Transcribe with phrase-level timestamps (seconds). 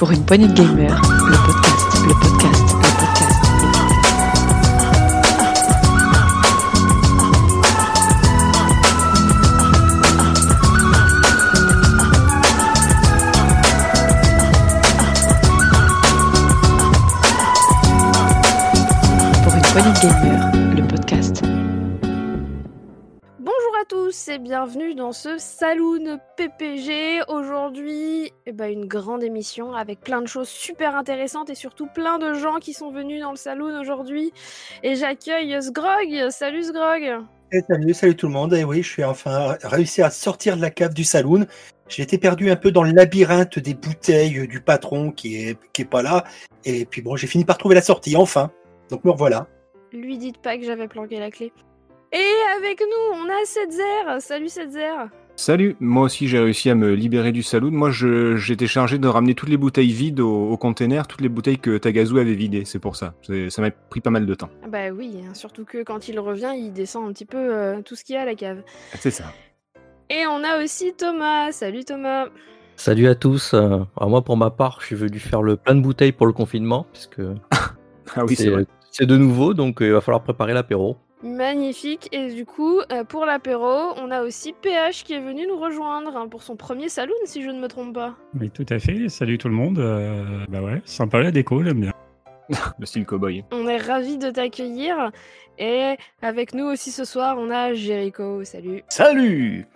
[0.00, 3.36] Pour une poignée de gamers, le podcast, le podcast, le podcast.
[19.44, 20.49] Pour une poignée de gamers,
[25.10, 27.22] dans ce Saloon PPG.
[27.26, 32.20] Aujourd'hui, eh ben, une grande émission avec plein de choses super intéressantes et surtout plein
[32.20, 34.32] de gens qui sont venus dans le Saloon aujourd'hui.
[34.84, 36.30] Et j'accueille Sgrog.
[36.30, 37.24] Salut Sgrog.
[37.50, 38.54] Eh, salut, salut tout le monde.
[38.54, 41.44] Et oui, je suis enfin réussi à sortir de la cave du saloon.
[41.88, 45.82] J'ai été perdu un peu dans le labyrinthe des bouteilles du patron qui est, qui
[45.82, 46.22] est pas là.
[46.64, 48.52] Et puis bon, j'ai fini par trouver la sortie, enfin.
[48.90, 49.48] Donc me revoilà.
[49.92, 51.52] Lui dites pas que j'avais planqué la clé.
[52.12, 54.20] Et avec nous, on a Setzer.
[54.20, 55.08] Salut Setzer.
[55.36, 57.70] Salut, moi aussi j'ai réussi à me libérer du saloon.
[57.70, 61.30] Moi je- j'étais chargé de ramener toutes les bouteilles vides au, au container, toutes les
[61.30, 63.14] bouteilles que Tagazu avait vidées, c'est pour ça.
[63.48, 64.50] Ça m'a pris pas mal de temps.
[64.64, 67.80] Ah Bah oui, hein, surtout que quand il revient, il descend un petit peu euh,
[67.80, 68.62] tout ce qu'il y a à la cave.
[68.98, 69.24] C'est ça.
[70.10, 71.52] Et on a aussi Thomas.
[71.52, 72.26] Salut Thomas.
[72.76, 73.54] Salut à tous.
[73.54, 76.26] Euh, alors moi, pour ma part, je suis venu faire le plein de bouteilles pour
[76.26, 77.20] le confinement, puisque
[78.14, 78.66] Ah oui, c'est vrai.
[78.90, 80.98] c'est de nouveau, donc euh, il va falloir préparer l'apéro.
[81.22, 82.08] Magnifique.
[82.12, 86.16] Et du coup, euh, pour l'apéro, on a aussi PH qui est venu nous rejoindre
[86.16, 88.14] hein, pour son premier saloon, si je ne me trompe pas.
[88.38, 89.08] Oui, tout à fait.
[89.08, 89.78] Salut tout le monde.
[89.78, 91.92] Euh, bah ouais, sympa la déco, j'aime bien.
[92.78, 93.44] Le style cowboy.
[93.52, 95.10] On est ravis de t'accueillir.
[95.58, 98.42] Et avec nous aussi ce soir, on a Jericho.
[98.44, 98.82] Salut.
[98.88, 99.66] Salut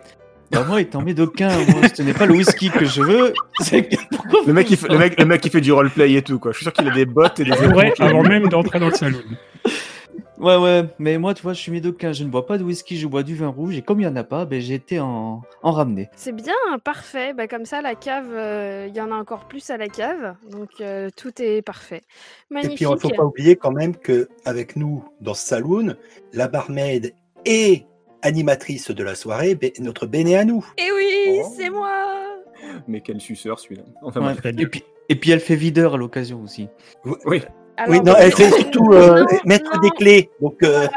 [0.51, 3.33] bah moi, étant médocain, moi, ce n'est pas le whisky que je veux.
[4.45, 6.51] Le mec, il fait, le, mec, le mec qui fait du roleplay et tout, quoi.
[6.51, 8.93] Je suis sûr qu'il a des bottes et des Ouais, avant même d'entrer dans le
[8.93, 9.17] salon.
[10.37, 12.97] Ouais, ouais, mais moi, tu vois, je suis médocain, je ne bois pas de whisky,
[12.97, 14.99] je bois du vin rouge, et comme il n'y en a pas, ben, j'ai été
[14.99, 16.09] en, en ramener.
[16.15, 17.33] C'est bien, parfait.
[17.33, 20.35] Bah, comme ça, la cave, euh, il y en a encore plus à la cave.
[20.51, 22.01] Donc euh, tout est parfait.
[22.51, 25.95] Et puis il ne faut pas oublier quand même que avec nous dans ce saloon,
[26.33, 27.13] la barmaid
[27.45, 27.85] et
[28.21, 30.65] animatrice de la soirée, bé- notre Béné à nous.
[30.77, 31.53] Et oui, Oh.
[31.57, 31.91] c'est moi.
[32.87, 33.83] Mais quel suceur celui-là.
[34.01, 34.53] Enfin, Ouais, bref.
[34.57, 36.67] Et, puis, et puis, elle fait videur à l'occasion aussi.
[37.25, 37.41] Oui.
[37.87, 39.81] Oui, non, elle fait surtout euh, mettre non.
[39.81, 40.29] des clés.
[40.41, 40.87] Donc euh,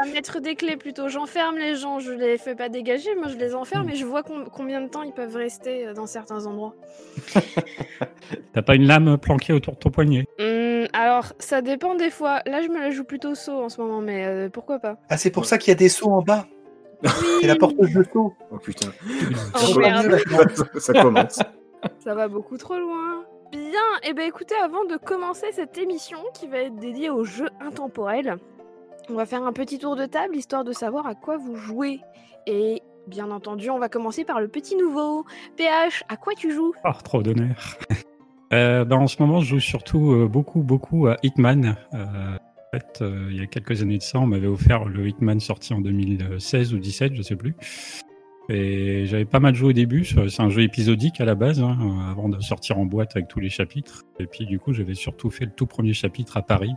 [0.41, 1.09] des clés plutôt.
[1.09, 4.23] J'enferme les gens, je les fais pas dégager, moi je les enferme et je vois
[4.23, 6.75] com- combien de temps ils peuvent rester euh, dans certains endroits.
[8.53, 10.25] T'as pas une lame planquée autour de ton poignet?
[10.39, 12.41] Hum, alors, ça dépend des fois.
[12.45, 15.17] Là, je me la joue plutôt saut en ce moment, mais euh, pourquoi pas ah,
[15.17, 16.45] c'est pour ça qu'il y a des seaux en bas.
[17.41, 18.33] C'est la porteuse de seaux.
[18.51, 18.89] Oh putain.
[19.55, 20.17] Oh, merde.
[20.79, 21.39] Ça commence.
[21.99, 23.18] Ça va beaucoup trop loin.
[23.51, 23.61] Bien,
[24.03, 28.37] et ben écoutez, avant de commencer cette émission qui va être dédiée aux jeux intemporels,
[29.09, 31.99] on va faire un petit tour de table histoire de savoir à quoi vous jouez.
[32.45, 35.25] Et bien entendu, on va commencer par le petit nouveau.
[35.57, 36.73] PH, à quoi tu joues?
[36.85, 37.77] Oh, trop d'honneur.
[38.51, 41.77] Euh, bah, en ce moment, je joue surtout euh, beaucoup, beaucoup à Hitman.
[41.93, 45.07] Euh, en fait, euh, il y a quelques années de ça, on m'avait offert le
[45.07, 47.55] Hitman sorti en 2016 ou 2017, je sais plus.
[48.49, 50.03] Et j'avais pas mal joué au début.
[50.03, 53.27] C'est un jeu épisodique à la base, hein, euh, avant de sortir en boîte avec
[53.27, 54.03] tous les chapitres.
[54.19, 56.73] Et puis, du coup, j'avais surtout fait le tout premier chapitre à Paris.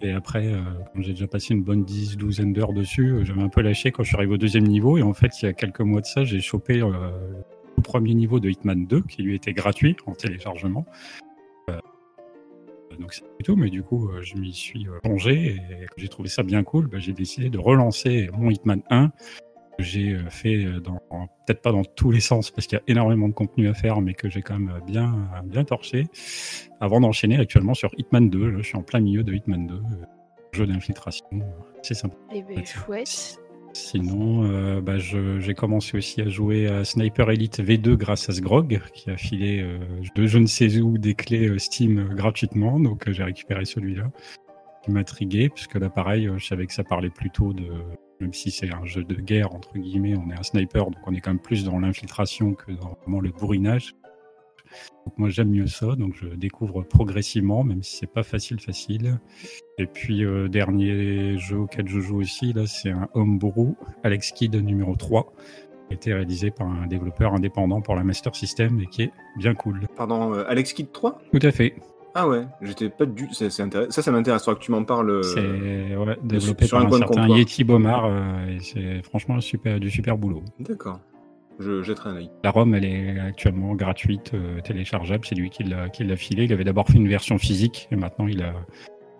[0.00, 0.62] Et après, euh,
[0.92, 3.90] comme j'ai déjà passé une bonne dix, douzaine d'heures dessus, euh, j'avais un peu lâché
[3.90, 4.96] quand je suis arrivé au deuxième niveau.
[4.96, 8.40] Et en fait, il y a quelques mois de ça, j'ai chopé le premier niveau
[8.40, 10.86] de Hitman 2, qui lui était gratuit en téléchargement.
[12.98, 16.62] Donc c'est tout, mais du coup, je m'y suis plongé et j'ai trouvé ça bien
[16.62, 19.12] cool, bah, j'ai décidé de relancer mon Hitman 1 que
[19.78, 21.00] j'ai euh, fait euh, dans
[21.46, 24.00] peut-être pas dans tous les sens parce qu'il y a énormément de contenu à faire,
[24.00, 26.06] mais que j'ai quand même euh, bien bien torché
[26.80, 28.50] avant d'enchaîner actuellement sur Hitman 2.
[28.50, 29.80] Là, je suis en plein milieu de Hitman 2, euh,
[30.52, 31.26] jeu d'infiltration,
[31.82, 32.16] c'est sympa.
[32.32, 33.38] Eh ben chouette.
[33.72, 38.80] Sinon, euh, bah, j'ai commencé aussi à jouer à Sniper Elite V2 grâce à Sgrog,
[38.94, 39.78] qui a filé euh,
[40.14, 42.78] de je ne sais où des clés Steam gratuitement.
[42.78, 44.12] Donc j'ai récupéré celui-là,
[44.84, 47.66] qui m'a intrigué, puisque là, pareil, euh, je savais que ça parlait plutôt de.
[48.20, 51.12] Même si c'est un jeu de guerre, entre guillemets, on est un sniper, donc on
[51.14, 53.96] est quand même plus dans l'infiltration que dans vraiment le bourrinage.
[55.04, 59.18] Donc moi j'aime mieux ça, donc je découvre progressivement, même si c'est pas facile facile.
[59.78, 64.54] Et puis euh, dernier jeu auquel je joue aussi, là c'est un homebrew, Alex Kidd
[64.54, 65.32] numéro 3,
[65.88, 69.12] qui a été réalisé par un développeur indépendant pour la Master System et qui est
[69.36, 69.86] bien cool.
[69.96, 71.74] Pardon, euh, Alex Kidd 3 Tout à fait.
[72.14, 73.28] Ah ouais, j'étais pas du.
[73.32, 74.44] c'est- c'est intéress- Ça, ça m'intéresse.
[74.44, 75.10] Faudra que tu m'en parles.
[75.10, 77.28] euh, C'est ouais, développé sur par un certain.
[77.28, 80.42] Yeti Bomar euh, et c'est franchement super, du super boulot.
[80.60, 81.00] D'accord.
[81.58, 82.30] Je jetterai un œil.
[82.42, 85.24] La ROM, elle est actuellement gratuite, euh, téléchargeable.
[85.24, 86.44] C'est lui qui l'a qui l'a filé.
[86.44, 88.52] Il avait d'abord fait une version physique et maintenant il a,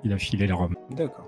[0.05, 0.75] il a filé la ROM.
[0.91, 1.27] D'accord.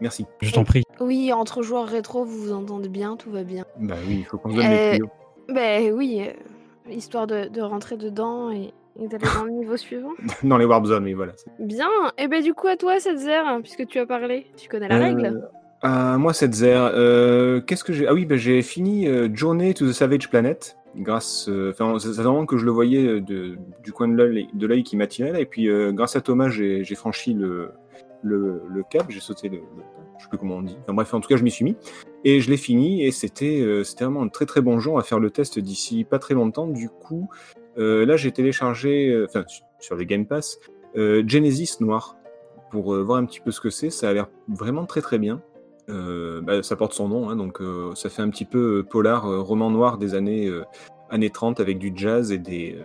[0.00, 0.26] Merci.
[0.40, 0.82] Je t'en prie.
[1.00, 3.64] Oui, entre joueurs rétro, vous vous entendez bien, tout va bien.
[3.80, 5.10] Bah oui, il faut qu'on se donne Euh, les tuyaux.
[5.54, 10.10] Ben oui, euh, histoire de, de rentrer dedans et, Et d'aller dans le niveau suivant.
[10.42, 11.32] Dans les Warp Zones, oui, voilà.
[11.58, 11.88] Bien.
[12.18, 14.96] Et ben du coup à toi cette Zer, puisque tu as parlé, tu connais la
[14.96, 15.48] Euh, règle.
[15.80, 18.06] ah, moi, cette Zer, euh, qu'est-ce que j'ai?
[18.06, 20.76] Ah oui, bah, j'ai fini euh, Journey to the Savage Planet.
[20.94, 24.14] Grâce, euh, enfin, ça fait vraiment que je le voyais euh, de, du coin de
[24.66, 25.32] l'œil, qui m'attirait.
[25.32, 25.40] là.
[25.40, 27.70] Et puis, euh, grâce à Thomas, j'ai j'ai franchi le,
[28.22, 29.62] le, le cap, j'ai sauté le, le-
[30.18, 30.76] je sais plus comment on dit.
[30.82, 31.76] Enfin, bref, en tout cas, je m'y suis mis
[32.24, 33.02] et je l'ai fini.
[33.06, 34.90] Et c'était, euh, c'était vraiment un très très bon jeu.
[34.90, 36.66] On va faire le test d'ici pas très longtemps.
[36.66, 40.58] Du coup, euh, là, j'ai téléchargé, euh, enfin, sur- sur les Game Pass,
[40.96, 42.16] euh, Genesis Noir
[42.70, 43.90] pour euh, voir un petit peu ce que c'est.
[43.90, 45.42] Ça a l'air vraiment très très bien.
[45.90, 48.82] Euh, bah, ça porte son nom, hein, donc euh, ça fait un petit peu euh,
[48.84, 50.62] polar, euh, roman noir des années, euh,
[51.10, 52.84] années 30 avec du jazz et des, euh,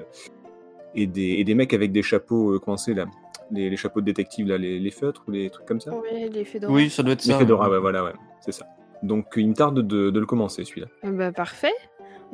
[0.96, 3.06] et des, et des mecs avec des chapeaux, euh, comment c'est là
[3.52, 6.28] les, les chapeaux de détective, là, les, les feutres ou les trucs comme ça Oui,
[6.30, 6.74] les Fedora.
[6.74, 7.40] Oui, ça doit être Les ça.
[7.40, 8.66] Fedora, ouais, voilà, ouais, c'est ça.
[9.04, 10.88] Donc il me tarde de, de le commencer celui-là.
[11.04, 11.72] Ben, parfait.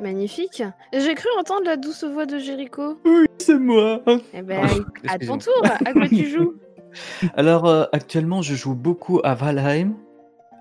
[0.00, 0.62] Magnifique.
[0.92, 2.98] J'ai cru entendre la douce voix de Jericho.
[3.38, 4.00] C'est moi.
[4.32, 6.54] Eh ben, Oh, à ton tour, à quoi tu joues
[7.36, 9.94] Alors euh, actuellement, je joue beaucoup à Valheim.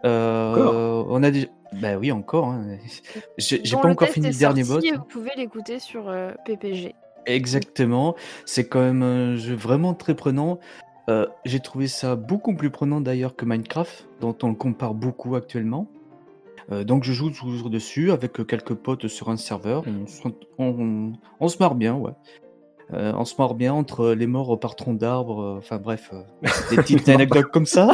[0.06, 1.50] Euh, Encore on a des...
[1.81, 2.50] Bah oui, encore.
[2.50, 2.77] hein.
[3.38, 4.83] J'ai pas le encore fini le dernier boss.
[4.83, 6.94] Vous pouvez l'écouter sur euh, PPG.
[7.25, 8.15] Exactement.
[8.45, 10.59] C'est quand même un jeu vraiment très prenant.
[11.09, 15.35] Euh, J'ai trouvé ça beaucoup plus prenant d'ailleurs que Minecraft, dont on le compare beaucoup
[15.35, 15.88] actuellement.
[16.71, 19.83] Euh, donc je joue toujours dessus avec euh, quelques potes sur un serveur.
[19.88, 20.21] On, se-
[20.57, 22.12] on- on se marre bien, ouais.
[22.94, 25.42] Euh, on se marre bien entre les morts par tronc d'arbre.
[25.42, 26.21] euh, Enfin bref, euh,
[26.69, 27.92] des petites anecdotes comme ça.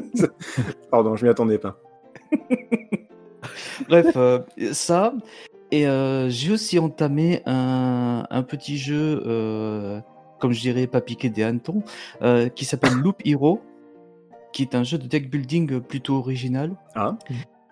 [0.90, 1.76] Pardon, je m'y attendais pas.
[3.88, 4.40] Bref, euh,
[4.72, 5.12] ça.
[5.70, 10.00] Et euh, j'ai aussi entamé un, un petit jeu, euh,
[10.40, 11.82] comme je dirais, pas piqué des hannetons,
[12.22, 13.60] euh, qui s'appelle Loop Hero,
[14.52, 16.72] qui est un jeu de deck building plutôt original.
[16.94, 17.18] Ah.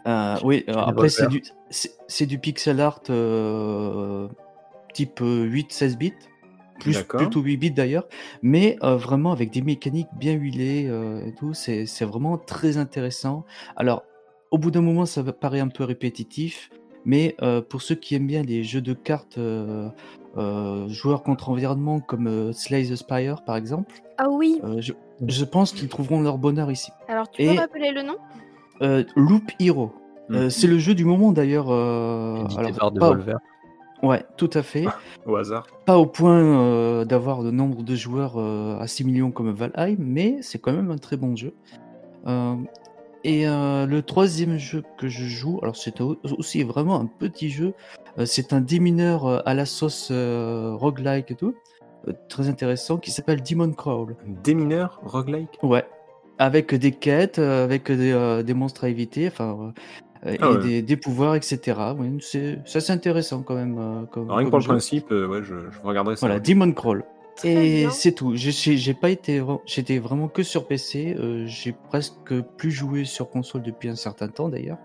[0.06, 4.28] Euh, oui, euh, après c'est du, c'est c'est du pixel art euh,
[4.92, 6.12] type 8-16 bits,
[6.78, 8.06] plus plutôt 8 bits d'ailleurs,
[8.42, 13.44] mais euh, vraiment avec des mécaniques bien huilées euh, et tout, c'est vraiment très intéressant.
[13.76, 14.02] Alors,
[14.50, 16.70] au bout d'un moment, ça va- paraît un peu répétitif,
[17.06, 19.88] mais euh, pour ceux qui aiment bien les jeux de cartes euh,
[20.36, 24.60] euh, joueurs contre environnement comme euh, Slay the Spire par exemple, Ah oui.
[24.64, 24.92] euh, je,
[25.26, 26.90] je pense qu'ils trouveront leur bonheur ici.
[27.08, 28.16] Alors, tu et- peux rappeler le nom?
[28.82, 29.92] Euh, Loop Hero.
[30.30, 30.50] Euh, Mhm.
[30.50, 31.66] c'est le jeu du moment d'ailleurs.
[31.70, 33.36] euh, alors, par pas, Devolver.
[34.02, 34.84] ouais, tout à fait.
[35.26, 35.66] Au hasard.
[35.86, 39.96] Pas au point euh, d'avoir le nombre de joueurs euh, à 6 millions comme Valheim,
[39.98, 41.52] mais c'est quand même un très bon jeu.
[42.26, 42.56] Euh,
[43.22, 47.50] et euh, le troisième jeu que je joue, alors c'est au- aussi vraiment un petit
[47.50, 47.74] jeu,
[48.18, 51.54] euh, c'est un démineur euh, à la sauce euh, roguelike et tout,
[52.08, 54.16] euh, très intéressant, qui s'appelle Demon Crawl.
[54.42, 55.58] Des mineurs, roguelike?
[55.62, 55.84] Ouais,
[56.38, 59.72] avec des quêtes, euh, avec des, euh, des monstres à éviter, enfin,
[60.26, 60.62] euh, Ah et ouais.
[60.62, 61.58] des, des pouvoirs, etc.
[61.98, 63.78] Ouais, c'est ça, c'est intéressant quand même.
[63.78, 66.26] euh, comme, Alors, Rien comme que pour le principe, euh, ouais, je, je regarderai ça.
[66.26, 67.04] Voilà, Demon Crawl.
[67.36, 68.32] Très Et c'est tout.
[68.36, 71.16] J'ai pas été, j'étais vraiment que sur PC.
[71.18, 74.78] euh, j'ai presque plus joué sur console depuis un certain temps d'ailleurs.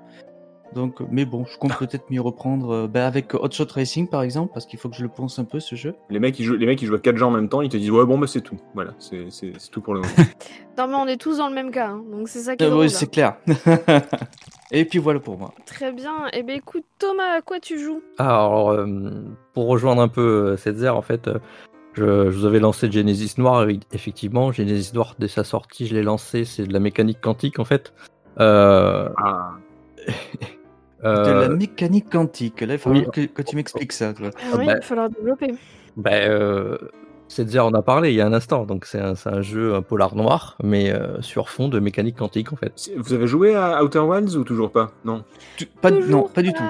[0.75, 4.21] Donc, mais bon, je compte peut-être m'y reprendre euh, bah, avec Hot Shot Racing par
[4.21, 5.95] exemple, parce qu'il faut que je le pense un peu ce jeu.
[6.10, 7.69] Les mecs, ils jouent, les mecs, ils jouent à 4 jeux en même temps, ils
[7.69, 8.57] te disent ouais bon bah c'est tout.
[8.75, 10.13] Voilà, c'est c'est- c'est tout pour le moment.
[10.77, 12.68] Non, mais on est tous dans le même cas, hein, donc c'est ça qui est
[12.68, 12.83] Euh, drôle.
[12.83, 13.36] oui, c'est clair.
[14.71, 15.51] Et puis voilà pour moi.
[15.66, 16.27] Très bien.
[16.31, 18.01] Eh ben écoute, Thomas, à quoi tu joues?
[18.18, 18.86] Alors, euh,
[19.54, 21.39] pour rejoindre un peu euh, cette zère, en fait, euh,
[21.95, 24.51] je, je vous avais lancé Genesis Noir, effectivement.
[24.54, 27.94] Genesis Noir, dès sa sortie, je l'ai lancé, c'est de la mécanique quantique, en fait.
[28.39, 29.53] Euh, Ah,
[31.03, 32.62] De euh, la mécanique quantique.
[32.62, 33.06] Là, il faut oui.
[33.13, 34.13] que, que tu m'expliques ça.
[34.13, 34.29] toi.
[34.38, 35.53] Ah oui, bah- il va falloir développer.
[35.98, 36.77] bah, euh,
[37.27, 39.41] cette zère, on a parlé il y a un instant, donc c'est un, c'est un
[39.41, 42.74] jeu un polar noir, mais euh, sur fond de mécanique quantique, en fait.
[42.75, 44.91] c'est- vous avez joué à Outer Wilds ou toujours pas?
[45.06, 45.24] Non.
[45.56, 46.63] Tu- pas, non, pas du tout.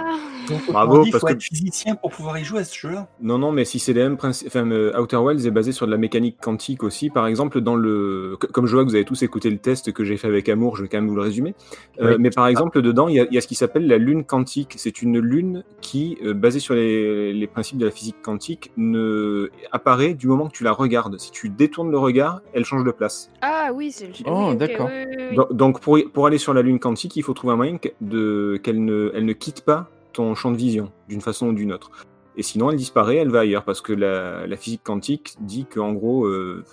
[0.69, 3.07] Bravo, il parce faut que- être physicien pour pouvoir y jouer à ce jeu-là.
[3.21, 4.47] Non, non, mais si c'est les mêmes principes.
[4.47, 7.09] Enfin, euh, Outer Wilds est basé sur de la mécanique quantique aussi.
[7.09, 8.37] Par exemple, dans le.
[8.39, 10.49] co- Comme je vois que vous avez tous écouté le test que j'ai fait avec
[10.49, 11.55] Amour, je vais quand même vous le résumer.
[12.01, 12.15] Euh, Oui.
[12.19, 14.23] mais par exemple, dedans, il y, a- il y a ce qui s'appelle la lune
[14.23, 14.73] quantique.
[14.77, 19.49] C'est une lune qui, euh, basée sur les, les principes de la physique quantique, ne
[19.71, 21.19] apparaît du moment que tu la regardes.
[21.19, 23.29] Si tu détournes le regard, elle change de place.
[23.41, 24.23] Ah oui, c'est le jeu.
[24.27, 24.89] Oh, oui, d'accord.
[24.91, 25.45] oui, oui, oui.
[25.51, 28.83] Donc, pour, pour aller sur la lune quantique, il faut trouver un moyen de- qu'elle
[28.83, 31.91] ne, elle ne quitte pas ton champ de vision d'une façon ou d'une autre.
[32.35, 35.91] Et sinon, elle disparaît, elle va ailleurs, parce que la, la physique quantique dit qu'en
[35.93, 36.63] gros, euh,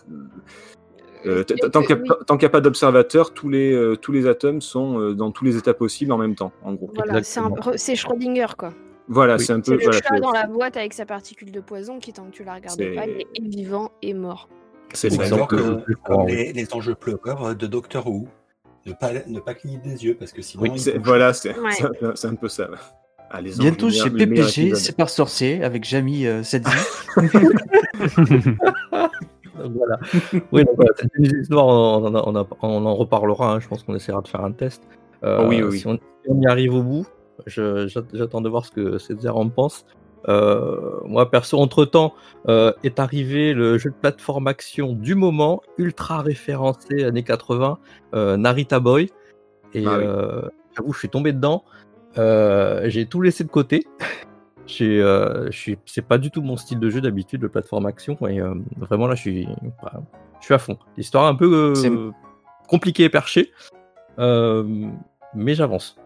[1.27, 3.97] euh, tant que- qu'il n'y a, tant qu'il y a pas d'observateur, tous les, euh,
[3.97, 6.91] tous les atomes sont euh, dans tous les états possibles en même temps, en gros.
[6.95, 8.73] Voilà, c'est Schrödinger quoi.
[9.09, 9.45] Voilà, Oui.
[9.45, 9.73] c'est un peu.
[9.73, 12.45] le voilà, chat dans la boîte avec sa particule de poison qui, tant que tu
[12.45, 14.49] la regardes pas, il est vivant et mort.
[14.93, 15.47] c'est l'exemple.
[15.57, 18.29] que- les, les enjeux pleureurs de Doctor Who.
[18.85, 20.63] Ne pas, ne pas cligner des yeux parce que sinon.
[20.63, 21.73] Oui, il voilà, c'est Ouais.
[22.25, 22.69] un peu ça.
[23.31, 26.85] Ah, Bientôt chez PPG, c'est par sorcier avec Jamie euh, cette vie.
[27.17, 27.31] Donc,
[29.75, 29.99] voilà.
[30.53, 30.93] Oui, donc, voilà,
[31.51, 33.55] Noire, on, en a- on, a- on en reparlera.
[33.55, 34.83] hein, Je pense qu'on essaiera de faire un test.
[35.25, 35.81] Euh, Oh oui, oui.
[35.81, 37.07] Si, on, si on y arrive au bout,
[37.47, 39.85] j'attends de voir ce que Césaire en pense.
[40.29, 42.15] Euh, moi, perso, entre-temps,
[42.49, 47.79] euh, est arrivé le jeu de plateforme action du moment, ultra référencé années 80,
[48.15, 49.11] euh, Narita Boy.
[49.75, 50.05] Et Ah oui.
[50.07, 50.43] euh,
[50.77, 51.65] j'avoue, je suis tombé dedans.
[52.19, 53.87] Euh, J'ai tout laissé de côté.
[54.81, 55.49] Euh,
[55.87, 58.17] c'est pas du tout mon style de jeu d'habitude, de plateforme action.
[58.29, 59.49] Et euh, vraiment là, je suis,
[59.83, 60.03] bah,
[60.41, 60.79] je suis à fond.
[60.97, 62.11] L'histoire est un peu euh,
[62.69, 63.53] compliquée et perchée,
[64.19, 65.97] mais j'avance.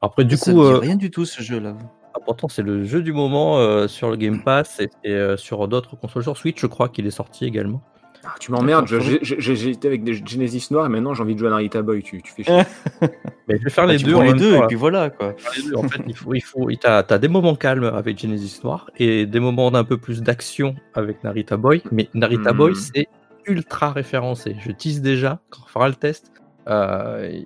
[0.00, 1.76] Après, du ça coup, me dit rien du tout ce jeu-là.
[2.14, 5.96] ah, pourtant, c'est le jeu du moment sur le Game Pass et, et, sur d'autres
[5.96, 6.22] consoles.
[6.22, 7.82] Sur Switch, je crois qu'il est sorti également.
[8.24, 11.48] Ah, tu m'emmerdes, j'ai- été avec des Genesis Noir et maintenant j'ai envie de jouer
[11.48, 12.62] à Narita Boy, tu, tu fais chier.
[13.48, 14.14] Mais je vais faire Ah, les deux.
[14.14, 15.34] en les et puis voilà quoi.
[15.56, 15.74] deux.
[15.76, 19.24] En fait, il faut, il faut, t'as, t'as des moments calmes avec Genesis Noir et
[19.24, 21.82] des moments d'un peu plus d'action avec Narita Boy.
[21.92, 22.56] Mais Narita Hmm.
[22.56, 23.06] Boy, c'est
[23.46, 24.56] ultra référencé.
[24.60, 26.32] Je tease déjà quand on fera le test.
[26.68, 27.40] Euh,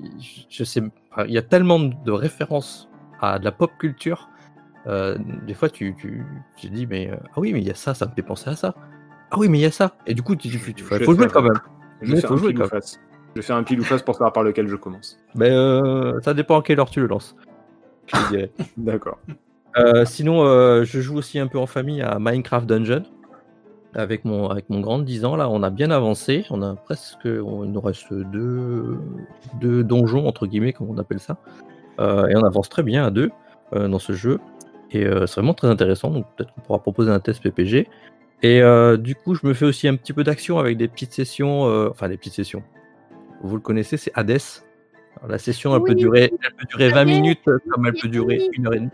[0.50, 0.82] je- sais,
[1.26, 2.88] il y a tellement de références
[3.20, 4.28] à de la pop culture.
[4.88, 6.24] Euh, des fois, tu, tu,
[6.56, 8.22] tu te dis, mais euh, ah oui, mais il y a ça, ça me fait
[8.22, 8.74] penser à ça.
[9.32, 9.92] Ah oui, mais il y a ça.
[10.06, 11.52] Et du coup, tu, tu, tu, faut jouer quand même.
[12.02, 12.80] Je vais faire faut un jouer pile ou quand même.
[12.82, 13.00] face.
[13.34, 15.18] Je vais faire un pile ou face pour savoir par lequel je commence.
[15.34, 17.34] Mais euh, ça dépend à quelle heure tu le lances.
[18.06, 18.50] Je te dirais.
[18.76, 19.18] D'accord.
[19.78, 23.04] Euh, sinon, euh, je joue aussi un peu en famille à Minecraft Dungeon.
[23.94, 26.44] Avec mon, avec mon grand de 10 ans, là, on a bien avancé.
[26.50, 27.26] On a presque.
[27.26, 28.98] on- il nous reste deux,
[29.60, 31.36] deux donjons, entre guillemets, comme on appelle ça.
[32.00, 33.30] Euh, et on avance très bien à deux
[33.74, 34.40] euh, dans ce jeu.
[34.90, 36.10] Et euh, c'est vraiment très intéressant.
[36.10, 37.88] Donc peut-être qu'on pourra proposer un test PPG.
[38.42, 41.12] Et euh, du coup, je me fais aussi un petit peu d'action avec des petites
[41.12, 41.66] sessions.
[41.68, 42.62] euh, enfin, des petites sessions.
[43.42, 44.38] Vous le connaissez, c'est Hades.
[45.18, 45.96] Alors, la session, elle, peut Oui.
[45.96, 48.10] durer, elle peut durer 20 Hades, minutes, euh, comme elle peut oui.
[48.10, 48.90] durer une heure et demie.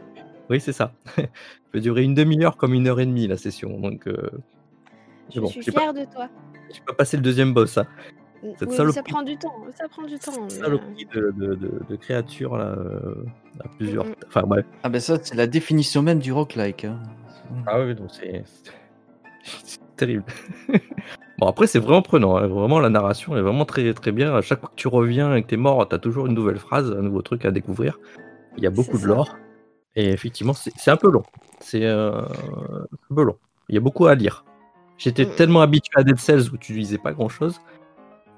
[0.50, 0.92] Oui, c'est ça.
[1.16, 1.28] elle
[1.72, 3.78] peut durer une demi-heure comme une heure et demie, la session.
[3.80, 4.30] Donc, euh,
[5.34, 6.28] Je bon, suis j'ai pas, fière de toi.
[6.72, 7.78] j'ai pas passé le deuxième boss.
[7.78, 7.86] hein.
[8.42, 8.94] Oui, Cette mais saloperie.
[8.94, 9.54] ça prend du temps.
[9.76, 10.44] Ça prend du temps.
[10.44, 13.24] euh, Saloperie de, de, de, de créatures là, euh,
[13.64, 14.04] à plusieurs.
[14.04, 14.14] Mm, mm.
[14.28, 14.64] Enfin, bref.
[14.84, 16.84] Ah ben ça c'est la définition même du rock-like.
[16.84, 17.02] hein.
[17.66, 18.44] Ah oui, donc c'est
[19.64, 20.24] c'est terrible.
[21.38, 22.36] bon, après, c'est vraiment prenant.
[22.36, 22.46] hein.
[22.46, 24.34] Vraiment, la narration est vraiment très, très bien.
[24.34, 26.34] À chaque fois que tu reviens et que tu es mort, tu as toujours une
[26.34, 27.98] nouvelle phrase, un nouveau truc à découvrir.
[28.56, 29.36] Il y a beaucoup de lore.
[29.96, 31.22] Et effectivement, c'est c'est un peu long.
[31.60, 33.36] C'est euh, un peu long.
[33.68, 34.44] Il y a beaucoup à lire.
[34.96, 35.34] J'étais Mm.
[35.36, 37.60] tellement habitué à Dead Cells où tu lisais pas grand chose.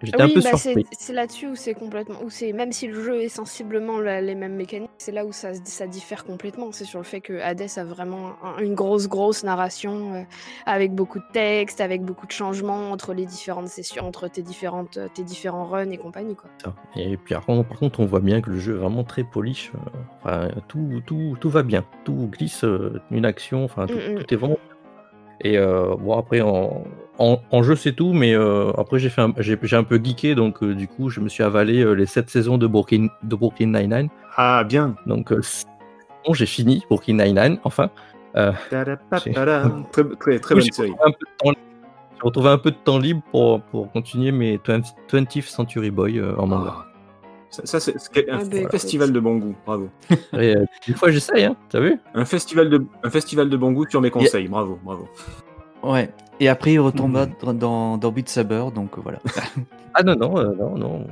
[0.03, 0.87] J'étais oui, un peu bah, c'est surpris.
[0.99, 2.17] c'est là-dessus où c'est complètement.
[2.25, 5.33] Où c'est même si le jeu est sensiblement la- les mêmes mécaniques, c'est là où
[5.33, 6.73] ça, ça diffère complètement.
[6.73, 10.23] C'est sur le fait que Hades a vraiment un- une grosse grosse narration euh,
[10.67, 14.99] avec beaucoup de texte, avec beaucoup de changements entre les différentes sessions, entre tes différentes
[15.15, 16.51] tes différents runs et compagnie quoi.
[16.97, 19.25] Et puis par contre, par contre, on voit bien que le jeu est vraiment très
[19.25, 19.73] polish.
[19.75, 19.79] euh,
[20.23, 21.85] Enfin, tout, tout, tout va bien.
[22.05, 24.19] Tout glisse, euh, une action, enfin, tout, Mm, mm.
[24.19, 24.59] tout est vraiment.
[25.43, 26.85] Et euh, bon, après, en,
[27.21, 30.01] en, en jeu, c'est tout, mais euh, après, j'ai fait un- j'ai j'ai un peu
[30.03, 33.07] geeké, donc euh, du coup, je me suis avalé euh, les 7 saisons de Brooklyn,
[33.23, 34.09] de Brooklyn Nine-Nine.
[34.37, 34.97] Ah, bien.
[35.07, 35.41] Donc, euh,
[36.27, 37.91] bon, j'ai fini Brooklyn Nine-Nine, enfin.
[38.37, 38.53] Euh.
[38.71, 38.97] Très,
[40.19, 40.91] très, très bonne j'ai série.
[40.93, 41.61] retrouvé un peu de temps libre-
[42.17, 46.19] j'ai retrouvé un peu de temps libre pour, pour continuer mes 20 20th Century Boy
[46.19, 46.73] euh, en manga.
[46.77, 46.87] Ah.
[47.51, 48.71] Ça, ça, c'est c'est un Ah, bah, écoute.
[48.71, 49.89] festival de bon goût, bravo.
[50.35, 51.99] Et, euh, des fois, j'essaye, hein, t'as vu?
[52.15, 55.09] Un festival de, un festival de bon goût sur mes conseils, bravo, bravo.
[55.83, 56.11] Ouais.
[56.41, 57.55] Et après il retombe Mhm.
[57.59, 59.19] dans, dans, Beat Saber, donc euh, voilà.
[59.95, 61.07] Ah non, non, euh, non, non.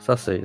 [0.00, 0.42] Ça, c'est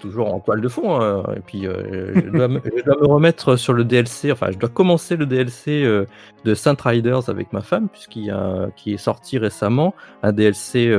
[0.00, 1.00] toujours en toile de fond.
[1.00, 1.24] hein.
[1.36, 4.30] Et puis, euh, je, dois me, je dois me remettre sur le DLC.
[4.32, 6.06] Enfin, je dois commencer le DLC euh,
[6.44, 10.92] de Saint Riders avec ma femme, puisqu'il y a qui est sorti récemment un DLC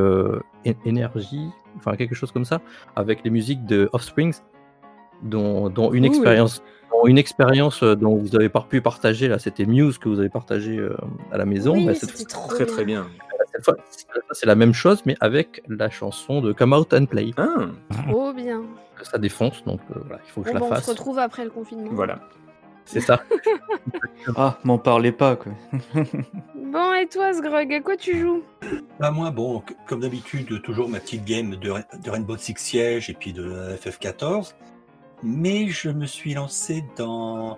[0.85, 1.47] énergie,
[1.77, 2.61] enfin quelque chose comme ça,
[2.95, 4.35] avec les musiques de Offsprings,
[5.23, 6.61] dont, dont une expérience.
[7.05, 10.29] Une expérience euh, dont vous avez pas pu partager là, c'était Muse que vous avez
[10.29, 10.95] partagé euh,
[11.31, 11.73] à la maison.
[11.75, 12.73] oui, Bah, cette c'était trop Très bien.
[12.73, 13.07] très bien.
[13.53, 13.75] cette fois,
[14.31, 17.31] c'est la même chose, mais avec la chanson de Come Out and Play.
[17.37, 17.45] Ah,
[18.07, 18.63] Trop bien.
[19.03, 20.89] Ça défonce, donc euh, voilà, il faut que Bon, je bah, la on se fasse.
[20.89, 21.91] retrouve après le confinement.
[21.93, 22.19] voilà.
[22.85, 23.21] C'est ça.
[24.35, 25.53] Ah, m'en parlez pas quoi.
[26.55, 28.43] Bon et toi Sgrug, à quoi tu joues?
[28.99, 31.71] Bah moi, bon, comme d'habitude, toujours ma petite game de
[32.09, 33.49] Rainbow Six Siege et puis de
[33.81, 34.53] FF14.
[35.23, 37.57] Mais je me suis lancé dans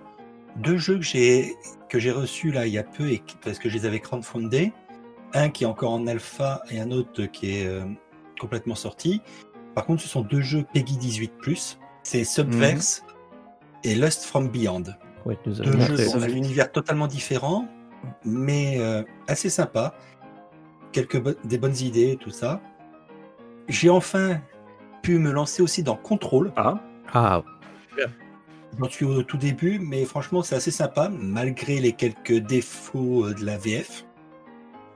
[0.56, 1.54] deux jeux que j'ai
[1.88, 4.72] que j'ai reçus là il y a peu et parce que je les avais crowdfundés.
[5.32, 7.84] Un qui est encore en alpha et un autre qui est euh,
[8.40, 9.22] complètement sorti.
[9.76, 11.76] Par contre, ce sont deux jeux Peggy 18+.
[12.02, 13.04] C'est Subverse
[13.84, 14.84] et Lust from Beyond.
[15.26, 17.68] Ouais, Deux jeux dans un univers totalement différent,
[18.24, 19.94] mais euh, assez sympa.
[20.92, 22.60] Quelques bo- des bonnes idées, tout ça.
[23.68, 24.40] J'ai enfin
[25.02, 26.52] pu me lancer aussi dans Control.
[26.56, 26.80] Ah,
[27.12, 27.42] Ah,
[28.78, 33.34] J'en suis au tout début, mais franchement, c'est assez sympa, malgré les quelques défauts euh,
[33.34, 34.06] de la VF.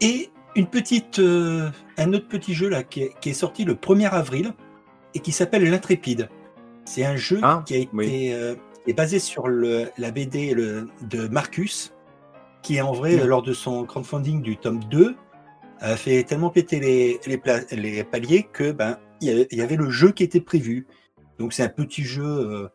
[0.00, 3.74] Et une petite, euh, un autre petit jeu là qui est, qui est sorti le
[3.74, 4.54] 1er avril
[5.14, 6.28] et qui s'appelle l'Intrépide.
[6.84, 8.30] C'est un jeu Ah, qui a été oui.
[8.32, 8.54] euh,
[8.84, 11.92] qui est basé sur le, la BD le- de Marcus,
[12.62, 15.16] qui en vrai, lors de son crowdfunding du tome 2,
[15.80, 19.90] a fait tellement péter les, les, pla- les paliers que ben il y avait le
[19.90, 20.86] jeu qui était prévu.
[21.38, 22.68] Donc c'est un petit jeu euh,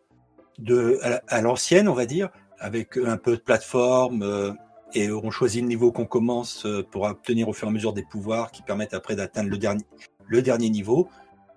[0.59, 4.51] de à, la- à l'ancienne, on va dire, avec un peu de plateforme euh,
[4.93, 7.93] et on choisit le niveau qu'on commence euh, pour obtenir au fur et à mesure
[7.93, 9.83] des pouvoirs qui permettent après d'atteindre le dernier
[10.27, 11.07] le dernier niveau.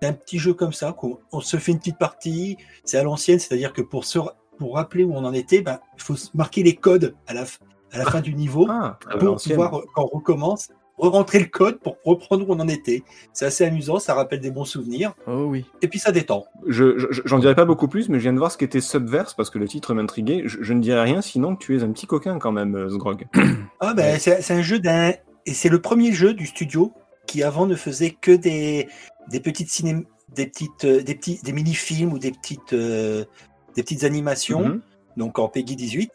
[0.01, 2.57] C'est un petit jeu comme ça qu'on on se fait une petite partie.
[2.83, 4.19] C'est à l'ancienne, c'est-à-dire que pour se
[4.57, 7.43] pour rappeler où on en était, ben il faut marquer les codes à la
[7.91, 10.69] à la fin du niveau Ah, pour pouvoir, quand on recommence,
[11.07, 13.03] re-rentrer le code pour reprendre où on en était.
[13.33, 15.65] C'est assez amusant, ça rappelle des bons souvenirs, Oh oui.
[15.81, 16.45] et puis ça détend.
[16.67, 19.33] Je- je- J'en dirais pas beaucoup plus, mais je viens de voir ce qu'était Subverse
[19.33, 20.43] parce que le titre m'intriguait.
[20.45, 22.89] Je, je ne dirais rien sinon que tu es un petit coquin quand même, euh,
[22.89, 23.25] Sgrog.
[23.79, 25.11] Ah ben, c'est c'est un jeu d'un...
[25.45, 26.93] Et c'est le premier jeu du studio
[27.27, 28.87] qui avant ne faisait que des,
[29.29, 30.05] des petites ciné...
[30.33, 33.25] des petites euh, des petits des mini-films ou des petites euh,
[33.75, 34.81] des petites animations, Mhm.
[35.17, 36.11] donc en Peggy 18.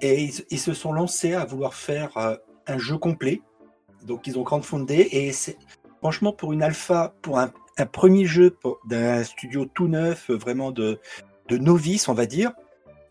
[0.00, 2.36] Et ils, ils se sont lancés à vouloir faire euh,
[2.66, 3.40] un jeu complet.
[4.06, 5.56] Donc ils ont crowdfundé et c'est
[6.00, 8.56] franchement pour une alpha, pour un, un premier jeu
[8.86, 10.98] d'un studio tout neuf, euh, vraiment de,
[11.48, 12.52] de novice, on va dire,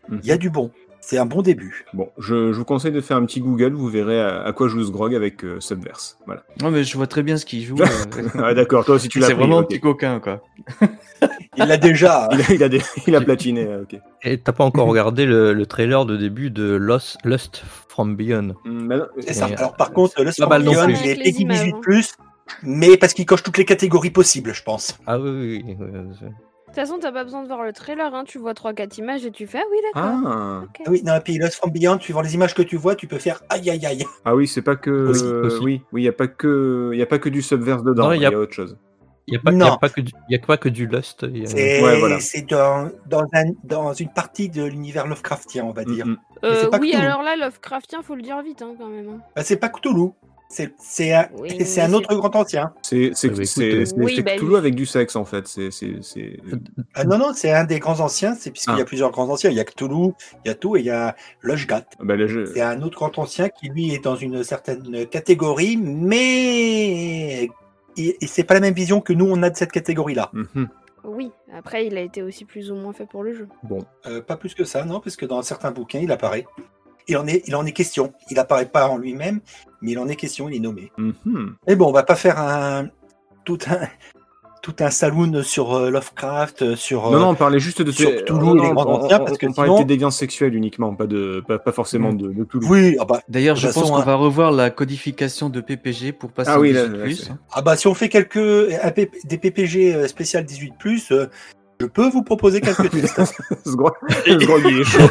[0.08, 0.20] Mhm.
[0.24, 0.70] il y a du bon.
[1.00, 1.84] C'est un bon début.
[1.94, 4.68] Bon, je, je vous conseille de faire un petit Google, vous verrez à, à quoi
[4.68, 6.18] joue Sgrog avec euh, Subverse.
[6.26, 6.44] Voilà.
[6.60, 7.76] Non, mais je vois très bien ce qu'il joue.
[7.80, 10.40] euh, ah, d'accord, toi aussi tu l'as c'est vraiment un petit coquin, quoi.
[11.56, 12.28] Il l'a déjà.
[12.32, 14.00] Il a, il a, des- il a platiné, euh, ok.
[14.22, 18.54] Et t'as pas encore regardé le, le trailer de début de Lost, Lust from Beyond?
[18.64, 19.46] Non, C'est ça.
[19.56, 20.92] Alors par contre, non Scorpion, plus.
[20.94, 22.24] il est Avec les Peggy images, 18 hein.
[22.62, 24.96] mais parce qu'il coche toutes les catégories possibles, je pense.
[25.06, 26.26] Ah oui, oui, oui, oui, De
[26.66, 28.24] toute façon, t'as pas besoin de voir le trailer, hein.
[28.26, 30.10] tu vois 3-4 images et tu fais Ah oui, d'accord.
[30.26, 30.80] Ah, ok.
[30.86, 33.06] Ah oui, non, et puis Lost from Beyond, suivant les images que tu vois, tu
[33.06, 34.06] peux faire aïe aïe aïe.
[34.24, 34.90] ah oui, c'est pas que.
[35.08, 35.58] Aussi, euh, aussi.
[35.62, 38.04] Oui, oui, il y a pas que, y a pas que du Subverse dedans.
[38.08, 38.78] Non, Il y, a- autre chose.
[39.28, 41.22] Il n'y a, pas- y a, pas que du- y a pas que du Lust.
[41.24, 42.18] a- C'est Ouais, voilà.
[42.20, 46.04] c'est dans, dans, un- dans une partie de l'univers Lovecraftien, on va dire.
[46.06, 46.38] Hum, hum.
[46.44, 47.04] Euh, pas oui, Cthulhu.
[47.06, 49.08] alors là, Lovecraftien, faut le dire vite hein, quand même.
[49.08, 49.18] hein.
[49.36, 50.08] Bah, c'est pas Cthulhu.
[50.48, 52.74] C'est c'est un, Oui, un autre grand ancien.
[52.82, 55.46] C'est c'est Ah bah, euh, Oui, bah, Cthulhu avec du sexe en fait.
[55.48, 56.36] C'est c'est c'est.
[56.94, 58.82] Ah, non, non, c'est un des grands anciens, c'est puisqu'il y Ah.
[58.82, 59.48] a plusieurs grands anciens.
[59.50, 60.10] Il y a Cthulhu,
[60.44, 61.84] il y a tout, et il y a Loshgat.
[62.00, 65.78] Bah, là, je- C'est un autre grand ancien qui, lui, est dans une certaine catégorie,
[65.78, 67.48] mais
[67.96, 70.30] et, et c'est pas la même vision que nous, on a de cette catégorie-là.
[70.32, 70.68] Mhm.
[71.04, 73.48] Oui, après, il a été aussi plus ou moins fait pour le jeu.
[73.64, 76.46] Bon, Euh, pas plus que ça, non, parce que dans certains bouquins, il apparaît.
[77.08, 78.12] Il en est, il en est question.
[78.30, 79.40] Il apparaît pas en lui-même,
[79.80, 80.92] mais il en est question, il est nommé.
[80.96, 81.56] Mhm.
[81.66, 82.88] Mais bon, on va pas faire un
[83.44, 83.88] tout un
[84.62, 87.10] tout un saloon sur euh, Lovecraft, euh, sur.
[87.10, 89.36] Non, euh, non, on parlait juste de sur non, non, grands on- anciens, on- parce
[89.36, 92.28] que on parlait sinon- de tes déviances sexuelles uniquement, pas de, pas, pas forcément de,
[92.32, 92.66] de Cthulhu.
[92.70, 94.04] Oui, ah bah, D'ailleurs, je pense qu'on hein.
[94.04, 96.96] va revoir la codification de PPG pour passer Ah oui, là, 18+.
[96.96, 98.92] là, c'est- ah bah, si on fait quelques un
[99.24, 100.72] des PPG euh, spécial 18
[101.10, 101.26] euh,
[101.82, 102.90] je peux vous proposer quelques
[103.66, 103.92] Sgrog,
[104.26, 105.08] il est chaud.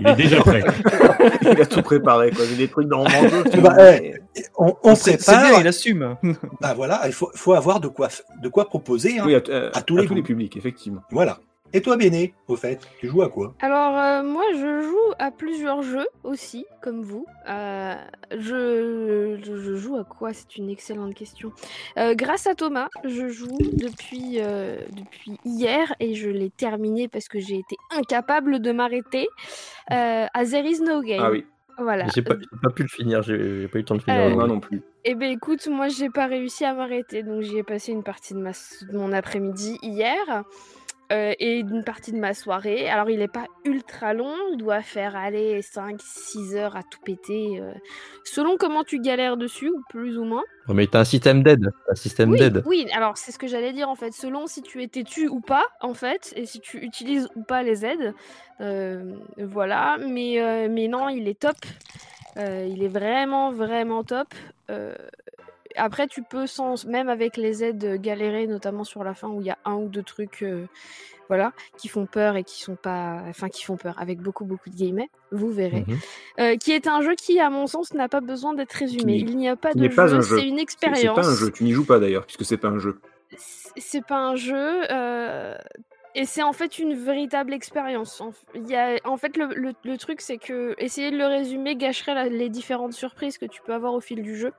[0.00, 0.62] Il est déjà prêt.
[1.42, 2.44] Il a tout préparé, quoi.
[2.48, 3.42] J'ai des trucs dans mon jeu.
[3.60, 4.14] Bah, eh,
[4.58, 5.50] on, on C'est c'est prépare.
[5.52, 6.16] bien, il assume.
[6.60, 9.18] Bah voilà, il faut, faut avoir de quoi, f- de quoi proposer.
[9.18, 9.24] hein.
[9.26, 9.52] Oui, à, tous
[9.98, 11.00] à les tous les publics, effectivement.
[11.10, 11.38] Voilà.
[11.72, 13.54] Et toi, Béné, au fait, tu joues à quoi?
[13.60, 17.26] Alors, euh, moi, je joue à plusieurs jeux aussi, comme vous.
[17.48, 17.94] Euh,
[18.30, 20.32] je, je- je joue à quoi?
[20.32, 21.52] C'est une excellente question.
[21.98, 27.28] Euh, grâce à Thomas, je joue depuis, euh, depuis hier et je l'ai terminé parce
[27.28, 29.26] que j'ai été incapable de m'arrêter
[29.92, 31.20] euh, à There is no game.
[31.22, 31.44] Ah oui,
[31.78, 32.06] Voilà.
[32.08, 34.20] J'ai pas, pas pu le finir, j'ai pas eu le temps de finir.
[34.22, 34.80] Euh, le- moi non plus.
[35.04, 38.34] Eh ben écoute, moi j'ai pas réussi à m'arrêter, donc j'y ai passé une partie
[38.34, 40.42] de, ma, de mon après-midi hier
[41.12, 42.88] euh, et une partie de ma soirée.
[42.88, 47.60] Alors il est pas ultra long, il doit faire aller 5-6 heures à tout péter,
[47.60, 47.72] euh,
[48.24, 50.42] selon comment tu galères dessus, ou plus ou moins.
[50.68, 51.70] Mais t'as un système d'aide.
[51.90, 52.62] Un système Oui, d'aide.
[52.66, 55.40] oui, alors c'est ce que j'allais dire en fait, selon si tu es têtu ou
[55.40, 58.12] pas, en fait, et si tu utilises ou pas les aides.
[58.60, 61.56] Euh, voilà, mais, mais non, il est top.
[62.36, 64.34] Il est vraiment, vraiment top.
[65.76, 69.40] Après, tu peux, sans, même avec les aides, euh, galérer, notamment sur la fin où
[69.40, 70.66] il y a un ou deux trucs euh,
[71.28, 73.22] voilà, qui font peur et qui sont pas.
[73.28, 75.84] Enfin, qui font peur, avec beaucoup, beaucoup de guillemets, vous verrez.
[76.38, 79.16] Euh, qui est un jeu qui, à mon sens, n'a pas besoin d'être résumé.
[79.18, 80.38] Il n'y a pas de un jeu.
[80.38, 81.50] c'est une expérience c'est pas un jeu.
[81.50, 83.00] Tu n'y joues pas d'ailleurs, puisque c'est pas un jeu.
[83.36, 84.82] c'est- c'est pas un jeu.
[84.90, 85.56] euh,
[86.18, 88.22] Et c'est en fait une véritable expérience.
[88.22, 88.32] En,
[89.04, 93.44] en fait, le, truc, c'est que essayer de le résumer gâcherait les différentes surprises que
[93.44, 94.54] tu peux avoir au fil du jeu.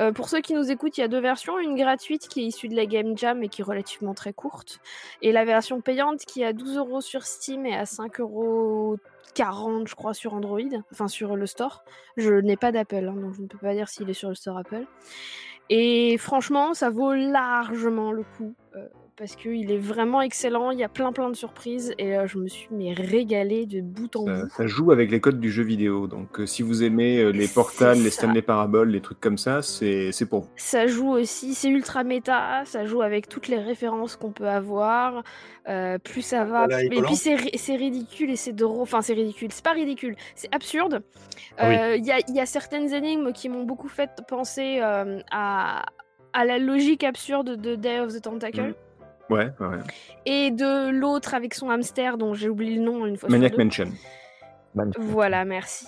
[0.00, 1.60] Euh, pour ceux qui nous écoutent, il y a deux versions.
[1.60, 4.80] Une gratuite qui est issue de la Game Jam et qui est relativement très courte.
[5.22, 8.96] Et la version payante qui est à 12 euros sur Steam et à 5 euros
[9.36, 10.58] 40 je crois sur Android,
[10.90, 11.84] enfin sur le store.
[12.16, 14.34] Je n'ai pas d'Apple, hein, donc je ne peux pas dire s'il est sur le
[14.34, 14.86] store Apple.
[15.68, 18.56] Et franchement, ça vaut largement le coup.
[18.74, 18.88] euh,
[19.20, 22.38] parce qu'il est vraiment excellent, il y a plein plein de surprises et euh, je
[22.38, 24.48] me suis mais régalée de bout en Ça, bout.
[24.56, 26.06] ça joue avec les codes du jeu vidéo.
[26.06, 28.08] Donc, euh, si vous aimez euh, les portals, les.
[28.10, 30.48] Stanley Parable, les trucs comme ça, c'est c'est pour vous.
[30.56, 35.22] Ça joue aussi, c'est ultra méta, ça joue avec toutes les références qu'on peut avoir.
[35.68, 37.06] euh, plus ça va, Voilà, et Nicolas.
[37.06, 38.80] puis c'est ri- c'est ridicule et c'est drôle.
[38.80, 41.02] Enfin, c'est ridicule, c'est pas ridicule, c'est absurde.
[41.58, 41.76] Ah oui.
[41.76, 45.20] Euh, Il y, a, il y a certaines énigmes qui m'ont beaucoup fait penser euh,
[45.30, 45.84] à,
[46.32, 48.60] à la logique absurde de Day of the Tentacle.
[48.70, 48.74] Mm.
[49.30, 49.50] Ouais.
[50.26, 53.56] Et de l'autre avec son hamster dont j'ai oublié le nom une fois Maniac.
[53.56, 53.88] Mansion.
[54.98, 55.86] Voilà, merci.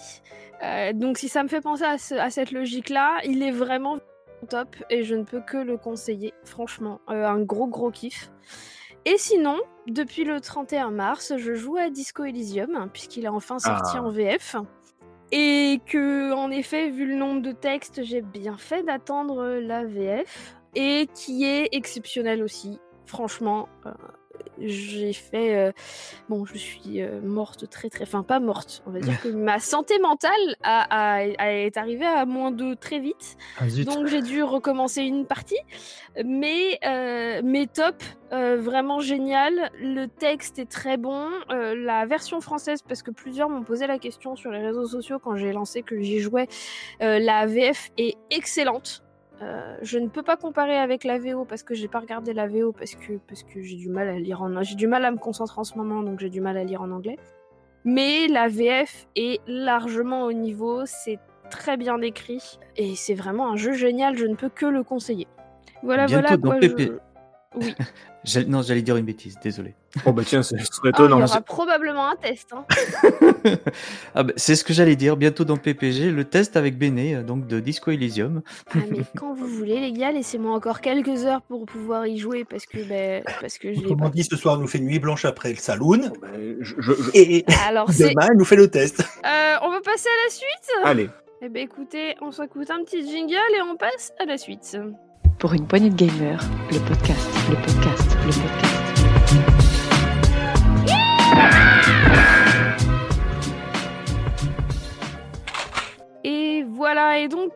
[0.63, 3.99] Euh, donc si ça me fait penser à, ce- à cette logique-là, il est vraiment
[4.49, 6.33] top et je ne peux que le conseiller.
[6.45, 8.31] Franchement, Euh, un gros gros kiff.
[9.05, 13.93] Et sinon, depuis le 31 mars, je joue à Disco Elysium puisqu'il est enfin sorti
[13.97, 14.03] Ah.
[14.05, 14.57] en VF.
[15.33, 20.57] Et que, en effet, vu le nombre de textes, j'ai bien fait d'attendre la VF.
[20.75, 22.79] Et qui est exceptionnel aussi.
[23.13, 23.91] Franchement, euh,
[24.59, 25.55] j'ai fait.
[25.55, 25.71] euh,
[26.31, 28.05] Bon, je suis euh, morte très très.
[28.05, 28.83] Enfin, pas morte.
[28.87, 30.31] On va dire que ma santé mentale
[30.63, 33.37] a, a- a- est arrivée à moins 2 très vite.
[33.59, 33.65] Ah.
[33.85, 35.59] Donc j'ai dû recommencer une partie.
[36.25, 36.79] Mais,
[37.45, 39.71] mais top, vraiment génial.
[39.79, 41.29] Le texte est très bon.
[41.51, 45.37] La version française, parce que plusieurs m'ont posé la question sur les réseaux sociaux quand
[45.37, 46.49] j'ai lancé que j'y jouais,
[47.01, 49.03] la VF est excellente.
[49.43, 52.47] Euh, je ne peux pas comparer avec la VO parce que j'ai pas regardé la
[52.47, 55.11] VO parce que, parce que j'ai du mal à lire en j'ai du mal à
[55.11, 57.19] me concentrer en ce moment donc j'ai du mal à lire en anglais.
[57.85, 61.19] Mais la VF est largement au niveau, c'est
[61.51, 65.27] très bien écrit et c'est vraiment un jeu génial, je ne peux que le conseiller.
[65.83, 66.69] Voilà, Bientôt voilà quoi.
[66.69, 66.99] Je-
[67.57, 67.75] Oui,
[68.49, 69.75] Non, j'allais dire une bêtise, désolé.
[70.07, 71.23] Oh bah tiens, ce serait Ah, il y étonnant.
[71.23, 72.53] aura probablement un test.
[72.55, 72.65] hein.
[74.15, 75.17] ah bah, c'est ce que j'allais dire.
[75.17, 78.43] Bientôt dans PPG, le test avec Béné, euh, donc de Disco Elysium.
[78.75, 82.45] Ah, mais quand vous voulez, les gars, laissez-moi encore quelques heures pour pouvoir y jouer
[82.45, 84.11] parce que, ben, parce que je Autrement pas.
[84.11, 86.01] dit, ce soir, nous fait nuit blanche après le saloon.
[86.11, 86.29] Oh, bah,
[86.61, 88.11] je- je- je- Et Alors, c'est.
[88.11, 89.01] demain, elle nous fait le test.
[89.27, 90.71] Euh, on va passer à la suite?
[90.85, 91.11] Allez,
[91.43, 94.79] Eh ben écoutez, on s'écoute un petit jingle et on passe à la suite.
[95.39, 98.62] Pour une poignée de gamers, le podcast, le podcast, le podcast.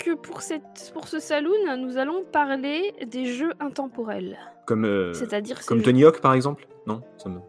[0.07, 4.37] Donc pour, cette, pour ce saloon, nous allons parler des jeux intemporels.
[4.67, 6.67] comme, euh, C'est-à-dire ces comme jeux- Tony Hawk par exemple?
[6.87, 7.41] Non ça me-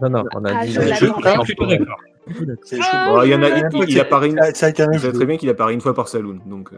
[0.00, 0.72] Non, non, on a Ah, dit.
[0.72, 0.94] je l'attendais.
[0.96, 1.78] jeu Je suis plutôt intemporel.
[1.78, 2.00] d'accord.
[2.64, 3.14] C'est Ah, chaud.
[3.16, 4.40] Bon, il y en a, il, il- il apparaît une...
[4.54, 6.40] Ça, très bien qu'il apparaît une fois par saloon.
[6.46, 6.76] Donc, euh,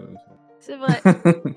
[0.61, 1.00] C'est vrai.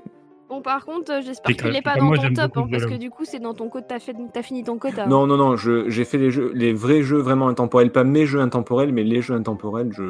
[0.50, 3.10] bon, par contre, j'espère qu'il n'est pas dans moi, ton top, hein, parce que du
[3.10, 5.04] coup, c'est dans ton quota, t'as fait- t'as fini ton quota.
[5.04, 5.08] hein.
[5.08, 8.26] Non, non, non, je- j'ai fait les jeux, les vrais jeux vraiment intemporels, pas mes
[8.26, 10.04] jeux intemporels, mais les jeux intemporels, je.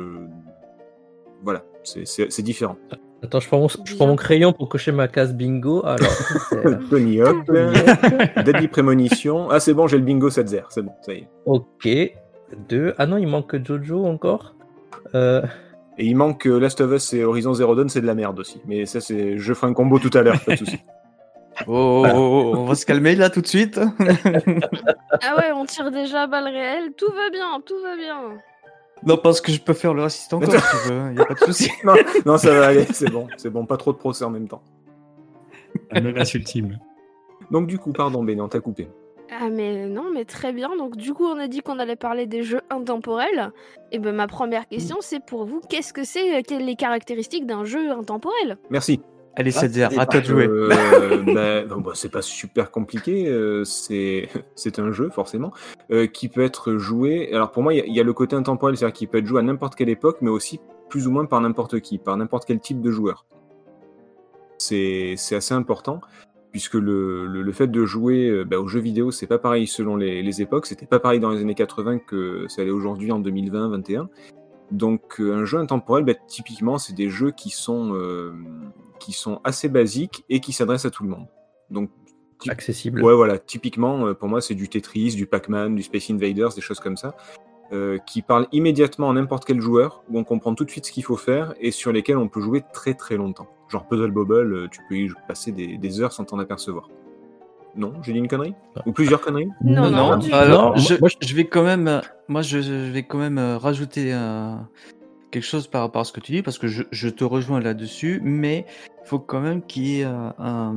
[1.44, 2.78] Voilà, c'est- différent.
[3.24, 5.86] Attends, je prends, mon, je prends mon crayon pour cocher ma case bingo.
[5.86, 6.10] Alors,
[6.54, 7.46] euh, Tony Hawk,
[8.44, 9.50] Deadly Prémonition.
[9.52, 11.28] Ah, c'est bon, j'ai le bingo 7-0, c'est bon, ça y est.
[11.46, 11.88] ok.
[12.68, 12.94] Deux.
[12.98, 14.56] Ah non, il manque Jojo encore.
[15.16, 15.42] Euh,
[15.98, 18.40] Et il manque euh, Last of Us et Horizon Zero Dawn, c'est de la merde
[18.40, 18.60] aussi.
[18.66, 19.38] Mais ça, c'est.
[19.38, 20.80] Je ferai un combo tout à l'heure, pas de soucis.
[21.68, 23.78] Oh, oh, oh, on va se calmer là tout de suite.
[25.22, 26.94] Ah ouais, on tire déjà à balles réelles.
[26.98, 28.40] Tout va bien, tout va bien.
[29.06, 31.26] Non, parce que je peux faire le raciste encore si tu veux, il n'y a
[31.26, 31.72] pas de souci.
[31.84, 31.94] non,
[32.26, 34.62] non, ça va aller, c'est bon, c'est bon, pas trop de procès en même temps.
[35.92, 36.80] La menace ultime.
[37.50, 38.88] Donc, du coup, pardon, Béné, on t'a coupé.
[39.34, 40.76] Ah mais non, mais très bien.
[40.76, 43.52] Donc du coup, on a dit qu'on allait parler des jeux intemporels.
[43.94, 46.76] Et ben ma première question, c'est pour vous, qu'est-ce que c'est, euh, quelles sont les
[46.76, 48.58] caractéristiques d'un jeu intemporel?
[48.70, 49.00] Merci.
[49.36, 50.46] Allez, Ah, Setzer, c'est à toi de jouer.
[50.48, 51.24] Euh,
[51.68, 54.28] bah, bah, c'est pas super compliqué, euh, c'est
[54.78, 55.54] un jeu forcément
[55.92, 57.34] euh, qui peut être joué.
[57.34, 59.20] Alors pour moi, il y a- il y, a le côté intemporel, c'est-à-dire qu'il peut
[59.20, 62.18] être joué à n'importe quelle époque, mais aussi plus ou moins par n'importe qui, par
[62.18, 63.26] n'importe quel type de joueur.
[64.58, 66.02] C'est assez important
[66.52, 69.66] puisque le, le, le fait de jouer euh, bah, aux jeux vidéo, c'est pas pareil
[69.68, 70.66] selon les, les époques.
[70.66, 74.08] C'était pas pareil dans les années 80 que ça allait aujourd'hui en 2020-21.
[74.72, 78.34] Donc euh, un jeu intemporel, bah, typiquement, c'est des jeux qui sont euh,
[79.02, 81.28] qui sont assez basiques et qui s'adressent à tout le monde.
[81.70, 81.90] Donc
[82.50, 83.04] accessible.
[83.04, 86.62] ouais, voilà, typiquement euh, pour moi, c'est du Tetris, du Pac-Man, du Space Invaders, des
[86.62, 87.16] choses comme ça,
[87.72, 90.92] euh, qui parlent immédiatement à n'importe quel joueur, où on comprend tout de suite ce
[90.92, 93.48] qu'il faut faire et sur lesquels on peut jouer très très longtemps.
[93.70, 96.90] Genre Puzzle Bobble, euh, tu peux y passer des, des heures sans t'en apercevoir.
[97.76, 98.54] Non, j'ai dit une connerie
[98.86, 99.50] Ou plusieurs conneries?
[99.64, 103.40] Non, non, Alors, je, Moi, je vais quand même, moi, je, je vais quand même
[103.40, 104.56] rajouter euh,
[105.32, 107.62] quelque chose par rapport à ce que tu dis, parce que je, je te rejoins
[107.62, 108.66] là-dessus, mais
[109.06, 110.76] faut quand même qu'il y ait euh, un,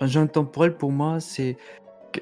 [0.00, 1.56] un jeu intemporel pour moi, c'est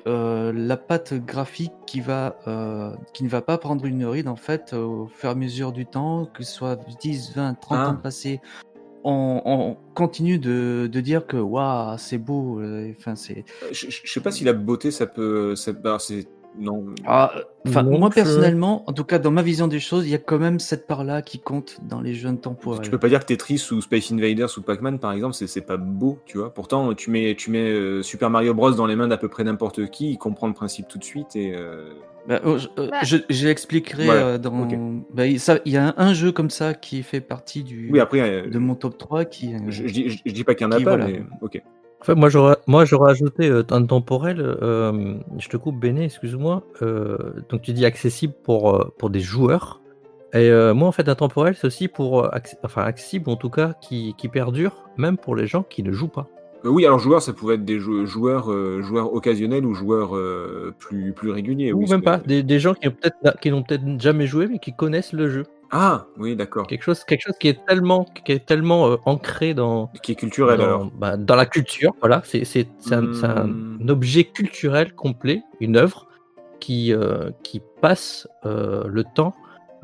[0.06, 4.36] euh, la patte graphique qui va, euh, qui ne va pas prendre une ride en
[4.36, 7.88] fait au fur et à mesure du temps, que ce soit 10, 20, 30 Ah.
[7.90, 8.40] ans passés.
[9.04, 12.62] On, on continue de, de dire que waouh, c'est beau.
[12.96, 15.56] Enfin, c'est je, je- sais pas si la beauté, ça peut.
[15.56, 16.26] Ça, c'est.
[16.58, 16.84] Non.
[17.06, 17.32] Ah,
[17.64, 20.38] Donc, moi personnellement, en tout cas dans ma vision des choses, il y a quand
[20.38, 22.90] même cette part-là qui compte dans les jeux Tu intemporels.
[22.90, 25.78] peux pas dire que Tetris ou Space Invaders ou Pac-Man, par exemple, c'est c'est pas
[25.78, 26.52] beau, tu vois.
[26.52, 29.44] Pourtant, tu mets, tu mets euh, Super Mario Bros dans les mains d'à peu près
[29.44, 31.54] n'importe qui, il comprend le principe tout de suite et.
[31.54, 31.94] euh,
[32.28, 32.98] Bah, oh, je, euh, Bah.
[33.02, 34.60] je- je l'expliquerai Voilà, euh, dans.
[34.68, 34.78] ok.
[35.14, 37.88] bah, il ça- il y a un, un jeu comme ça qui fait partie du
[37.90, 39.54] Oui, après, euh, de mon top 3 qui.
[39.54, 41.06] euh, je, je dis, je- je dis pas qu'il y en a qui, pas, voilà.
[41.06, 41.62] mais ok.
[42.02, 44.40] En fait, moi, j'aurais, moi, j'aurais ajouté euh, intemporel.
[44.40, 46.64] euh, je te coupe, Béné, excuse-moi.
[46.82, 47.16] euh,
[47.48, 49.80] donc, tu dis accessible pour, euh, pour des joueurs.
[50.34, 52.24] Et euh, moi, en fait, intemporel, c'est aussi pour.
[52.24, 55.84] euh, acc- enfin, accessible, en tout cas, qui, qui perdure, même pour les gens qui
[55.84, 56.26] ne jouent pas.
[56.64, 60.16] Euh, oui, alors joueurs, ça pouvait être des jou- joueurs, euh, joueurs occasionnels ou joueurs
[60.16, 61.72] euh, plus, plus réguliers.
[61.72, 62.18] Ou oui, même pas.
[62.18, 65.28] Des, des gens qui, ont peut-être, qui n'ont peut-être jamais joué, mais qui connaissent le
[65.28, 65.44] jeu.
[65.72, 66.66] Ah, oui, d'accord.
[66.66, 70.14] Quelque chose, quelque chose qui est tellement, qui est tellement euh, ancré dans, Qui est
[70.16, 70.90] culturel dans, alors.
[70.98, 71.92] bah, dans la culture.
[72.00, 73.88] Voilà, c'est c'est- c'est un, c'est un Hmm.
[73.88, 76.06] objet culturel complet, une œuvre
[76.60, 79.34] qui, euh, qui passe euh, le temps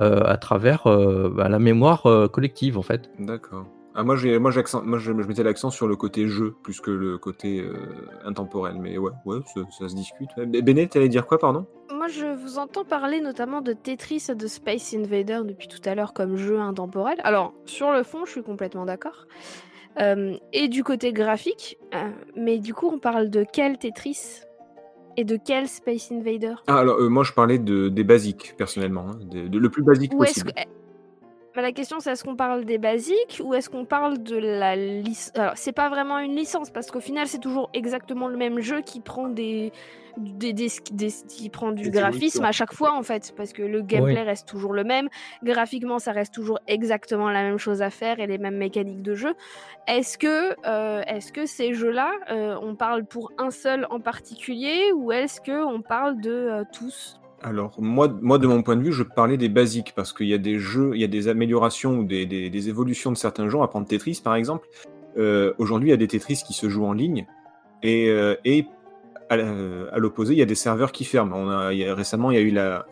[0.00, 3.10] à travers bah, la mémoire collective en fait.
[3.18, 3.66] D'accord.
[4.00, 4.60] Ah, moi, j'ai, moi, je,
[4.98, 7.74] je mettais l'accent sur le côté jeu plus que le côté euh,
[8.24, 8.76] intemporel.
[8.80, 10.28] Mais ouais, ouais, ça, ça se discute.
[10.36, 11.66] Béné, t'allais dire quoi, pardon?
[11.92, 15.96] Moi, je vous entends parler notamment de Tetris et de Space Invader depuis tout à
[15.96, 17.16] l'heure comme jeu intemporel.
[17.24, 19.26] Alors, sur le fond, je suis complètement d'accord.
[20.00, 24.42] Euh, et du côté graphique, euh, mais du coup, on parle de quel Tetris
[25.16, 26.54] et de quel Space Invader?
[26.68, 29.08] Ah, alors, moi, je parlais de, des basiques, personnellement.
[29.10, 30.52] hein, de, de- le plus basique Ou possible.
[30.52, 30.60] que...
[31.58, 34.76] Mais la question, c'est est-ce qu'on parle des basiques ou est-ce qu'on parle de la
[34.76, 38.60] licence Alors, c'est pas vraiment une licence parce qu'au final, c'est toujours exactement le même
[38.60, 39.72] jeu qui prend des,
[40.18, 43.82] des, des- des- qui prend du graphisme à chaque fois en fait, parce que le
[43.82, 45.08] gameplay reste toujours le même.
[45.42, 49.16] Graphiquement, ça reste toujours exactement la même chose à faire et les mêmes mécaniques de
[49.16, 49.34] jeu.
[49.88, 54.92] Est-ce que, euh, est-ce que ces jeux-là, euh, on parle pour un seul en particulier
[54.94, 57.18] ou est-ce que on parle de euh, tous?
[57.42, 60.34] Alors, moi, moi, de mon point de vue, je parlais des basiques parce qu'il y
[60.34, 63.62] a des jeux, il y a des améliorations ou des, des- évolutions de certains genres.
[63.62, 64.68] À prendre Tetris, par exemple.
[65.16, 67.26] Euh, Aujourd'hui, il y a des Tetris qui se jouent en ligne
[67.82, 68.66] et, euh, et
[69.30, 69.36] à,
[69.98, 71.68] l'opposé, il y a des serveurs qui ferment.
[71.68, 72.86] Récemment, il y a eu la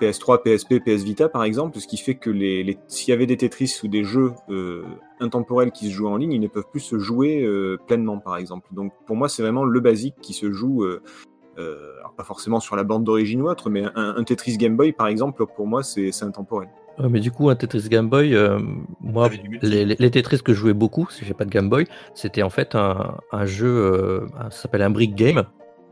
[0.00, 3.36] PS3, PSP, PS Vita, par exemple, ce qui fait que les, s'il y avait des
[3.36, 4.82] Tetris ou des jeux euh,
[5.20, 7.46] intemporels qui se jouent en ligne, ils ne peuvent plus se jouer
[7.86, 8.66] pleinement, par exemple.
[8.72, 10.84] Donc, pour moi, c'est vraiment le basique qui se joue.
[11.58, 14.76] Euh, alors pas forcément sur la bande d'origine ou autre, mais un, un Tetris Game
[14.76, 16.68] Boy, par exemple, pour moi, c'est intemporel.
[16.98, 18.60] Ouais, mais du coup, un Tetris Game Boy, euh,
[19.00, 19.66] moi, multi.
[19.66, 22.42] les, les- les Tetris que je jouais beaucoup, si j'ai pas de Game Boy, c'était
[22.42, 25.42] en fait un, un jeu, euh, ça s'appelle un brick game.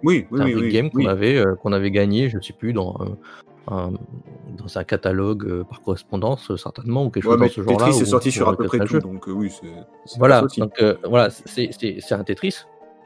[0.05, 0.53] Oui, oui, un oui.
[0.55, 2.96] brick oui, game qu'on avait, euh, qu'on avait gagné, je sais plus, dans,
[3.68, 3.92] un, un-
[4.57, 7.87] dans un catalogue euh, par correspondance, euh, certainement, ou quelque Ouais, chose dans ce genre-là.
[7.87, 9.01] Tetris est sorti sur à peu près tout, jeu.
[9.01, 10.18] donc euh, oui, c'est.
[10.18, 12.59] Voilà, donc euh, voilà, c'est c'est- c'est un Tetris.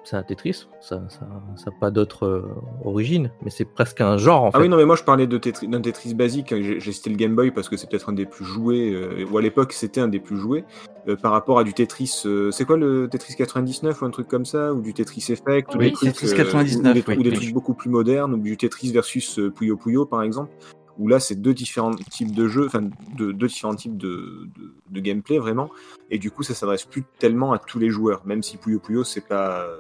[0.09, 2.43] C'est un Tetris, ça n'a pas d'autre euh,
[2.85, 4.63] origine, mais c'est presque un genre en Ah fait.
[4.63, 6.55] oui, non, mais moi je parlais de Tetris- d'un Tetris basique.
[6.55, 9.25] J'ai j'ai cité le Game Boy parce que c'est peut-être un des plus joués, euh,
[9.29, 10.65] ou à l'époque c'était un des plus joués,
[11.09, 12.23] euh, par rapport à du Tetris.
[12.25, 15.75] euh, c'est quoi le Tetris 99 ou un truc comme ça Ou du Tetris Effect
[15.75, 17.19] ou des trucs, Tetris euh, 99, ou, des, oui.
[17.19, 17.37] ou des Oui.
[17.37, 20.53] trucs beaucoup plus modernes, ou du Tetris versus euh, Puyo Puyo par exemple,
[20.99, 22.83] où là c'est deux différents types de jeux, enfin
[23.19, 25.69] de, deux différents types de, de, de gameplay vraiment,
[26.13, 29.03] et du coup ça s'adresse plus tellement à tous les joueurs, même si Puyo Puyo
[29.05, 29.77] c'est pas, euh,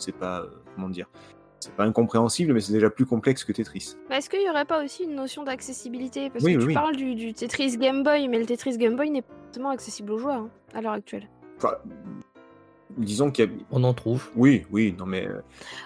[0.00, 1.06] c'est pas, euh, comment dire,
[1.60, 3.94] c'est pas incompréhensible, mais c'est déjà plus complexe que Tetris.
[4.08, 6.30] Mais Est-ce qu'il n'y aurait pas aussi une notion d'accessibilité?
[6.30, 6.74] Parce Oui, que oui, tu oui.
[6.74, 10.12] parles du, du Tetris Game Boy, mais le Tetris Game Boy n'est pas forcément accessible
[10.12, 11.28] aux joueurs hein, à l'heure actuelle.
[11.58, 11.74] Enfin,
[12.98, 13.50] disons qu'il y a.
[13.70, 14.28] On en trouve.
[14.36, 15.26] Oui, oui, non mais.
[15.26, 15.40] euh,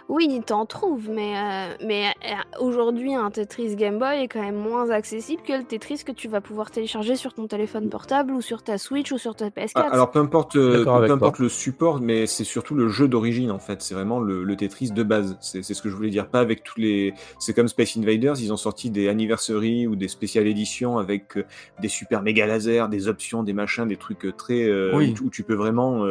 [0.08, 4.56] Oui, t'en trouves, mais, euh, mais euh, aujourd'hui, un Tetris Game Boy est quand même
[4.56, 8.40] moins accessible que le Tetris que tu vas pouvoir télécharger sur ton téléphone portable ou
[8.40, 9.72] sur ta Switch ou sur ta PS4.
[9.76, 13.50] ah, alors peu importe, euh, peu importe le support, mais c'est surtout le jeu d'origine
[13.50, 13.82] en fait.
[13.82, 15.36] C'est vraiment le, le Tetris de base.
[15.40, 16.28] C'est c'est ce que je voulais dire.
[16.28, 17.14] Pas avec tous les.
[17.38, 21.38] C'est comme Space Invaders, ils ont sorti des anniversaries ou des spéciales éditions avec
[21.80, 24.62] des super méga lasers, des options, des machins, des trucs très.
[24.64, 25.10] euh, Oui.
[25.10, 26.04] où, tu- où tu peux vraiment.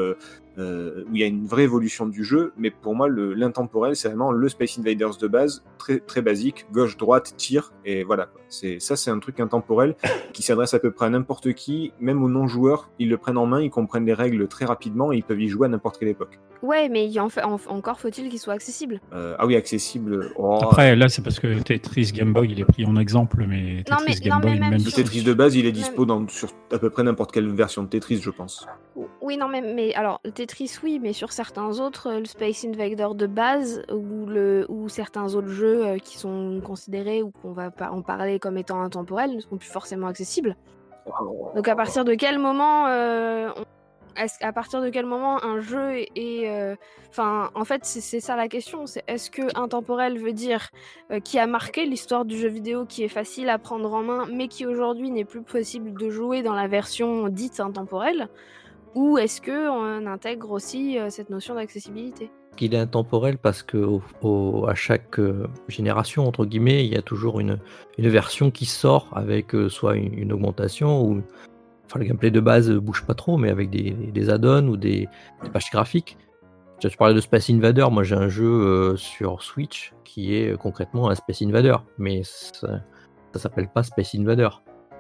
[0.58, 4.08] Euh, où il y a une vraie évolution du jeu, mais pour moi, l'intemporel, c'est
[4.10, 8.30] vraiment le Space Invaders de base, très, très basique, gauche, droite, tir, et voilà.
[8.50, 9.96] ça, c'est un truc intemporel
[10.32, 13.46] qui s'adresse à peu près à n'importe qui, même aux non-joueurs, ils le prennent en
[13.46, 16.10] main, ils comprennent les règles très rapidement, et ils peuvent y jouer à n'importe quelle
[16.10, 16.40] époque.
[16.62, 19.02] Ouais, mais il en fait, en- encore faut-il qu'il soit accessible.
[19.12, 20.32] Euh, ah oui, accessible.
[20.38, 23.84] oh, Après, là, c'est parce que Tetris Game Boy, il est pris en exemple, mais
[23.92, 26.06] Non, Tetris mais- Game non, mais Boy, même même Tetris de base, il est dispo
[26.06, 28.66] dans, sur à peu près n'importe quelle version de Tetris, je pense.
[29.22, 32.66] Oui, non, mais, mais alors, le Tetris, oui, mais sur certains autres, euh, le Space
[32.66, 38.02] Invader de base, ou, certains autres jeux euh, qui sont considérés ou qu'on va en
[38.02, 40.58] parler comme étant intemporels ne sont plus forcément accessibles.
[41.56, 42.88] Donc, à partir de quel moment.
[42.88, 43.64] euh, on-
[44.42, 46.48] à partir de quel moment un jeu est.
[46.50, 46.76] euh,
[47.10, 48.86] Enfin, en fait, c'est ça la question.
[48.86, 50.70] C'est est-ce que intemporel veut dire
[51.24, 54.48] qui a marqué l'histoire du jeu vidéo, qui est facile à prendre en main, mais
[54.48, 58.30] qui aujourd'hui n'est plus possible de jouer dans la version dite intemporelle?
[58.96, 62.32] Ou est-ce que on intègre aussi euh, cette notion d'accessibilité?
[62.56, 64.00] Qu'il est intemporel parce que
[64.76, 67.58] chaque euh, génération entre guillemets il y a toujours une,
[67.98, 71.24] version qui sort avec euh, soit une, augmentation ou
[71.86, 75.08] enfin le gameplay de base euh, bouge pas trop mais avec des, add-ons ou des,
[75.44, 76.18] des pages graphiques.
[76.80, 77.88] Tu, parlais de Space Invader.
[77.90, 82.82] Moi j'ai un jeu sur Switch qui est concrètement un Space Invader mais ça,
[83.34, 84.50] ça s'appelle pas Space Invader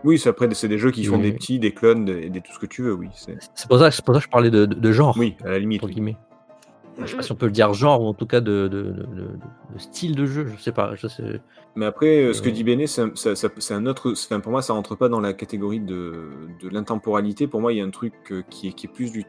[0.03, 1.23] Oui, c'est après, c'est des jeux qui font Oui.
[1.23, 3.07] des petits, des clones, des, des- tout ce que tu veux, oui.
[3.13, 5.35] c'est- c'est pour ça c'est pour ça que je parlais de, de- de genre Oui,
[5.43, 5.79] à la limite.
[5.81, 5.93] entre oui.
[5.95, 6.17] guillemets
[7.01, 8.83] je sais pas si on peut le dire genre ou en tout cas de, de-
[8.83, 9.03] de- de-
[9.73, 11.41] de style de jeu je sais pas je sais
[11.75, 14.11] Mais après, euh, ce que Euh, dit Béné, c'est un, ça- ça- c'est un autre.
[14.11, 16.29] Enfin, pour moi, ça rentre pas dans la catégorie de,
[16.61, 17.47] de l'intemporalité.
[17.47, 19.23] Pour moi, il y a un truc euh, qui, est, qui est plus du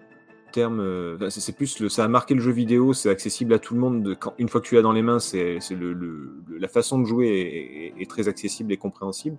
[0.53, 1.17] terme.
[1.31, 4.03] c'est plus le, ça a marqué le jeu vidéo, c'est accessible à tout le monde.
[4.03, 6.59] de- quand, une fois que tu l'as dans les mains, c'est c'est le, le- le-
[6.59, 9.39] la façon de jouer est, est- est très accessible et compréhensible.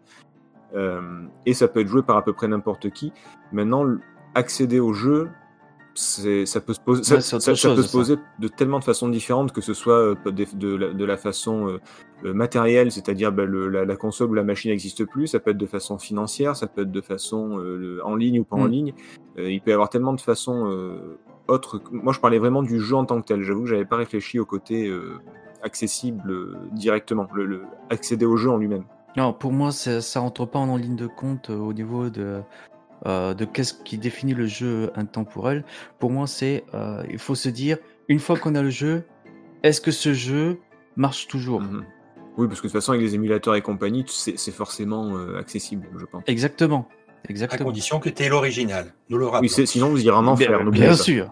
[0.73, 3.13] Euh, et ça peut être joué par à peu près n'importe qui.
[3.51, 3.85] Maintenant,
[4.33, 5.29] accéder au jeu,
[5.93, 9.73] ça peut se poser, Ouais, ça- peut se de tellement de façons différentes, que ce
[9.73, 11.79] soit euh, de, de la, de la façon
[12.25, 15.57] euh, matérielle, c'est-à-dire bah, la, la console ou la machine n'existe plus, ça peut être
[15.57, 18.71] de façon financière, ça peut être de façon euh, en ligne ou pas en Mm.
[18.71, 18.93] ligne.
[19.37, 20.97] Euh, il peut y avoir tellement de façons
[21.47, 21.81] autres.
[21.91, 23.41] Moi, je parlais vraiment du jeu en tant que tel.
[23.43, 24.91] J'avoue que j'avais pas réfléchi au côté
[25.63, 28.83] accessible directement, le, le- accéder au jeu en lui-même.
[29.17, 32.41] Non, pour moi, ça, ça rentre pas en ligne de compte euh, au niveau de,
[33.05, 35.63] euh, de qu'est-ce qui définit le jeu intemporel.
[35.99, 37.77] Pour moi, c'est euh, il faut se dire
[38.09, 39.05] une fois qu'on a le jeu,
[39.63, 40.59] est-ce que ce jeu
[40.95, 41.61] marche toujours?
[41.61, 41.85] Mhm.
[42.37, 45.87] Oui, parce que de toute façon, avec les émulateurs et compagnie, c'est forcément euh, accessible,
[45.97, 46.21] je pense.
[46.27, 46.85] Exactement,
[47.25, 47.63] À exactement.
[47.69, 48.93] condition que tu aies l'original.
[49.09, 49.49] Nous le rappelons.
[49.57, 50.59] Oui, sinon vous irez en enfer.
[50.63, 51.31] Bien, bien sûr.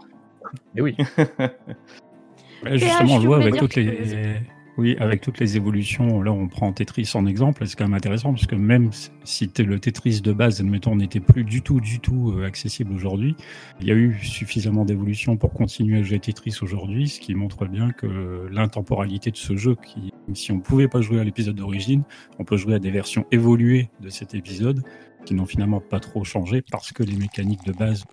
[0.77, 0.95] et oui
[2.71, 4.41] justement, on tu voit avec toutes que- les,
[4.77, 6.21] oui, avec toutes les évolutions.
[6.21, 7.65] Là, on prend Tetris en exemple.
[7.67, 8.89] C'est quand même intéressant parce que même
[9.23, 13.35] si le Tetris de base, admettons, n'était plus du tout, du tout euh, accessible aujourd'hui,
[13.79, 17.35] il y a eu suffisamment d'évolution pour continuer à jouer à Tetris aujourd'hui, ce qui
[17.35, 21.55] montre bien que l'intemporalité de ce jeu, qui, si on pouvait pas jouer à l'épisode
[21.55, 22.03] d'origine,
[22.39, 24.81] on peut jouer à des versions évoluées de cet épisode
[25.25, 28.03] qui n'ont finalement pas trop changé parce que les mécaniques de base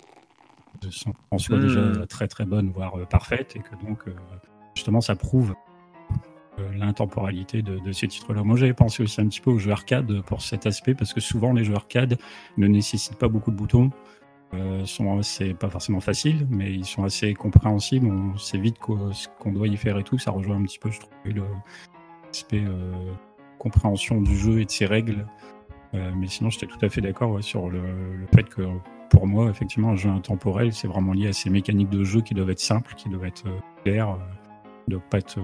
[0.90, 1.62] sont en soi Hmm.
[1.62, 4.14] déjà très très bonnes, voire euh, parfaites, et que donc euh,
[4.74, 5.54] justement ça prouve
[6.76, 8.42] l'intemporalité de, ces titres-là.
[8.42, 11.20] Moi j'avais pensé aussi un petit peu aux jeux arcade pour cet aspect, parce que
[11.20, 12.18] souvent les jeux arcade
[12.56, 13.90] ne nécessitent pas beaucoup de boutons,
[14.52, 18.76] euh, sont assez, pas forcément faciles, mais ils sont assez compréhensibles, on sait vite
[19.12, 21.12] ce qu'on doit y faire et tout, ça rejoint un petit peu, je trouve,
[22.26, 23.12] l'aspect euh,
[23.58, 25.26] compréhension du jeu et de ses règles.
[25.94, 27.80] Euh, mais sinon, j'étais tout à fait d'accord sur le,
[28.16, 28.62] le fait que
[29.10, 32.34] pour moi, effectivement, un jeu intemporel, c'est vraiment lié à ces mécaniques de jeu qui
[32.34, 34.16] doivent être simples, qui doivent être euh, claires,
[34.88, 35.42] euh, ne pas être euh,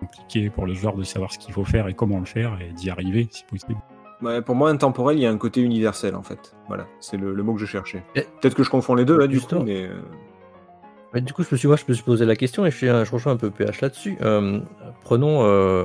[0.00, 2.72] compliquées pour le joueur de savoir ce qu'il faut faire et comment le faire et
[2.72, 3.76] d'y arriver si possible.
[4.22, 6.56] Ouais, pour moi, intemporel, il y a un côté universel en fait.
[6.68, 8.02] Voilà, c'est le, le mot que je cherchais.
[8.14, 9.86] Et- Peut-être que je confonds les deux, là, du coup, mais.
[11.14, 12.76] euh, du coup, je me suis, moi, je me suis posé la question et je,
[12.76, 14.16] suis, un- je rejoins un peu PH là-dessus.
[14.22, 14.60] Euh,
[15.02, 15.84] prenons euh,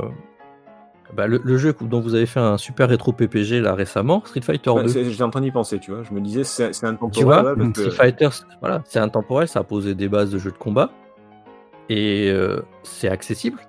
[1.13, 4.41] bah, le, le jeu dont vous avez fait un super rétro PPG là récemment, Street
[4.41, 4.87] Fighter ouais, 2.
[4.87, 6.03] c'est- J'étais en train d'y penser, tu vois.
[6.03, 7.11] Je me disais, c'est intemporel.
[7.13, 10.07] Tu vois, ouais, parce que- Street Fighter, c'est- voilà, c'est intemporel, ça a posé des
[10.07, 10.89] bases de jeu de combat
[11.89, 13.59] et euh, c'est accessible.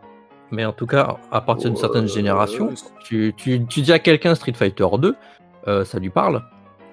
[0.50, 2.72] Mais en tout cas, à partir d'une certaine Euh, génération,
[3.04, 5.14] tu, tu, tu dis à quelqu'un Street Fighter 2,
[5.68, 6.42] euh, ça lui parle.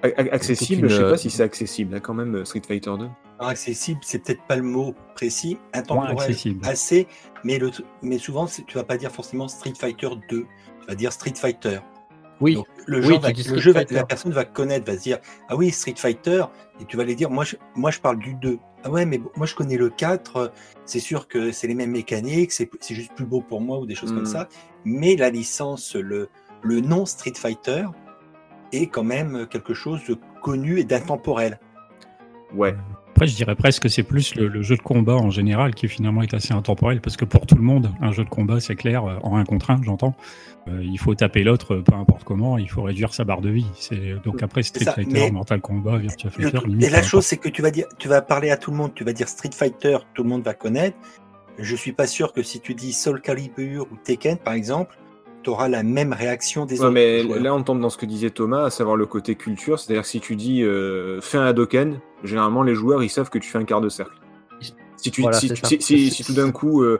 [0.01, 2.62] A- Accessible, une, je sais euh, pas si c'est accessible, là, quand même, euh, Street
[2.65, 3.08] Fighter 2.
[3.38, 5.58] Alors, accessible, c'est peut-être pas le mot précis.
[5.73, 6.65] Intemporel, accessible.
[6.65, 7.05] assez.
[7.43, 7.69] Mais, le,
[8.01, 10.45] mais souvent, tu vas pas dire forcément Street Fighter 2.
[10.45, 10.45] Tu
[10.88, 11.79] vas dire Street Fighter.
[12.39, 15.17] Oui, Donc, le, Oui, jeu va- le va- la personne va connaître, va se dire
[15.49, 16.45] Ah oui, Street Fighter.
[16.79, 18.58] Et tu vas aller dire Moi, je, moi, je parle du 2.
[18.83, 20.35] Ah ouais, mais moi, je connais le 4.
[20.37, 20.47] euh,
[20.85, 22.51] C'est sûr que c'est les mêmes mécaniques.
[22.51, 24.15] C'est c'est juste plus beau pour moi ou des choses Mm.
[24.15, 24.47] comme ça.
[24.85, 26.29] Mais la licence, le,
[26.61, 27.85] le nom Street Fighter
[28.71, 31.59] est quand même quelque chose de connu et d'intemporel.
[32.55, 32.75] Ouais.
[33.09, 35.89] Après, je dirais presque que c'est plus le, le jeu de combat en général qui
[35.89, 38.75] finalement est assez intemporel parce que pour tout le monde, un jeu de combat, c'est
[38.75, 40.15] clair, euh, en un contre un, j'entends.
[40.70, 43.49] Euh, il faut taper l'autre, euh, peu importe comment, il faut réduire sa barre de
[43.49, 43.65] vie.
[43.76, 46.57] C'est donc après Street ça, Fighter, mais- Mortal Kombat, Virtua Fighter.
[46.57, 48.72] truc- limite, et la chose, c'est que tu vas dire, tu vas parler à tout
[48.72, 50.97] le monde, tu vas dire Street Fighter, tout le monde va connaître.
[51.57, 54.97] Je suis pas sûr que si tu dis Soul Calibur ou Tekken, par exemple,
[55.43, 56.93] tu auras la même réaction des Ouais, autres.
[56.93, 57.39] mais joueurs.
[57.41, 59.80] là, on tombe dans ce que disait Thomas, à savoir le côté culture.
[59.80, 63.39] C'est-à-dire que si tu dis euh, fais un Hadoken, généralement les joueurs ils savent que
[63.39, 64.13] tu fais un quart de cercle.
[64.97, 66.99] Si, tu, Voilà, si, tout d'un coup euh,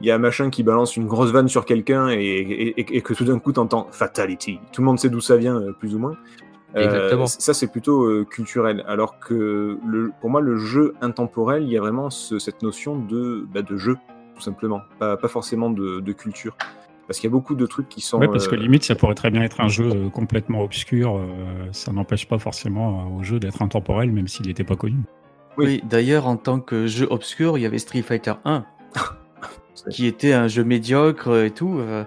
[0.00, 2.96] il y a un machin qui balance une grosse vanne sur quelqu'un et, et- et-
[2.98, 5.72] et que tout d'un coup t'entends fatality, tout le monde sait d'où ça vient euh,
[5.72, 6.16] plus ou moins.
[6.76, 7.26] Euh, Exactement.
[7.26, 8.84] ça c'est plutôt euh, culturel.
[8.86, 12.98] Alors que le, pour moi le jeu intemporel, il y a vraiment ce- cette notion
[12.98, 13.96] de, bah, de jeu
[14.34, 16.56] tout simplement, pas, pas forcément de, de culture.
[17.08, 18.18] Parce qu'il y a beaucoup de trucs qui sont.
[18.20, 21.16] Ouais, parce que euh, limite, ça pourrait très bien être un jeu euh, complètement obscur.
[21.16, 21.24] euh,
[21.72, 24.98] ça n'empêche pas forcément euh, au jeu d'être intemporel, même s'il n'était pas connu.
[25.56, 25.64] Oui.
[25.66, 29.00] Oui, d'ailleurs, en tant que jeu obscur, il y avait Street Fighter 1, C'est-
[29.90, 32.04] qui était un jeu médiocre et tout, euh,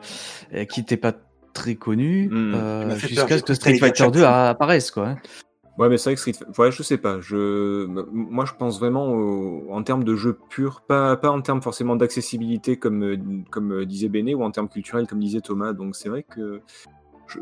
[0.51, 1.13] et qui n'était pas
[1.53, 2.53] très connu, Hmm.
[2.55, 4.11] euh, jusqu'à ce que Street Fighter Jackson.
[4.11, 5.07] 2 a- apparaisse, quoi.
[5.09, 5.17] hein.
[5.77, 7.19] Ouais, mais c'est vrai que Street Fighter, ouais, je sais pas.
[7.21, 11.61] Je, moi, je pense vraiment au- en termes de jeu pur, pas, pas en termes
[11.61, 15.73] forcément d'accessibilité comme, comme disait Béné, ou en termes culturels comme disait Thomas.
[15.73, 16.61] Donc c'est vrai que
[17.27, 17.39] je,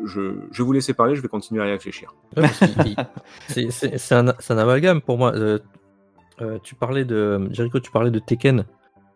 [0.52, 2.14] je, vous laisser parler, je vais continuer à y réfléchir.
[3.48, 5.34] C'est- c'est c'est un, un amalgame pour moi.
[5.36, 5.58] Euh,
[6.42, 7.48] euh, tu parlais de.
[7.52, 8.64] Jericho, tu parlais de Tekken.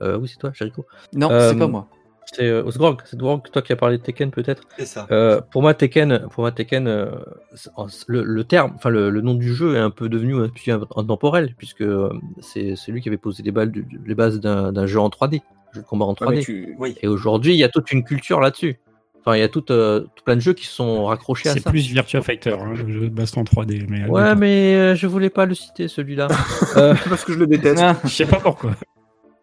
[0.04, 0.86] Euh, oui, c'est toi, Jericho.
[1.14, 1.88] Non, Euh, c'est pas moi.
[2.26, 4.64] C'est euh, Osgrog, c'est Osgrog, toi qui as parlé de Tekken peut-être.
[4.78, 5.06] C'est ça.
[5.12, 7.12] Euh, pour moi, Tekken, pour moi, Tekken, euh,
[7.54, 7.70] c'est-
[8.08, 10.86] le, le terme, enfin le, le nom du jeu est un peu devenu un peu
[10.96, 14.72] intemporel puisque euh, c'est c'est lui qui avait posé les, balles du- les bases d'un
[14.72, 15.42] d'un jeu en 3D,
[15.74, 16.36] jeu de combat en Ouais, 3D.
[16.36, 16.96] mais tu- Oui.
[17.04, 18.80] Et aujourd'hui, il y a toute une culture là-dessus.
[19.26, 21.60] Enfin, il y a tout, euh, tout plein de jeux qui sont raccrochés à C'est
[21.62, 21.70] ça.
[21.70, 23.86] plus Virtua Fighter, hein, le jeu de baston 3D.
[23.90, 26.28] Mais Ouais, mais euh, je voulais pas le citer celui-là
[26.78, 27.82] Euh, Parce que je le déteste.
[27.82, 28.72] Ah, je sais pas pourquoi.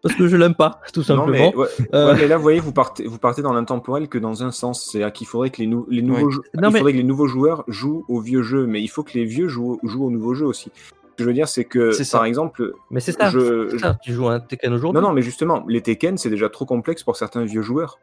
[0.01, 1.27] Parce que je l'aime pas, tout Non, simplement.
[1.31, 4.17] mais, ouais, Euh, ouais, mais là, vous voyez, vous partez, vous partez dans l'intemporel que
[4.17, 4.89] dans un sens.
[4.91, 6.35] C'est-à-dire qu'il faudrait que les, nou- les nouveaux, Ouais.
[6.55, 9.03] Non, il mais- faudrait que les nouveaux joueurs jouent au vieux jeu, mais il faut
[9.03, 10.71] que les vieux jouent, jouent au nouveau jeu aussi.
[10.75, 13.97] Ce que je veux dire, c'est que, par exemple, Mais c'est ça, je- c'est ça,
[14.01, 14.99] tu joues à un Tekken aujourd'hui.
[15.01, 17.99] Non, non, mais justement, les Tekken, c'est déjà trop complexe pour certains vieux joueurs.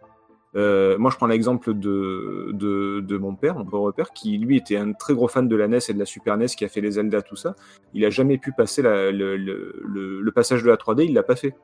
[0.57, 4.57] Euh, moi, je prends l'exemple de, de, de mon père, mon pauvre père, qui lui
[4.57, 6.69] était un très gros fan de la NES et de la Super NES, qui a
[6.69, 7.55] fait les Zelda, tout ça.
[7.93, 11.13] Il a jamais pu passer la- le, le- le- le passage de la 3D, il
[11.13, 11.55] l'a pas fait.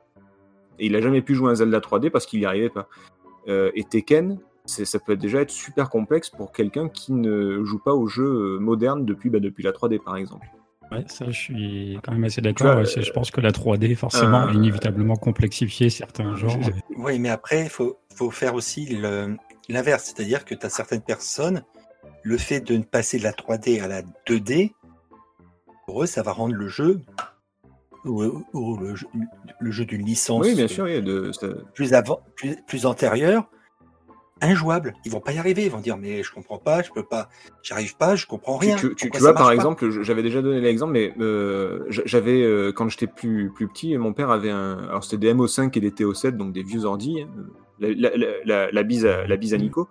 [0.79, 2.87] Et il a jamais pu jouer un Zelda 3D parce qu'il n'y arrivait pas.
[3.47, 7.79] Euh, et Tekken, c'est- ça peut déjà être super complexe pour quelqu'un qui ne joue
[7.79, 10.47] pas aux jeux modernes depuis, bah, depuis la 3D, par exemple.
[10.91, 12.67] Ouais, ça, je suis quand même assez d'accord.
[12.67, 16.59] vois, ouais, c'est- je pense que la 3D, forcément, euh, a inévitablement complexifié certains genres.
[16.97, 19.35] Oui, mais après, il faut, faut faire aussi le-
[19.67, 20.13] l'inverse.
[20.15, 21.63] C'est-à-dire que tu as certaines personnes,
[22.23, 24.73] le fait de passer de la 3D à la 2D,
[25.85, 27.01] pour eux, ça va rendre le jeu,
[28.05, 29.07] ou, ou le, jeu
[29.59, 31.31] le jeu d'une licence Oui, bien sûr, oui, de,
[31.73, 33.49] plus, avant, plus, plus antérieure,
[34.41, 34.93] injouable.
[35.05, 35.65] Ils vont pas y arriver.
[35.65, 37.29] Ils vont dire, mais je comprends pas, je peux pas,
[37.63, 38.75] j'arrive pas, je comprends rien.
[38.75, 42.71] tu- tu- Pourquoi tu vois, par exemple, j'avais déjà donné l'exemple, mais euh, j'avais, euh,
[42.71, 44.77] quand j'étais plus, plus petit, mon père avait un.
[44.89, 47.21] Alors, c'était des MO5 et des TO7, donc des vieux ordi.
[47.21, 47.27] hein,
[47.79, 49.89] La, la- la- la- la bise, à, la bise à Nico.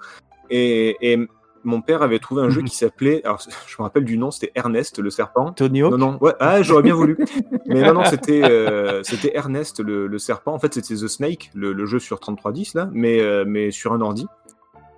[0.51, 1.19] Et, et
[1.65, 3.23] mon père avait trouvé un jeu qui s'appelait.
[3.25, 5.53] Alors, je me rappelle du nom, c'était Ernest, le serpent.
[5.53, 5.93] Tony Hawk?
[5.93, 7.19] Non, non, ouais, ah, j'aurais bien voulu.
[7.67, 10.53] Mais non, non, c'était euh, c'était Ernest, le, le serpent.
[10.53, 13.93] En fait, c'était The Snake, le, le jeu sur 3310, là, mais, euh, mais sur
[13.93, 14.27] un ordi.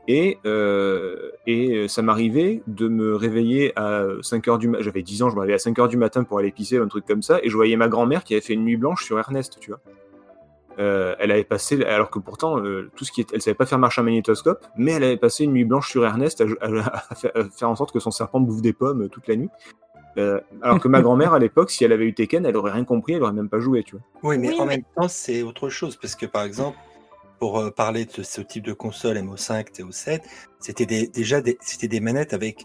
[0.09, 4.85] Et, euh, et ça m'arrivait de me réveiller à 5h du matin.
[4.85, 7.05] J'avais 10 ans, je me réveillais à 5h du matin pour aller pisser, un truc
[7.07, 7.41] comme ça.
[7.43, 9.81] Et je voyais ma grand-mère qui avait fait une nuit blanche sur Ernest, tu vois.
[10.79, 13.65] Euh, elle avait passé, alors que pourtant, euh, tout ce qui est, elle savait pas
[13.67, 17.05] faire marche un magnétoscope, mais elle avait passé une nuit blanche sur Ernest à, à-
[17.11, 19.37] à faire- à faire en sorte que son serpent bouffe des pommes euh, toute la
[19.37, 19.49] nuit.
[20.19, 22.85] Euh, alors que ma grand-mère à l'époque, si elle avait eu Tekken, elle aurait rien
[22.85, 24.03] compris, elle aurait même pas joué, tu vois.
[24.23, 25.97] Oui, mais Oui, en mais- même temps, c'est autre chose.
[25.97, 26.77] Parce que, par exemple,
[27.39, 30.21] pour euh, parler de ce type de console MO5, TO7,
[30.59, 32.65] c'était déjà des, c'était des manettes avec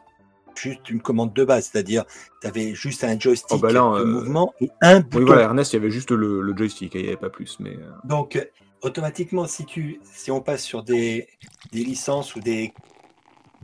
[0.55, 1.69] juste une commande de base.
[1.71, 2.05] C'est-à-dire,
[2.41, 5.17] tu avais juste un joystick Oh, bah là, de euh, mouvement et un bouton.
[5.19, 7.57] Oui, voilà, Ernest, il y avait juste le, le joystick, il n'y avait pas plus.
[7.59, 8.43] Mais euh, Donc, euh,
[8.81, 11.27] automatiquement, si, tu, si on passe sur des,
[11.71, 12.73] des licences ou des,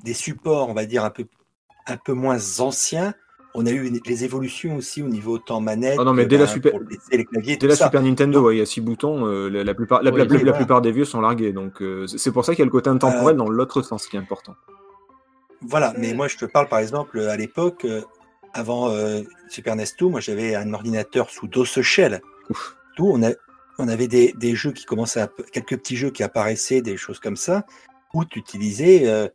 [0.04, 1.26] des supports, on va dire, un peu,
[1.88, 3.14] un peu moins anciens,
[3.56, 5.98] on a eu les évolutions aussi au niveau temps manette.
[6.00, 7.86] Ah non, mais euh, dès la ben, Super- le PC, les claviers, dès la ça.
[7.86, 10.44] Super Nintendo, ouais, il y a 6 boutons, euh, la, la plupart, la, Oui, la-
[10.44, 11.54] la plupart des vieux sont largués.
[11.54, 13.82] Donc euh, c'est c'est pour ça qu'il y a le côté intemporel Euh, dans l'autre
[13.82, 14.56] sens qui est important.
[15.62, 18.02] Voilà, mais moi je te parle par exemple à l'époque, euh,
[18.54, 22.22] avant euh, Super NES 2, moi j'avais un ordinateur sous DOS Shell.
[22.96, 23.32] Tout, on, a,
[23.78, 27.20] on avait des, des jeux qui commençaient, à, quelques petits jeux qui apparaissaient, des choses
[27.20, 27.66] comme ça,
[28.14, 29.28] où tu utilisais euh,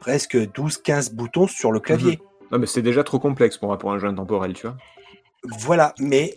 [0.00, 2.20] presque 12-15 boutons sur le clavier.
[2.50, 4.76] Non, mais c'est déjà trop complexe pour, pour un jeu intemporel, tu vois.
[5.58, 6.34] Voilà, mais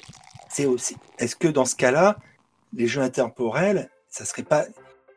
[0.50, 0.98] c'est aussi.
[1.20, 2.18] Est-ce que dans ce cas-là,
[2.74, 4.66] les jeux intemporels, ça serait pas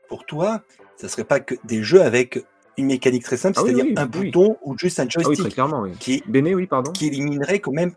[0.09, 0.63] pour toi,
[0.97, 2.45] ça serait pas que des jeux avec
[2.81, 4.31] une mécanique très simple, Ah c'est-à-dire oui, un oui.
[4.31, 5.93] bouton ou juste un Ah oui, joystick, très clairement, oui.
[6.01, 6.93] qui, Béné, oui, pardon.
[6.93, 7.93] qui éliminerait quand même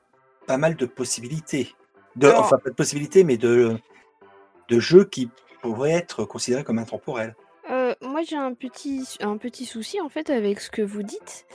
[0.45, 1.73] pas mal de possibilités.
[2.15, 3.75] De, Alors- enfin, pas de possibilités, mais de,
[4.69, 5.29] de jeux qui
[5.61, 7.35] pourraient être considérés comme intemporels.
[7.71, 11.45] Euh, moi, j'ai un petit, un petit souci en fait avec ce que vous dites,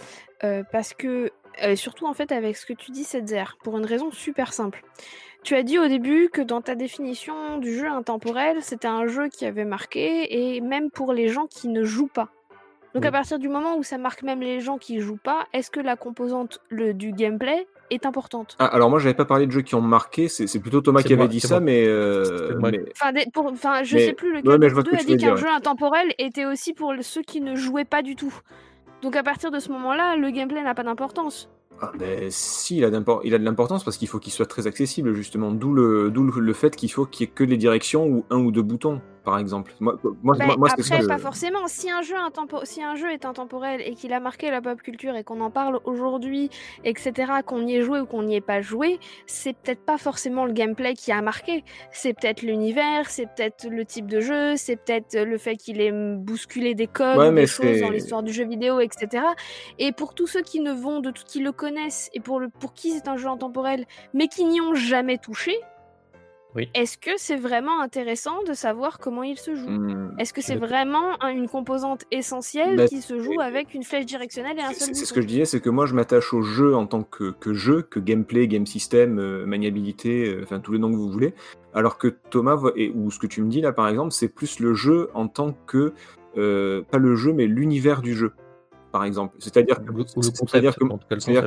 [0.42, 1.30] euh, parce que
[1.62, 4.82] euh, surtout en fait avec ce que tu dis, Setzer, pour une raison super simple.
[5.44, 9.28] Tu as dit au début que dans ta définition du jeu intemporel, c'était un jeu
[9.28, 12.30] qui avait marqué, et même pour les gens qui ne jouent pas.
[12.98, 15.70] Donc à partir du moment où ça marque même les gens qui jouent pas, est-ce
[15.70, 18.56] que la composante le, du gameplay est importante?
[18.58, 20.28] Ah, alors moi, j'avais pas parlé de jeux qui ont marqué.
[20.28, 21.60] C'est c'est plutôt Thomas qui avait moi, dit ça, moi.
[21.60, 24.94] mais, euh, mais- Enfin, des- pour- enfin, je Mais- sais plus lequel ouais, des deux
[24.94, 28.16] a dit qu'un dire, jeu intemporel était aussi pour ceux qui ne jouaient pas du
[28.16, 28.34] tout.
[29.02, 31.48] Donc à partir de ce moment-là, le gameplay n'a pas d'importance.
[31.80, 32.88] Ah, ben, si, il a,
[33.22, 35.52] il a de l'importance parce qu'il faut qu'il soit très accessible, justement.
[35.52, 38.38] D'où le, d'où le, fait qu'il faut qu'il y ait que les directions ou un
[38.38, 39.74] ou deux boutons, par exemple.
[39.78, 41.06] Moi, moi, c'est après, ça.
[41.06, 41.66] pas forcément.
[41.66, 44.80] Si un, jeu intempo- si un jeu est intemporel et qu'il a marqué la pop
[44.80, 46.48] culture et qu'on en parle aujourd'hui,
[46.84, 50.46] etc., qu'on y ait joué ou qu'on n'y ait pas joué, c'est peut-être pas forcément
[50.46, 51.62] le gameplay qui a marqué.
[51.92, 55.92] C'est peut-être l'univers, c'est peut-être le type de jeu, c'est peut-être le fait qu'il ait
[55.92, 59.24] bousculé des codes, Ouais, des choses dans l'histoire du jeu vidéo, etc.
[59.78, 62.48] Et pour tous ceux qui ne vont, de tout, qui le connaissent et pour, le,
[62.48, 65.54] pour qui c'est un jeu intemporel, mais qui n'y ont jamais touché,
[66.58, 66.68] Oui.
[66.74, 69.68] est-ce que c'est vraiment intéressant de savoir comment il se joue?
[69.68, 70.14] Hmm.
[70.18, 74.06] est-ce que c'est vraiment un- une composante essentielle Bah, qui se joue avec une flèche
[74.06, 76.34] directionnelle et un C'est seul c'est ce que je disais, c'est que moi je m'attache
[76.34, 80.60] au jeu en tant que, que jeu, que gameplay, game system, euh, maniabilité, euh, enfin
[80.60, 81.32] tous les noms que vous voulez.
[81.74, 84.58] Alors que Thomas, et, ou ce que tu me dis là par exemple, c'est plus
[84.60, 85.92] le jeu en tant que,
[86.36, 88.32] euh, pas le jeu, mais l'univers du jeu,
[88.92, 89.34] par exemple.
[89.38, 89.92] C'est-à-dire que,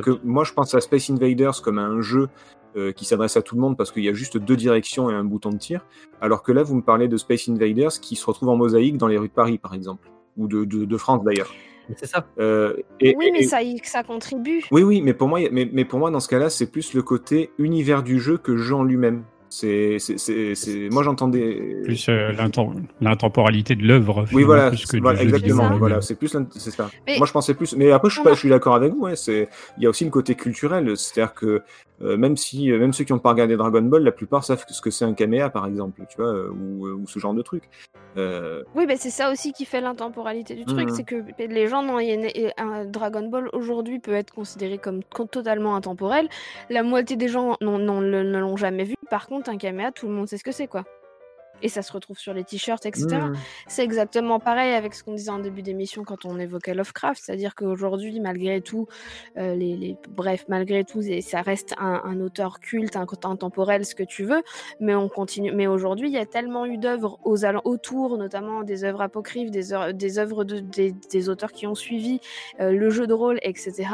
[0.00, 2.28] que moi je pense à Space Invaders comme à un jeu
[2.76, 5.14] euh, qui s'adresse à tout le monde parce qu'il y a juste deux directions et
[5.14, 5.86] un bouton de tir.
[6.20, 9.06] Alors que là, vous me parlez de Space Invaders qui se retrouve en mosaïque dans
[9.08, 11.52] les rues de Paris, par exemple, ou de, de- de France d'ailleurs.
[11.88, 12.26] Mais C'est ça.
[12.38, 14.62] Euh, et- Oui, mais et- ça, y- ça contribue.
[14.70, 17.02] oui, oui, mais pour moi, mais, mais pour moi dans ce cas-là, c'est plus le
[17.02, 19.24] côté univers du jeu que jeu en lui-même.
[19.54, 21.76] C'est, c'est, c'est, c'est- moi j'entendais.
[21.84, 24.24] Plus euh, l'intem- l'intemporalité de l'œuvre.
[24.32, 25.56] Oui, voilà, plus que du voilà, jeu exactement.
[25.58, 25.62] ça.
[25.64, 25.78] vidéo.
[25.78, 26.88] Voilà, c'est plus, c'est ça.
[27.06, 27.76] Mais- Moi, je pensais plus.
[27.76, 29.02] Mais après, je suis, On pas, a- je suis d'accord avec vous.
[29.02, 31.60] Ouais, c'est, il y a aussi le côté culturel, c'est-à-dire que
[32.02, 34.64] euh, même si, euh, même ceux qui n'ont pas regardé Dragon Ball, la plupart savent
[34.68, 37.64] ce que c'est un caméa, par exemple, tu vois, ou, ou ce genre de truc.
[38.16, 40.94] Euh, Oui, mais c'est ça aussi qui fait l'intemporalité du truc, Mhm.
[40.96, 44.12] c'est que les gens, non, il y a une- et un Dragon Ball aujourd'hui peut
[44.14, 46.28] être considéré comme co- totalement intemporel.
[46.70, 48.94] La moitié des gens ne l'ont jamais vu.
[49.08, 50.84] Par contre, un caméa, tout le monde sait ce que c'est, quoi.
[51.64, 53.06] Et ça se retrouve sur les t-shirts, etc.
[53.06, 53.34] hmm.
[53.68, 57.54] C'est exactement pareil avec ce qu'on disait en début d'émission quand on évoquait Lovecraft, c'est-à-dire
[57.54, 58.88] qu'aujourd'hui, malgré tout,
[59.36, 63.94] euh, les, les- bref, malgré tout, ça reste un, un auteur culte, un intemporel, ce
[63.94, 64.42] que tu veux,
[64.80, 65.52] mais on continue.
[65.52, 69.52] Mais aujourd'hui, il y a tellement eu d'œuvres aux al- autour, notamment des œuvres apocryphes,
[69.52, 72.18] des, œuvres- des œuvres de, des, des auteurs qui ont suivi
[72.58, 73.88] euh, le jeu de rôle, etc.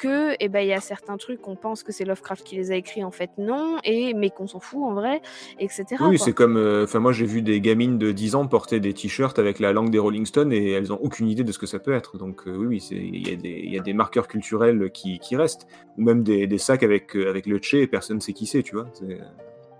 [0.00, 2.70] Que, eh ben, il y a certains trucs qu'on pense que c'est Lovecraft qui les
[2.70, 5.20] a écrits, en fait non, et mais qu'on s'en fout en vrai,
[5.58, 5.84] etc.
[6.00, 6.56] Oui, c'est comme.
[6.56, 9.72] euh, Enfin, moi, j'ai vu des gamines de 10 ans porter des t-shirts avec la
[9.72, 12.16] langue des Rolling Stones et elles ont aucune idée de ce que ça peut être.
[12.18, 15.18] Donc, euh, oui, oui, il y, a des- il y a des marqueurs culturels qui,
[15.18, 15.66] qui restent.
[15.96, 18.46] Ou même des, des sacs avec, euh, avec le Che et personne ne sait qui
[18.46, 18.86] c'est, tu vois.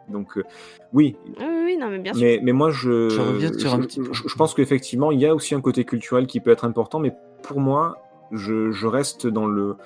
[0.08, 0.42] Donc, euh,
[0.92, 1.16] oui.
[1.38, 2.22] Oui, non, mais bien sûr.
[2.22, 3.08] Mais, mais moi, je.
[3.10, 4.12] Je reviens sur un je- petit point.
[4.12, 6.98] je- je pense qu'effectivement, il y a aussi un côté culturel qui peut être important,
[6.98, 7.12] mais
[7.42, 7.98] pour moi,
[8.32, 9.76] je, je reste dans le.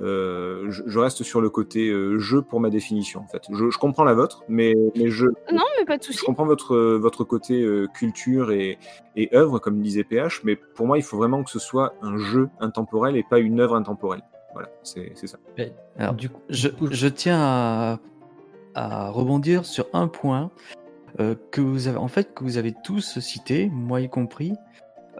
[0.00, 3.42] Euh, je, je reste sur le côté euh, jeu pour ma définition en fait.
[3.50, 6.24] Je, je comprends la vôtre, mais, mais je, Non, mais pas de je souci.
[6.24, 8.78] comprends votre, votre côté euh, culture et,
[9.16, 12.16] et œuvre, comme disait PH, mais pour moi, il faut vraiment que ce soit un
[12.16, 14.22] jeu intemporel et pas une œuvre intemporelle.
[14.52, 15.38] Voilà, c'est c'est ça.
[15.58, 17.98] Mais, Alors, du coup, Je, je tiens à,
[18.74, 20.50] à rebondir sur un point
[21.20, 24.54] euh, que vous avez en fait que vous avez tous cité, moi y compris.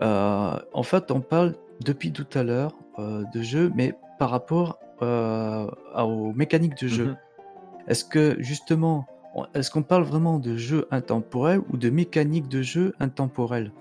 [0.03, 1.55] Euh, en fait, on parle
[1.85, 5.67] depuis tout à l'heure euh, de jeu, mais par rapport euh,
[5.97, 7.05] aux mécaniques de jeu.
[7.07, 7.17] Mhm.
[7.89, 12.61] Est-ce que justement, on- est-ce qu'on parle vraiment de jeu intemporel ou de mécanique de
[12.61, 13.73] jeu intemporelle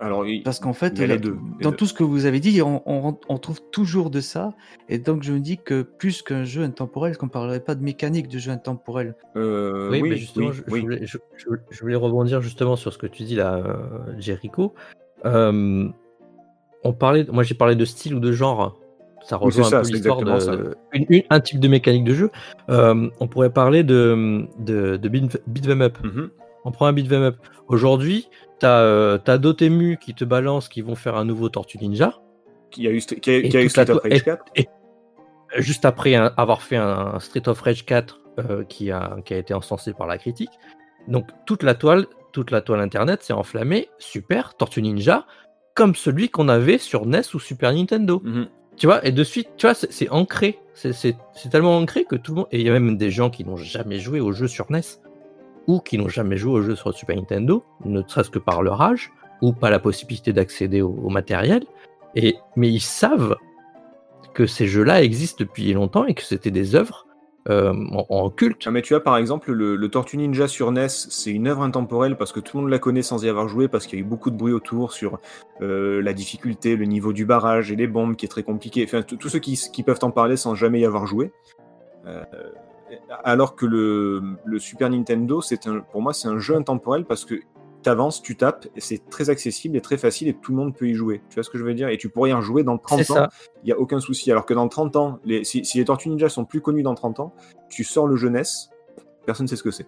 [0.00, 1.76] Alors, il- Parce qu'en fait, il y a les là, deux, les dans deux.
[1.76, 4.52] tout ce que vous avez dit, on, on- on trouve toujours de ça.
[4.88, 7.84] Et donc, je me dis que plus qu'un jeu intemporel, qu'on ne parlerait pas de
[7.84, 9.14] mécanique de jeu intemporel.
[9.36, 12.92] euh, oui, oui, mais justement, oui, je, voulais, je- je- je voulais rebondir justement sur
[12.92, 13.76] ce que tu dis là, euh,
[14.18, 14.74] Jericho.
[15.24, 15.88] Euh,
[16.82, 18.76] on parlait, moi j'ai parlé de style ou de genre.
[19.28, 20.56] Ça Oui, rejoint ça, un peu l'histoire de, exactement ça.
[20.62, 22.30] de- une- une- un type de mécanique de jeu.
[22.68, 25.98] Euh, on pourrait parler de, de, de beat, up.
[26.04, 26.30] Mhm.
[26.64, 27.36] On prend un beat up.
[27.68, 28.28] Aujourd'hui,
[28.60, 32.20] t'as euh, t'as Dotemu qui te balance, qui vont faire un nouveau Tortue Ninja.
[32.70, 34.44] Qui a eu, qui a, Et qui a eu Street of Rage et- 4.
[35.56, 39.38] Juste après un- avoir fait un Street of Rage 4 euh, qui, a, qui a
[39.38, 40.50] été encensé par la critique.
[41.08, 43.88] Donc toute la toile, toute la toile internet s'est enflammée.
[43.98, 45.24] Super, Tortue Ninja,
[45.74, 48.20] comme celui qu'on avait sur NES ou Super Nintendo.
[48.24, 48.48] Mhm.
[48.76, 50.58] Tu vois, et de suite, tu vois, c'est ancré.
[50.74, 51.16] C'est
[51.50, 52.48] tellement ancré que tout le monde.
[52.52, 54.80] Et il y a même des gens qui n'ont jamais joué au jeu sur NES
[55.66, 58.80] ou qui n'ont jamais joué au jeu sur Super Nintendo, ne serait-ce que par leur
[58.82, 59.10] âge
[59.42, 61.64] ou pas la possibilité d'accéder au, au matériel.
[62.14, 63.36] Et, mais ils savent
[64.32, 67.05] que ces jeux-là existent depuis longtemps et que c'était des œuvres
[67.48, 68.62] euh, en, culte.
[68.66, 72.16] Ah, mais tu vois, par exemple, le, Tortue Ninja sur NES, c'est une œuvre intemporelle
[72.16, 74.04] parce que tout le monde la connaît sans y avoir joué, parce qu'il y a
[74.04, 75.18] eu beaucoup de bruit autour sur
[75.62, 78.84] euh, la difficulté, le niveau du barrage et les bombes qui est très compliqué.
[78.84, 81.32] Enfin, tous ceux qui, qui peuvent en parler sans jamais y avoir joué.
[82.06, 82.22] Euh,
[83.24, 85.40] alors que le, Super Nintendo,
[85.90, 87.40] pour moi, c'est un jeu intemporel parce que
[87.86, 90.74] tu avances, tu tapes, et c'est très accessible et très facile et tout le monde
[90.76, 91.22] peut y jouer.
[91.30, 91.88] Tu vois ce que je veux dire?
[91.88, 93.28] Et tu pourrais y en jouer dans 30 C'est ans ça.
[93.62, 94.30] il n'y a aucun souci.
[94.32, 96.94] Alors que dans 30 ans, les, si, si les Tortues Ninja sont plus connus dans
[96.94, 97.32] 30 ans,
[97.68, 98.70] tu sors le jeunesse,
[99.24, 99.86] personne ne sait ce que c'est.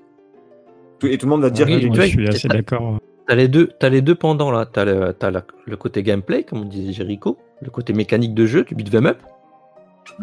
[1.02, 2.98] Et tout le monde va te dire Oui, que tu je suis t'as- assez d'accord.
[3.26, 4.64] T'as les deux, t'as les deux pendants là.
[4.64, 8.64] T'as le, la- le côté gameplay, comme on disait Jericho, le côté mécanique de jeu,
[8.64, 9.18] du beat'em up.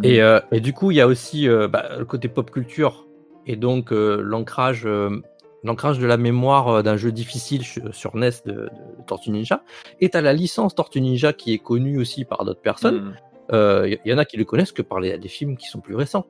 [0.04, 3.06] Et, euh, et du coup, il y a aussi euh, bah, le côté pop culture
[3.46, 5.22] et donc euh, l'ancrage, euh,
[5.66, 8.70] l'ancrage de la mémoire euh, d'un jeu difficile sur, NES de, de
[9.08, 9.62] Tortue Ninja.
[10.00, 13.02] Et t'as la licence Tortue Ninja qui est connue aussi par d'autres personnes.
[13.02, 13.14] Mm.
[13.54, 15.68] Euh, Il y, y en a qui le connaissent que par les, des films qui
[15.68, 16.26] sont plus récents.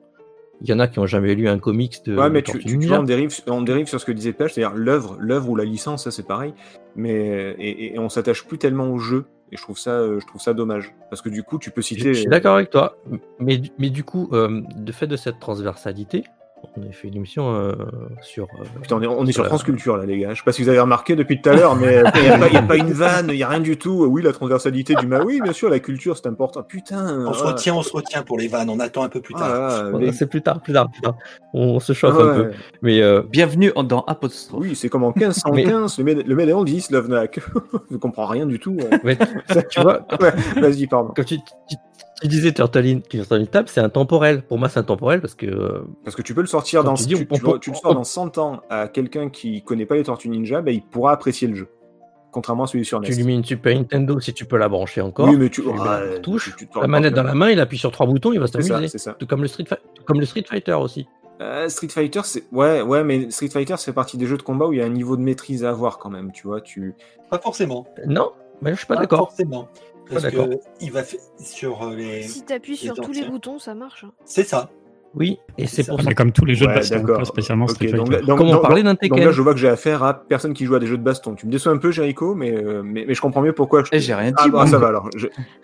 [0.62, 2.60] Il y en a qui ont jamais lu un comics de, Ouais, mais tu, Tortue
[2.66, 2.88] tu- tu Ninja.
[2.94, 5.64] vois, on dérive, on dérive sur ce que disait Pêche, c'est-à-dire l'œuvre, l'œuvre ou la
[5.64, 6.54] licence, ça c'est pareil.
[6.94, 9.26] Mais et, et on s'attache plus tellement au jeu.
[9.52, 11.80] Et je trouve ça, euh, je trouve ça dommage, parce que du coup, tu peux
[11.82, 12.14] citer.
[12.14, 12.96] je suis d'accord avec toi,
[13.38, 16.24] mais, du- mais du coup, euh, de fait de cette transversalité,
[16.78, 17.72] on a fait une émission euh,
[18.22, 18.44] sur.
[18.60, 20.30] euh, Putain, on est, on est sur France Culture là, les gars.
[20.34, 22.38] Je sais pas si vous avez remarqué depuis tout à l'heure, mais il n'y a,
[22.38, 24.04] pas- y a pas une vanne, il y a rien du tout.
[24.06, 25.22] Oui, la transversalité du ma.
[25.22, 26.62] Oui, bien sûr, la culture c'est important.
[26.62, 27.26] Putain.
[27.26, 27.48] On se ah.
[27.48, 28.68] retient, on se retient pour les vannes.
[28.70, 29.98] On attend un peu plus Ah tard.
[29.98, 31.16] mais- C'est plus tard, plus tard, plus tard.
[31.54, 32.44] On se chauffe Ah un ouais.
[32.48, 32.50] peu.
[32.82, 34.60] Mais euh, Bienvenue en- dans Apostrophe.
[34.62, 37.40] Oui, c'est comme en 1515, le, Méd- le Médéon dit Slovnak.
[37.90, 38.76] Je comprends rien du tout.
[39.04, 39.16] mais
[39.70, 41.12] tu vois, Ouais, Vas-y, pardon.
[41.16, 41.76] tu, tu-
[42.22, 44.42] tu disais Turtle Turtle Tap, c'est intemporel.
[44.42, 45.46] Pour moi, c'est intemporel parce que.
[45.46, 47.70] euh, Parce que tu peux le sortir dans, tu dis, tu, on- le- on- tu
[47.70, 50.72] le on- sors dans 100 ans à quelqu'un qui connaît pas les Tortues Ninja, ben,
[50.74, 51.68] il pourra apprécier le jeu.
[52.32, 53.06] Contrairement à celui sur NES.
[53.08, 55.26] tu lui mets une Super Nintendo si tu peux la brancher encore.
[55.28, 56.54] oui, mais tu, ah, la touche,
[56.86, 58.88] manette dans la main, il appuie sur trois boutons, il va C'est ça, s'amuser.
[58.88, 59.12] c'est ça.
[59.18, 59.64] Tout comme le Street,
[60.04, 61.06] comme le Street Fighter aussi.
[61.40, 64.66] Euh, Street Fighter, c'est ouais, ouais, mais Street Fighter, c'est partie des jeux de combat
[64.66, 66.60] où il y a un niveau de maîtrise à avoir quand même, tu vois.
[66.60, 66.94] Tu
[67.30, 67.86] Pas forcément.
[68.06, 69.18] Non, mais je suis pas Pas d'accord.
[69.30, 69.68] Forcément.
[70.08, 72.22] Pas Parce que il va fa- sur euh, les.
[72.22, 74.04] Si t'appuies sur les tous les boutons, ça marche.
[74.04, 74.12] hein.
[74.24, 74.70] C'est ça.
[75.14, 75.92] Oui, et c'est ça.
[75.92, 77.18] pour ça Mais comme tous les jeux Ouais, de baston, d'accord.
[77.18, 78.26] pas spécialement Ok, Street donc, Fighter.
[78.26, 79.24] donc- Comme on donc- parlait d'un donc Tekken.
[79.24, 81.34] là, je vois que j'ai affaire à personne qui joue à des jeux de baston.
[81.34, 83.82] Tu me déçois un peu, Jericho, mais, euh, mais, mais je comprends mieux pourquoi.
[83.82, 83.88] Je...
[83.92, 84.66] Eh, j'ai rien dit, Ah, bah, moi.
[84.66, 85.08] ça va alors.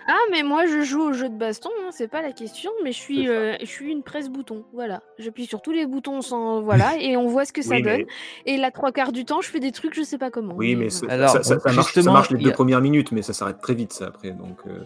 [0.09, 2.93] Ah, mais moi je joue au jeu de baston, hein, c'est pas la question, mais
[2.93, 4.65] je suis, euh, je suis une presse bouton.
[4.73, 6.61] Voilà, j'appuie sur tous les boutons sans.
[6.63, 8.07] Voilà, et on voit ce que ça Oui, mais- donne.
[8.47, 10.55] Et la trois quarts du temps, je fais des trucs, je sais pas comment.
[10.57, 11.15] Oui, mais voilà.
[11.15, 13.33] Alors, ça, ça- ça marche, ça justement, marche les deux a- premières minutes, mais ça
[13.33, 14.31] s'arrête très vite, ça après.
[14.33, 14.79] Donc, euh,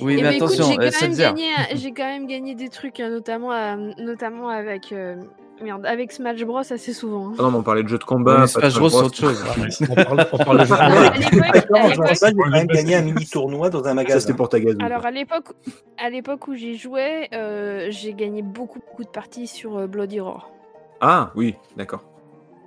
[0.00, 1.22] Oui, Eh mais ben, attention, j'ai quand, même Setzer.
[1.22, 5.16] gagné, j'ai quand même gagné des trucs, hein, notamment, notamment avec, euh,
[5.62, 7.28] merde, avec Smash Bros assez souvent.
[7.28, 7.32] hein.
[7.38, 8.46] Ah non, mais on parlait de jeux de combat.
[8.46, 9.44] Smash Bros, c'est autre chose.
[9.90, 12.64] on parle, on parle de jeux de Alors, combat.
[12.66, 14.20] gagné un mini tournoi dans un Ça, magasin.
[14.20, 14.78] c'était pour ta gazou.
[14.82, 15.48] alors à l'époque,
[15.98, 20.20] à l'époque où j'y jouais, euh, j'ai gagné beaucoup, beaucoup de parties sur euh, Bloody
[20.20, 20.48] Roar.
[21.00, 22.02] Ah, oui, d'accord.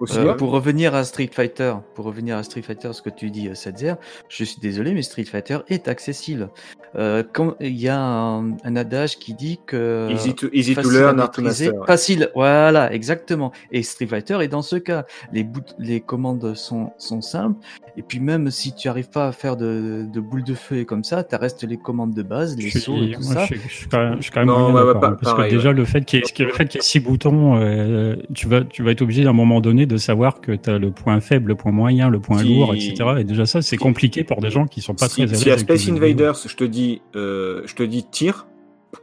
[0.09, 3.47] Euh, pour revenir à Street Fighter, pour revenir à Street Fighter, ce que tu dis,
[3.47, 3.95] euh, Setzer,
[4.29, 6.49] je suis désolé, mais Street Fighter est accessible.
[6.95, 10.81] Euh, quand il y a un, un adage qui dit que Easy to, easy to
[10.81, 11.73] facile learn, à master.
[11.73, 11.87] ouais.
[11.87, 13.51] facile, voilà, exactement.
[13.71, 15.05] Et Street Fighter est dans ce cas.
[15.31, 17.59] Les, commandes sont, sont simples,
[17.97, 20.85] et puis même si tu arrives pas à faire de, de boules de feu et
[20.85, 23.41] comme ça, tu restes les commandes de base, les sauts et tout moi, ça.
[23.41, 25.01] je suis- je suis quand même, je suis quand même Non, moyen ouais, ouais, d'accord,
[25.01, 25.75] pas- parce pareil, que déjà ouais.
[25.75, 29.25] le fait qu'il y, ait- y six boutons, euh, tu vas, tu vas être obligé
[29.25, 32.09] à un moment donné de savoir que tu as le point faible, le point moyen,
[32.09, 32.95] le point Si- lourd, etc.
[33.19, 35.49] Et déjà ça, c'est si- compliqué pour des gens qui sont pas si, très si
[35.51, 35.87] à Space.
[35.89, 38.47] Invaders, je te dis, euh, je te dis tire,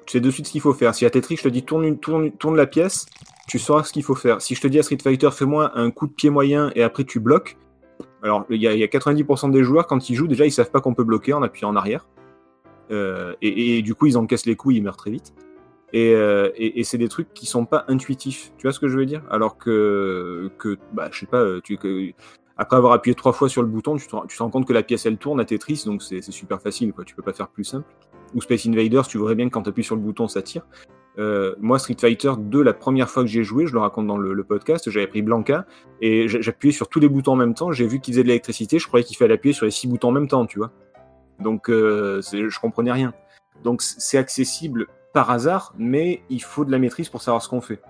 [0.06, 0.94] tu sais de suite ce qu'il faut faire.
[0.94, 3.06] Si à Tetris, je te dis tourne, une, tourne, tourne la pièce,
[3.46, 4.40] tu sauras ce qu'il faut faire.
[4.42, 7.04] Si je te dis à Street Fighter, fais-moi un coup de pied moyen et après
[7.04, 7.56] tu bloques.
[8.22, 10.50] Alors, il y, a, il y a 90% des joueurs, quand ils jouent, déjà, ils
[10.50, 12.06] savent pas qu'on peut bloquer en appuyant en arrière.
[12.90, 15.34] Euh, et, du coup, ils encaissent les coups, ils meurent très vite.
[15.92, 18.52] Et, euh, et, c'est des trucs qui sont pas intuitifs.
[18.58, 19.22] Tu vois ce que je veux dire?
[19.30, 22.12] Alors que, que bah, je sais pas, que,
[22.56, 24.72] après avoir appuyé trois fois sur le bouton, tu te, tu te rends compte que
[24.72, 27.04] la pièce elle tourne à Tetris, donc c'est c'est super facile, quoi.
[27.04, 27.86] Tu peux pas faire plus simple.
[28.34, 30.66] Ou Space Invaders, tu verrais bien que quand tu appuies sur le bouton, ça tire.
[31.18, 34.18] Euh, moi, Street Fighter 2, la première fois que j'ai joué, je le raconte dans
[34.18, 35.66] le, le podcast, j'avais pris Blanca
[36.00, 37.72] et j'a- j'appuyais sur tous les boutons en même temps.
[37.72, 40.08] J'ai vu qu'ils faisaient de l'électricité, je croyais qu'il fallait appuyer sur les six boutons
[40.08, 40.70] en même temps, tu vois.
[41.40, 43.14] Donc, euh, je comprenais rien.
[43.64, 47.60] Donc, c'est accessible par hasard, mais il faut de la maîtrise pour savoir ce qu'on
[47.60, 47.80] fait.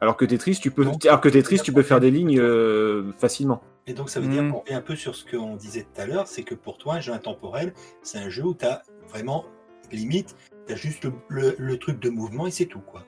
[0.00, 3.12] Alors que Tetris, tu peux, Donc, alors que Tetris, tu peux faire des lignes euh,
[3.18, 3.60] facilement.
[3.86, 4.52] Et donc, ça veut dire Mm.
[4.52, 6.94] qu'on revient un peu sur ce qu'on disait tout à l'heure, c'est que pour toi,
[6.94, 9.44] un jeu intemporel, c'est un jeu où tu as vraiment,
[9.92, 10.36] limite,
[10.66, 13.04] tu as juste le, le- le truc de mouvement et c'est tout, quoi.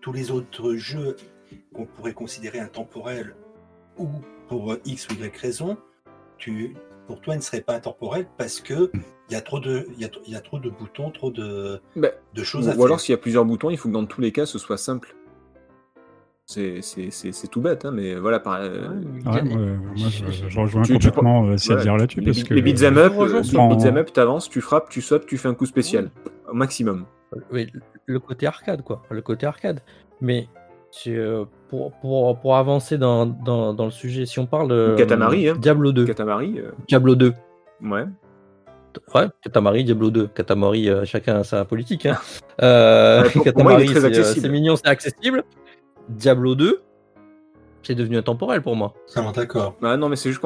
[0.00, 1.16] Tous les autres jeux
[1.74, 3.34] qu'on pourrait considérer intemporels
[3.98, 4.08] ou
[4.48, 5.76] pour euh, X ou Y raison,
[6.38, 6.76] tu,
[7.06, 8.90] pour toi, ils ne seraient pas intemporels parce que
[9.28, 11.80] il y a trop de, y a, il y a trop de boutons, trop de,
[11.96, 12.84] Bah, de choses à Ou faire.
[12.84, 14.76] alors, s'il y a plusieurs boutons, il faut que dans tous les cas, ce soit
[14.76, 15.16] simple.
[16.48, 18.38] C'est c'est- c'est- c'est tout bête, hein, mais voilà.
[18.38, 18.86] Par, euh,
[19.26, 19.58] Ouais, moi,
[19.96, 22.20] moi, je, je rejoins Tu- tu complètement euh, voilà, dire là-dessus.
[22.20, 25.48] les, parce que les beat'em up, euh, up, t'avances, tu frappes, tu sautes, tu fais
[25.48, 26.12] un coup spécial.
[26.48, 27.06] Au maximum.
[27.50, 27.70] Oui,
[28.06, 29.02] le côté arcade, quoi.
[29.10, 29.80] Le côté arcade.
[30.20, 30.48] Mais
[31.08, 35.48] euh, pour, pour, pour avancer dans, dans, dans le sujet, si on parle de Katamari,
[35.48, 35.56] hein.
[35.58, 37.34] Diablo 2, Katamari, euh, Diablo 2,
[37.82, 38.04] ouais.
[39.14, 42.06] ouais, Katamari, Diablo 2, Katamari, euh, chacun a sa politique.
[42.06, 42.18] Hein.
[42.62, 44.40] Euh, Katamari, très c'est, euh, accessible.
[44.40, 45.44] c'est mignon, c'est accessible.
[46.08, 46.80] Diablo 2,
[47.86, 48.94] c'est devenu intemporel pour moi.
[49.06, 49.76] Totalement d'accord.
[49.82, 50.42] Ah non, mais c'est juste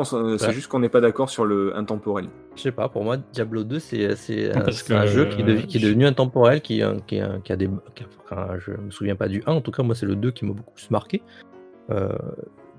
[0.68, 2.26] qu'on n'est pas d'accord sur le intemporel.
[2.56, 6.60] Je sais pas, pour moi, Diablo 2, c'est, un- jeu qui, est qui devenu intemporel,
[6.60, 7.68] qui, euh, qui, euh, qui a des.
[7.94, 10.16] qui a- enfin, je me souviens pas du 1, en tout cas, moi, c'est le
[10.16, 11.22] 2 qui m'a beaucoup plus marqué.
[11.90, 12.08] Euh,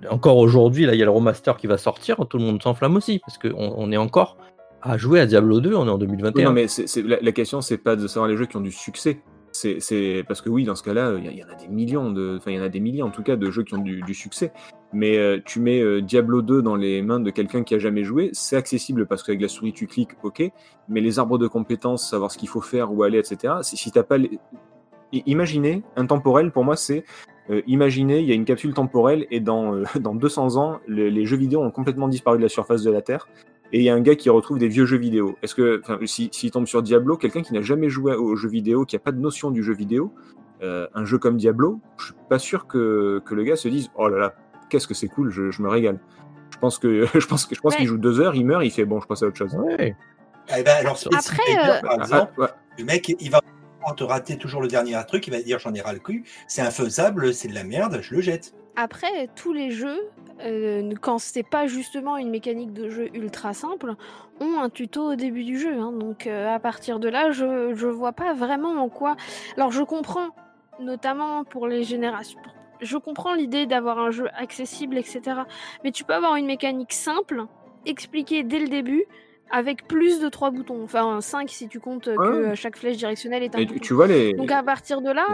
[0.10, 2.96] encore aujourd'hui, là, il y a le remaster qui va sortir, tout le monde s'enflamme
[2.96, 4.38] aussi, parce qu'on on est encore
[4.82, 6.46] à jouer à Diablo 2, on est en Oui, 2021.
[6.46, 8.62] non, mais c'est c'est- la, la question, c'est pas de savoir les jeux qui ont
[8.62, 9.22] du succès.
[9.62, 12.52] C'est parce que oui, dans ce cas-là, il y, en a des millions de, enfin,
[12.52, 14.52] il y en a des milliers en tout cas de jeux qui ont du, succès.
[14.94, 18.04] Mais euh, tu mets euh, Diablo 2 dans les mains de quelqu'un qui a jamais
[18.04, 20.44] joué, c'est accessible parce qu'avec la souris tu cliques, ok.
[20.90, 23.56] Mais les arbres de compétences, savoir ce qu'il faut faire, où aller, etc.
[23.62, 24.40] Si, t'as pas, les...
[25.14, 27.06] Imaginez, intemporel pour moi, c'est
[27.50, 31.10] euh, imaginez, il y a une capsule temporelle et dans euh, dans 200 ans, le-
[31.10, 33.28] les jeux vidéo ont complètement disparu de la surface de la Terre
[33.74, 35.38] et il y a un gars qui retrouve des vieux jeux vidéo.
[35.42, 38.50] Est-ce que, enfin, si- s'il tombe sur Diablo, quelqu'un qui n'a jamais joué aux jeux
[38.50, 40.14] vidéo, qui n'a pas de notion du jeu vidéo,
[40.62, 43.90] euh, un jeu comme Diablo, je suis pas sûr que, que le gars se dise
[43.96, 44.36] Oh là là,
[44.70, 46.00] qu'est-ce que c'est cool, je, je me régale.
[46.54, 47.78] Je pense que je pense que je pense Ouais.
[47.80, 49.56] qu'il joue deux heures, il meurt, il fait bon, je passe à autre chose.
[49.56, 49.96] Ouais.
[50.58, 52.48] Eh ben, alors, Après, euh, par Ah, exemple, ah, ouais.
[52.80, 53.42] Le mec, il va
[53.98, 56.62] te rater toujours le dernier truc, il va dire j'en ai ras le cul, c'est
[56.62, 58.54] infaisable, c'est de la merde, je le jette.
[58.76, 60.00] Après, tous les jeux,
[60.44, 63.96] euh, quand c'est pas justement une mécanique de jeu ultra simple,
[64.40, 65.78] ont un tuto au début du jeu.
[65.78, 65.92] hein.
[65.92, 69.16] donc euh, à partir de là, je, je vois pas vraiment en quoi.
[69.58, 70.30] Alors je comprends,
[70.80, 72.40] notamment pour les générations.
[72.82, 75.22] Je comprends l'idée d'avoir un jeu accessible, etc.
[75.84, 77.44] Mais tu peux avoir une mécanique simple,
[77.86, 79.06] expliquée dès le début,
[79.52, 80.82] avec plus de trois boutons.
[80.84, 82.50] Enfin, 5 si tu comptes euh, que Ouais.
[82.52, 83.80] euh, chaque flèche directionnelle est un Et bouton.
[83.82, 84.34] tu, vois les.
[84.34, 85.28] Donc à partir de là.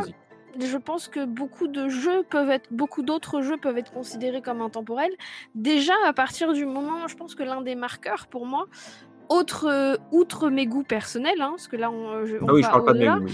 [0.59, 4.61] Je pense que beaucoup de jeux peuvent être, beaucoup d'autres jeux peuvent être considérés comme
[4.61, 5.13] intemporels.
[5.55, 8.67] Déjà à partir du moment, je pense que l'un des marqueurs pour moi,
[9.29, 12.61] autre, euh, outre mes goûts personnels, hein, parce que là on, je, on Ah oui,
[12.61, 13.27] je va parle pas de mes goûts,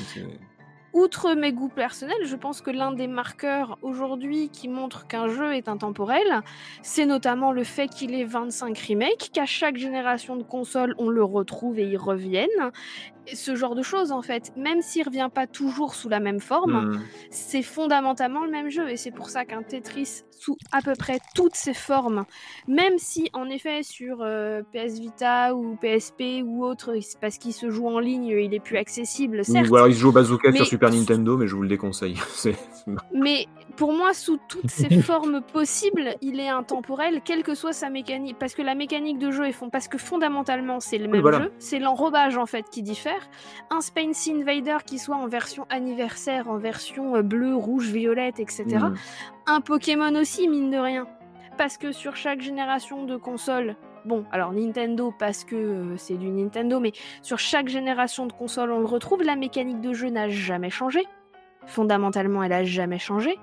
[0.94, 5.56] outre mes goûts personnels, je pense que l'un des marqueurs aujourd'hui qui montre qu'un jeu
[5.56, 6.42] est intemporel,
[6.84, 11.24] c'est notamment le fait qu'il ait 25 remakes, qu'à chaque génération de consoles, on le
[11.24, 12.72] retrouve et il revienne.
[13.32, 16.92] Ce genre de choses, en fait, même s'il revient pas toujours sous la même forme,
[16.96, 17.00] Hmm.
[17.30, 18.90] c'est fondamentalement le même jeu.
[18.90, 22.26] Et c'est pour ça qu'un Tetris, sous à peu près toutes ses formes,
[22.68, 27.70] même si, en effet, sur euh, PS Vita ou PSP ou autre, parce qu'il se
[27.70, 29.70] joue en ligne, il est plus accessible, certes.
[29.70, 31.70] ou alors il se joue au bazooka Mais- sur Super Nintendo, mais je vous le
[31.70, 32.16] déconseille.
[33.14, 33.46] Mais
[33.76, 38.38] pour moi, sous toutes ses formes possibles, il est intemporel, quelle que soit sa mécanique.
[38.40, 39.70] Parce que la mécanique de jeu est fond.
[39.70, 41.44] Parce que fondamentalement, c'est le même voilà.
[41.44, 41.52] jeu.
[41.60, 43.30] C'est l'enrobage en fait qui diffère.
[43.70, 48.66] Un Space Invader qui soit en version anniversaire, en version euh, bleue, rouge, violette, etc.
[48.66, 48.96] Hmm.
[49.48, 51.08] Un Pokémon aussi, mine de rien.
[51.58, 56.30] Parce que sur chaque génération de consoles, bon, alors Nintendo parce que euh, c'est du
[56.30, 59.24] Nintendo, mais sur chaque génération de consoles, on le retrouve.
[59.24, 61.06] La mécanique de jeu n'a jamais changé.
[61.68, 63.38] Fondamentalement, elle a jamais changé.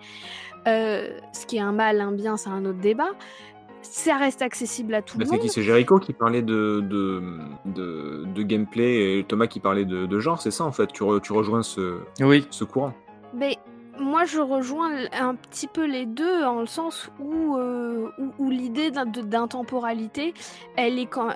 [0.69, 3.11] Euh, ce qui est un mal, un bien, c'est un autre débat.
[3.83, 5.41] Ça reste accessible à tout Bah, le c'est monde.
[5.43, 7.23] qui C'est Jericho qui parlait de, de,
[7.65, 10.89] de, de gameplay et Thomas qui parlait de, de genre, c'est ça en fait?
[10.93, 12.93] Tu, re- tu rejoins ce, Oui, ce courant?
[13.33, 13.57] Mais
[13.99, 18.51] moi, je rejoins un petit peu les deux, en le sens où, euh, où, où
[18.51, 20.35] l'idée d'intemporalité,
[20.77, 21.31] elle est quand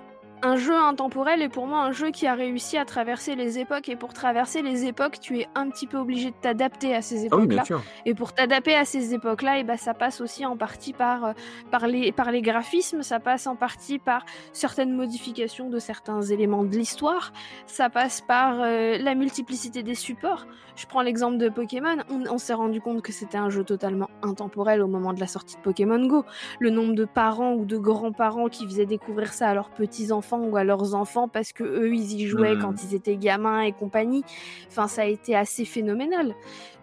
[0.44, 3.88] un jeu intemporel est pour moi un jeu qui a réussi à traverser les époques.
[3.88, 7.28] Et pour traverser les époques, tu es un petit peu obligé de t'adapter à ces
[7.30, 7.80] Ah oui, époques-là.
[8.04, 11.32] Et pour t'adapter à ces époques-là, et ben, ça passe aussi en partie par, euh,
[11.70, 16.64] par, les, par les graphismes, ça passe en partie par certaines modifications de certains éléments
[16.64, 17.32] de l'histoire,
[17.66, 20.46] ça passe par euh, la multiplicité des supports.
[20.76, 24.10] Je prends l'exemple de Pokémon, on, on s'est rendu compte que c'était un jeu totalement
[24.22, 26.24] intemporel au moment de la sortie de Pokémon Go.
[26.58, 30.48] Le nombre de parents ou de grands-parents qui faisaient découvrir ça à leurs petits-enfants enfants
[30.48, 33.72] ou à leurs enfants parce que eux ils y jouaient quand ils étaient gamins et
[33.72, 34.24] compagnie.
[34.68, 36.34] Enfin, ça a été assez phénoménal.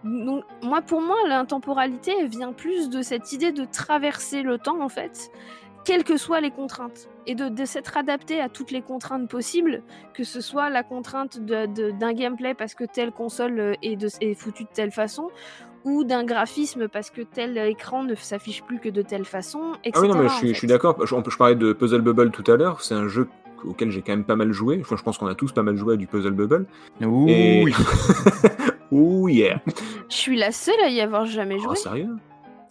[0.03, 4.81] Donc, moi, pour moi, l'intemporalité elle vient plus de cette idée de traverser le temps
[4.81, 5.31] en fait,
[5.85, 9.83] quelles que soient les contraintes, et de, de s'être adapté à toutes les contraintes possibles,
[10.13, 13.95] que ce soit la contrainte de- de- d'un gameplay parce que telle console euh, est,
[13.95, 15.29] de, est foutue de telle façon,
[15.83, 19.93] ou d'un graphisme parce que tel écran ne s'affiche plus que de telle façon, etc.
[19.95, 21.03] Ah oui, non, mais je suis, je suis d'accord.
[21.03, 22.81] Je, je parlais de Puzzle Bubble tout à l'heure.
[22.81, 23.27] C'est un jeu
[23.65, 24.79] auquel j'ai quand même pas mal joué.
[24.81, 26.65] Enfin, je pense qu'on a tous pas mal joué à du Puzzle Bubble.
[27.01, 27.73] Ouh, Et- oui.
[28.91, 29.61] Ouh, yeah.
[30.09, 31.67] Je suis la seule à y avoir jamais joué.
[31.71, 32.09] Oh, sérieux?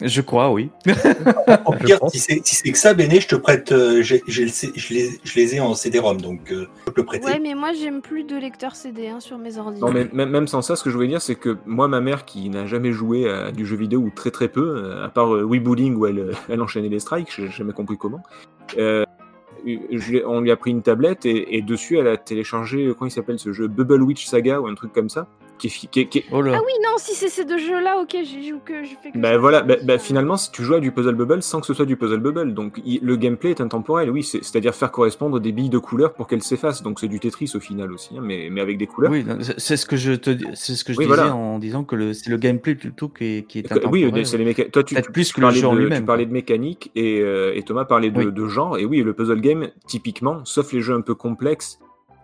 [0.03, 0.71] Je crois, oui.
[1.65, 3.71] Au pire, si c'est si que ça, Béné, je te prête.
[3.71, 7.25] euh, je, les, je les ai en CD-ROM, donc euh, je peux te le prêter.
[7.25, 9.79] Ouais, mais moi j'aime plus de lecteur CD hein, sur mes ordi.
[9.79, 12.01] Non, mais même, même sans ça, ce que je voulais dire, c'est que moi, ma
[12.01, 15.09] mère, qui n'a jamais joué à du jeu vidéo ou très très peu, euh, à
[15.09, 18.23] part euh, Wii Bowling où elle, elle enchaînait les strikes, j'ai jamais compris comment.
[18.79, 19.05] euh,
[20.25, 23.11] on lui a pris une tablette et, et dessus, elle a téléchargé, euh, comment il
[23.11, 25.27] s'appelle ce jeu, Bubble Witch Saga ou un truc comme ça,
[25.69, 26.53] qui qui qui Oh là.
[26.55, 29.17] Ah oui, non, si c'est ces deux jeux-là, ok, j'y joue que je fais que
[29.17, 31.73] Bah voilà, bah, bah, finalement, si tu joues à du Puzzle Bubble sans que ce
[31.73, 35.39] soit du Puzzle Bubble, donc il- le gameplay est intemporel, oui, c'est- c'est-à-dire faire correspondre
[35.39, 38.21] des billes de couleurs pour qu'elles s'effacent, donc c'est du Tetris au final aussi, hein,
[38.23, 39.11] mais, mais avec des couleurs.
[39.11, 39.25] Oui,
[39.57, 41.35] c'est- ce que je te, c'est ce que je Oui, disais voilà.
[41.35, 44.25] en disant que le- c'est le gameplay plutôt qui est, qui est Que- Oui, intemporel.
[44.25, 46.31] c'est les méca- Toi, tu, tu- plus tu que le en lui-même, tu parlais de
[46.33, 48.31] mécanique et, euh, et Thomas parlait de, Oui.
[48.31, 48.77] de genre.
[48.77, 51.79] Et oui, le puzzle game, typiquement, sauf les jeux un peu complexes,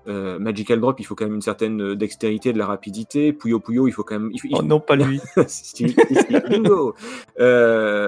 [0.08, 3.34] euh, Magical Drop, il faut quand même une certaine euh, dextérité, de la rapidité.
[3.34, 4.30] Puyo Puyo, il faut quand même.
[4.34, 5.20] il faut- Oh non, pas lui.
[5.48, 6.96] Si, si, si, bingo.
[7.40, 8.08] Euh,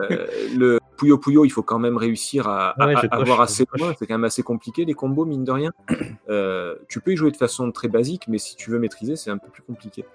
[0.56, 3.82] le Puyo Puyo, il faut quand même réussir à, Ouais, coche, avoir je assez coche.
[3.82, 3.94] loin.
[3.98, 5.72] C'est quand même assez compliqué les combos, mine de rien.
[6.30, 9.30] Euh, tu peux y jouer de façon très basique, mais si tu veux maîtriser, c'est
[9.32, 10.06] un peu plus compliqué.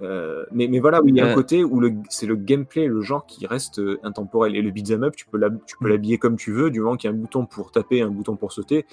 [0.00, 3.00] Euh, mais, mais voilà, oui, il y a un côté où c'est le gameplay, le
[3.00, 4.54] genre qui reste euh, intemporel.
[4.54, 7.12] Et le beat'em up, tu peux, peux l'habiller comme tu veux, du moment qu'il y
[7.12, 8.86] a un bouton pour taper, un bouton pour sauter,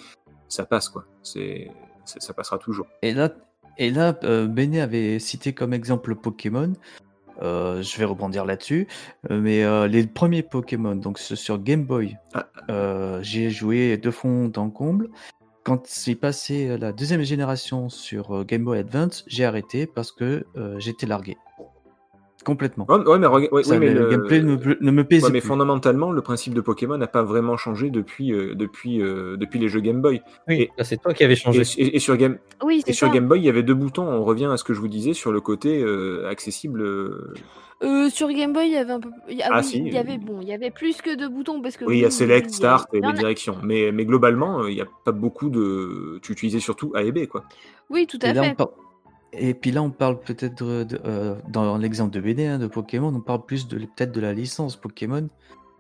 [0.48, 1.06] ça passe quoi.
[1.22, 1.70] C'est-
[2.06, 2.88] ça passera toujours.
[3.01, 3.30] Et là,
[3.78, 6.74] et là euh, Béné avait cité comme exemple Pokémon.
[7.41, 8.88] Euh, je vais rebondir là-dessus.
[9.30, 13.20] Euh, mais euh, les premiers Pokémon, donc sur Game Boy, Ah.
[13.22, 15.10] j'ai joué de fond en comble.
[15.64, 20.45] Quand c'est passé la deuxième génération sur Game Boy Advance, j'ai arrêté parce que
[20.78, 21.38] j'étais largué.
[22.46, 22.86] Complètement.
[22.88, 25.04] Ouais, ouais, mais, rega- ouais, Ça, oui, mais le, le- gameplay ne, me- ne me
[25.04, 25.48] plaisait Ouais, mais plus.
[25.48, 29.68] fondamentalement, le principe de Pokémon n'a pas vraiment changé depuis, euh, depuis, euh, depuis les
[29.68, 30.22] jeux Game Boy.
[30.48, 31.64] Oui, c'est toi qui avais changé.
[31.78, 33.10] et- et sur Game, Oui, et sur.
[33.12, 34.08] Game Boy, il y avait deux boutons.
[34.08, 36.84] On revient à ce que je vous disais sur le côté euh, accessible.
[38.10, 39.10] sur Game Boy, il y avait un peu.
[39.30, 39.78] il y a- Ah, oui, si.
[39.80, 41.86] il y avait bon, il y avait plus que deux boutons parce que.
[41.86, 43.58] Oui, il y a Select, il y a- Start et les directions.
[43.64, 46.20] Mais, mais globalement, il n'y a pas beaucoup de.
[46.22, 47.43] Tu utilisais surtout A et B, quoi.
[47.89, 48.56] Oui, tout à Et, là, on fait.
[48.56, 48.70] par-
[49.38, 53.22] et puis là, on parle peut-être euh, dans l'exemple de BD hein, de Pokémon, on
[53.22, 55.28] parle plus de peut-être de la licence Pokémon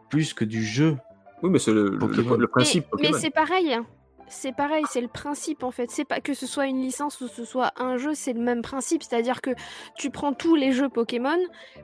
[0.09, 0.97] plus que du jeu.
[1.43, 2.35] Oui, mais c'est le, le- Pokémon.
[2.35, 3.73] le principe mais, mais c'est pareil.
[3.73, 3.85] hein.
[4.27, 5.91] C'est pareil, c'est le principe en fait.
[5.91, 8.63] C'est pas que ce soit une licence ou ce soit un jeu, c'est le même
[8.63, 9.03] principe.
[9.03, 9.51] C'est-à-dire que
[9.97, 11.37] tu prends tous les jeux Pokémon,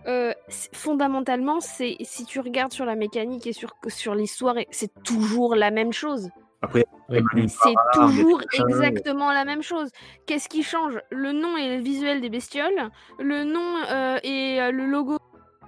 [0.07, 0.33] euh,
[0.73, 5.69] fondamentalement, c'est si tu regardes sur la mécanique et sur, sur l'histoire, c'est toujours la
[5.69, 6.29] même chose.
[6.61, 7.19] Après, Oui.
[7.49, 9.89] C'est Ah, toujours exactement la même chose.
[10.27, 10.99] Qu'est-ce qui change?
[11.09, 12.89] Le nom et le visuel des bestioles,
[13.19, 15.17] le nom euh, et euh, le logo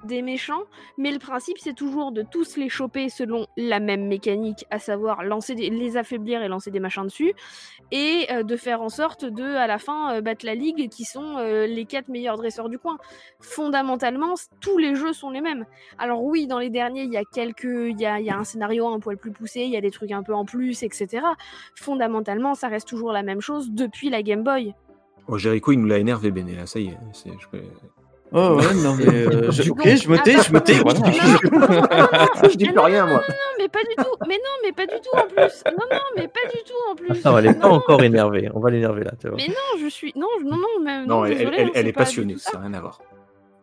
[0.05, 0.63] des méchants,
[0.97, 5.23] mais le principe c'est toujours de tous les choper selon la même mécanique, à savoir
[5.23, 7.33] lancer les affaiblir et lancer des machins dessus,
[7.91, 11.05] et euh, de faire en sorte de, à la fin, euh, battre la ligue qui
[11.05, 12.97] sont euh, les quatre meilleurs dresseurs du coin.
[13.39, 15.65] Fondamentalement, tous les jeux sont les mêmes.
[15.97, 18.99] Alors oui, dans les derniers, il y a quelques, il y a, un scénario un
[18.99, 21.25] poil plus poussé, il y a des trucs un peu en plus, etc.
[21.75, 24.73] Fondamentalement, ça reste toujours la même chose depuis la Game Boy.
[25.27, 26.97] Oh, Jericho, il nous l'a énervé, Béné, là, ça y est.
[28.35, 30.73] Oh ouais, non mais euh, je- ok, je me tais, je me tais.
[30.73, 30.99] voilà.
[32.49, 33.21] je dis Ah plus non, rien, moi.
[33.29, 34.15] Non, mais pas du tout.
[34.27, 35.63] Mais non, mais pas du tout en plus.
[35.67, 37.23] Non, non, mais pas du tout en plus.
[37.25, 38.49] Non, elle est pas Non, encore énervée.
[38.53, 39.37] On va l'énerver là, tu vois.
[39.37, 40.13] Mais non, je suis.
[40.15, 42.57] Non, non, non, mais, Non, elle, désolé, elle- hein, elle est pas passionnée, ça.
[42.57, 42.99] n'a rien à voir.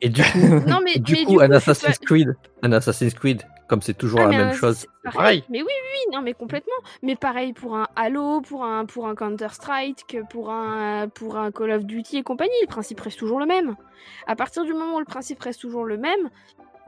[0.02, 3.42] Et du coup, Non, mais, du mais coup, un Assassin's pas- Creed, un Assassin's Creed,
[3.70, 4.86] comme c'est toujours Ah, la mais même un- chose.
[5.04, 5.16] pareil.
[5.16, 5.44] pareil.
[5.48, 6.74] Mais oui, oui, oui, non, mais complètement.
[7.02, 11.70] Mais pareil pour un Halo, pour un, pour un Counter-Strike, pour un, pour un Call
[11.70, 13.76] of Duty et compagnie, le principe reste toujours le même.
[14.26, 16.30] À partir du moment où le principe reste toujours le même,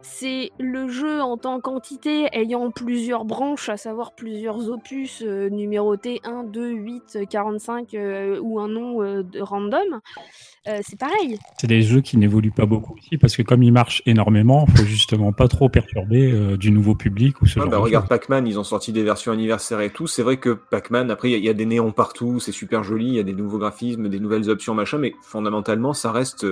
[0.04, 6.20] c'est le jeu en tant qu'entité ayant plusieurs branches, à savoir plusieurs opus euh, numérotés
[6.24, 10.00] 1, 2, 8, 45 euh, ou un nom euh, de random.
[10.68, 11.38] Euh, c'est pareil.
[11.60, 14.84] C'est des jeux qui n'évoluent pas beaucoup aussi parce que comme ils marchent énormément, faut
[14.84, 18.08] justement pas trop perturber euh, du nouveau public ou ce Ah, genre bah, de regarde.
[18.08, 20.06] Pac-Man, ils ont sorti des versions anniversaires et tout.
[20.06, 22.52] C'est vrai que Pac-Man, après, il y a- il y, a des néons partout, c'est
[22.52, 26.12] super joli, il y a des nouveaux graphismes, des nouvelles options, machin, mais fondamentalement, ça
[26.12, 26.46] reste.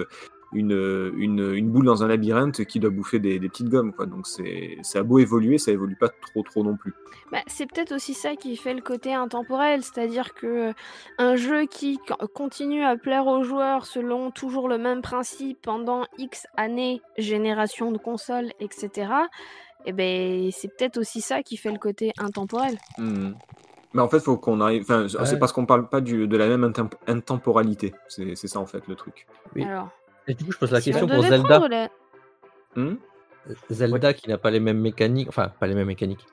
[0.53, 3.93] Une, une, une boule dans un labyrinthe qui doit bouffer des, des petites gommes.
[3.93, 4.07] Quoi.
[4.07, 6.93] Donc c'est ça a beau évoluer, ça évolue pas trop trop non plus.
[7.31, 10.73] Bah, c'est peut-être aussi ça qui fait le côté intemporel, c'est-à-dire que euh,
[11.19, 16.05] un jeu qui co- continue à plaire aux joueurs selon toujours le même principe pendant
[16.19, 19.13] X années, génération de consoles, etc.
[19.87, 22.77] Et ben c'est peut-être aussi ça qui fait le côté intemporel.
[22.99, 23.33] Hmm.
[23.93, 24.83] Mais en fait, faut qu'on arrive.
[24.83, 27.93] Enfin, c'est parce qu'on parle pas du, de la même intem- intemporalité.
[28.09, 29.27] C'est c'est ça en fait le truc.
[29.57, 29.65] Oui.
[29.65, 29.89] Alors,
[30.31, 31.59] Et du coup, je pose la question pour Zelda.
[31.59, 31.89] prendre
[32.77, 32.95] Hmm?
[33.69, 36.25] Zelda qui n'a pas les mêmes mécaniques, enfin pas les mêmes mécaniques.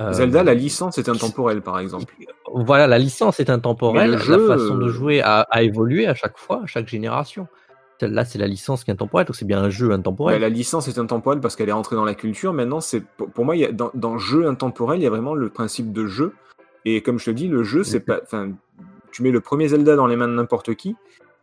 [0.00, 2.12] Euh, Zelda, la licence est intemporelle, par exemple.
[2.52, 6.06] Voilà, la licence est intemporelle, le jeu, la façon de euh, jouer a, a évolué
[6.06, 7.46] à chaque fois, à chaque génération.
[8.00, 10.40] Celle-là, c'est la licence qui est intemporelle, donc c'est bien un jeu Bah, intemporel.
[10.40, 12.52] la licence est intemporelle parce qu'elle est rentrée dans la culture.
[12.52, 15.34] Maintenant, c'est pour, moi, il y a, dans, dans jeu intemporel, il y a vraiment
[15.34, 16.34] le principe de jeu.
[16.84, 18.20] Et comme je te dis, le jeu, c'est pas.
[18.24, 18.50] Enfin,
[19.12, 20.96] tu mets le premier Zelda dans les mains de n'importe qui.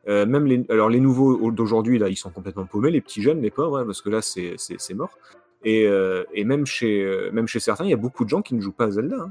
[0.08, 3.41] Euh, même les, alors les nouveaux d'aujourd'hui, là, ils sont complètement paumés, les petits jeunes,
[3.41, 5.18] les pauvres, hein, parce que là, c'est c'est- c'est mort.
[5.66, 8.41] Et, euh, et même, chez, euh, même chez certains, il y a beaucoup de gens
[8.41, 9.18] qui ne jouent pas à Zelda.
[9.20, 9.30] hein.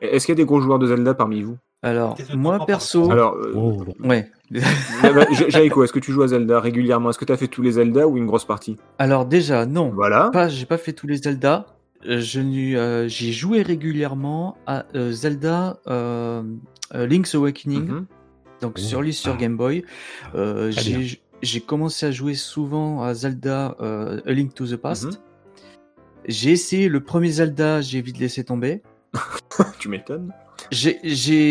[0.00, 1.56] Est-ce qu'il y a des gros joueurs de Zelda parmi vous?
[1.82, 3.84] Alors, moi perso, Alors, euh, Oh.
[4.02, 4.28] ouais.
[4.50, 7.10] bah, bah, Jaiko, est-ce que tu joues à Zelda régulièrement?
[7.10, 8.76] Est-ce que tu as fait tous les Zelda ou une grosse partie?
[8.98, 9.90] Alors déjà, non.
[9.94, 10.30] Voilà.
[10.32, 11.66] Pas, j'ai pas fait tous les Zelda.
[12.04, 12.40] Je
[12.76, 16.42] euh, j'ai joué régulièrement à euh, Zelda euh,
[16.94, 18.06] euh, Link's Awakening, Mhm.
[18.60, 18.80] Donc Oh.
[18.80, 19.84] sur lui sur Game Boy.
[20.34, 21.06] Euh, bien.
[21.42, 25.04] j'ai, commencé à jouer souvent à Zelda euh, A Link to the Past.
[25.04, 25.12] Mhm.
[26.26, 28.82] J'ai essayé le premier Zelda, j'ai vite laissé tomber.
[29.78, 30.32] Tu m'étonnes.
[30.70, 30.98] J'ai,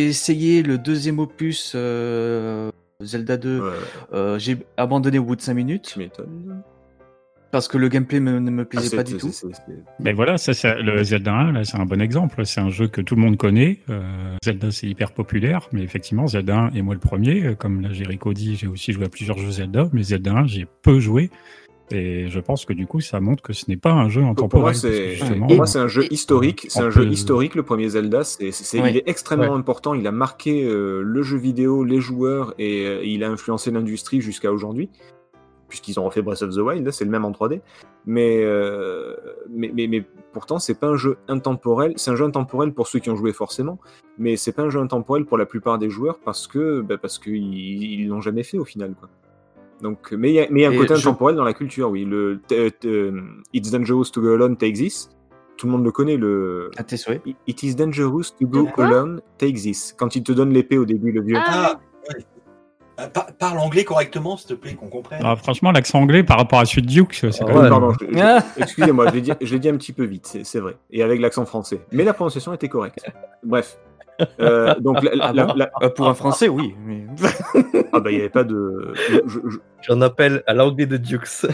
[0.07, 2.69] essayé le deuxième opus euh,
[3.01, 3.59] Zelda 2.
[3.59, 3.69] Ouais,
[4.13, 6.61] Euh, j'ai abandonné au bout de 5 minutes tu m'étonnes.
[7.51, 9.31] Parce que le gameplay me- ne me Ah, plaisait pas du tout.
[9.99, 12.45] Mais voilà, ça, le Zelda 1, là, c'est un bon exemple.
[12.45, 13.79] C'est un jeu que tout le monde connaît.
[13.89, 14.01] Euh,
[14.43, 17.45] Zelda, c'est hyper populaire, mais effectivement, Zelda 1 est moi le premier.
[17.45, 20.47] Euh, Comme là, Jericho dit, j'ai aussi joué à plusieurs jeux Zelda, mais Zelda 1,
[20.47, 21.29] j'ai peu joué.
[21.89, 24.49] Et je pense que du coup, ça montre que ce n'est pas un jeu intemporel.
[24.49, 26.65] pour moi, c'est justement, pour moi, c'est un jeu Et- historique.
[26.69, 27.55] C'est un jeu historique.
[27.55, 29.57] Le premier Zelda, c'est, il est extrêmement Ouais.
[29.57, 29.93] important.
[29.93, 34.19] Il a marqué euh, le jeu vidéo, les joueurs, et euh, il a influencé l'industrie
[34.19, 34.89] jusqu'à aujourd'hui,
[35.67, 36.89] puisqu'ils ont refait Breath of the Wild.
[36.91, 37.61] C'est le même en 3D.
[38.05, 39.15] Mais, euh,
[39.49, 40.03] mais, mais, mais
[40.33, 41.93] pourtant, c'est pas un jeu intemporel.
[41.97, 43.79] C'est un jeu intemporel pour ceux qui ont joué forcément,
[44.17, 47.19] mais c'est pas un jeu intemporel pour la plupart des joueurs parce que bah, parce
[47.19, 49.09] qu'ils ils l'ont jamais fait au final, quoi.
[49.81, 51.53] Donc, mais il y a, mais il y a un côté je- intemporel dans la
[51.53, 52.03] culture, oui.
[52.05, 53.21] Le t- t- euh,
[53.53, 55.09] It's dangerous to go alone, take this.
[55.55, 57.21] Tout le monde le connaît, le À tes souhaits.
[57.47, 59.93] It is dangerous to go alone, take this.
[59.97, 61.37] Quand il te donne l'épée au début, le vieux.
[61.37, 61.71] Ah, Ah.
[61.73, 61.75] Euh,
[63.13, 65.21] par- parle anglais correctement, s'il te plaît, qu'on comprenne.
[65.23, 67.93] Ah, franchement, l'accent anglais par rapport à celui de Duke, c'est Ah quand ouais.
[68.01, 70.75] je- je- Ah excusez-moi, je l'ai dit, un petit peu vite, c'est vrai.
[70.91, 71.81] Et avec l'accent français.
[71.91, 73.05] Mais la prononciation était correcte.
[73.43, 73.77] Bref.
[74.41, 76.73] Euh, donc, la- Ah la- bon la- Euh, Pour un français, oui.
[76.85, 77.05] Mais...
[77.93, 78.93] ah bah, il n'y avait pas de.
[79.09, 81.45] Je, je- J'en appelle à l'anglais de Dukes.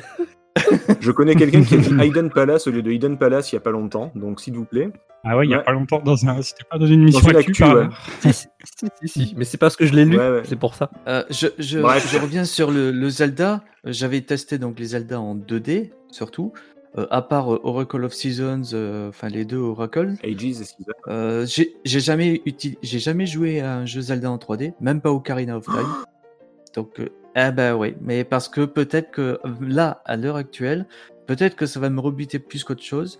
[0.99, 3.57] Je connais quelqu'un qui a dit Hayden Palace au lieu de Hayden Palace il n'y
[3.57, 4.91] a pas longtemps, donc s'il vous plaît.
[5.25, 5.63] Ah ouais, il y a Ouais.
[5.63, 6.41] pas longtemps, dans un...
[6.41, 7.87] c'était pas dans une mission une actu, ouais.
[8.21, 10.41] si, si, si, si, mais c'est parce que je l'ai lu, Ouais, ouais.
[10.43, 10.89] c'est pour ça.
[11.07, 12.09] Euh, je, je, Bref.
[12.11, 13.63] je reviens sur le, le Zelda.
[13.85, 16.51] J'avais testé donc les Zelda en 2D, surtout.
[16.97, 20.13] Euh, à part euh, Oracle of Seasons, euh, enfin les deux Oracle.
[20.23, 20.75] Ages et Seasons.
[21.07, 25.11] Euh, j'ai jamais, uti- j'ai jamais joué à un jeu Zelda en 3D, même pas
[25.11, 25.87] Ocarina of Time.
[26.75, 30.85] Donc, euh, ah bah ouais, mais parce que peut-être que là, à l'heure actuelle,
[31.25, 33.19] peut-être que ça va me rebuter plus qu'autre chose.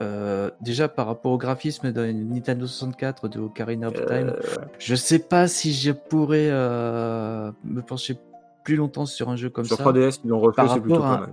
[0.00, 4.40] Euh, déjà par rapport au graphisme de Nintendo 64 de Ocarina of Time, Euh,
[4.78, 8.16] je sais pas si je pourrais euh, me pencher
[8.62, 9.82] plus longtemps sur un jeu comme sur ça.
[9.82, 11.30] 3DS, ils l'ont refait, c'est plutôt pas mal.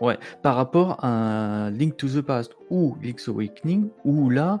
[0.00, 4.60] Ouais, par rapport à Link to the Past ou Link's Awakening, où là,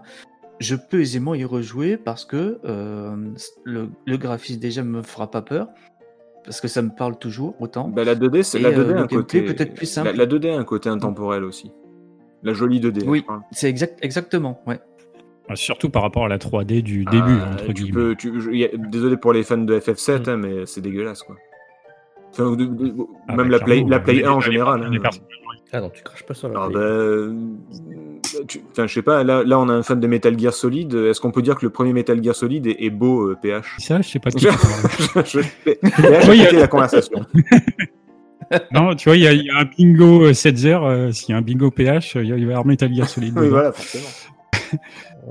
[0.60, 3.16] je peux aisément y rejouer parce que euh,
[3.64, 5.68] le, le graphisme déjà me fera pas peur,
[6.44, 7.88] parce que ça me parle toujours autant.
[7.88, 9.38] Bah, la 2D, c'est la euh, 2D le a un côté.
[9.40, 10.10] gameplay peut-être plus simple.
[10.10, 11.72] La, la 2D a un côté intemporel aussi.
[12.42, 13.04] La jolie 2D.
[13.06, 13.22] Oui.
[13.22, 13.40] parle.
[13.52, 14.78] C'est exact, exactement, ouais.
[15.48, 17.92] Ah, Surtout par rapport à la 3D du début, Ah, entre tu guillemets.
[17.92, 20.30] peux, tu- je- y a- désolé pour les fans de FF7, Mm.
[20.30, 21.36] hein, mais c'est dégueulasse quoi.
[22.36, 22.94] Enfin, de- de-
[23.28, 24.82] Ah, même bah, la Play, la Play les- 1 en général.
[24.82, 25.08] hein.
[25.72, 26.74] Ah non, tu craches pas sur la Play.
[26.74, 30.92] bah, tu- je sais pas, là, là on a un fan de Metal Gear Solid.
[30.94, 33.76] Est-ce qu'on peut dire que le premier Metal Gear Solid est, est beau, euh, PH
[33.78, 35.82] Ça, je sais pas qui je, PH
[36.54, 37.24] euh, la conversation.
[38.72, 40.84] Non, tu vois, il y, a- il y a un bingo euh, 7 heures.
[40.84, 43.36] euh, S'il y a un bingo PH, euh, il va y avoir Metal Gear Solid.
[43.38, 44.04] oui, voilà, forcément.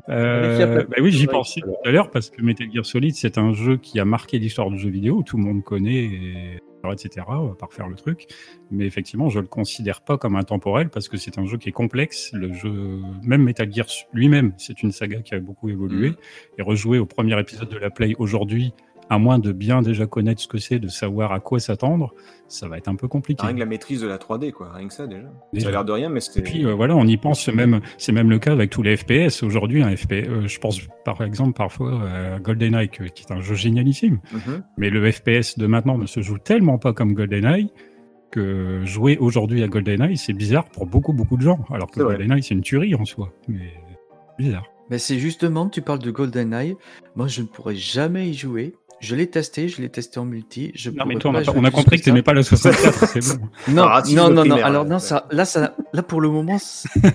[0.10, 1.78] Euh, bah oui, j'y pensais tout à l'heure.
[1.84, 4.70] tout à l'heure parce que Metal Gear Solid, c'est un jeu qui a marqué l'histoire
[4.72, 6.60] du jeu vidéo, tout le monde connaît, et,
[6.92, 7.26] etc.
[7.30, 8.28] On va pas refaire le truc.
[8.72, 11.74] Mais effectivement, je le considère pas comme intemporel parce que c'est un jeu qui est
[11.74, 12.32] complexe.
[12.34, 16.10] Le jeu, même Metal Gear lui-même, c'est une saga qui a beaucoup évolué.
[16.10, 16.16] Mhm.
[16.58, 18.74] Et rejouer au premier épisode de la Play aujourd'hui,
[19.10, 22.14] à moins de bien déjà connaître ce que c'est, de savoir à quoi s'attendre,
[22.48, 23.46] ça va être un peu compliqué.
[23.46, 24.72] Rien que la maîtrise de la 3D, quoi.
[24.74, 25.28] Rien que ça, déjà.
[25.52, 25.64] Déjà.
[25.64, 26.40] Ça a l'air de rien, mais c'est.
[26.40, 28.84] Et puis euh, voilà, on y pense, c'est même, c'est même le cas avec tous
[28.84, 29.44] les FPS.
[29.44, 33.56] Aujourd'hui, un FPS, euh, je pense par exemple parfois à GoldenEye, qui est un jeu
[33.56, 34.20] génialissime.
[34.32, 34.64] Mhm.
[34.78, 37.72] Mais le FPS de maintenant ne se joue tellement pas comme GoldenEye
[38.32, 41.64] que jouer aujourd'hui à GoldenEye, c'est bizarre pour beaucoup, beaucoup de gens.
[41.72, 42.18] Alors que C'est vrai.
[42.18, 43.32] GoldenEye, c'est une tuerie en soi.
[43.48, 43.74] Mais
[44.40, 44.66] bizarre.
[44.90, 46.76] Mais c'est justement, tu parles de GoldenEye.
[47.16, 48.76] Moi, je ne pourrais jamais y jouer.
[49.04, 50.72] Je l'ai testé, je l'ai testé en multi.
[50.76, 53.38] Je Non, mais toi, on a, on compris que tu n'aimais pas la 64, c'est
[53.38, 53.50] bon.
[53.68, 54.56] Non, Ah, non, non, non.
[54.64, 56.58] Alors non, ça, là, ça, là pour le moment,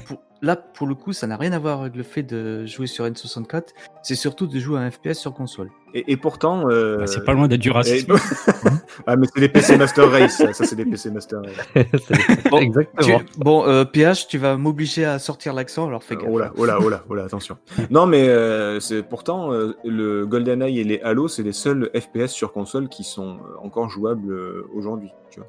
[0.05, 2.87] pour, là pour le coup, ça n'a rien à voir avec le fait de jouer
[2.87, 3.69] sur N64.
[4.03, 5.71] C'est surtout de jouer à un FPS sur console.
[5.95, 6.69] Et, et pourtant.
[6.71, 8.15] euh, Bah, c'est pas loin d'être du et- racisme.
[9.07, 11.87] ah, mais c'est des PC Master Race, ça, Ça, c'est des PC Master Race.
[12.51, 13.19] Bon, Exactement.
[13.21, 16.27] Tu- bon, euh, PH, tu vas m'obliger à sortir l'accent, alors fais gaffe.
[16.31, 17.57] Oh là, oh là, oh là, oh là, attention.
[17.91, 22.29] Non, mais euh, c'est pourtant euh, le GoldenEye et les Halo, c'est les seuls FPS
[22.29, 25.49] sur console qui sont euh, encore jouables euh, aujourd'hui, tu vois.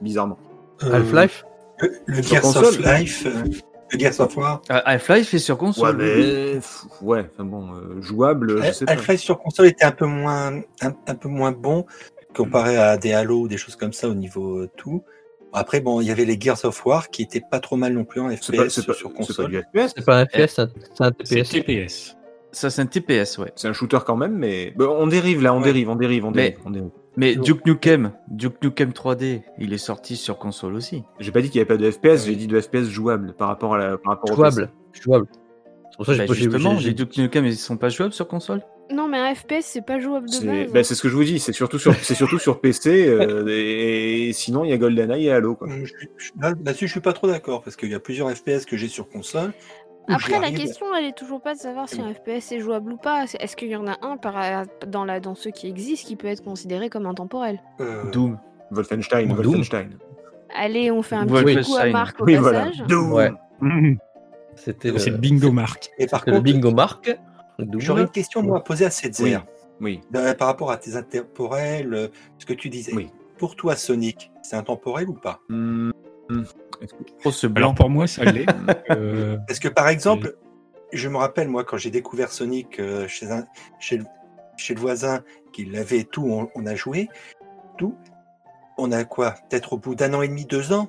[0.00, 0.38] Bizarrement.
[0.84, 1.44] Euh, Half-Life
[2.06, 2.78] Le, Gears of.
[2.78, 3.44] Life, euh,
[3.98, 4.62] Gears of War.
[4.70, 5.96] Euh, Half-Life est sur console.
[5.96, 6.58] mais
[7.00, 8.92] ouais, enfin bon, euh, jouable, je sais pas.
[8.92, 11.86] Half-Life sur console était un peu moins, un, un peu moins bon
[12.34, 15.02] comparé à des Halo ou des choses comme ça au niveau euh, tout.
[15.54, 18.04] Après, bon, il y avait les Gears of War qui étaient pas trop mal non
[18.04, 19.62] plus en FPS C'est pas, sur pas console.
[19.74, 20.54] C'est pas un FPS,
[20.94, 21.48] c'est un- TPS.
[21.50, 22.16] TPS.
[22.52, 23.52] Ça, c'est un TPS, ouais.
[23.56, 25.64] c'est un shooter quand même, mais bon, on dérive là, on Ouais.
[25.64, 26.58] dérive, on dérive, on Mais- dérive.
[26.66, 26.90] on dérive.
[27.16, 31.04] Mais Donc- Duke Nukem, Duke Nukem 3D, il est sorti sur console aussi.
[31.20, 33.48] J'ai pas dit qu'il y avait pas de FPS, j'ai dit de FPS jouable par
[33.48, 34.70] rapport à la, par rapport au Jouable.
[34.98, 35.26] Jouable.
[35.90, 38.26] C'est pour ça que Bah, justement, j'ai- les Duke Nukem, ils sont pas jouables sur
[38.26, 38.62] console?
[38.90, 40.72] Non, mais un FPS, c'est pas jouable de C'est base.
[40.72, 43.46] bah, c'est ce que je vous dis, c'est surtout sur, c'est surtout sur PC, euh,
[43.48, 45.54] et, et sinon il y a GoldenEye et Halo.
[45.54, 45.68] Quoi.
[45.68, 48.30] Hum, je- je- là- Là-dessus, je suis pas trop d'accord parce qu'il y a plusieurs
[48.30, 49.52] FPS que j'ai sur console.
[50.08, 52.96] Après, la question, elle est toujours pas de savoir si un FPS est jouable ou
[52.96, 53.24] pas.
[53.38, 56.26] Est-ce qu'il y en a un par, dans, la, dans ceux qui existent qui peut
[56.26, 57.60] être considéré comme intemporel?
[57.80, 58.38] Euh, Doom.
[58.70, 59.36] Wolfenstein, Doom.
[59.36, 59.90] Wolfenstein.
[60.54, 61.86] Allez, on fait un petit coup à.
[61.86, 62.64] Marc au Oui, voilà.
[62.64, 62.84] passage.
[62.88, 63.12] Doom.
[63.12, 63.30] Ouais.
[64.54, 65.90] C'était le, C'est le bingo marque.
[65.98, 66.70] Et par c'était le contre, bingo.
[67.58, 67.80] Doom.
[67.80, 69.38] j'aurais une question moi à poser à Setzer
[69.80, 70.00] Oui.
[70.14, 72.92] Euh, par rapport à tes intemporels, euh, ce que tu disais.
[72.94, 73.08] Oui.
[73.38, 75.40] Pour toi, Sonic, c'est intemporel ou pas?
[75.50, 75.91] Hum,
[76.80, 77.74] Est-ce que- Oh, ce Alors blanc.
[77.74, 78.46] pour moi, ça l'est.
[78.90, 80.36] Euh, Parce que par exemple,
[80.92, 83.46] je me rappelle moi quand j'ai découvert Sonic euh, chez, un,
[83.80, 84.04] chez, le,
[84.56, 85.22] chez le voisin
[85.52, 87.08] qui l'avait tout, on, on a joué
[87.78, 87.94] tout.
[88.78, 89.34] On a quoi?
[89.48, 90.88] Peut-être au bout d'un an et demi, deux ans,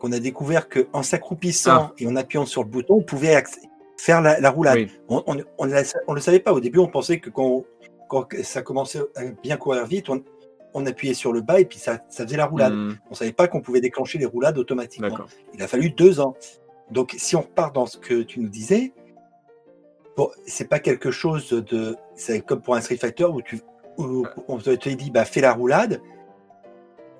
[0.00, 3.40] qu'on a découvert que en s'accroupissant et en appuyant sur le bouton, on pouvait
[3.98, 4.76] faire la, la roulade.
[4.76, 4.90] Oui.
[5.08, 6.78] On, on, on, la- on le savait pas au début.
[6.80, 7.64] On pensait que quand,
[8.08, 10.22] quand ça commençait à bien courir vite, on,
[10.74, 12.72] on appuyait sur le bas et puis ça, ça faisait la roulade.
[12.72, 15.18] Hum, On savait pas qu'on pouvait déclencher les roulades automatiquement.
[15.54, 16.34] Il a fallu deux ans.
[16.90, 18.92] Donc, si on repart dans ce que tu nous disais,
[20.16, 21.96] bon, c'est pas quelque chose de.
[22.14, 23.60] C'est comme pour un Street Fighter où, tu,
[23.98, 26.00] où on te dit, bah, fais la roulade,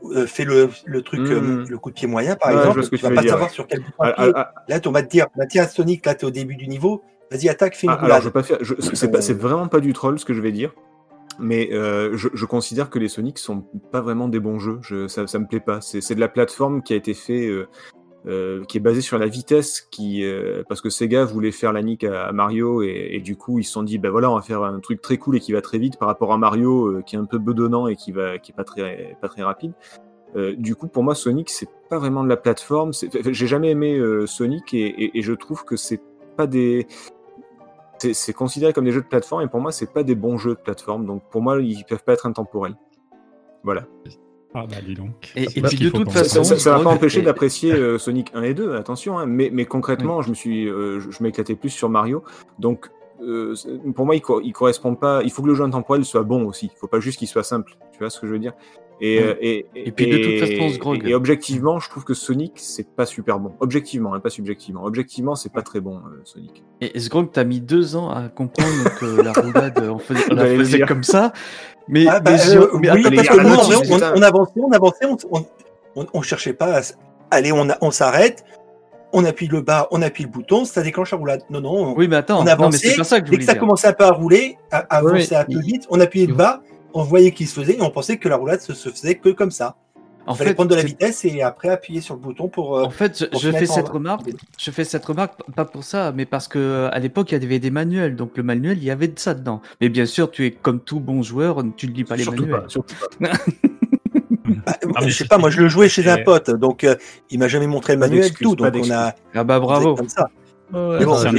[0.04, 1.66] euh, fais le, le truc, euh, Mhm.
[1.68, 2.82] le coup de pied moyen, par exemple.
[2.82, 3.54] tu tu vas pas dire, savoir ouais.
[3.54, 6.14] sur quel bouton Ah, ah, ah, Là, on va te dire, bah, tiens, Sonic, là,
[6.14, 8.20] tu es au début du niveau, vas-y, attaque, fais une ah, alors, roulade.
[8.22, 8.58] je veux pas faire.
[8.60, 10.74] je- C'est pas- c'est vraiment pas du troll ce que je vais dire.
[11.38, 14.78] Mais euh, je, considère que les Sonic sont pas vraiment des bons jeux.
[14.82, 15.80] Je, ça, ça me plaît pas.
[15.80, 17.68] C'est de la plateforme qui a été fait, euh,
[18.26, 19.88] euh, qui est basée sur la vitesse,
[20.68, 23.82] parce que Sega voulait faire la nique à, Mario et, du coup ils se sont
[23.82, 25.98] dit ben voilà on va faire un truc très cool et qui va très vite
[25.98, 29.72] par rapport à Mario qui est un peu bedonnant et qui va pas très rapide.
[30.56, 32.92] Du coup pour moi Sonic c'est pas vraiment de la plateforme.
[32.92, 36.00] J'ai jamais aimé Sonic et- et je trouve que c'est
[36.36, 36.86] pas des
[38.12, 40.54] c'est- considéré comme des jeux de plateforme et pour moi c'est pas des bons jeux
[40.54, 42.76] de plateforme donc pour moi ils peuvent pas être intemporels.
[43.64, 43.86] Voilà.
[44.54, 45.32] Ah bah dis donc.
[45.34, 48.52] Et- puis de toute façon, ça- ça m'a pas empêché d'apprécier euh, Sonic 1 et
[48.54, 52.22] 2, attention, hein, mais, mais concrètement, je me suis, euh, je, m'éclatais plus sur Mario.
[52.58, 52.90] Donc,
[53.22, 53.54] euh,
[53.94, 55.22] pour moi, il, co- il correspond pas.
[55.22, 56.66] Il faut que le jeu intemporel soit bon aussi.
[56.74, 57.78] Il faut pas juste qu'il soit simple.
[57.92, 58.52] Tu vois ce que je veux dire?
[59.04, 62.14] Et, euh, et, Et puis, de toute façon, Grog- et, et objectivement, je trouve que
[62.14, 63.52] Sonic, c'est pas super bon.
[63.58, 64.84] Objectivement, hein, pas subjectivement.
[64.84, 66.62] Objectivement, c'est pas très bon, euh, Sonic.
[66.80, 70.46] Et Sgrog, t'as mis deux ans à comprendre que la roulade, on, faisait, on la
[70.46, 71.32] faisait comme ça.
[71.88, 73.48] Mais, Ah, bah, euh, oui, parce que nous,
[74.14, 75.46] on, on avançait, on avançait, on, on,
[75.96, 76.82] on- on cherchait pas à
[77.32, 78.44] Allez, on, a- on s'arrête,
[79.12, 81.42] on appuie le bas, on appuie le bouton, ça déclenche la roulade.
[81.50, 83.32] Non, non, on- Oui, mais attends, on non, mais avançait, c'est pas ça que je
[83.32, 83.60] dès que ça dire.
[83.60, 85.36] commençait un peu à rouler, à, à avancer oui.
[85.36, 86.60] un peu vite, on appuyait le bas,
[86.94, 89.28] on voyait qu'il se faisait et on pensait que la roulade se, se faisait que
[89.30, 89.76] comme ça.
[90.24, 92.78] En Il fallait fait, prendre de la vitesse et après appuyer sur le bouton pour.
[92.78, 94.30] euh, En fait, je, pour je se fais en- cette remarque.
[94.56, 97.58] Je fais cette remarque pas pour ça, mais parce que à l'époque il y avait
[97.58, 99.60] des manuels, donc le manuel il y avait de ça dedans.
[99.80, 102.42] Mais bien sûr, tu es comme tout bon joueur, tu ne lis pas les surtout
[102.46, 102.62] manuels.
[102.62, 102.68] pas.
[102.68, 103.06] Surtout pas.
[103.20, 103.32] bah,
[104.94, 106.94] Ah, je sais pas, moi je le jouais chez un pote, donc euh,
[107.30, 109.12] il m'a jamais montré le manuel tout, donc on a.
[109.34, 109.94] Ah bah bravo.
[109.94, 110.26] faisait Comme ça.
[110.72, 111.32] Ouais, Mais bon, c'est un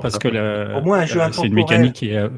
[0.00, 2.28] parce que la- Au moins, un jeu euh, c'est une mécanique qui est,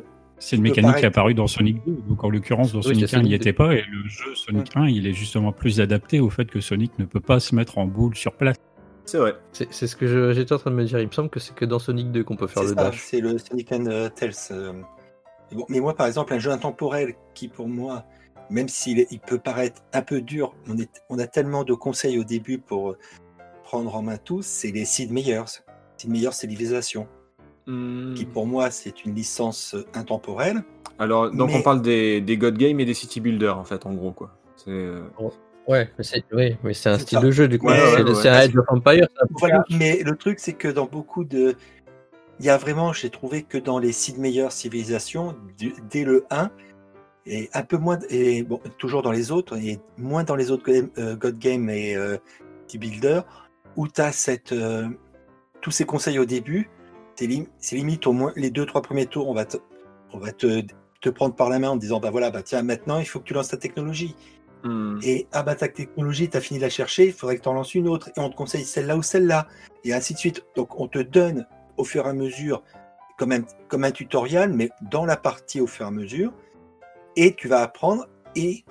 [0.42, 1.92] C'est une mécanique qui est apparue dans Sonic 2.
[2.08, 3.74] Donc en l'occurrence, dans Oui, Sonic c'est 1, il n'y était pas.
[3.74, 7.04] Et le jeu Sonic 1, il est justement plus adapté au fait que Sonic ne
[7.04, 8.56] peut pas se mettre en boule sur place.
[9.04, 9.34] C'est vrai.
[9.52, 10.98] C'est c'est ce que j'étais en train de me dire.
[10.98, 12.84] Il me semble que c'est que dans Sonic 2 qu'on peut faire C'est le ça,
[12.90, 13.00] dash.
[13.08, 14.32] c'est le Sonic and euh, Tails.
[14.50, 14.72] euh.
[15.50, 18.04] Mais, bon, mais moi, par exemple, un jeu intemporel qui, pour moi,
[18.50, 22.18] même s'il il peut paraître un peu dur, on, est, on a tellement de conseils
[22.18, 22.98] au début pour euh,
[23.62, 25.64] prendre en main tout, c'est les Sid Meier's.
[25.98, 27.06] Sid Meier's Civilisation,
[27.66, 28.14] Hmm.
[28.14, 30.64] qui pour moi, c'est une licence euh, intemporelle.
[30.98, 33.86] Alors, donc Mais- on parle des, des God Games et des City Builders, en fait,
[33.86, 34.30] en gros, quoi.
[34.56, 35.02] C'est, euh,
[35.68, 37.24] Ouais, mais c'est oui, mais c'est un style ça.
[37.24, 37.68] de jeu du coup.
[37.68, 38.38] Ouais, c'est ouais, c'est un ouais.
[38.38, 39.06] Age of Empire.
[39.38, 41.54] Voilà, mais le truc, c'est que dans beaucoup de.
[42.40, 46.24] Il y a vraiment, j'ai trouvé que dans les Sid Meier's Civilisation, du- dès le
[46.30, 46.50] 1,
[47.26, 50.64] et un peu moins, et bon, toujours dans les autres, et moins dans les autres
[50.68, 52.16] game- euh, God Game et euh,
[52.66, 53.20] City Builder,
[53.76, 54.88] où tu as cette, euh,
[55.60, 56.68] tous ces conseils au début,
[57.16, 59.56] c'est lim- c'est limite au moins les deux, trois premiers tours, on va te,
[60.12, 60.62] on va te,
[61.00, 63.18] te prendre par la main en te disant, bah voilà, bah tiens, maintenant, il faut
[63.20, 64.14] que tu lances ta technologie.
[64.64, 64.98] hmm.
[65.02, 67.48] Et ah bah ta technologie, tu as fini de la chercher, il faudrait que tu
[67.48, 69.48] en lances une autre, et on te conseille celle-là ou celle-là,
[69.84, 70.44] et ainsi de suite.
[70.56, 72.62] Donc on te donne au fur et à mesure
[73.18, 76.32] comme un, comme un tutoriel, mais dans la partie au fur et à mesure,
[77.16, 78.06] et tu vas apprendre,
[78.36, 78.64] et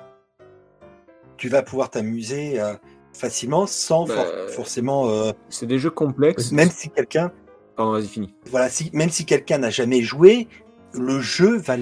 [1.38, 2.74] tu vas pouvoir t'amuser euh,
[3.14, 6.52] facilement sans Bah, for- forcément, euh, C'est des jeux complexes.
[6.52, 7.32] même si quelqu'un,
[7.76, 8.34] Pardon, vas-y, fini.
[8.50, 10.48] voilà, si, même si quelqu'un n'a jamais joué,
[10.94, 11.78] le jeu va,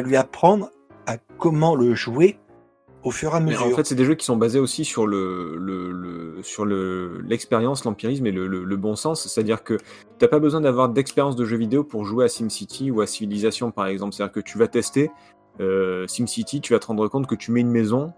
[0.00, 0.70] lui apprendre
[1.06, 2.38] à comment le jouer
[3.02, 3.66] au fur et à Mais mesure.
[3.66, 7.20] en fait, c'est des jeux qui sont basés aussi sur le, le, le- sur le
[7.26, 9.26] l'expérience, l'empirisme et le bon sens.
[9.26, 9.78] C'est-à-dire que
[10.18, 13.72] t'as pas besoin d'avoir d'expérience de jeu vidéo pour jouer à SimCity ou à Civilization,
[13.72, 14.14] par exemple.
[14.14, 15.10] C'est-à-dire que tu vas tester
[15.60, 18.12] euh, SimCity, tu vas te rendre compte que tu mets une maison,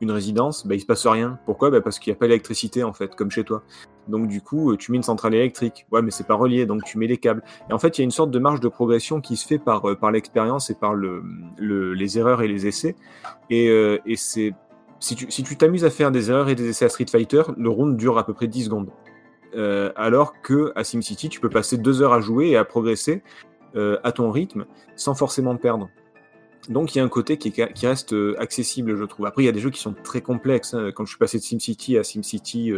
[0.00, 1.38] une résidence, bah, il se passe rien.
[1.44, 1.70] Pourquoi?
[1.70, 3.62] Bah, Parce qu'il n'y a pas d'électricité, en fait, comme chez toi.
[4.08, 5.86] Donc, du coup, euh, tu mets une centrale électrique.
[5.90, 7.42] Ouais, mais c'est pas relié, donc tu mets les câbles.
[7.70, 9.58] Et en fait, il y a une sorte de marge de progression qui se fait
[9.58, 11.22] par, euh, par l'expérience et par le,
[11.58, 12.96] le- les erreurs et les essais.
[13.50, 14.52] Et, euh, et c'est
[15.00, 17.68] si tu si t'amuses à faire des erreurs et des essais à Street Fighter, le
[17.68, 18.88] round dure à peu près 10 secondes.
[19.96, 23.22] Alors que à SimCity, tu peux passer deux heures à jouer et à progresser
[23.76, 24.64] à ton rythme
[24.96, 25.88] sans forcément perdre.
[26.70, 29.26] Donc il y a un côté qui, qui reste accessible, je trouve.
[29.26, 30.72] Après, il y a des jeux qui sont très complexes.
[30.74, 30.90] hein.
[30.94, 32.72] Quand je suis passé de SimCity à SimCity,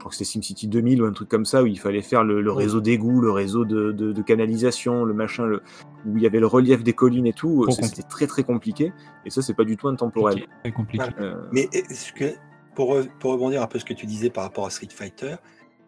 [0.00, 2.24] je crois que c'était SimCity 2000 ou un truc comme ça, où il fallait faire
[2.24, 5.62] le, réseau d'égout, le réseau de, de- de canalisation, le machin, le,
[6.06, 7.66] où il y avait le relief des collines et tout.
[7.70, 8.94] C'était très très compliqué.
[9.26, 10.46] Et ça, c'est pas du tout intemporel.
[10.62, 11.04] Très compliqué.
[11.20, 12.32] Euh, Mais est-ce que,
[12.74, 15.36] pour, re- pour rebondir un peu ce que tu disais par rapport à Street Fighter,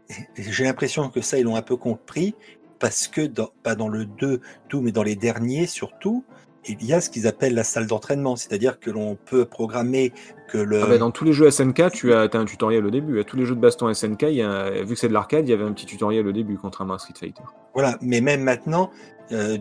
[0.37, 2.35] j'ai l'impression que ça, ils l'ont un peu compris,
[2.79, 6.23] parce que, dans, pas dans le 2, tout, mais dans les derniers surtout,
[6.69, 10.13] il y a ce qu'ils appellent la salle d'entraînement, c'est-à-dire que l'on peut programmer
[10.49, 10.83] que le...
[10.83, 13.19] Ah bah, dans tous les jeux SNK, tu as, as un tutoriel au début.
[13.21, 15.13] À tous les jeux de baston SNK, il y a un- vu que c'est de
[15.13, 17.43] l'arcade, il y avait un petit tutoriel au début, contrairement à Street Fighter.
[17.75, 18.91] Voilà, mais même maintenant,
[19.33, 19.59] euh,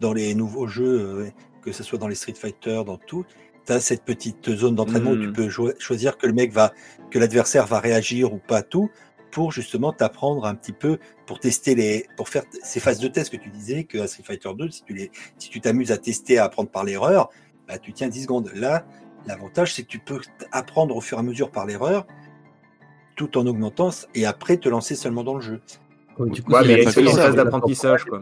[0.00, 1.26] dans- les nouveaux jeux, euh,
[1.62, 3.24] que ce soit dans les Street Fighter, dans tout,
[3.66, 5.32] tu as cette petite zone d'entraînement où tu Mhm.
[5.32, 5.48] peux
[5.78, 6.72] choisir que le mec va,
[7.10, 8.90] que l'adversaire va réagir ou pas tout,
[9.32, 13.32] pour justement t'apprendre un petit peu, pour tester les, pour faire ces phases de test
[13.32, 15.96] que tu disais, que à Street Fighter 2, si tu les, si tu t'amuses à
[15.98, 17.30] tester, à apprendre par l'erreur,
[17.66, 18.50] bah, tu tiens 10 secondes.
[18.54, 18.84] Là,
[19.26, 20.20] l'avantage, c'est que tu peux
[20.52, 22.06] apprendre au fur et à mesure par l'erreur,
[23.16, 25.60] tout en augmentant, et après te lancer seulement dans le jeu.
[26.18, 28.20] Ouais, du coup, Ouais, c'est mais il y a pas une phase d'apprentissage, quoi.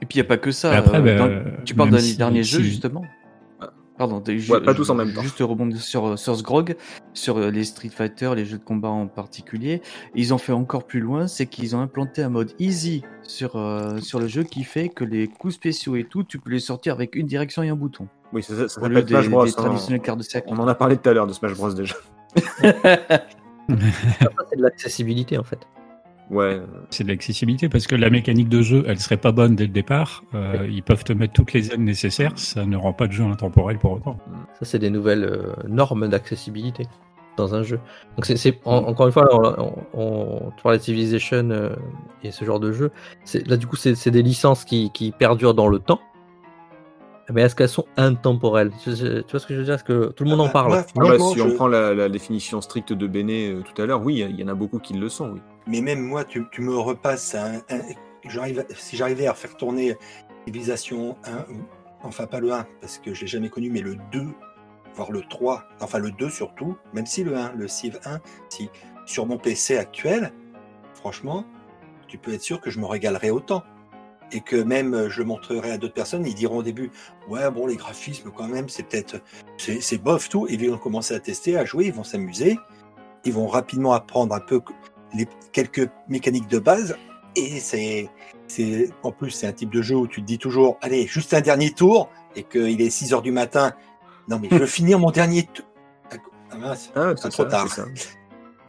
[0.00, 0.76] Et puis il n'y a pas que ça.
[0.76, 3.04] Après, euh, bah, dans- tu parles d'un si- dernier jeu, si- justement.
[3.98, 5.22] Pardon, Ouais, pas tous en même temps.
[5.22, 6.76] Juste rebondir sur, sur ce grog,
[7.14, 9.82] sur euh, les Street Fighter, les jeux de combat en particulier.
[10.14, 13.98] Ils ont fait encore plus loin, c'est qu'ils ont implanté un mode easy sur, euh,
[13.98, 16.94] sur le jeu qui fait que les coups spéciaux et tout, tu peux les sortir
[16.94, 18.06] avec une direction et un bouton.
[18.32, 19.44] Oui, ça, ça, ça Au lieu s'appelle des, Smash Bros.
[19.44, 19.54] des hein.
[19.56, 20.48] traditionnels quarts de cercle.
[20.48, 21.96] On en a parlé tout à l'heure de Smash Bros déjà.
[22.60, 25.66] C'est de l'accessibilité en fait.
[26.30, 26.60] Ouais.
[26.90, 29.72] C'est de l'accessibilité parce que la mécanique de jeu, elle serait pas bonne dès le
[29.72, 30.24] départ.
[30.34, 33.24] Euh, Ils peuvent te mettre toutes les aides nécessaires, ça ne rend pas de jeu
[33.24, 34.18] intemporel pour autant.
[34.58, 36.86] Ça, c'est des nouvelles euh, normes d'accessibilité
[37.38, 37.78] dans un jeu.
[38.16, 41.48] Donc, c'est, c'est- en- encore une fois, là, on, on, on- tu parlais de Civilization
[41.50, 41.74] euh,
[42.24, 42.90] et ce genre de jeu.
[43.24, 46.00] C'est, là, du coup, c'est, c'est des licences qui, qui perdurent dans le temps.
[47.30, 48.70] Mais est-ce qu'elles sont intemporelles?
[48.82, 49.74] Tu, tu vois ce que je veux dire?
[49.74, 50.70] Est-ce que tout le monde Ah en bah, parle?
[50.70, 50.82] moi,
[51.14, 53.86] Ah bah, si on je- prend la, la définition stricte de Béné euh, tout à
[53.86, 55.40] l'heure, oui, il y en a beaucoup qui le sont, oui.
[55.66, 57.80] Mais même moi, tu, tu me repasses un, un-
[58.28, 59.96] j'arrive, si j'arrivais à faire tourner
[60.46, 61.64] Civilization 1, ou-
[62.02, 64.26] enfin pas le 1, parce que je l'ai jamais connu, mais le 2,
[64.94, 68.70] voire le 3, enfin le 2 surtout, même si le 1, le Civ 1, si
[69.04, 70.32] sur mon PC actuel,
[70.94, 71.44] franchement,
[72.06, 73.62] tu peux être sûr que je me régalerai autant.
[74.32, 76.90] Et que même euh, je montrerai à d'autres personnes, ils diront au début,
[77.28, 79.22] ouais, bon, les graphismes quand même, c'est peut-être,
[79.80, 82.58] c'est bof tout, et ils vont commencer à tester, à jouer, ils vont s'amuser,
[83.24, 84.60] ils vont rapidement apprendre un peu
[85.14, 86.96] les quelques mécaniques de base
[87.36, 88.10] Et c'est,
[88.48, 91.32] c'est, en plus, c'est un type de jeu où tu te dis toujours, allez, juste
[91.32, 93.72] un dernier tour, et qu'il est 6 heures du matin.
[94.28, 95.64] Non, mais je veux finir mon dernier tour.
[96.50, 97.66] Ah mince, Ah, c'est trop ça, tard.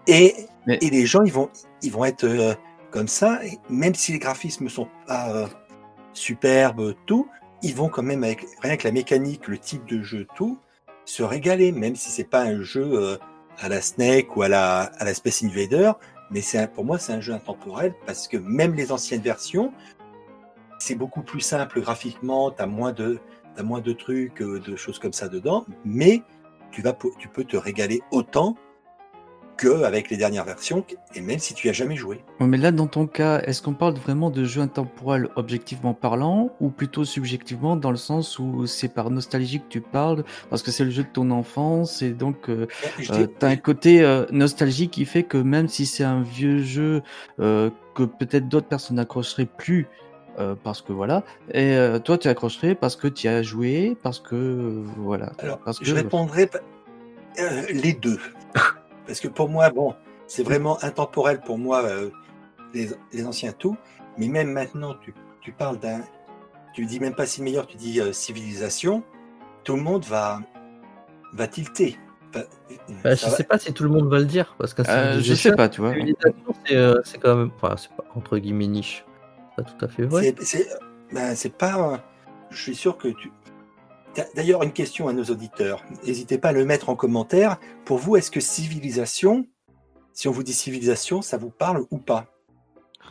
[0.07, 0.35] Et,
[0.67, 1.49] Mais- et les gens, ils vont,
[1.81, 2.53] ils vont être euh,
[2.91, 3.39] comme ça,
[3.69, 5.47] même si les graphismes sont pas euh,
[6.13, 7.27] superbes, tout,
[7.61, 10.57] ils vont quand même avec rien que la mécanique, le type de jeu, tout,
[11.05, 13.17] se régaler, même si c'est pas un jeu euh,
[13.57, 15.91] à la Snake ou à la, à la Space Invader,
[16.31, 19.73] mais c'est pour moi c'est un jeu intemporel parce que même les anciennes versions,
[20.77, 25.13] c'est beaucoup plus simple graphiquement, t'as moins t'as moins de trucs, euh, de choses comme
[25.13, 26.21] ça dedans, mais
[26.71, 28.55] tu vas tu peux te régaler autant
[29.59, 32.23] que avec les dernières versions et même si tu y as jamais joué.
[32.39, 36.51] Ouais, mais là, dans ton cas, est-ce qu'on parle vraiment de jeu intemporel objectivement parlant
[36.61, 40.71] ou plutôt subjectivement dans le sens où c'est par nostalgie que tu parles parce que
[40.71, 42.67] c'est le jeu de ton enfance et donc euh,
[43.09, 46.63] euh, dis- t'as un côté euh, nostalgie qui fait que même si c'est un vieux
[46.63, 47.01] jeu
[47.41, 49.87] euh, que peut-être d'autres personnes n'accrocheraient plus
[50.39, 54.21] euh, parce que voilà, et euh, toi tu accrocherais parce que tu as joué, parce
[54.21, 55.33] que euh, voilà.
[55.39, 56.49] Alors, parce que je répondrai
[57.73, 58.19] les deux.
[59.09, 59.95] Parce que pour moi, bon,
[60.27, 62.11] c'est vraiment intemporel pour moi, euh,
[62.75, 63.75] les, les anciens tout.
[64.19, 66.01] Mais même maintenant, tu, tu parles d'un.
[66.75, 69.01] Tu dis même pas si meilleur, tu dis euh, civilisation.
[69.63, 70.41] Tout le monde va,
[71.33, 71.97] va tilter.
[72.31, 72.43] Bah,
[73.03, 75.33] je va- sais pas si tout le monde va le dire parce que Euh, je
[75.33, 75.89] sais pas, tu vois.
[75.93, 79.03] Civilisation, c'est euh, c'est quand même, enfin, c'est pas entre guillemets niche.
[79.57, 80.35] Pas tout à fait vrai.
[80.41, 80.69] C'est-
[81.11, 81.93] ben, c'est pas.
[81.93, 81.97] euh,
[82.51, 83.31] Je suis sûr que tu.
[84.35, 85.83] D'ailleurs, une question à nos auditeurs.
[86.05, 87.57] N'hésitez pas à le mettre en commentaire.
[87.85, 89.45] Pour vous, est-ce que civilisation,
[90.13, 92.25] si on vous dit civilisation, ça vous parle ou pas?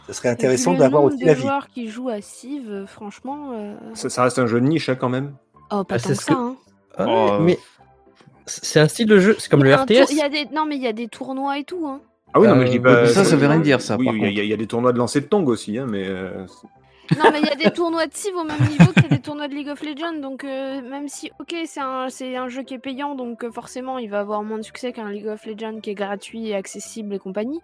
[0.07, 1.43] Ce serait intéressant d'avoir aussi nombre la de vie.
[1.47, 3.51] joueurs qui jouent à Civ, euh, franchement.
[3.53, 5.35] euh, Ça, ça reste un jeu de niche hein, quand même.
[5.71, 6.35] Oh, pas Ah, tant c'est que ce ça.
[6.35, 6.57] que- hein.
[6.97, 7.59] Ah Oh, mais
[8.47, 10.11] c'est un style de jeu, c'est comme le tour- RTS.
[10.11, 10.47] il y a des...
[10.47, 11.87] Non, mais il y a des tournois et tout.
[11.87, 12.01] Hein.
[12.33, 13.07] Ah oui, non, Euh, mais je dis pas.
[13.07, 14.33] ça, ça veut rien dire, ça, Oui, par il y, a- contre.
[14.33, 16.07] il y a- il y a des tournois de lancer de tongs aussi, hein, mais.
[16.07, 16.45] euh,
[17.17, 19.49] Non, mais il y a des tournois de Civ au même niveau a des tournois
[19.49, 20.19] de League of Legends.
[20.21, 23.51] Donc, euh, même si, ok, c'est un, c'est un jeu qui est payant, donc euh,
[23.51, 26.55] forcément, il va avoir moins de succès qu'un League of Legends qui est gratuit et
[26.55, 27.61] accessible et compagnie.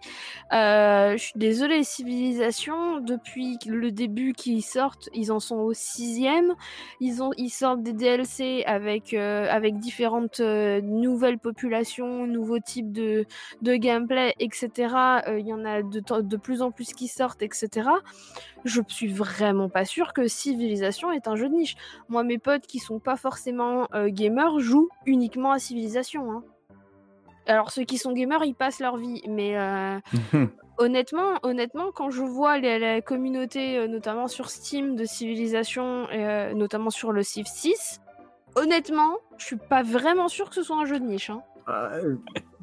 [0.53, 6.53] Euh, je suis désolée, Civilisation, depuis le début qu'ils sortent, ils en sont au sixième.
[6.99, 12.91] Ils, ont, ils sortent des DLC avec, euh, avec différentes euh, nouvelles populations, nouveaux types
[12.91, 13.25] de,
[13.61, 14.69] de gameplay, etc.
[15.37, 17.89] Il y en a de, de plus en plus qui sortent, etc
[18.65, 21.75] je suis vraiment pas sûre que Civilisation est un jeu de niche.
[22.09, 26.31] Moi, mes potes qui sont pas forcément euh, gamers jouent uniquement à Civilisation.
[26.31, 26.43] hein.
[27.47, 29.21] Alors, ceux qui sont gamers, ils passent leur vie.
[29.27, 29.99] Mais euh,
[30.79, 36.53] honnêtement, honnêtement, quand je vois les- la communauté, euh, notamment sur Steam, de Civilisation, euh,
[36.53, 38.01] notamment sur le Civ 6,
[38.55, 41.29] honnêtement, je suis pas vraiment sûre que ce soit un jeu de niche.
[41.29, 41.41] hein.
[41.69, 42.15] Euh,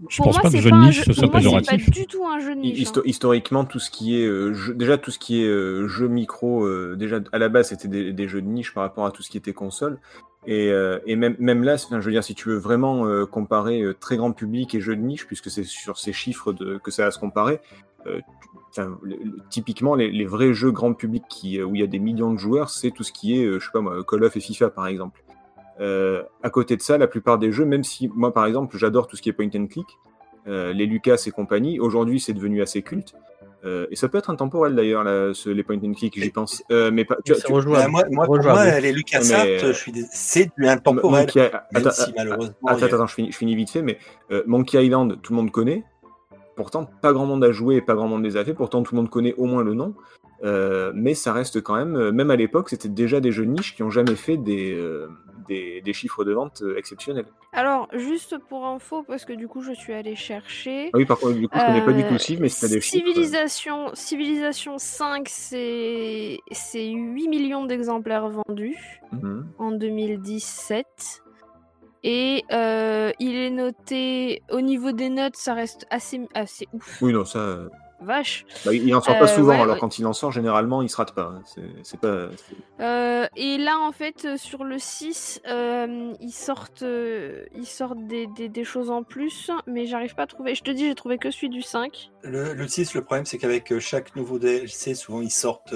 [0.08, 1.86] Je Pour pense moi, pas que jeu de niche jeu- ce soit moi, péjoratif.
[1.86, 2.78] pas du tout un jeu de niche.
[2.78, 3.02] histo- hein.
[3.04, 6.64] historiquement, tout ce qui est euh, jeu- déjà tout ce qui est euh, jeu micro,
[6.64, 9.22] euh, déjà à la base c'était des, des jeux de niche par rapport à tout
[9.22, 9.98] ce qui était console.
[10.46, 13.26] Et, euh, et même, même là, enfin, je veux dire, si tu veux vraiment euh,
[13.26, 16.78] comparer euh, très grand public et jeu de niche, puisque c'est sur ces chiffres de,
[16.82, 17.60] que ça va se comparer,
[18.08, 18.18] euh,
[18.72, 21.80] tu- enfin, le- le- typiquement les, les vrais jeux grand public qui, euh, où il
[21.80, 23.80] y a des millions de joueurs, c'est tout ce qui est, euh, je sais pas
[23.82, 25.22] moi, Call of et FIFA par exemple.
[25.80, 29.06] Euh, à côté de ça, la plupart des jeux, même si moi par exemple j'adore
[29.06, 29.86] tout ce qui est point and click,
[30.46, 33.14] euh, les Lucas et compagnie, aujourd'hui c'est devenu assez culte.
[33.64, 36.64] Euh, et ça peut être intemporel d'ailleurs, là, ce- les point and click, j'y pense.
[36.72, 37.52] Euh, mais pas, tu, C'est tu-.
[37.84, 38.58] Ben, moi, moi, pour Rejouable.
[38.58, 38.92] moi, les
[39.34, 39.58] Mais,
[39.92, 41.26] dé- c'est du intemporel.
[41.26, 42.54] Monkey- Même attends, si malheureusement.
[42.66, 43.98] Attends, je finis, je finis vite fait, mais
[44.32, 45.84] euh, Monkey Island, tout le monde connaît.
[46.56, 48.52] Pourtant, pas grand monde a joué et pas grand monde les a fait.
[48.52, 49.94] Pourtant, tout le monde connaît au moins le nom.
[50.44, 53.50] Euh, mais ça reste quand même, euh, même à l'époque, c'était déjà des jeux de
[53.50, 55.08] niche qui ont jamais fait des, euh,
[55.46, 57.26] des, des chiffres de vente exceptionnels.
[57.52, 60.90] Alors, juste pour info, parce que du coup, je suis allée chercher.
[60.92, 62.80] Ah oui, par contre, du coup, je connais pas du tout Civ, mais t'as des
[62.80, 63.04] chiffres.
[63.04, 69.46] euh, Civilisation, Civilisation 5, c'est c'est 8 millions d'exemplaires vendus mhm.
[69.58, 71.22] en 2017.
[72.04, 77.00] Et euh, il est noté au niveau des notes, ça reste assez, assez ouf.
[77.00, 77.60] Oui, non, ça.
[78.04, 78.44] Vache.
[78.64, 79.80] bah, il en sort pas Euh, souvent, ouais, alors ouais.
[79.80, 81.34] quand il en sort, généralement, il se rate pas.
[81.36, 81.42] hein.
[81.82, 82.28] C'est- pas.
[82.80, 88.06] Euh, et là, en fait, euh, sur le 6, euh, ils sortent, euh, ils sortent
[88.06, 90.54] des, des- des choses en plus, mais j'arrive pas à trouver.
[90.54, 92.10] Je te dis, j'ai trouvé que celui du 5.
[92.22, 95.74] Le, le 6, le problème, c'est qu'avec chaque nouveau DLC, souvent ils sortent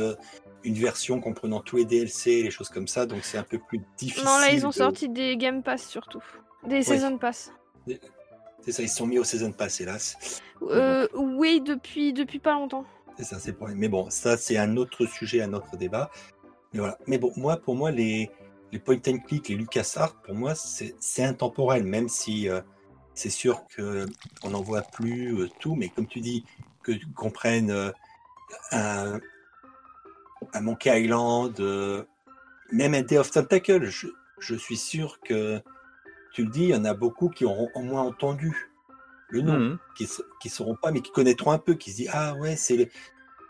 [0.65, 3.81] une version comprenant tous les DLC, les choses comme ça, donc c'est un peu plus
[3.97, 4.25] difficile.
[4.25, 6.23] Non, là, ils ont de- sorti des Game Pass surtout.
[6.67, 7.53] Des Season Pass.
[8.67, 10.43] C'est ça, ils se sont mis au Season Pass, hélas.
[10.63, 12.85] Euh, oui, depuis, depuis pas longtemps.
[13.17, 13.79] C'est ça, c'est le problème.
[13.79, 16.11] Mais bon, ça, c'est un autre sujet, un autre débat.
[16.73, 16.99] Mais voilà.
[17.07, 18.29] Mais bon, moi, pour moi, les,
[18.73, 22.61] les point and click, les LucasArts, pour moi, c'est c'est intemporel, même si euh,
[23.15, 26.45] c'est sûr qu'on n'en voit plus euh, tout, mais comme tu dis,
[26.83, 27.93] que qu'on prenne euh,
[28.73, 29.21] un,
[30.55, 31.57] un Monkey Island,
[32.73, 33.85] même un Day of Tentacle.
[33.85, 34.09] Je,
[34.41, 35.63] je suis sûr que
[36.37, 38.71] tu le dis, il y en a beaucoup qui auront au moins entendu
[39.31, 39.79] le nom, Mhm.
[39.97, 40.07] qui
[40.45, 42.91] ne sauront pas, mais qui connaîtront un peu, qui se disent Ah ouais, c'est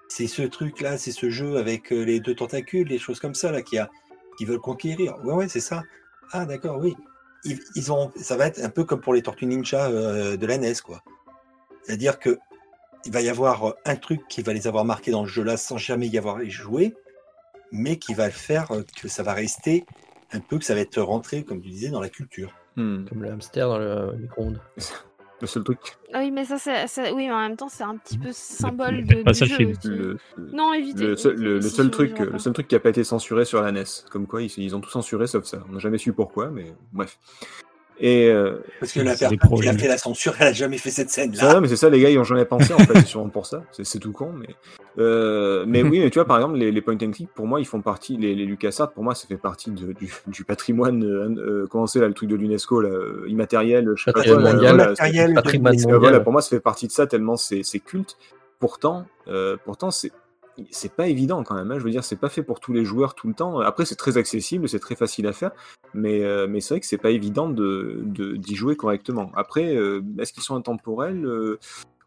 [0.09, 3.63] ce truc-là, c'est ce jeu avec euh, les deux tentacules, les choses comme ça, là,
[3.63, 3.91] qui, a,
[4.39, 5.17] qui veulent conquérir.
[5.25, 5.83] Ouais, ouais, c'est ça.
[6.31, 6.95] Ah d'accord, oui.
[7.43, 10.47] Ils, ils ont, ça va être un peu comme pour les Tortues Ninja euh, de
[10.47, 11.03] la NES, quoi.
[11.83, 12.39] C'est-à-dire que
[13.05, 15.77] il va y avoir un truc qui va les avoir marqués dans le jeu-là sans
[15.77, 16.95] jamais y avoir joué,
[17.73, 19.85] mais qui va faire euh, que ça va rester
[20.31, 22.55] un peu, que ça va être rentré, comme tu disais, dans la culture.
[22.77, 23.05] Hmm.
[23.09, 24.61] Comme le hamster dans le micro-ondes.
[25.43, 25.79] Le seul truc,
[26.15, 28.31] Ah oui, mais ça, c'est, ça- oui, mais en même temps, c'est un petit peu
[28.33, 30.17] symbole de, pas du ça jeu chez le,
[30.55, 31.05] Non, évitez.
[31.09, 32.81] le seul, évitez, le- le si, seul si, truc, dira le seul truc qui a
[32.81, 33.85] pas été censuré sur la NES.
[34.11, 35.59] Comme quoi, ils, ils ont tout censuré sauf ça.
[35.69, 37.19] On n'a jamais su pourquoi, mais bref.
[38.01, 40.91] Et euh, Parce que la personne qui a fait la censure, elle a jamais fait
[40.91, 41.61] cette ça, scène-là.
[41.61, 42.95] mais c'est ça, les gars, ils ont jamais pensé en fait.
[42.95, 43.63] C'est sûrement pour ça.
[43.73, 44.49] C'est c'est tout con, mais
[44.99, 47.61] euh, mais oui, mais tu vois, par exemple, les, les point and click, pour moi,
[47.61, 48.17] ils font partie.
[48.17, 51.05] Les, les LucasArts, pour moi, ça fait partie de- du, du patrimoine.
[51.05, 54.41] Euh, euh, comment c'est là, le truc de l'UNESCO, euh, immatériel, je sais pas quoi,
[54.55, 54.77] mondial.
[54.77, 58.17] voilà, Matériel de Patrimoine voilà, pour moi, ça fait partie de ça tellement c'est culte.
[58.59, 60.13] Pourtant, euh, pourtant, c'est
[60.71, 61.71] c'est pas évident quand même.
[61.71, 61.79] hein.
[61.79, 63.61] Je veux dire, c'est pas fait pour tous les joueurs tout le temps.
[63.61, 65.51] Après, c'est très accessible, c'est très facile à faire,
[65.93, 69.31] mais euh, mais c'est vrai que c'est pas évident de de- d'y jouer correctement.
[69.37, 71.27] Après, euh, est-ce qu'ils sont intemporels?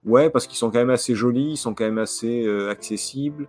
[0.06, 3.48] Ouais, parce qu'ils sont quand même assez jolis, ils sont quand même assez euh, accessibles.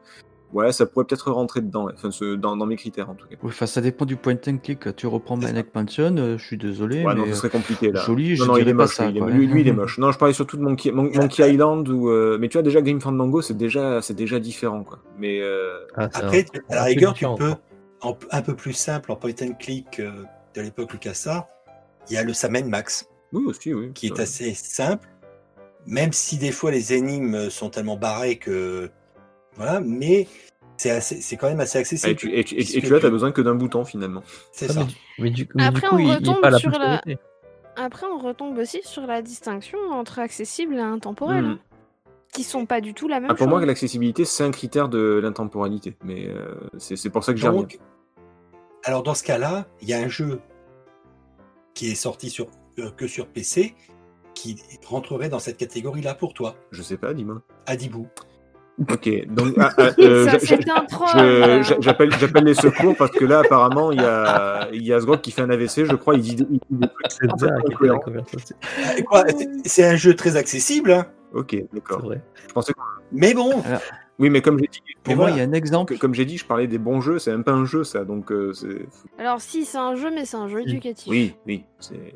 [0.52, 1.92] Ouais, ça pourrait peut-être rentrer dedans, ouais.
[1.94, 3.36] enfin, ce- dans, dans mes critères en tout cas.
[3.40, 4.96] Oui, enfin, ça dépend du point and click.
[4.96, 5.36] Tu reprends.
[5.36, 8.00] Maniac Mansion, euh, je suis désolé, Ouais, non, ce serait compliqué là.
[8.04, 8.94] joli, je non, non, il dirais est pas moche.
[8.96, 9.30] ça, lui, il est- quoi.
[9.30, 9.98] lui, lui, il est moche.
[10.00, 13.00] Non, je parlais surtout de Monkey, Mon- Monkey Island euh, Mais tu vois, déjà Grim
[13.00, 14.98] Fandango, c'est déjà, c'est déjà différent, quoi.
[15.18, 17.54] Mais euh, Ah, Après, tu- à la rigueur, tu peux,
[18.00, 20.10] en, un peu plus simple, en point and click euh,
[20.56, 21.46] de l'époque LucasArts,
[22.08, 23.92] il y a le Samen Max, oui, aussi, oui.
[23.94, 25.06] qui est assez simple,
[25.86, 28.90] même si des fois les énigmes sont tellement barrées que.
[29.56, 30.26] Voilà, mais
[30.76, 32.16] c'est quand même assez Et accessible.
[32.16, 34.22] tu, et tu, et- tu t'as besoin que d'un bouton finalement.
[34.52, 34.80] C'est Ah, ça.
[34.80, 36.50] mais, du- mais du, mais du Après, coup, on il, il est retombe pas à
[36.50, 37.02] la sur la-.
[37.76, 41.48] Après, on retombe aussi sur la distinction entre accessible et intemporel, Hmm.
[41.50, 41.58] hein,
[42.32, 43.66] qui sont pas du tout la même Ah, pour moi, chose.
[43.68, 45.96] l'accessibilité, c'est un critère de l'intemporalité.
[46.04, 47.40] Mais euh, c'est c'est pour ça que.
[47.40, 47.78] Donc,
[48.84, 50.40] alors dans ce cas-là, il y a un jeu
[51.74, 52.46] qui est sorti sur,
[52.78, 53.74] euh, que sur PC
[54.40, 54.56] qui
[54.86, 57.42] rentrerait dans cette catégorie-là pour toi, Je sais pas, dis-moi.
[57.66, 58.06] Adibou.
[58.90, 64.04] Ok, donc ah, ah, euh, j'appelle j'appelle les secours parce que là, apparemment, il y
[64.04, 66.14] a, il y a qui fait un AVC, je crois.
[66.14, 66.60] Il dit, il
[67.10, 69.24] C'est quoi,
[69.86, 72.10] un jeu très accessible, hein, Ok, d'accord.
[72.48, 72.72] Je pensais
[73.12, 73.62] mais bon,
[74.18, 75.98] Oui, mais comme j'ai dit, pour moi, il y a un exemple.
[75.98, 77.18] comme j'ai dit, je parlais des bons jeux.
[77.18, 78.04] C'est même pas un jeu, ça.
[78.06, 78.86] Donc, euh, c'est
[79.18, 81.08] Alors, si, c'est un jeu, mais c'est un jeu éducatif.
[81.10, 82.14] oui, oui, c'est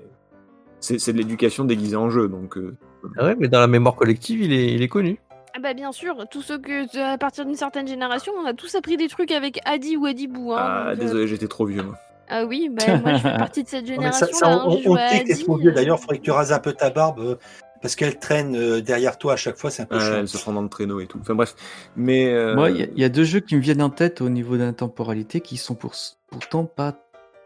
[0.84, 2.28] c'est c'est de l'éducation déguisée en jeu.
[2.28, 2.76] Donc, euh,
[3.18, 5.18] Ah ouais, mais dans la mémoire collective, il est, il est connu.
[5.56, 8.74] Ah bah bien sûr, tous ceux que à partir d'une certaine génération, on a tous
[8.74, 10.52] appris des trucs avec Adi ou Adibou.
[10.52, 11.82] Hein, ah, donc, euh, désolé, j'étais trop vieux.
[11.82, 11.94] Moi.
[12.28, 14.64] Ah oui, bah moi je fais partie de cette Non, mais ça- génération ça, là.
[14.66, 15.70] on, hein, on sait que t'es trop vieux.
[15.70, 17.36] euh, D'ailleurs, il faudrait que tu rases un peu ta barbe euh,
[17.82, 19.70] parce qu'elle traîne derrière toi à chaque fois.
[19.70, 20.14] C'est un peu Ah, chiant.
[20.20, 21.18] elle se prend dans le traîneau et tout.
[21.20, 21.54] Enfin bref,
[21.96, 23.90] mais euh, Moi, il y, a- il y a deux jeux qui me viennent en
[23.90, 25.94] tête au niveau d'intemporalité qui sont pour-
[26.30, 26.94] pourtant pas,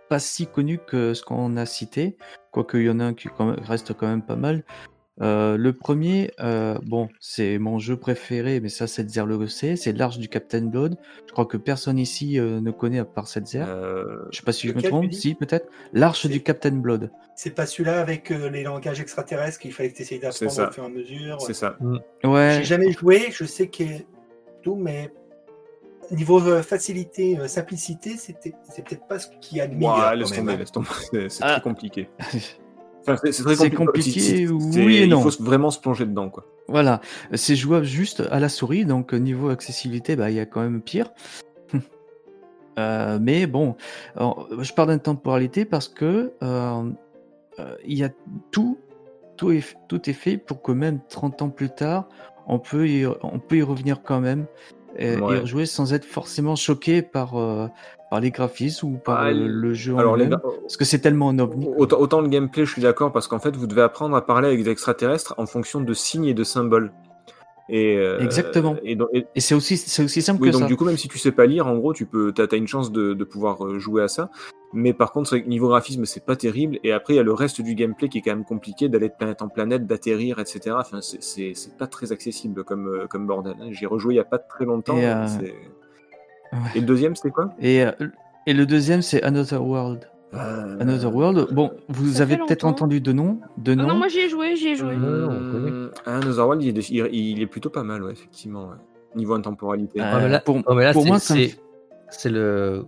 [0.08, 2.16] pas si connus que ce qu'on a cité,
[2.64, 4.64] quoique il y en a un qui quand même- reste quand même pas mal.
[5.20, 9.92] Euh, le premier, euh, bon, c'est mon jeu préféré, mais ça, Setzer le sait, c'est
[9.92, 10.96] l'Arche du Captain Blood.
[11.26, 13.64] Je crois que personne ici euh, ne connaît à part Setzer.
[13.66, 15.68] euh, Je sais pas si je me trompe, si peut-être.
[15.92, 17.10] L'Arche C'est- du Captain Blood.
[17.34, 20.68] C'est pas celui-là avec euh, les langages extraterrestres qu'il fallait que tu essayes C'est d'apprendre
[20.70, 21.40] au fur et à mesure.
[21.40, 21.76] c'est ça.
[22.24, 22.54] Ouais.
[22.58, 24.06] J'ai jamais joué, je sais qu'il est
[24.62, 25.10] tout, mais
[26.14, 29.96] niveau euh, facilité, euh, simplicité, c'était c'est peut-être pas ce qu'il y a de meilleur.
[29.96, 30.88] Ouah, laisse tomber, laisse tomber.
[31.10, 31.52] C'est c'est Ah.
[31.54, 32.08] très compliqué.
[33.02, 33.76] Enfin, c'est c'est très compliqué.
[33.76, 35.24] compliqué, C'est- c'est- oui et non.
[35.24, 36.44] Il faut vraiment se plonger dedans, quoi.
[36.66, 37.00] Voilà,
[37.32, 40.60] c'est jouable juste à la souris, donc euh, niveau accessibilité, bah, il y a quand
[40.60, 41.10] même pire.
[42.78, 43.74] Euh, mais bon,
[44.14, 46.82] alors, je parle d'intemporalité parce que euh,
[47.58, 48.10] euh, il y a
[48.52, 48.78] tout,
[49.36, 52.08] tout est, tout est fait pour que même 30 ans plus tard,
[52.46, 54.46] on peut y, on peut y revenir quand même
[54.96, 55.36] et, Ouais.
[55.36, 57.66] et rejouer sans être forcément choqué par, euh,
[58.10, 60.76] par les graphismes ou par Ah, le, le- jeu en Alors, les lui-même, gars, parce
[60.76, 61.68] que c'est tellement un ovni.
[61.76, 64.48] autant, autant le gameplay, je suis d'accord, parce qu'en fait, vous devez apprendre à parler
[64.48, 66.92] avec des extraterrestres en fonction de signes et de symboles.
[67.70, 68.76] Et, euh, Exactement.
[68.82, 70.66] Et, et- Et c'est aussi, aussi simple oui, que donc ça.
[70.66, 72.66] du coup, même si tu sais pas lire, en gros, tu peux, t'as, t'as une
[72.66, 74.30] chance de, de pouvoir euh, jouer à ça.
[74.72, 76.78] Mais par contre, niveau graphisme, c'est pas terrible.
[76.84, 79.08] Et après, il y a le reste du gameplay qui est quand même compliqué, d'aller
[79.08, 80.76] de planète en planète, d'atterrir, etc.
[80.78, 83.54] Enfin, c'est, pas très accessible comme, euh, comme bordel.
[83.60, 83.68] hein.
[83.70, 84.96] J'y ai rejoué il y a pas très longtemps.
[84.96, 85.26] Et, euh,
[86.52, 86.80] Ouais.
[86.80, 87.50] le deuxième, c'était quoi?
[87.60, 87.84] Et,
[88.46, 90.08] et le deuxième, c'est Another World.
[90.34, 91.48] Euh, Another World.
[91.52, 93.86] Bon, vous Ça avez peut-être entendu de nom, de Ah nom.
[93.88, 94.94] non, moi j'y ai joué, j'y ai joué.
[94.94, 95.70] Connaît.
[95.70, 98.68] Hum, Another World, il est, il, il est plutôt pas mal, ouais, effectivement.
[98.68, 98.76] ouais.
[99.16, 100.00] Niveau intemporalité.
[100.00, 102.84] Euh, Ouais, mais là- pour, ouais, mais là, pour c'est- moi, c'est- le,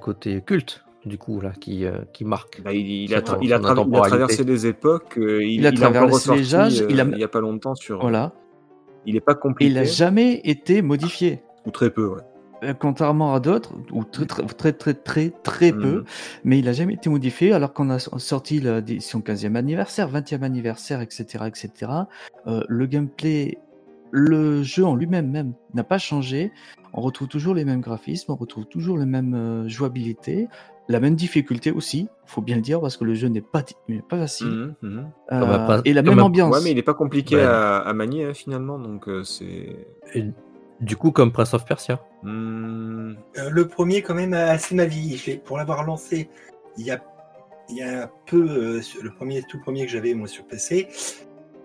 [0.00, 2.62] côté culte, du coup, là, qui, euh, qui marque.
[2.62, 4.08] Bah, il, il a, Son- tra- il, a son tra- il a intemporalité.
[4.16, 5.18] traversé les époques.
[5.18, 7.40] euh, il, Il a traversé les ressorti, âges, euh, il a- il y a pas
[7.40, 7.98] longtemps sur.
[8.00, 8.32] Voilà.
[9.04, 9.70] Il est pas compliqué.
[9.70, 11.42] il n'a jamais été modifié.
[11.66, 12.20] Ou très peu, ouais.
[12.64, 16.04] Euh, Contrairement à d'autres, ou très très très très très, très peu, Mhm.
[16.44, 18.62] mais il n'a jamais été modifié alors qu'on a sorti
[19.00, 21.44] son 15e anniversaire, 20e anniversaire, etc.
[21.46, 21.92] etc.
[22.46, 23.58] euh, le gameplay,
[24.10, 26.50] le jeu en lui-même même n'a pas changé.
[26.94, 30.48] On retrouve toujours les mêmes graphismes, on retrouve toujours la même euh, jouabilité,
[30.88, 34.00] la même difficulté aussi, faut bien le dire, parce que le jeu n'est pas, n'est
[34.00, 34.46] pas facile.
[34.48, 35.10] Mhm, mhm.
[35.32, 36.52] Euh, et la même ambiance.
[36.56, 39.86] Ouais, mais il est pas compliqué à, à manier hein, finalement, donc euh, c'est.
[40.80, 42.00] Du coup, comme Prince of Persia.
[42.22, 45.40] Hmm, Euh, le premier, quand même, a assez ma vie.
[45.44, 46.28] Pour l'avoir lancé
[46.78, 47.02] il y a,
[47.68, 50.88] il y a peu, euh, le premier, tout premier que j'avais moi sur PC,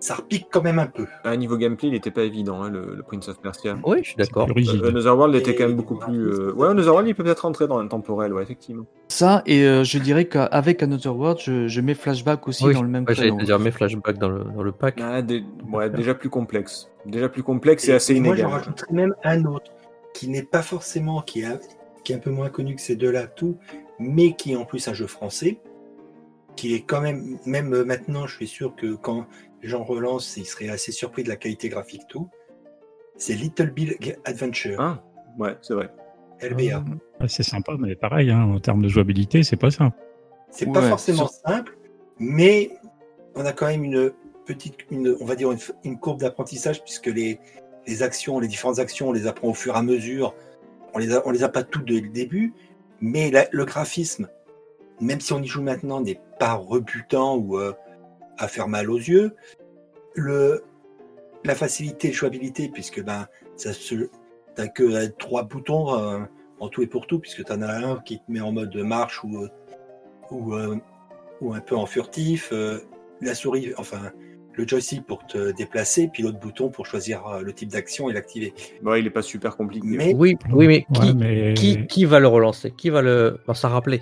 [0.04, 1.06] ça repique quand même un peu.
[1.24, 3.78] À niveau gameplay, il était pas évident, hein, le, le Prince of Persia.
[3.84, 4.46] Oui, je suis d'accord.
[4.54, 6.26] Euh, Another World était Et quand même beaucoup plus.
[6.28, 8.84] euh, Ouais, Another World, il peut peut-être rentrer dans l'intemporel, ouais, effectivement.
[9.08, 12.82] Ça, et euh, je dirais qu'avec Another World, je, je mets Flashback aussi Oui, dans
[12.82, 15.00] le même ouais, j'allais dire mes flashbacks dans le, dans le pack.
[15.00, 15.22] Ah,
[15.72, 16.90] ouais, déjà plus complexe.
[17.06, 18.58] Déjà plus complexe et, assez Et moi, j'en inégal.
[18.58, 19.70] rajouterais même un autre,
[20.12, 21.58] qui n'est pas forcément, qui est, un-
[22.04, 23.56] qui est un peu moins connu que ces deux-là, tout,
[23.98, 25.60] mais qui est en plus un jeu français,
[26.56, 29.26] qui est quand même, même euh, maintenant, je suis sûr que quand
[29.64, 32.28] les gens relancent, ils seraient assez surpris de la qualité graphique, tout.
[33.16, 35.02] C'est Little Big Adventure, Ah,
[35.38, 35.88] ouais, c'est vrai.
[36.42, 36.84] LBA.
[37.20, 39.92] Ah, c'est sympa, mais pareil, hein, en termes de jouabilité, c'est pas ça.
[40.50, 41.78] C'est pas forcément sur- simple,
[42.18, 42.72] mais
[43.34, 44.12] on a quand même une
[44.44, 47.40] petite, une, on va dire une, une courbe d'apprentissage puisque les,
[47.86, 50.34] les actions, les différentes actions, on les apprend au fur et à mesure.
[50.92, 52.52] On les a, on les a pas toutes dès le début,
[53.00, 54.28] mais la- le graphisme,
[55.00, 57.72] même si on y joue maintenant, n'est pas rebutant ou euh,
[58.38, 59.34] à faire mal aux yeux.
[60.14, 60.62] Le,
[61.44, 64.08] la facilité de jouabilité, puisque ben ça se,
[64.54, 66.20] t'as que euh, trois boutons euh,
[66.60, 68.74] en tout et pour tout, puisque tu en as un qui te met en mode
[68.76, 69.48] marche ou euh,
[70.30, 70.76] ou, euh,
[71.40, 72.78] ou un peu en furtif, euh,
[73.20, 74.12] la souris, enfin
[74.56, 78.12] le joystick pour te déplacer, puis l'autre bouton pour choisir euh, le type d'action et
[78.12, 78.54] l'activer.
[78.84, 79.84] Ouais, il est pas super compliqué.
[79.86, 82.70] Mais Oui, oui, mais qui, Ouais, mais- qui, qui va le relancer?
[82.70, 83.98] Qui va le enfin, s'en rappeler?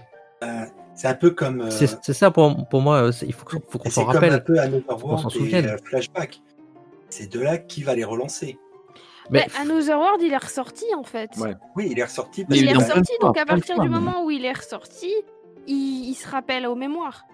[1.02, 3.44] C'est un peu comme, euh, C'est c'est ça pour, pour moi, euh, c'est- il faut,
[3.44, 4.44] qu'on- faut qu'on et s'en c'est comme un rappelle.
[4.44, 5.66] peu Another World et souvienne.
[5.66, 6.40] euh, Flashback.
[7.10, 8.56] Ces deux-là, qui va les relancer
[9.30, 11.30] Mais Bah, Another World, il est ressorti en fait.
[11.38, 11.54] Ouais.
[11.74, 12.42] Oui, il est ressorti.
[12.42, 15.12] Il parce Il est ressorti, donc à partir du moment où il est ressorti,
[15.66, 17.24] il, il se rappelle aux mémoires.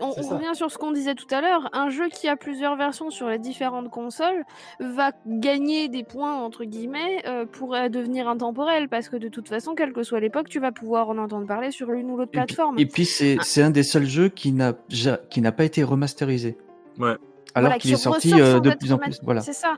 [0.00, 1.68] On, revient sur ce qu'on disait tout à l'heure.
[1.72, 4.44] Un jeu qui a plusieurs versions sur les différentes consoles
[4.78, 8.88] va gagner des points, entre guillemets, euh, pour euh, devenir intemporel.
[8.88, 11.70] Parce que de toute façon, quelle que soit l'époque, tu vas pouvoir en entendre parler
[11.70, 12.78] sur l'une ou l'autre plateforme.
[12.78, 13.42] Et puis, c'est Ah.
[13.44, 16.56] c'est un des seuls jeux qui n'a ja- qui n'a pas été remasterisé.
[16.98, 17.16] Ouais.
[17.54, 19.18] Alors Voilà, qu'il qui est sorti euh, de plus en plus.
[19.24, 19.40] Voilà.
[19.40, 19.76] C'est ça.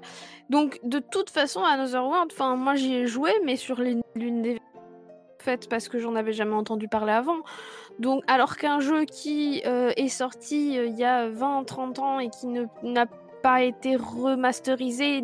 [0.50, 4.42] Donc, de toute façon, Another World, enfin, moi j'y ai joué, mais sur les- l'une
[4.42, 4.58] des
[5.42, 7.42] faites parce que j'en avais jamais entendu parler avant.
[7.98, 12.30] Donc, alors qu'un jeu qui euh, est sorti euh, il y a 20-30 ans et
[12.30, 13.06] qui n'a
[13.42, 15.20] pas été remasterisé,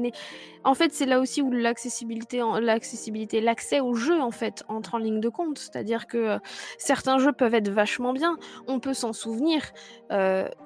[0.65, 5.21] en fait, c'est là aussi où l'accessibilité, l'accès au jeu, en fait, entre en ligne
[5.21, 5.59] de compte.
[5.59, 6.39] C'est-à-dire que euh,
[6.79, 8.37] certains jeux peuvent être vachement bien,
[8.67, 9.63] on peut s'en souvenir,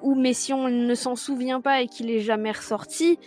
[0.01, 3.19] ou mais si on ne s'en souvient pas et qu'il est jamais ressorti,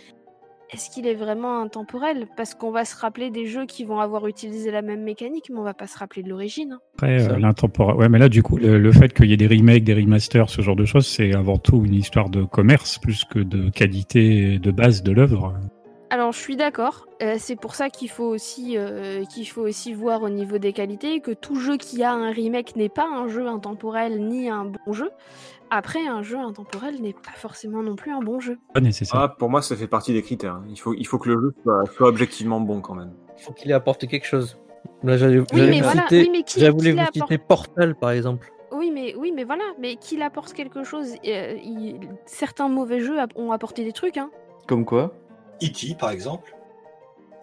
[0.73, 2.27] est-ce qu'il est vraiment intemporel?
[2.35, 5.57] Parce qu'on va se rappeler des jeux qui vont avoir utilisé la même mécanique, mais
[5.59, 6.73] on va pas se rappeler de l'origine.
[6.73, 6.79] hein.
[6.95, 7.95] Après, euh, l'intemporel.
[7.95, 10.49] Ouais, mais là, du coup, le, le fait qu'il y ait des remakes, des remasters,
[10.49, 14.59] ce genre de choses, c'est avant tout une histoire de commerce plus que de qualité
[14.59, 15.53] de base de l'œuvre.
[16.09, 19.93] Alors je suis d'accord, euh, c'est pour ça qu'il faut aussi euh, qu'il faut aussi
[19.93, 23.27] voir au niveau des qualités que tout jeu qui a un remake n'est pas un
[23.27, 25.09] jeu intemporel ni un bon jeu.
[25.69, 28.57] Après, un jeu intemporel n'est pas forcément non plus un bon jeu.
[28.73, 29.19] Pas nécessaire.
[29.19, 30.55] Ah, pour moi, ça fait partie des critères.
[30.55, 30.63] hein.
[30.69, 33.13] Il faut, il faut que le jeu soit, soit objectivement bon quand même.
[33.37, 34.57] il faut qu'il ait apporté quelque chose.
[35.03, 35.45] Là, j'allais Oui,
[35.79, 36.79] vous voilà, citer, oui, qui- qui vous
[37.13, 38.49] citer Portal, par exemple.
[38.71, 41.15] Oui, mais oui, mais voilà, mais qu'il apporte quelque chose.
[41.27, 44.29] euh, il- Certains mauvais jeux ont apporté des trucs, hein.
[44.67, 45.13] Comme quoi?
[45.61, 45.95] E.T.
[45.99, 46.53] par exemple.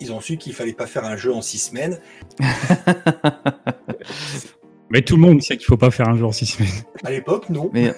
[0.01, 1.98] Ils ont su qu'il fallait pas faire un jeu en six semaines.
[4.90, 6.70] Mais tout le monde sait qu'il faut pas faire un jour six semaines.
[7.05, 7.70] À l'époque, non.
[7.72, 7.92] Mais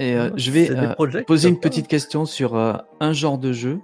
[0.00, 3.12] et, euh, je vais C'est euh, projets qui poser une petite question sur euh, un
[3.12, 3.80] genre de jeu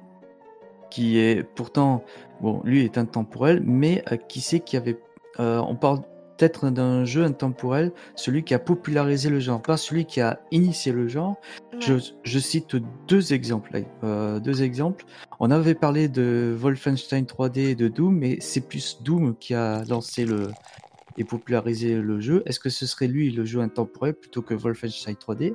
[0.91, 2.05] qui est pourtant
[2.41, 4.99] bon, lui est intemporel, mais euh, qui sait qu'il y avait
[5.41, 6.03] euh, on parle
[6.37, 10.93] peut-être d'un jeu intemporel, celui qui a popularisé le genre, pas celui qui a initié
[10.93, 11.37] le genre.
[11.81, 12.01] Je, Ouais.
[12.23, 12.77] je cite
[13.09, 13.83] deux exemples.
[14.03, 15.05] Euh, deux exemples.
[15.41, 19.85] On avait parlé de Wolfenstein 3D et de Doom, mais c'est plus Doom qui a
[19.89, 20.49] lancé le
[21.19, 22.43] et popularisé le jeu.
[22.47, 25.55] Est-ce que ce serait lui le jeu intemporel plutôt que Wolfenstein 3D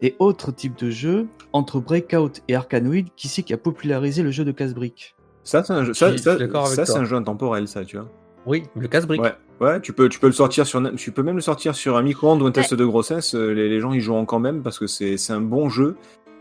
[0.00, 4.30] Et autre type de jeu, entre Breakout et Arkanoid, qui c'est qui a popularisé le
[4.30, 5.14] jeu de casse-brique?
[5.44, 7.00] Ça, c'est un jeu, ça, Je suis ça- d'accord avec ça, c'est toi.
[7.02, 8.08] un jeu intemporel, ça, tu vois.
[8.46, 9.20] Oui, le casse-brique.
[9.20, 11.96] Ouais, ouais, tu peux, tu peux le sortir sur, tu peux même le sortir sur
[11.96, 13.34] un micro-ondes ou un test de grossesse.
[13.36, 15.96] euh, Les, les gens y joueront quand même parce que c'est c'est un bon jeu,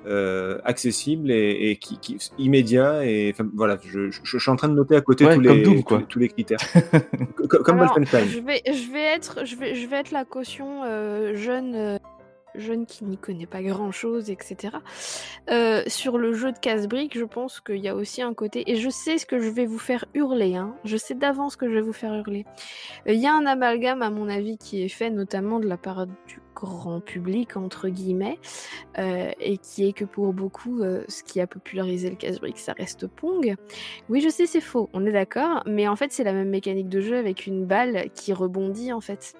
[0.07, 3.77] euh, accessible et, et qui, qui- immédiat et enfin, voilà.
[3.83, 5.75] Je, je, je suis en train de noter à côté Ouais, tous, comme les, Doom,
[5.77, 6.01] tous, quoi.
[6.09, 6.59] tous les critères.
[7.37, 8.27] Co- comme Alors, Wolfenstein.
[8.27, 11.97] je vais, je vais être, je vais, je vais être la caution euh, jeune, euh,
[12.55, 14.75] jeune qui n'y connaît pas grand chose, etc.
[15.49, 18.75] Euh, sur le jeu de casse-briques, je pense qu'il y a aussi un côté, et
[18.75, 21.75] je sais ce que je vais vous faire hurler, hein, je sais d'avance que je
[21.75, 22.45] vais vous faire hurler.
[23.07, 25.77] Euh, Il y a un amalgame, à mon avis, qui est fait notamment de la
[25.77, 28.39] part du grand public, entre guillemets,
[28.97, 32.73] euh, et qui est que pour beaucoup, euh, ce qui a popularisé le casse-brique, ça
[32.73, 33.55] reste Pong.
[34.09, 36.89] Oui, je sais, c'est faux, on est d'accord, mais en fait, c'est la même mécanique
[36.89, 39.35] de jeu avec une balle qui rebondit, en fait.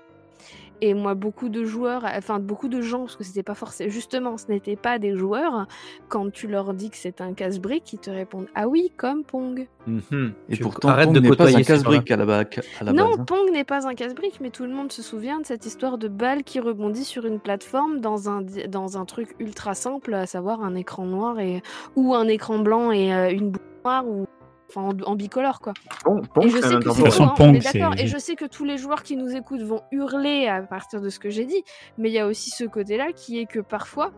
[0.84, 4.38] Et moi, beaucoup de joueurs, enfin beaucoup de gens, parce que c'était pas forcément, justement,
[4.38, 5.68] ce n'était pas des joueurs,
[6.10, 9.68] quand tu leur dis que c'est un casse-brique, ils te répondent Ah oui, comme Pong.
[9.86, 10.34] Mhm.
[10.50, 12.44] Et Tu pourtant, arrêtes Pong de n'est pas un casse-brique à la, ba-
[12.80, 13.20] à la non, base.
[13.20, 13.26] hein.
[13.26, 16.08] Pong n'est pas un casse-brique, mais tout le monde se souvient de cette histoire de
[16.08, 20.64] balle qui rebondit sur une plateforme dans un, dans un truc ultra simple, à savoir
[20.64, 21.62] un écran noir et,
[21.96, 24.26] ou un écran blanc et euh, une boule noire, ou
[24.74, 25.74] enfin en, en bicolore quoi.
[26.06, 27.94] Bon, bon, Et je c'est sais un que c'est hein, on est d'accord.
[27.98, 31.10] Et je sais que tous les joueurs qui nous écoutent vont hurler à partir de
[31.10, 31.64] ce que j'ai dit,
[31.98, 34.12] mais il y a aussi ce côté-là qui est que parfois,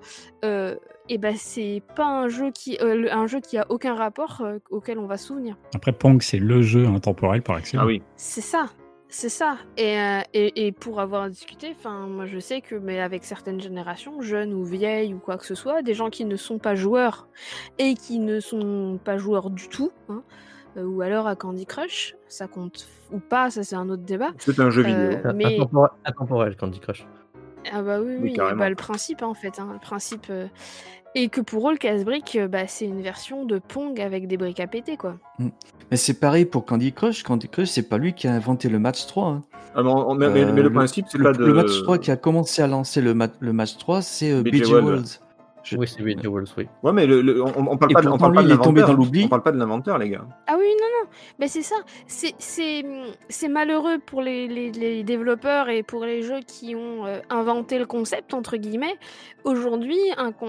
[0.45, 0.75] euh,
[1.09, 4.41] et ben c'est pas un jeu qui, euh, le- un jeu qui a aucun rapport
[4.41, 5.55] euh, auquel on va se souvenir.
[5.75, 7.83] Après, Pong, c'est le jeu intemporel par excellence.
[7.83, 8.01] Ah oui.
[8.15, 8.67] C'est ça,
[9.15, 9.57] c'est ça.
[9.77, 13.61] Et, euh, et, et pour avoir discuté, enfin, moi je sais que, mais avec certaines
[13.61, 16.73] générations, jeunes ou vieilles ou quoi que ce soit, des gens qui ne sont pas
[16.73, 17.27] joueurs
[17.77, 20.23] et qui ne sont pas joueurs du tout, hein,
[20.77, 24.31] euh, ou alors à Candy Crush, ça compte ou pas, ça c'est un autre débat.
[24.39, 25.31] C'est un jeu Euh, vidéo.
[25.35, 27.05] mais- Intemporel, intemporel, Candy Crush.
[27.71, 28.59] Ah bah oui, Oui, oui, carrément.
[28.59, 30.25] bah, le principe hein, en fait, hein, le principe.
[30.31, 30.47] euh,
[31.15, 34.35] Et que pour eux, le casse-brique, euh, bah, c'est une version de Pong avec des
[34.37, 35.15] briques à péter, quoi.
[35.39, 37.21] Mais c'est pareil pour Candy Crush.
[37.23, 39.27] Candy Crush, c'est pas lui qui a inventé le match 3.
[39.27, 39.43] hein.
[39.75, 41.45] Ah, mais, on- mais- mais- Euh, mais le principe, c'est le, pas de.
[41.45, 44.41] le match 3 qui a commencé à lancer le, ma- le match 3, c'est euh,
[44.41, 44.87] BG BG World.
[44.87, 45.19] Worlds.
[45.63, 46.67] Je- Oui, c'est BG Walls, oui.
[46.83, 48.53] Ouais, mais le, le- on, on parle Et pas, de- on parle pas de il
[48.53, 48.97] est tombé l'inventeur.
[48.97, 49.23] dans l'oubli.
[49.25, 50.25] On parle pas de l'inventeur, les gars.
[50.47, 51.09] Ah oui, non, non,
[51.39, 51.75] mais c'est ça.
[52.05, 52.83] C'est- C'est
[53.29, 57.79] c'est malheureux pour les, les- les développeurs et pour les jeux qui ont euh, inventé
[57.79, 58.97] le concept, entre guillemets.
[59.45, 59.99] Aujourd'hui,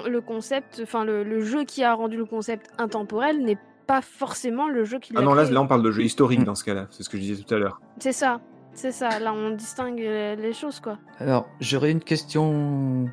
[0.06, 4.68] le concept, enfin, le, le jeu qui a rendu le concept intemporel n'est pas forcément
[4.68, 5.54] le jeu qui l'a Ah non, là, créé.
[5.54, 6.44] là, on parle de jeu historique Mm.
[6.44, 6.86] dans ce cas-là.
[6.90, 7.80] C'est ce que je disais tout à l'heure.
[7.98, 8.40] C'est ça,
[8.72, 9.20] c'est ça.
[9.20, 10.98] Là, on distingue les, les choses, quoi.
[11.18, 13.08] Alors, j'aurais une question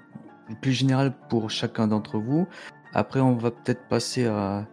[0.56, 2.48] plus générale pour chacun d'entre vous.
[2.94, 4.66] Après, on va peut-être passer à,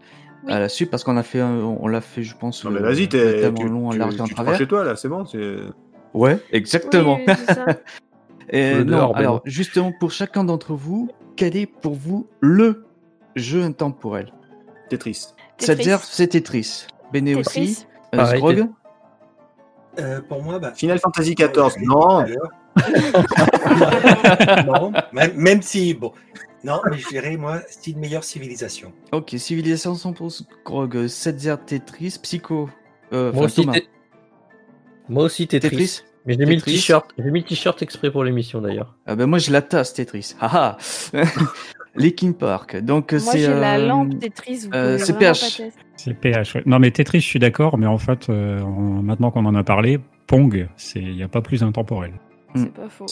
[0.44, 0.52] Oui.
[0.52, 2.64] à la suite parce qu'on a fait, un- on l'a fait, je pense.
[2.64, 3.50] Non, mais vas-y, t'es.
[3.52, 4.56] Tu, en long, en tu- large, et en tu travers.
[4.56, 5.24] chez toi, là, c'est bon.
[5.24, 5.58] c'est-
[6.14, 7.18] Ouais, exactement.
[7.26, 7.66] Oui, ça.
[8.50, 9.40] Et non, alors bon.
[9.44, 12.86] justement pour chacun d'entre vous, quel est pour vous le
[13.36, 14.32] jeu intemporel?
[14.88, 15.26] Tetris.
[15.58, 16.86] C'est-à-dire c'est Tetris.
[17.12, 18.64] Bene aussi, euh, Pareil.
[20.00, 21.82] Euh, pour moi, bah, Final Fantasy XIV.
[21.84, 22.24] Non.
[24.66, 26.12] non, même, même si, bon,
[26.64, 28.92] non, mais je dirais, moi, style meilleure civilisation.
[29.12, 32.68] Ok, Civilisation 100 pour Sgrog, Setzer Tetris, Psycho.
[33.12, 33.66] Euh, Moi enfin, aussi,
[35.08, 35.48] Moi Tetris.
[35.60, 36.02] Tetris.
[36.26, 37.10] Mais j'ai mis le t-shirt.
[37.16, 38.94] J'ai mis le t-shirt exprès pour l'émission d'ailleurs.
[39.06, 40.34] Ah ben moi je la tasse Tetris.
[40.40, 40.76] Haha.
[41.94, 42.76] Linkin Park.
[42.76, 44.68] Donc Moi, c'est j'ai la euh, lampe Tetris.
[44.74, 45.62] Euh, c'est PH.
[45.96, 46.54] C'est PH.
[46.56, 46.62] ouais.
[46.66, 49.64] Non, mais Tetris, je suis d'accord, mais en fait, euh, en- maintenant qu'on en a
[49.64, 52.12] parlé, Pong, il n'y a pas plus intemporel.
[52.54, 52.62] Mm.
[52.62, 53.06] C'est pas faux.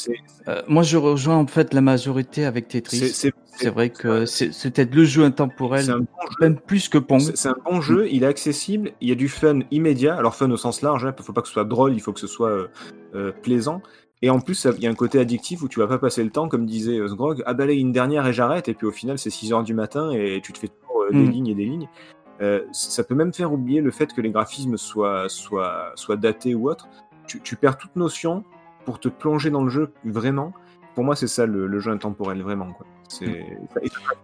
[0.49, 2.99] Euh, moi je rejoins en fait la majorité avec Tetris.
[3.11, 3.33] c'est-
[3.71, 6.37] vrai que c'est peut-être le jeu intemporel, c'est un bon jeu.
[6.41, 7.21] même plus que Pong.
[7.35, 10.17] C'est un bon jeu, il est accessible, il y a du fun immédiat.
[10.17, 12.21] Alors fun au sens large, il faut pas que ce soit drôle, il faut que
[12.21, 12.69] ce soit euh,
[13.15, 13.83] euh, plaisant.
[14.23, 16.31] Et en plus, il y a un côté addictif où tu vas pas passer le
[16.31, 19.19] temps, comme disait Sgrog, ah bah là, une dernière et j'arrête, et puis au final
[19.19, 21.31] c'est 6 heures du matin et tu te fais toujours euh, des Mm.
[21.31, 21.89] lignes et des lignes.
[22.43, 26.55] Euh, ça peut même faire oublier le fait que les graphismes soient, soient, soient datés
[26.55, 26.89] ou autre.
[27.27, 28.45] Tu, tu perds toute notion
[28.87, 30.53] pour te plonger dans le jeu vraiment.
[30.95, 32.73] Pour moi, c'est ça le, le jeu intemporel, vraiment.
[32.73, 32.87] Quoi.
[33.21, 33.45] Et-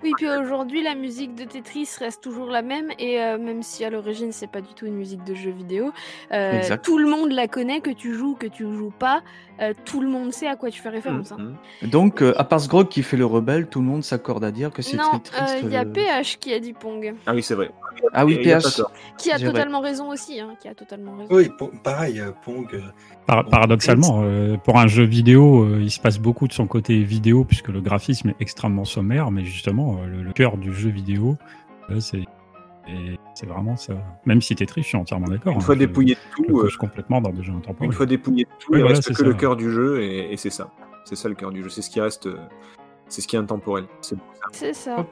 [0.03, 3.85] Oui, puis aujourd'hui, la musique de Tetris reste toujours la même, et euh, même si
[3.85, 5.93] à l'origine, c'est pas du tout une musique de jeu vidéo,
[6.33, 9.23] euh, tout le monde la connaît, que tu joues, que tu joues pas,
[9.61, 11.31] euh, tout le monde sait à quoi tu fais référence.
[11.33, 11.53] hein.
[11.83, 11.91] Mhm.
[11.91, 14.71] Donc euh, à part Sgrog qui fait le rebelle, tout le monde s'accorde à dire
[14.73, 15.59] que c'est Non, triste.
[15.63, 17.71] il y a PH qui a dit Pong, Ah oui, c'est vrai.
[18.13, 18.81] Ah oui, PH.
[19.19, 21.29] qui a totalement raison aussi, hein, qui a totalement raison.
[21.35, 22.67] Oui, pour- pareil, euh, Pong.
[22.75, 22.81] euh,
[23.27, 26.67] Par- Bon, paradoxalement, euh, pour un jeu vidéo, euh, il se passe beaucoup de son
[26.67, 30.73] côté vidéo, puisque le graphisme est extrêmement sommaire, mais justement, euh, le, le cœur du
[30.75, 31.37] jeu vidéo,
[32.01, 32.25] c'est
[33.35, 33.95] c'est vraiment ça.
[34.27, 35.53] Même si Tetris, je suis entièrement d'accord.
[35.53, 37.87] Une hein, fois je- dépouillé de je tout, complètement dans des jeux intemporels.
[37.87, 39.23] une fois dépouillé de tout, Oui, il voilà, reste que ça.
[39.25, 40.69] le cœur du jeu et, et c'est ça.
[41.05, 41.69] C'est ça le cœur du jeu.
[41.69, 42.29] C'est ce qui reste.
[43.09, 43.85] C'est ce qui est intemporel.
[44.01, 44.47] C'est beau, ça.
[44.53, 45.07] C'est ça.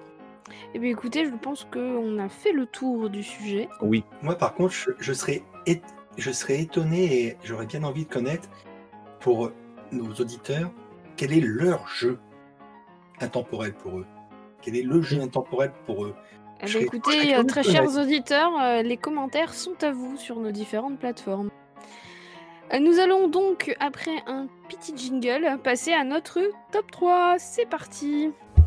[0.74, 3.68] Eh bien écoutez, je pense qu'on a fait le tour du sujet.
[3.82, 4.04] Oui.
[4.22, 5.80] Moi, par contre, je, je serais é-
[6.16, 8.48] je serais étonné et j'aurais bien envie de connaître
[9.20, 9.52] pour
[9.92, 10.70] nos auditeurs
[11.16, 12.18] quel est leur jeu
[13.20, 14.06] intemporel pour eux.
[14.62, 16.14] Quel est le jeu intemporel pour eux
[16.62, 20.38] Eh serais écoutez, très euh, très chers auditeurs, euh, les commentaires sont à vous sur
[20.40, 21.50] nos différentes plateformes.
[22.72, 26.40] Euh, Nous allons donc, après un petit jingle, passer à notre
[26.72, 27.36] top 3.
[27.38, 28.30] C'est parti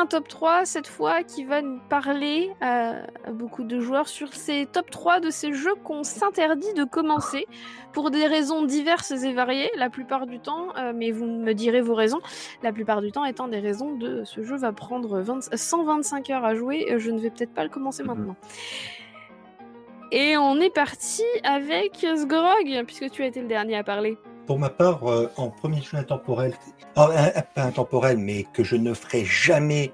[0.00, 4.32] Un top 3 cette fois qui va nous parler à, à beaucoup de joueurs sur
[4.32, 7.46] ces top 3 de ces jeux qu'on s'interdit de commencer
[7.92, 11.82] pour des raisons diverses et variées la plupart du temps, euh, mais vous me direz
[11.82, 12.20] vos raisons,
[12.62, 16.44] la plupart du temps étant des raisons de ce jeu va prendre 20 125 heures
[16.44, 18.36] à jouer, euh, je ne vais peut-être pas le commencer maintenant.
[20.12, 24.18] Et on est parti avec Sgrog, puisque tu as été le dernier à parler.
[24.50, 26.54] Pour ma part, euh, en premier jeu intemporel,
[26.96, 29.92] oh, un- pas intemporel, mais que je ne ferai jamais,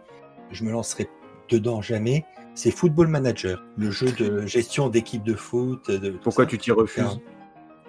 [0.50, 1.10] je me lancerai
[1.50, 2.24] dedans jamais,
[2.54, 5.90] c'est Football Manager, le jeu de gestion d'équipe de foot.
[5.90, 6.48] De, Pourquoi ça.
[6.48, 7.20] tu t'y refuses?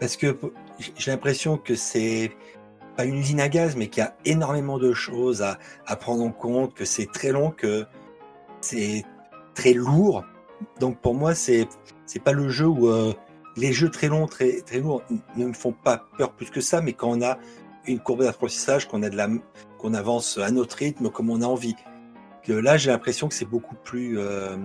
[0.02, 0.38] Parce que
[0.98, 2.34] j'ai l'impression que c'est
[2.98, 6.22] pas une usine à gaz, mais qu'il y a énormément de choses à, à prendre
[6.26, 7.85] en compte, que c'est très long, que
[8.60, 9.06] c'est
[9.56, 10.26] très lourd.
[10.81, 11.69] Donc pour moi, c'est
[12.06, 13.14] c'est pas le jeu où euh,
[13.58, 15.04] les jeux très longs, très très lourds
[15.36, 17.38] ne me font pas peur plus que ça, mais quand on a
[17.86, 19.30] une courbe d'apprentissage, qu'on a de la
[19.78, 21.76] qu'on avance à notre rythme, comme on a envie.
[22.44, 24.58] Que là, j'ai l'impression que c'est beaucoup plus euh,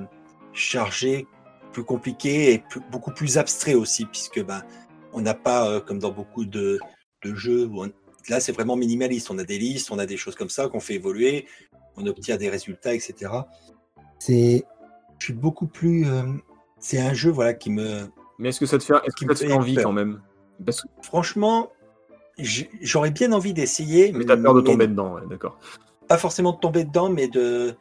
[0.52, 1.27] chargé,
[1.73, 4.62] plus compliqué et beaucoup plus abstrait aussi, puisque ben
[5.12, 6.78] on n'a pas euh, comme dans beaucoup de,
[7.24, 7.90] de jeux on-
[8.28, 9.31] là c'est vraiment minimaliste.
[9.31, 11.47] On a des listes, on a des choses comme ça qu'on fait évoluer,
[11.97, 13.32] on obtient des résultats, etc.
[14.19, 14.64] C'est,
[15.19, 16.06] je suis beaucoup plus.
[16.06, 16.23] euh,
[16.78, 18.06] c'est un jeu voilà qui me,
[18.38, 19.84] Mais est-ce que ça te fait, est-ce que ça te fait envie peur.
[19.84, 20.20] quand même?
[20.64, 21.70] Parce que franchement,
[22.38, 25.59] j'aurais bien envie d'essayer, mais t'as peur de mais tomber dedans, ouais, d'accord.
[26.09, 27.74] pas forcément de tomber dedans, mais de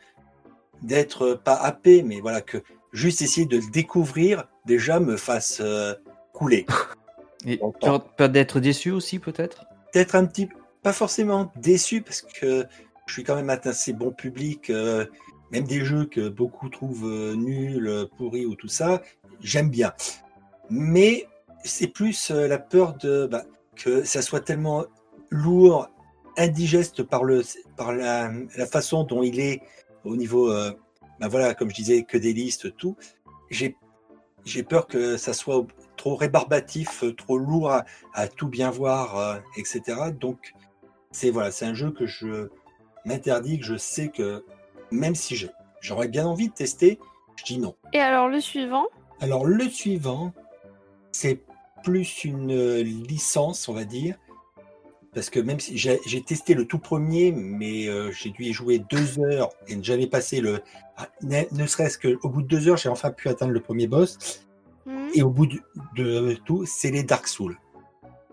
[0.82, 2.58] d'être pas happé, mais voilà que
[2.92, 5.94] juste essayer de le découvrir déjà me fasse euh,
[6.34, 6.66] couler.
[7.46, 9.66] Et peur, peur d'être déçu aussi, peut-être?
[9.94, 10.50] Peut-être un petit,
[10.84, 12.66] pas forcément déçu parce que
[13.08, 15.06] je suis quand même un assez bon public, euh,
[15.52, 19.02] même des jeux que beaucoup trouvent euh, nuls, pourris ou tout ça,
[19.42, 19.94] j'aime bien.
[20.72, 21.28] Mais
[21.64, 23.44] c'est plus euh, la peur de bah,
[23.76, 24.86] que ça soit tellement
[25.30, 25.90] lourd,
[26.38, 27.44] indigeste par le
[27.76, 29.62] par la, la façon dont il est
[30.06, 30.72] au niveau, euh,
[31.20, 32.96] bah voilà, comme je disais, que des listes, tout.
[33.50, 33.76] J'ai
[34.46, 35.66] j'ai peur que ça soit
[35.98, 39.82] trop rébarbatif, euh, trop lourd à, à tout bien voir, euh, etc.
[40.20, 40.54] Donc
[41.12, 42.48] c'est voilà, c'est un jeu que je
[43.06, 44.44] m'interdis, que je sais que
[44.90, 45.50] même si
[45.82, 46.98] j'aurais bien envie de tester,
[47.36, 47.76] je dis non.
[47.94, 48.88] Et alors le suivant?
[49.20, 50.34] Alors le suivant,
[51.22, 51.40] c'est
[51.84, 54.16] plus une euh, licence, on va dire,
[55.14, 58.80] parce que même si j'ai testé le tout premier, mais euh, j'ai dû y jouer
[58.90, 60.62] deux heures et j'avais passé le,
[60.98, 63.88] ah, ne, ne serait-ce qu'au bout de deux heures, j'ai enfin pu atteindre le premier
[63.88, 64.44] boss.
[64.86, 65.10] Hmm.
[65.14, 65.60] Et au bout de,
[65.96, 67.58] de tout, c'est les Dark Souls.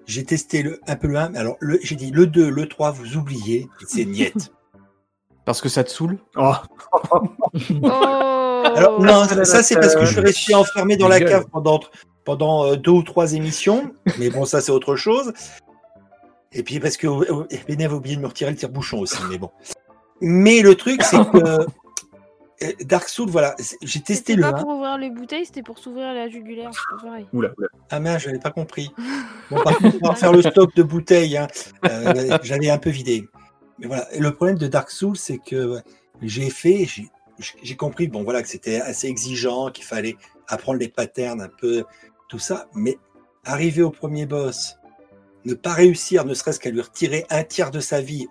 [0.06, 2.92] J'ai testé le, un peu le 1, mais alors j'ai dit le 2, le 3,
[2.92, 4.52] vous oubliez, c'est niette.
[5.44, 6.18] Parce que ça te saoule?
[6.36, 6.54] Oh,
[7.82, 8.72] Oh.
[8.76, 11.80] Alors, non, ça, ça, c'est parce que je suis resté enfermé dans la cave pendant,
[12.28, 13.90] pendant euh, deux ou trois émissions.
[14.18, 15.32] Mais bon, ça, c'est autre chose.
[16.52, 19.16] Et puis parce que euh, Benet avait oublié de me retirer le tire-bouchon aussi.
[19.30, 19.50] Mais bon.
[20.20, 21.38] Mais le truc, c'est que
[22.62, 24.52] euh, Dark Souls, voilà, j'ai testé C'était le pas 1.
[24.62, 27.26] pour ouvrir les bouteilles, c'était pour s'ouvrir la jugulaire, c'est pas pareil.
[27.32, 27.68] oula, oula.
[27.88, 28.90] Ah mince, j'avais pas compris.
[29.50, 31.38] Bon, par contre, on va faire le stock de bouteilles.
[31.38, 31.46] hein.
[31.88, 33.26] Euh, J'avais un peu vidé.
[33.78, 35.78] Mais voilà, Et le problème de Dark Souls, c'est que
[36.20, 37.08] j'ai fait, j'ai-
[37.62, 40.16] j'ai compris, bon voilà, que c'était assez exigeant, qu'il fallait
[40.48, 41.84] apprendre les patterns un peu,
[42.28, 42.68] tout ça.
[42.74, 42.98] Mais
[43.44, 44.76] arriver au premier boss,
[45.44, 48.26] ne pas réussir, ne serait-ce qu'à lui retirer un tiers de sa vie,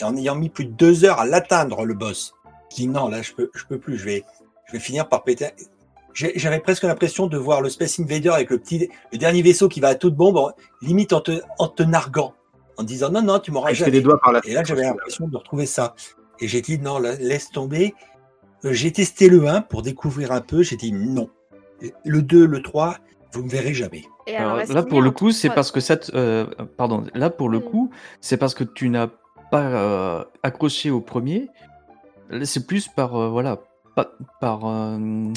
[0.00, 2.34] et en ayant mis plus de deux heures à l'atteindre, le boss,
[2.70, 4.24] qui non, là, je peux, je peux plus, je vais,
[4.66, 5.50] je vais finir par péter.
[6.14, 9.80] J'avais presque l'impression de voir le Space Invader avec le petit, le dernier vaisseau qui
[9.80, 12.34] va à toute bombe, limite en te, en te narguant,
[12.76, 13.90] en disant non, non, tu m'auras Ah, jamais.
[13.90, 15.94] des doigts par la Et là, j'avais l'impression de retrouver ça.
[16.40, 17.94] Et j'ai dit non, là, laisse tomber.
[18.64, 20.62] Euh, J'ai testé le 1 pour découvrir un peu.
[20.62, 21.30] J'ai dit non.
[22.04, 22.96] Le 2, le 3,
[23.34, 24.04] vous me verrez jamais.
[24.26, 25.96] Et Alors, est-ce là, pour le coup, c'est parce que ça.
[25.96, 26.46] te- euh,
[26.76, 27.04] pardon.
[27.14, 27.90] Là, pour le coup,
[28.20, 29.08] c'est parce que tu n'as
[29.50, 31.48] pas euh, accroché au premier.
[32.44, 33.58] C'est plus par euh, voilà,
[33.96, 35.30] pas, par euh,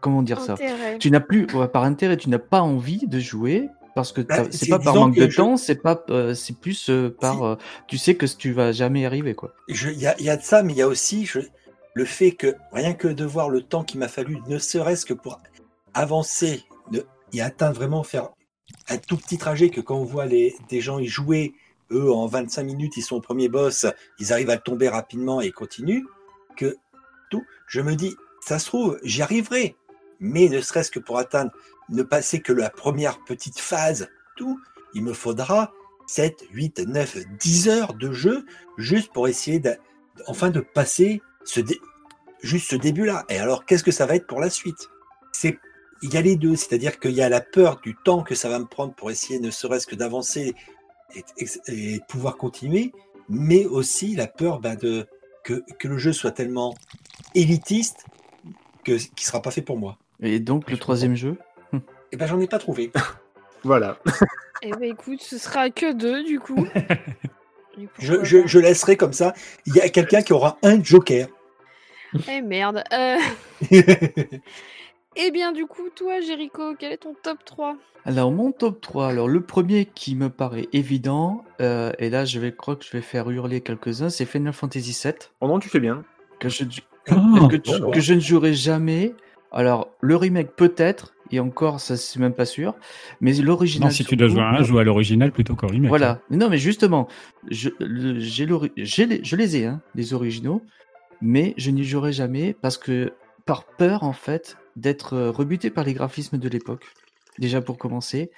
[0.00, 0.54] comment dire ça?
[0.54, 4.20] intérêt Tu n'as plus ouais, par intérêt, tu n'as pas envie de jouer parce que
[4.22, 7.14] Bah, c'est pas par manque que de je- temps, c'est pas, euh, c'est plus euh,
[7.20, 7.42] par, Si.
[7.42, 7.54] euh,
[7.88, 9.52] tu sais que tu vas jamais y arriver quoi.
[9.68, 11.40] Il y a, il y a de ça, mais il y a aussi je-
[11.94, 15.12] le fait que rien que de voir le temps qu'il m'a fallu, ne serait-ce que
[15.12, 15.40] pour
[15.94, 16.64] avancer
[17.32, 18.30] et atteindre vraiment, faire
[18.88, 21.54] un tout petit trajet que quand on voit les, des gens y jouer
[21.92, 23.86] eux, en 25 minutes, ils sont au premier boss,
[24.18, 26.04] ils arrivent à tomber rapidement et continuent,
[26.56, 26.76] que
[27.30, 29.76] tout, je me dis, ça se trouve, j'y arriverai.
[30.20, 31.52] Mais ne serait-ce que pour atteindre,
[31.88, 34.60] ne passer que la première petite phase, tout,
[34.94, 35.72] il me faudra
[36.06, 38.44] 7, 8, 9, 10 heures de jeu
[38.76, 39.76] juste pour essayer de,
[40.26, 41.60] enfin de passer ce
[42.42, 43.24] juste ce début-là.
[43.28, 44.88] Et alors, qu'est-ce que ça va être pour la suite?
[45.32, 45.58] C'est
[46.02, 48.48] il y a les deux, c'est-à-dire qu'il y a la peur du temps que ça
[48.48, 50.54] va me prendre pour essayer ne serait-ce que d'avancer
[51.14, 52.92] et, et- et de pouvoir continuer,
[53.28, 55.06] mais aussi la peur ben, de,
[55.44, 56.74] que, que le jeu soit tellement
[57.34, 58.04] élitiste
[58.84, 59.98] que qu'il ne sera pas fait pour moi.
[60.22, 61.36] Et donc, le troisième jeu
[62.12, 62.90] Et ben j'en ai pas trouvé.
[63.62, 63.98] Voilà.
[64.62, 66.66] Eh ben écoute, ce sera que deux du coup.
[67.98, 69.32] Je, je laisserai comme ça.
[69.66, 71.28] Il y a quelqu'un qui aura un joker.
[72.28, 72.82] Eh merde.
[72.92, 73.16] Euh,
[75.16, 79.08] Eh bien du coup, toi Jericho, quel est ton top 3 Alors, mon top 3,
[79.08, 82.92] alors le premier qui me paraît évident, euh, et là, je vais croire que je
[82.92, 86.04] vais faire hurler quelques-uns, c'est Final Fantasy VII, Oh non, tu fais bien.
[86.38, 86.64] que je,
[87.10, 87.90] Oh, que, tu- bon.
[87.90, 89.14] que je ne jouerai jamais.
[89.52, 92.76] Alors, le remake peut-être, et encore, ça c'est même pas sûr,
[93.20, 93.88] mais l'original.
[93.88, 95.86] Non, si tu dois jouer à un, joue à l'original plutôt qu'au remake.
[95.86, 95.88] hein.
[95.88, 96.20] Voilà.
[96.30, 97.08] Mais Non, mais justement,
[97.50, 100.62] je, le- j'ai l'ori- j'ai les, je les ai, hein, les originaux,
[101.20, 103.12] mais je n'y jouerai jamais parce que
[103.50, 106.84] par peur, en fait, d'être euh, rebuté par les graphismes de l'époque.
[107.40, 108.30] Déjà pour commencer.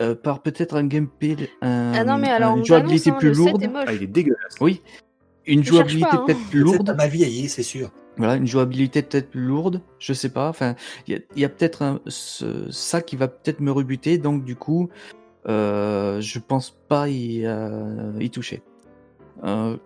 [0.00, 3.28] euh, par peut-être un gameplay, un, Ah non mais alors une jouabilité annonce, hein, plus
[3.30, 3.62] le 7 lourde.
[3.64, 3.84] est moche.
[3.88, 4.54] Ah, il est dégueulasse.
[4.60, 4.82] Oui,
[5.46, 6.22] une Je jouabilité hein.
[6.24, 6.94] peut-être Ça lourde.
[6.96, 7.90] m'a vieilli, c'est sûr.
[8.18, 10.48] Voilà, une jouabilité peut-être plus lourde, je sais pas.
[10.48, 10.76] Enfin,
[11.08, 14.90] il y a, peut-être ça qui va peut-être me rebuter, donc du coup,
[15.48, 18.62] euh, je pense pas y, euh, y toucher.
[19.42, 19.76] Euh,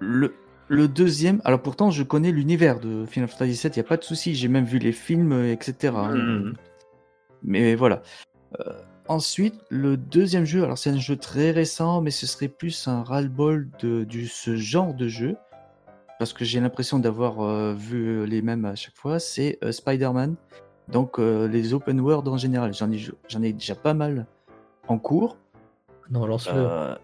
[0.00, 0.34] le,
[0.70, 3.96] le deuxième, alors pourtant je connais l'univers de Final Fantasy VII, il y a pas
[3.96, 5.92] de souci, j'ai même vu les films, euh, etc.
[5.96, 6.14] hein.
[6.14, 6.54] Mhm.
[7.42, 8.02] Mais voilà.
[8.60, 8.72] Euh,
[9.08, 13.02] ensuite, le deuxième jeu, alors c'est un jeu très récent, mais ce serait plus un
[13.02, 15.34] ras-le-bol de du, ce genre de jeu,
[16.20, 20.36] parce que j'ai l'impression d'avoir euh, vu les mêmes à chaque fois, c'est euh, Spider-Man.
[20.86, 24.26] Donc euh, les open world en général, j'en ai, j'en ai déjà pas mal
[24.86, 25.36] en cours.
[26.10, 26.54] Non, lance-le.
[26.56, 26.94] Euh,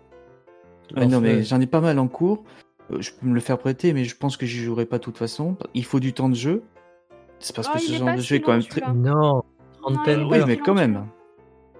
[0.94, 2.44] non, mais j'en ai pas mal en cours.
[2.92, 5.02] Euh, je peux me le faire prêter, mais je pense que j'y jouerai pas de
[5.02, 5.56] toute façon.
[5.74, 6.62] Il faut du temps de jeu.
[7.38, 8.80] C'est parce Ah, que il ce genre de jeu est quand même très.
[8.94, 9.42] Non,
[9.82, 11.06] trentaine Oui, mais quand même.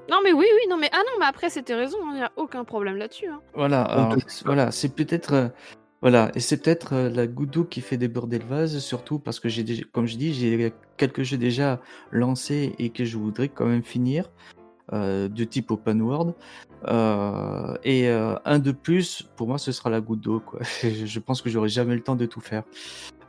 [0.08, 2.30] Non mais oui oui non mais ah non mais après c'était raison, il n'y a
[2.36, 3.26] aucun problème là-dessus.
[3.26, 3.40] hein.
[3.54, 4.14] Voilà, alors,
[4.44, 5.48] voilà, c'est peut-être euh,
[6.00, 9.40] voilà, et c'est peut-être euh, la goutte d'eau qui fait déborder le vase, surtout parce
[9.40, 11.80] que j'ai déjà, comme je dis, j'ai quelques jeux déjà
[12.12, 14.55] lancés et que je voudrais quand même finir, euh,
[14.92, 16.34] de type open world.
[16.86, 20.40] Euh, et euh, un de plus, pour moi, ce sera la goutte d'eau.
[20.40, 20.60] Quoi.
[20.82, 22.62] je pense que j'aurai jamais le temps de tout faire.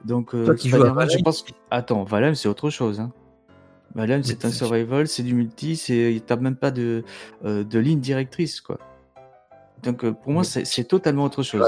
[0.05, 1.43] Donc, euh, Toi qui joues à Spider-Man, je pense.
[1.43, 2.99] que- Attends, Valheim, c'est autre chose.
[2.99, 3.11] Hein.
[3.95, 7.03] Valheim, c'est un survival, c'est du multi, c'est t'as même pas de,
[7.45, 8.77] euh, de ligne directrice, quoi.
[9.81, 11.65] Donc, euh, pour moi, c'est totalement autre chose.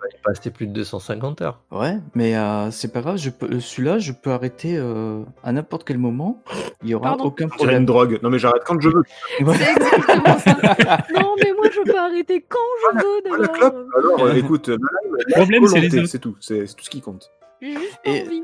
[0.00, 1.60] Vas y pas- tu vas y passer plus de 250 heures.
[1.70, 5.52] Ouais, mais euh, c'est pas grave, je peux, euh, celui-là, je peux arrêter euh, à
[5.52, 6.42] n'importe quel moment.
[6.82, 7.80] Il y aura Pardon aucun problème.
[7.80, 8.18] une drogue.
[8.22, 9.02] Non, mais j'arrête quand je veux.
[9.38, 10.52] C'est exactement ça.
[11.14, 13.52] non mais moi je peux arrêter quand je veux d'ailleurs.
[13.52, 16.36] clope Alors, euh, écoute, Le problème, c'est les c'est tout.
[16.40, 17.30] C'est tout ce qui compte.
[17.60, 18.42] J'ai juste Et- envie.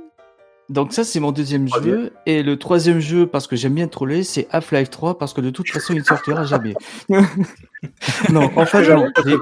[0.68, 2.10] Donc ça, c'est mon deuxième jeu.
[2.26, 5.50] Et le troisième jeu, parce que j'aime bien troller, c'est Half-Life 3, parce que de
[5.50, 6.74] toute façon, il ne sortira jamais.
[8.32, 9.06] non, en fait, non.
[9.24, 9.36] j'ai-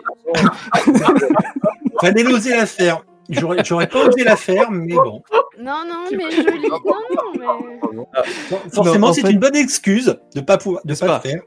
[2.06, 3.04] Fallait oser la faire.
[3.30, 5.22] J'aurais j'aurais pas osé la faire, mais bon.
[5.58, 6.68] Non non mais je lis.
[6.68, 6.78] Non
[7.40, 7.58] non
[7.96, 8.68] mais.
[8.72, 11.20] Forcément, en c'est fait- une bonne excuse de pas pouvoir, de N'est-ce pas, pas?
[11.24, 11.42] le faire.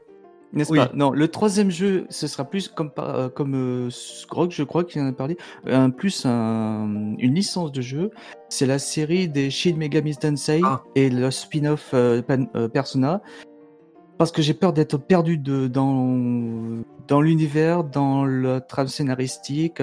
[0.54, 0.78] N'est-ce Oui.
[0.78, 0.90] pas?
[0.94, 5.02] Non, le troisième jeu, ce sera plus comme, euh, comme euh, Scrog, je crois qu'il
[5.02, 5.36] en a parlé,
[5.66, 8.10] un, plus un- une licence de jeu.
[8.48, 10.80] C'est la série des Shin Megami Tensei Ah.
[10.94, 12.22] et le spin-off euh,
[12.56, 13.20] euh, Persona.
[14.16, 16.16] Parce que j'ai peur d'être perdu de, dans,
[17.06, 19.82] dans l'univers, dans le trame scénaristique,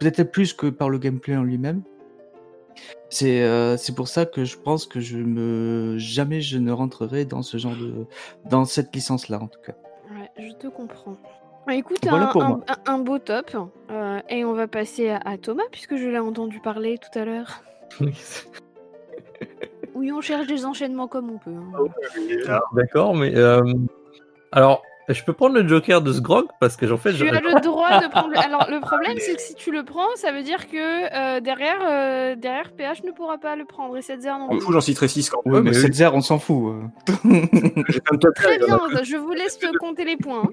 [0.00, 1.82] peut-être plus que par le gameplay en lui-même.
[3.08, 7.24] C'est euh, c'est pour ça que je pense que je me jamais je ne rentrerai
[7.24, 8.06] dans ce genre de
[8.48, 9.74] dans cette licence là en tout cas.
[10.10, 11.16] Ouais, je te comprends.
[11.66, 12.32] Bah, écoute, Voilà
[12.86, 13.54] un, beau top.
[13.90, 17.24] Euh, et on va passer à, à Thomas, puisque je l'ai entendu parler tout à
[17.24, 17.62] l'heure.
[19.94, 21.50] Oui, on cherche des enchaînements comme on peut.
[21.50, 22.60] hein.
[22.74, 23.60] D'accord, mais euh,
[24.52, 24.82] alors,
[25.14, 27.60] je peux prendre le Joker de Sgrog parce que j'en fait, Tu je- as le
[27.60, 28.30] droit de prendre.
[28.30, 31.40] le- Alors, le problème, c'est que si tu le prends, ça veut dire que euh,
[31.40, 34.60] derrière, euh, derrière, PH ne pourra pas le prendre et cette non plus.
[34.72, 35.64] j'en citerai 6 quand Ouais, même.
[35.64, 36.74] mais mais cette zère, on s'en fout.
[36.74, 37.06] euh.
[38.34, 40.44] Très bien, je vous laisse compter les points.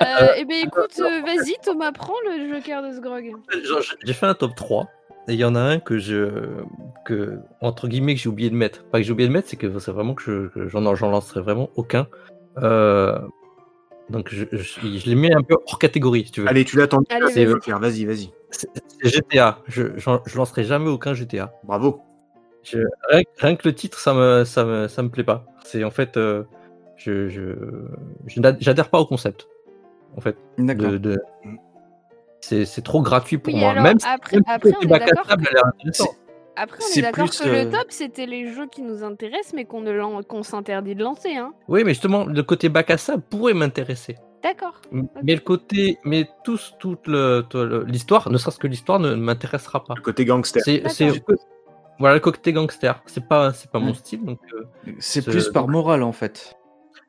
[0.00, 0.04] Euh,
[0.36, 3.32] eh bien, écoute, euh, vas-y, Thomas, prends le joker de Sgrog.
[3.64, 4.88] Genre, j'ai fait un top 3
[5.28, 6.28] et il y en a un que je
[7.06, 8.84] que entre guillemets que j'ai oublié de mettre.
[8.84, 11.40] Pas que j'ai oublié de mettre, c'est que c'est vraiment que je- j'en j'en lancerai
[11.40, 12.06] vraiment aucun.
[12.62, 13.18] Euh,
[14.10, 16.48] Donc je, je, je les mets un peu hors catégorie, si tu veux.
[16.48, 16.86] Allez, tu C'est-
[17.44, 17.72] vas-y.
[17.72, 18.30] Vas-y, vas-y.
[18.50, 18.68] C'est
[19.02, 19.58] GTA.
[19.66, 21.52] Je, je lancerai jamais aucun GTA.
[21.64, 22.00] Bravo.
[22.62, 22.78] Je-
[23.10, 25.46] rien, rien que le titre, ça me, ça me, ça me plaît pas.
[25.64, 26.44] C'est en fait, euh,
[26.96, 27.28] je,
[28.60, 29.48] j'adhère pas au concept.
[30.16, 30.92] En fait, D'accord.
[30.92, 31.22] de, de-
[32.40, 33.70] c'est, c'est trop gratuit pour Oui, moi.
[33.70, 35.26] alors, même si, après- si après, on est d'accord
[36.56, 39.64] Après, on est d'accord que euh, le top, c'était les jeux qui nous intéressent, mais
[39.64, 41.34] qu'on ne qu'on s'interdit de lancer.
[41.36, 41.52] Hein.
[41.68, 44.16] Oui, mais justement, le côté bac à sable pourrait m'intéresser.
[44.42, 44.80] D'accord.
[44.92, 49.14] Mais le côté, mais tous, toute le- tout le- l'histoire, ne serait-ce que l'histoire, ne
[49.14, 49.94] m'intéressera pas.
[49.96, 50.62] Le côté gangster.
[50.64, 50.82] C'est,
[51.98, 53.02] voilà, le côté gangster.
[53.06, 54.38] C'est pas, c'est pas mon style, donc.
[54.52, 54.64] euh,
[54.98, 56.54] C'est Ce- plus par morale en fait.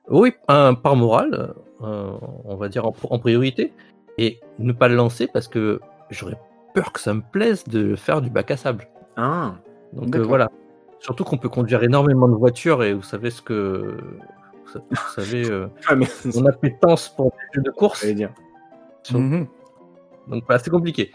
[0.08, 2.12] Oui, un, par morale, euh,
[2.46, 3.74] on va dire en, en priorité,
[4.18, 5.82] et ne pas le lancer parce que
[6.12, 6.38] j'aurais
[6.74, 8.88] peur que ça me plaise de faire du bac à sable.
[9.18, 9.56] Ah.
[9.94, 10.50] Donc euh, voilà.
[11.00, 13.98] Surtout qu'on peut conduire énormément de voitures et vous savez ce que.
[14.66, 18.02] Vous sa- vous savez, euh, Ah, mais mon appétence pour les jeux de course.
[18.02, 18.32] j'allais dire.
[19.04, 19.48] Sur- Mhm.
[20.28, 21.12] Donc voilà, c'est compliqué.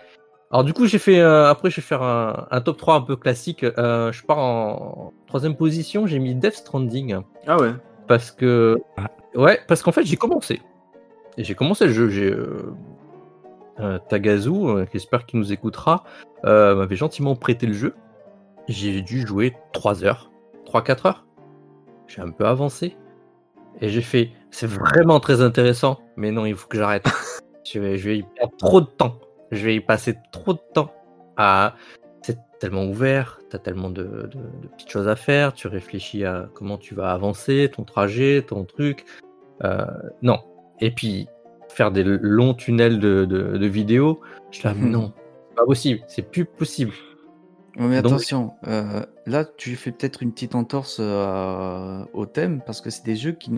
[0.53, 3.01] Alors du coup, j'ai fait euh, après, je vais faire un, un top 3 un
[3.03, 3.65] peu classique.
[3.65, 6.07] Euh, je pars en troisième position.
[6.07, 7.73] J'ai mis Death Stranding Ah ouais.
[8.07, 9.09] parce que Ah.
[9.35, 10.61] ouais, parce qu'en fait, j'ai commencé.
[11.37, 12.09] Et j'ai commencé le jeu.
[12.09, 12.73] J'ai euh,
[13.81, 16.05] euh, Tagazu, euh, j'espère qu'il nous écoutera,
[16.45, 17.95] euh, m'avait gentiment prêté le jeu.
[18.69, 20.31] J'ai dû jouer 3 heures,
[20.67, 21.27] 3-4 heures.
[22.07, 22.97] J'ai un peu avancé
[23.81, 24.31] et j'ai fait.
[24.51, 27.05] C'est vraiment très intéressant, mais non, il faut que j'arrête.
[27.65, 29.19] je, vais, je vais y perdre trop de temps.
[29.53, 30.93] Je vais y passer trop de temps.
[31.37, 31.75] À...
[32.23, 36.25] C'est tellement ouvert, tu as tellement de, de- de petites choses à faire, tu réfléchis
[36.25, 39.05] à comment tu vas avancer, ton trajet, ton truc.
[39.65, 39.87] Euh,
[40.23, 40.39] non.
[40.81, 41.29] Et puis,
[41.69, 44.91] faire des longs tunnels de, vidéos, je là, Mhm.
[44.91, 45.13] non,
[45.61, 46.93] pas possible, c'est plus possible.
[47.77, 52.81] Mais Donc- attention, euh, là tu fais peut-être une petite entorse euh, au thème parce
[52.81, 53.53] que c'est des jeux qui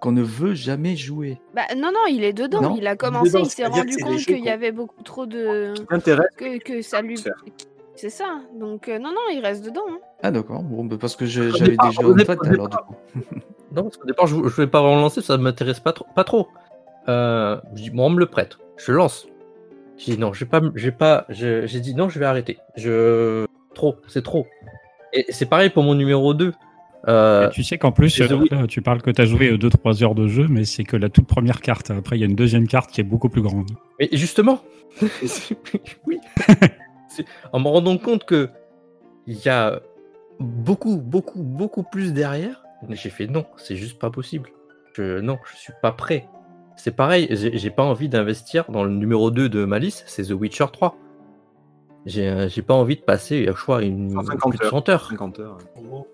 [0.00, 1.40] qu'on ne veut jamais jouer.
[1.54, 2.60] Bah, non, non, il est dedans.
[2.60, 5.72] Non, il a commencé, dedans, il s'est rendu compte qu'il y avait beaucoup trop de.
[5.90, 6.26] Intérêt.
[6.36, 7.18] que, que ça lui.
[7.96, 8.40] C'est ça.
[8.60, 9.80] Donc, euh, non, non, il reste dedans.
[9.90, 9.98] hein.
[10.22, 12.76] Ah d'accord, bon bah, parce que j'avais départ- des jeux au en tête alors du
[12.76, 12.94] coup.
[13.74, 16.06] Non, parce qu'au départ, je, je voulais pas vraiment lancer, ça m'intéresse pas trop.
[16.14, 16.46] Pas trop.
[17.08, 19.26] Euh, je dis, bon, on me le prête, je lance.
[19.98, 22.58] J'ai dit non, je vais pas, vais pas, je- j'ai dit non, je vais arrêter.
[22.76, 24.46] Je, trop, c'est trop.
[25.12, 26.52] Et c'est pareil pour mon numéro 2.
[27.08, 30.26] Euh, tu sais qu'en plus, euh, tu parles que tu as joué 2-3 heures de
[30.26, 31.90] jeu, mais c'est que la toute première carte.
[31.90, 33.70] Après, il y a une deuxième carte qui est beaucoup plus grande.
[34.00, 34.60] Mais justement,
[36.06, 36.18] oui,
[37.52, 38.50] en me rendant compte que
[39.26, 39.80] il y a
[40.40, 44.50] beaucoup, beaucoup, beaucoup plus derrière, j'ai fait non, c'est juste pas possible.
[44.94, 46.26] Je, non, je suis pas prêt.
[46.76, 50.32] C'est pareil, j'ai pas envie d'investir dans le numéro 2 de ma liste, c'est The
[50.32, 50.96] Witcher 3.
[52.04, 55.08] J'ai euh, j'ai pas envie de passer, je crois, une, 150 plus de 100 heures.
[55.10, 55.58] 50 heures.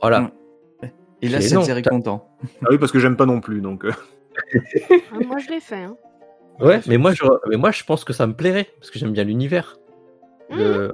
[0.01, 0.21] Voilà.
[0.21, 0.31] Mm.
[1.21, 2.29] Et là, c'est t'as- content.
[2.63, 3.85] Ah oui, parce que j'aime pas non plus, donc.
[3.85, 3.93] euh,
[4.91, 5.83] Ah, moi, je l'ai fait.
[5.83, 5.97] hein.
[6.61, 9.13] Ouais, mais moi, je, mais moi, je pense que ça me plairait, parce que j'aime
[9.13, 9.79] bien l'univers.
[10.51, 10.57] Mmh.
[10.59, 10.93] Le-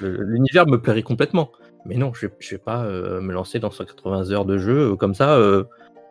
[0.00, 1.50] le- L'univers me plairait complètement.
[1.86, 4.96] Mais non, je vais, je vais pas euh, me lancer dans 180 heures de jeu
[4.96, 5.34] comme ça.
[5.36, 5.64] euh,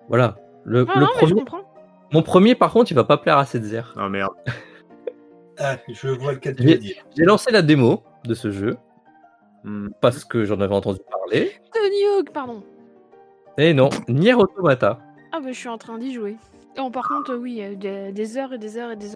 [0.07, 0.37] voilà.
[0.63, 1.68] Le, Non, le non, mais je premier, comprends.
[2.11, 3.81] Mon premier, par contre, il va pas plaire à Setzer.
[3.97, 4.33] Ah merde.
[5.57, 6.95] Ah, je vois lequel tu J'ai- veux dire.
[7.17, 8.77] J'ai lancé la démo de ce jeu
[9.65, 9.89] Hmm.
[9.99, 11.51] parce que j'en avais entendu parler.
[11.73, 12.63] Tony Hawk, pardon.
[13.57, 14.99] Et non, Nier Automata.
[15.33, 16.37] Ah, bah, je suis en train d'y jouer.
[16.77, 19.15] Bon, par contre, oui, euh, des, des heures et des heures et des heures.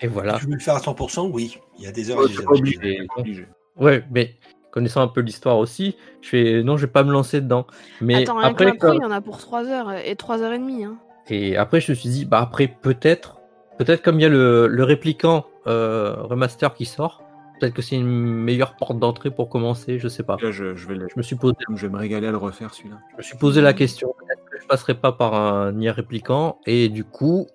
[0.00, 0.38] Et voilà.
[0.38, 2.38] Tu veux le faire à 100% Oui, il y a des heures Ouais, et des
[2.40, 2.50] heures.
[2.52, 3.06] obligé.
[3.16, 3.46] Obligé.
[3.76, 4.36] Ouais, mais
[4.70, 7.66] connaissant un peu l'histoire aussi, je fais non, je vais pas me lancer dedans.
[8.00, 10.52] Mais Attends, avec après, quand- il y en a pour 3 heures et 3 heures
[10.52, 10.84] et demie.
[10.84, 10.96] Hein.
[11.28, 13.38] Et après, je me suis dit, bah après, peut-être,
[13.78, 17.22] peut-être comme il y a le, le répliquant euh, remaster qui sort,
[17.58, 20.36] peut-être que c'est une meilleure porte d'entrée pour commencer, je sais pas.
[20.40, 22.36] Là, je, je vais, le- Je me suis posé, je vais me régaler à le
[22.36, 22.96] refaire celui-là.
[23.12, 26.58] je me suis posé la question, est-ce que je passerai pas par un Nier répliquant
[26.66, 27.46] et du coup,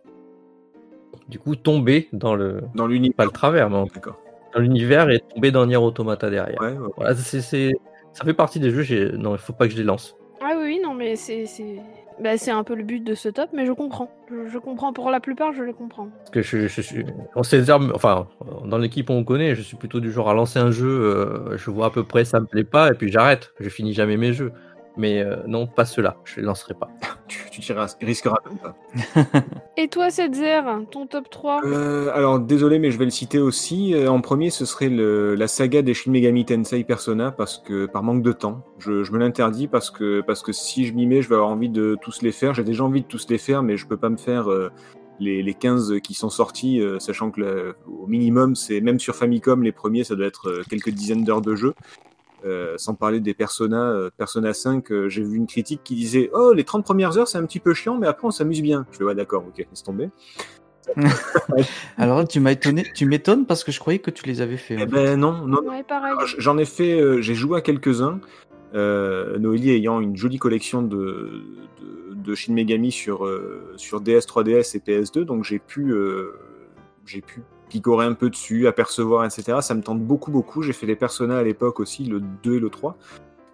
[1.30, 3.15] du coup, tomber dans le, Dans l'univers.
[3.15, 4.19] pas le travers, mais en- D'accord.
[4.53, 6.60] dans l'univers et tomber dans Nier Automata derrière.
[6.60, 6.89] Ouais, ouais.
[6.98, 7.72] Voilà, c'est, c'est-
[8.11, 10.18] ça fait partie des jeux, j'ai, non, il faut pas que je les lance.
[10.41, 11.77] Ah oui, oui, non, mais c'est c'est
[12.22, 14.11] bah, c'est un peu le but de ce top, mais je comprends.
[14.30, 16.07] Je, comprends pour la plupart, je les comprends.
[16.19, 17.03] Parce que je, suis.
[17.35, 18.27] On sait enfin,
[18.65, 21.72] dans l'équipe on connaît, je suis plutôt du genre à lancer un jeu, euh, je
[21.72, 24.34] vois à peu près ça me plaît pas, et puis j'arrête, je finis jamais mes
[24.34, 24.52] jeux.
[24.98, 26.90] Mais euh, non, pas ceux-là, je les lancerai pas.
[27.28, 28.76] Tu, tu tireras- risqueras pas.
[29.78, 30.62] Et toi, Setzer,
[30.92, 33.94] ton top 3 Euh, alors désolé, mais je vais le citer aussi.
[33.94, 37.86] Euh, en premier, ce serait le- la saga des Shin Megami Tensei Persona parce que
[37.86, 41.08] par manque de temps, je, je me l'interdis parce que parce que si je m'y
[41.08, 42.54] mets, je vais avoir envie de tous les faire.
[42.54, 44.70] J'ai déjà envie de tous les faire, mais je peux pas me faire euh,
[45.20, 49.16] les, les 15 qui sont sortis, euh, sachant que le- au minimum, c'est même sur
[49.16, 51.74] Famicom les premiers, ça doit être euh, quelques dizaines d'heures de jeu.
[52.44, 56.32] Euh, sans parler des Persona, euh, Persona 5, euh, j'ai vu une critique qui disait
[56.34, 58.88] Oh, les 30 premières heures, c'est un petit peu chiant, mais après, on s'amuse bien.
[58.92, 60.10] Je fais Ouais, d'accord, ok, laisse tomber.
[61.98, 64.78] Alors tu m'as étonné, tu m'étonnes parce que je croyais que tu les avais fait.
[64.80, 66.14] Eh en ben non, non, Ouais, pareil.
[66.18, 68.20] Alors, J'en ai fait, euh, j'ai joué à quelques-uns.
[68.74, 71.44] Euh, Noélie ayant une jolie collection de,
[71.82, 76.40] de, de Shin Megami sur, euh, sur DS, 3DS et PS2, donc j'ai pu, euh,
[77.06, 79.60] j'ai pu picorer un peu dessus, apercevoir, etc.
[79.61, 80.61] Ça me tente beaucoup, beaucoup.
[80.61, 82.98] J'ai fait les Persona à l'époque aussi, le 2 et le 3.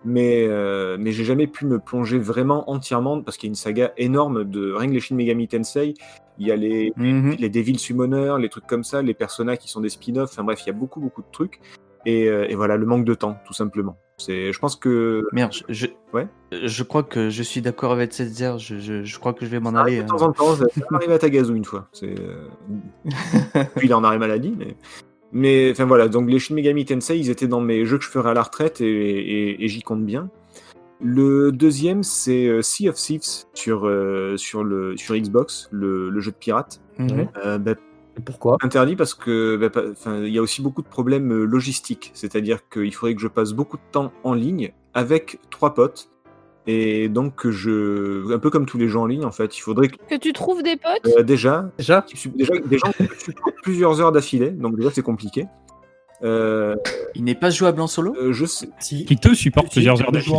[0.05, 3.55] Mais, euh, mais j'ai jamais pu me plonger vraiment entièrement parce qu'il y a une
[3.55, 5.93] saga énorme de rien que les Shin Megami Tensei.
[6.39, 7.35] Il y a les, Mhm.
[7.37, 10.31] les Devil Summoner, les trucs comme ça, les Persona qui sont des spin-offs.
[10.31, 11.59] Enfin bref, il y a beaucoup, beaucoup de trucs.
[12.05, 13.97] Et, euh, et voilà, le manque de temps, tout simplement.
[14.17, 16.27] C'est, je pense que Merde, je, Ouais.
[16.51, 18.57] je crois que je suis d'accord avec cette zère.
[18.57, 19.99] Je, je, je crois que je vais m'en aller.
[19.99, 20.17] arrive de hein.
[20.17, 20.55] temps en temps.
[20.55, 21.87] Ça arrivé à Tagazu une fois.
[21.93, 22.15] C'est,
[23.75, 24.75] Puis il en arrêt maladie, mais.
[25.33, 28.09] Mais enfin voilà, donc les Shin Megami Tensei, ils étaient dans mes jeux que je
[28.09, 30.29] ferais à la retraite et, et- et j'y compte bien.
[31.01, 36.19] Le deuxième, c'est euh, Sea of Thieves sur, euh, sur, le, sur Xbox, le, le
[36.21, 36.79] jeu de pirate.
[36.97, 37.27] Mhm.
[37.45, 37.73] Euh, bah,
[38.25, 38.57] Pourquoi?
[38.61, 39.81] Interdit parce que bah,
[40.23, 42.11] il y a aussi beaucoup de problèmes euh, logistiques.
[42.13, 46.09] C'est-à-dire qu'il faudrait que je passe beaucoup de temps en ligne avec trois potes.
[46.69, 49.61] Et donc que je, un peu comme tous les gens en ligne en fait, il
[49.61, 51.13] faudrait que Que tu trouves des potes?
[51.17, 52.05] Euh, déjà, Déjà?
[52.35, 54.49] déjà des gens qui supportent plusieurs heures d'affilée.
[54.49, 55.45] Donc déjà c'est compliqué.
[56.23, 56.75] Euh,
[57.15, 58.13] Il n'est pas jouable en solo?
[58.19, 58.67] euh, je sais.
[58.79, 60.37] Si, Qui te supporte si, plusieurs heures d'affilée.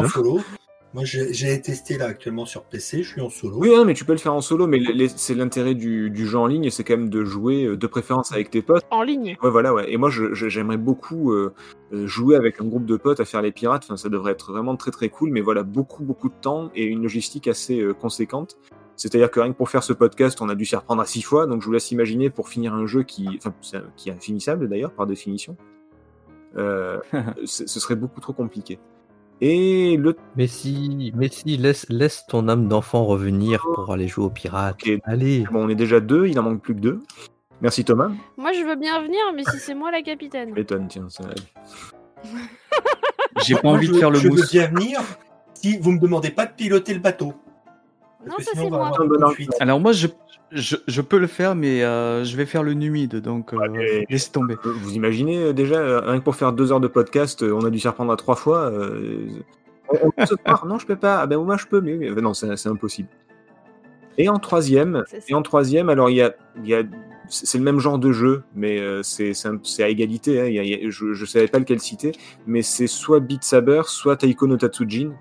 [0.94, 3.58] Moi, j'ai testé là actuellement sur PC, je suis en solo.
[3.58, 4.80] Oui, hein, mais tu peux le faire en solo, mais
[5.16, 8.32] c'est l'intérêt du, du jeu en ligne, c'est quand même de jouer euh, de préférence
[8.32, 8.84] avec tes potes.
[8.90, 9.36] en ligne.
[9.42, 9.92] Ouais, voilà, ouais.
[9.92, 11.52] Et moi, j'aimerais beaucoup euh,
[11.92, 13.84] euh, jouer avec un groupe de potes à faire les pirates.
[13.84, 16.84] Enfin, ça devrait être vraiment très très cool, mais voilà, beaucoup beaucoup de temps et
[16.84, 18.56] une logistique assez euh, conséquente.
[18.96, 21.22] C'est-à-dire que rien que pour faire ce podcast, on a dû s'y reprendre à six
[21.22, 21.46] fois.
[21.46, 23.52] Donc, je vous laisse imaginer pour finir un jeu qui, enfin,
[23.96, 25.56] qui est infinissable d'ailleurs par définition.
[26.56, 26.98] Euh,
[27.44, 28.78] ce ce serait beaucoup trop compliqué.
[29.40, 34.24] Et le Mais si, mais si, laisse, laisse ton âme d'enfant revenir pour aller jouer
[34.24, 34.80] aux pirates.
[35.04, 35.44] Allez.
[35.52, 37.00] bon, on est déjà deux, il en manque plus que deux.
[37.60, 38.10] Merci Thomas.
[38.36, 40.52] Moi, je veux bien venir, mais si c'est moi la capitaine.
[40.52, 41.08] M'étonne, tiens.
[41.08, 41.24] ça-
[43.44, 44.50] J'ai pas envie je de faire le je veux mousse.
[44.50, 45.00] bien venir
[45.54, 47.32] si vous me demandez pas de piloter le bateau.
[48.28, 48.90] Non, ça, c'est moi.
[49.60, 50.06] Alors moi, je,
[50.52, 53.58] je, je peux le faire, mais euh, je vais faire le numide, donc euh,
[54.08, 54.56] laisse tomber.
[54.64, 57.78] Vous imaginez euh, déjà, rien que pour faire deux heures de podcast, on a dû
[57.78, 58.70] s'y reprendre à trois fois.
[58.70, 59.26] euh,
[59.90, 61.20] on, on peut se croire, non, je peux pas.
[61.20, 63.08] Ah ben moi je peux, mais, mais- non, c'est impossible.
[64.20, 66.34] Et en troisième, et en troisième, alors il y a,
[66.64, 66.82] il y a,
[67.28, 69.32] c'est le même genre de jeu, mais euh, c'est
[69.82, 70.40] à égalité.
[70.40, 72.12] hein, il y a- il y a- je, je savais pas lequel citer,
[72.46, 75.12] mais c'est soit Beat Saber, soit Taiko no Tatsujin,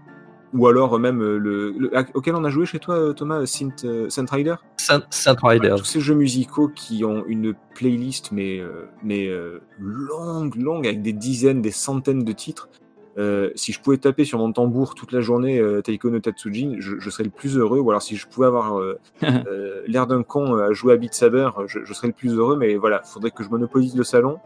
[0.54, 4.08] ou alors même euh, le, auquel on a joué chez toi, euh, Thomas, Synth, euh,
[4.32, 4.56] Rider?
[4.78, 5.76] Saint, Saint Rider.
[5.78, 11.02] Tous ces jeux musicaux qui ont une playlist mais, euh, mais euh, longue, longue, avec
[11.02, 12.70] des dizaines, des centaines de titres.
[13.18, 16.76] Euh, si je pouvais taper sur mon tambour toute la journée euh, Taiko no Tatsujin,
[16.78, 17.80] je, je serais le plus heureux.
[17.80, 21.14] Ou alors si je pouvais avoir euh, euh, l'air d'un con à jouer à Beat
[21.14, 22.58] Saber, je, je serais le plus heureux.
[22.58, 24.40] Mais voilà, faudrait que je monopolise le salon.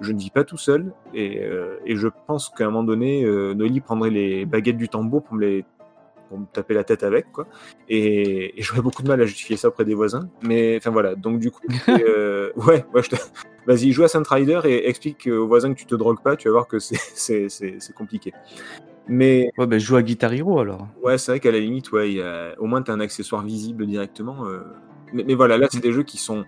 [0.00, 3.24] Je ne vis pas tout seul et, euh, et je pense qu'à un moment donné,
[3.24, 5.64] euh, Noélie prendrait les baguettes du tambour pour me les
[6.28, 7.46] pour me taper la tête avec quoi
[7.88, 10.28] et, et j'aurais beaucoup de mal à justifier ça auprès des voisins.
[10.42, 13.16] Mais enfin voilà, donc du coup, euh, ouais, ouais, je te...
[13.66, 16.48] vas-y, joue à Saint Rider et explique aux voisins que tu te drogues pas, tu
[16.48, 17.48] vas voir que c'est,
[17.96, 18.32] compliqué.
[19.08, 20.86] Mais Ouais, ben joue à Guitar Hero alors.
[21.02, 22.54] ouais, c'est vrai qu'à la limite, ouais, il y a...
[22.58, 24.46] au moins tu as un accessoire visible directement.
[24.46, 24.60] euh.
[25.14, 26.44] Mais, mais voilà, là, c'est des jeux qui sont.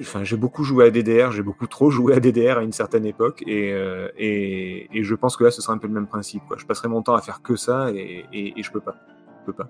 [0.00, 3.04] Enfin, j'ai beaucoup joué à DDR, j'ai beaucoup trop joué à DDR à une certaine
[3.04, 6.06] époque, et, euh, et, et je pense que là, ce sera un peu le même
[6.06, 6.42] principe.
[6.48, 6.56] Quoi.
[6.58, 8.96] Je passerai mon temps à faire que ça, et, et, et je peux pas.
[9.40, 9.68] Je peux pas.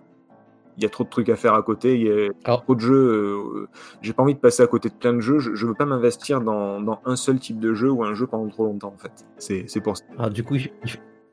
[0.78, 2.74] Il y a trop de trucs à faire à côté, il y a Alors- trop
[2.74, 2.94] de jeux.
[2.94, 3.68] euh,
[4.00, 5.38] j'ai pas envie de passer à côté de plein de jeux.
[5.38, 8.26] Je, je veux pas m'investir dans, dans un seul type de jeu ou un jeu
[8.26, 9.26] pendant trop longtemps, en fait.
[9.38, 10.04] C'est c'est pour ça.
[10.18, 10.54] Alors, du coup,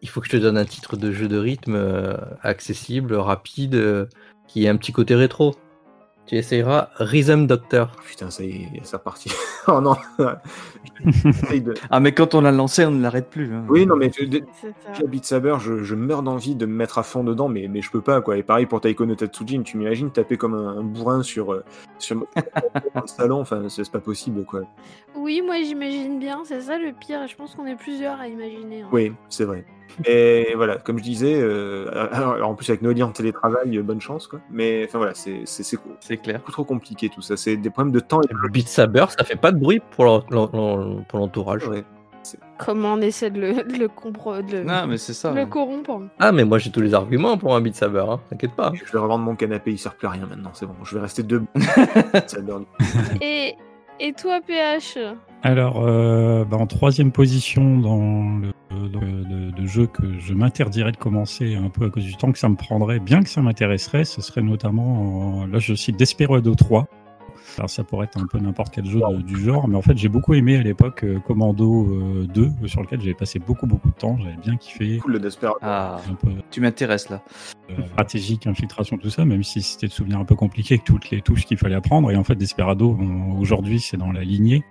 [0.01, 4.09] il faut que je te donne un titre de jeu de rythme euh, accessible, rapide,
[4.47, 5.55] qui ait un petit côté rétro.
[6.29, 7.91] Tu essayeras Rhythm Doctor.
[8.05, 9.31] Putain, ça y est, c'est reparti.
[9.67, 9.95] oh non
[11.03, 13.51] J'essaye de- Ah, mais quand on l'a lancé, on ne l'arrête plus.
[13.51, 13.65] hein.
[13.67, 14.21] Oui, non, mais ça.
[15.03, 17.81] À Beat Saber, je, je meurs d'envie de me mettre à fond dedans, mais, mais
[17.81, 18.37] je peux pas, quoi.
[18.37, 21.63] Et pareil pour Taiko no Tatsujin, tu m'imagines taper comme un, un bourrin sur, euh,
[21.97, 22.27] sur le
[23.07, 24.61] salon, enfin, c'est pas possible, quoi.
[25.15, 27.27] Oui, moi j'imagine bien, c'est ça le pire.
[27.27, 28.83] Je pense qu'on est plusieurs à imaginer.
[28.83, 28.89] hein.
[28.91, 29.65] Oui, c'est vrai.
[30.05, 34.01] Et voilà, comme je disais, euh, alors, en plus avec Noélie en télétravail, euh, bonne
[34.01, 34.39] chance, quoi.
[34.49, 36.39] Mais enfin voilà, c'est c'est- c'est C'est clair.
[36.39, 37.35] beaucoup trop compliqué tout ça.
[37.37, 40.05] C'est des problèmes de temps et de Beat Saber, ça fait pas de bruit pour
[40.05, 41.67] l'en- l'en- pour l'entourage.
[41.67, 41.83] Ouais.
[42.57, 45.31] Comment on essaie de le, de le, compre- de le- Non, mais c'est ça.
[45.31, 48.19] de le corrompre Ah, mais moi j'ai tous les arguments pour un Beat Saber, hein.
[48.29, 48.71] t'inquiète pas.
[48.75, 50.75] Je vais revendre mon canapé, il sert plus à rien maintenant, c'est bon.
[50.83, 51.47] Je vais rester debout.
[53.21, 53.55] Et,
[53.99, 54.97] et toi, PH
[55.41, 58.51] Alors, euh, bah, en troisième position dans le,
[58.89, 62.15] dans le- de, de jeu que je m'interdirais de commencer un peu à cause du
[62.17, 65.73] temps que ça me prendrait, bien que ça m'intéresserait, ce serait notamment, en- là je
[65.75, 66.87] cite Desperado 3.
[67.57, 69.97] Alors ça pourrait être un peu n'importe quel jeu de- du genre, mais en fait
[69.97, 73.65] j'ai beaucoup aimé à l'époque euh, Commando euh, 2, euh, sur lequel j'avais passé beaucoup
[73.65, 74.97] beaucoup de temps, j'avais bien kiffé.
[74.97, 75.57] Cool le Desperado.
[75.61, 77.21] Ah, Un peu tu m'intéresses là.
[77.69, 81.09] euh, stratégique, infiltration, tout ça, même si c'était de souvenir un peu compliqué avec toutes
[81.11, 82.11] les touches qu'il fallait apprendre.
[82.11, 82.97] Et en fait, Desperado,
[83.39, 84.63] aujourd'hui, c'est dans la lignée.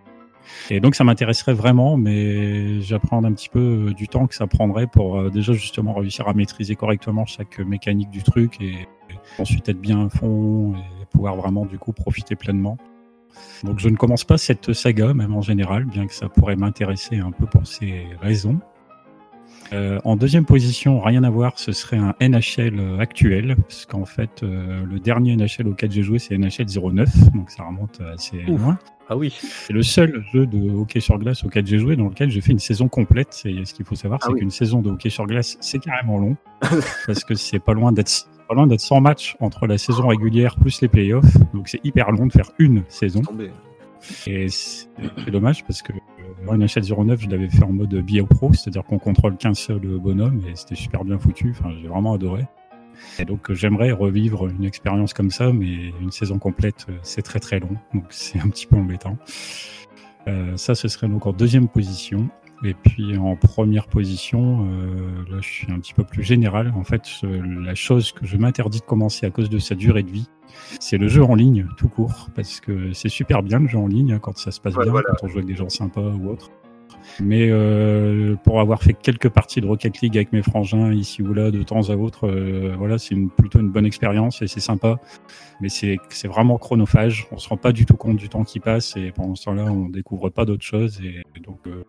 [0.70, 4.46] Et donc, ça m'intéresserait vraiment, mais j'apprends un petit peu euh, du temps que ça
[4.46, 8.88] prendrait pour euh, déjà justement réussir à maîtriser correctement chaque mécanique du truc et,
[9.38, 12.76] ensuite être bien à fond et pouvoir vraiment du coup profiter pleinement.
[13.62, 17.18] Donc, je ne commence pas cette saga, même en général, bien que ça pourrait m'intéresser
[17.18, 18.60] un peu pour ces raisons.
[19.72, 24.42] Euh, en deuxième position, rien à voir, ce serait un NHL actuel, parce qu'en fait,
[24.42, 28.62] euh, le dernier NHL auquel j'ai joué, c'est NHL 09, donc ça remonte assez Ouf.
[29.08, 29.34] Ah oui.
[29.40, 32.52] C'est le seul jeu de hockey sur glace auquel j'ai joué, dans lequel j'ai fait
[32.52, 33.28] une saison complète.
[33.30, 34.40] C'est ce qu'il faut savoir, Ah c'est oui.
[34.40, 36.36] qu'une saison de hockey sur glace, c'est carrément long,
[37.06, 40.56] parce que c'est pas loin d'être pas loin d'être 100 matchs entre la saison régulière
[40.56, 43.20] plus les playoffs, donc c'est hyper long de faire une saison.
[44.26, 44.88] Et c'est
[45.30, 48.98] dommage parce que euh, NHL 09, je l'avais fait en mode bio pro, c'est-à-dire qu'on
[48.98, 51.50] contrôle qu'un seul bonhomme et c'était super bien foutu.
[51.58, 52.46] Enfin, j'ai vraiment adoré.
[53.18, 57.40] Et donc, j'aimerais revivre une expérience comme ça, mais une saison complète, euh, c'est très
[57.40, 59.16] très long, donc c'est un petit peu embêtant.
[60.26, 62.28] Euh, ça, ce serait donc en deuxième position.
[62.64, 66.72] Et puis en première position, euh, là je suis un petit peu plus général.
[66.76, 70.02] En fait, euh, la chose que je m'interdis de commencer à cause de sa durée
[70.02, 70.26] de vie,
[70.80, 73.86] c'est le jeu en ligne tout court, parce que c'est super bien le jeu en
[73.86, 75.06] ligne hein, quand ça se passe Ouais, bien, voilà.
[75.10, 76.50] quand on joue avec des gens sympas ou autres.
[77.20, 81.32] Mais euh, pour avoir fait quelques parties de Rocket League avec mes frangins ici ou
[81.34, 84.60] là de temps à autre, euh, voilà, c'est une, plutôt une bonne expérience et c'est
[84.60, 84.98] sympa.
[85.60, 87.26] Mais c'est c'est vraiment chronophage.
[87.32, 89.64] On se rend pas du tout compte du temps qui passe et pendant ce temps-là,
[89.64, 91.00] on découvre pas d'autres choses.
[91.02, 91.82] Et donc, euh,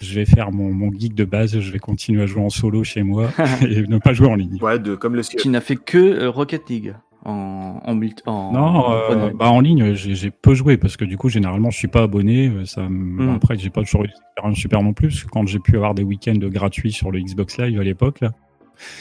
[0.00, 1.58] je vais faire mon, mon geek de base.
[1.58, 3.30] Je vais continuer à jouer en solo chez moi
[3.62, 4.58] et ne pas jouer en ligne.
[4.62, 6.94] Ouais, de, comme le Tu n'as fait que Rocket League
[7.24, 9.36] en, en, en Non, euh, online.
[9.38, 12.48] bah en ligne, j'ai peu joué parce que du coup, généralement, je suis pas abonné.
[12.48, 13.34] euh, Ça, me- Mm.
[13.36, 15.24] Après, j'ai pas toujours eu d'expérience super non plus.
[15.30, 18.20] Quand j'ai pu avoir des week-ends gratuits sur le Xbox Live à l'époque,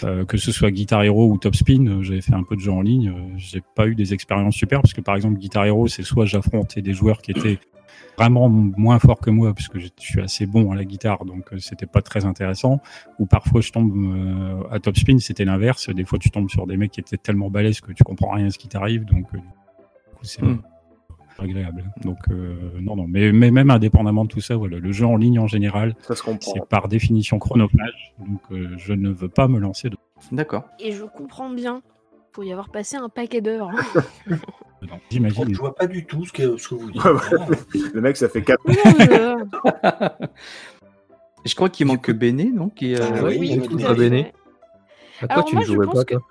[0.04, 2.62] euh, que ce soit Guitar Hero ou Top Spin, euh, j'avais fait un peu de
[2.62, 3.10] jeu en ligne.
[3.10, 6.26] euh, J'ai pas eu des expériences super parce que par exemple, Guitar Hero, c'est soit
[6.26, 7.60] j'affrontais des joueurs qui étaient
[8.18, 11.52] vraiment moins forts que moi parce que je suis assez bon à la guitare, donc
[11.53, 12.80] euh, c'était pas très intéressant.
[13.19, 15.90] Ou parfois, je tombe euh, à Top Spin, c'était l'inverse.
[15.90, 18.48] Des fois, tu tombes sur des mecs qui étaient tellement balèzes que tu comprends rien
[18.48, 19.38] à ce qui t'arrive, donc euh,
[20.22, 20.61] c'est Mm.
[21.38, 21.84] pas agréable.
[22.03, 25.18] Donc euh, non, non, mais, mais même indépendamment de tout ça, voilà, le jeu en
[25.18, 25.95] ligne en général,
[26.41, 29.98] c'est par définition chronophage, donc euh, je ne veux pas me lancer de-
[30.31, 30.64] D'accord.
[30.80, 31.81] Et je comprends bien.
[32.31, 33.69] Pour y avoir passé un paquet d'heures.
[34.84, 34.99] dedans.
[35.10, 35.53] J'imagine.
[35.53, 37.93] Je vois pas du tout ce que, ce que vous dites.
[37.93, 40.27] Le mec, ça fait 4 Non, je-
[41.45, 43.91] Je crois qu'il manque que Béné, non qui, euh, Ah oui, oui, tout tout à.
[45.22, 46.22] À toi, Alors tu moi, ne jouais pas, que- toi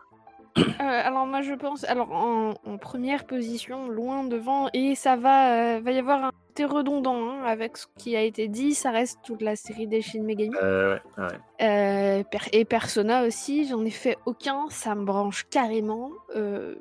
[0.58, 0.91] Euh,
[1.32, 5.90] moi je pense, alors en, en première position, loin devant, et ça va, euh, va
[5.92, 9.40] y avoir un côté redondant hein, avec ce qui a été dit, ça reste toute
[9.40, 10.54] la série des Shin Megami.
[10.62, 11.38] Euh, ouais, ouais.
[11.62, 12.22] Euh,
[12.52, 16.10] et Persona aussi, j'en ai fait aucun, ça me branche carrément.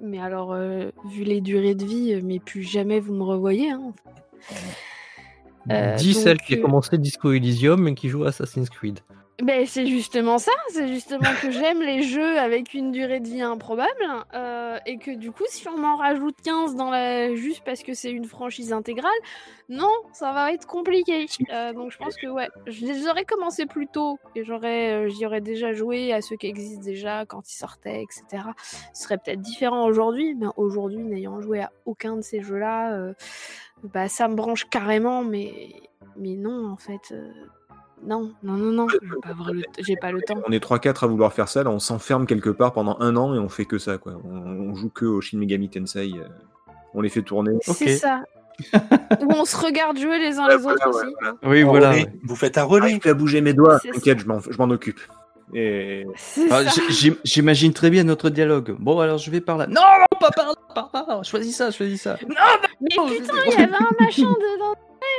[0.02, 0.53] mais alors,
[1.06, 3.72] vu les durées de vie, mais plus jamais vous me revoyez.
[3.72, 3.94] Hein.
[5.66, 9.00] Dis donc, celle qui a euh, commencé Disco Elysium et qui joue à Assassin's Creed.
[9.42, 13.42] Ben, c'est justement ça, c'est justement que j'aime les jeux avec une durée de vie
[13.42, 13.90] improbable,
[14.36, 17.34] euh, et que du coup, si on m'en rajoute 15 dans la...
[17.34, 19.10] juste parce que c'est une franchise intégrale,
[19.68, 21.26] non, ça va être compliqué.
[21.52, 25.10] Euh, donc je pense que ouais, je les aurais commencé plus tôt, et j'aurais, euh,
[25.10, 28.44] j'y aurais déjà joué à ceux qui existent déjà quand ils sortaient, etc.
[28.94, 33.14] Ce serait peut-être différent aujourd'hui, mais aujourd'hui, n'ayant joué à aucun de ces jeux-là, euh,
[33.94, 35.70] bah ça me branche carrément, mais,
[36.18, 37.12] mais non, en fait...
[37.12, 37.30] euh,
[38.03, 40.41] non, non, non, non, je pas le- j'ai pas le temps.
[40.48, 43.36] On est 3-4 à vouloir faire ça, là, on s'enferme quelque part pendant un an
[43.36, 44.14] et on fait que ça, quoi.
[44.24, 46.12] On, on joue que au Shin Megami Tensei.
[46.16, 46.24] euh,
[46.95, 47.58] on les fait tourner.
[47.62, 48.24] C'est ça.
[49.22, 51.16] Ou on se regarde jouer les uns Ouais, les autres voilà, aussi.
[51.22, 51.38] voilà.
[51.44, 51.90] Oui, voilà.
[51.91, 52.14] relais.
[52.24, 52.88] Vous faites un relais.
[52.88, 53.80] J'arrive plus à bouger mes doigts.
[53.80, 54.99] T'inquiète, je m'en je m'en occupe.
[55.53, 56.06] Et
[56.49, 56.61] Ah,
[57.23, 58.76] J'imagine très bien notre dialogue.
[58.80, 59.68] Bon, alors je vais par là.
[59.68, 61.23] Non, non, pas par là, pas par là.
[61.23, 62.18] Choisis ça, choisis ça.
[62.82, 64.73] Mais Oh, je putain, il y avait un machin dedans.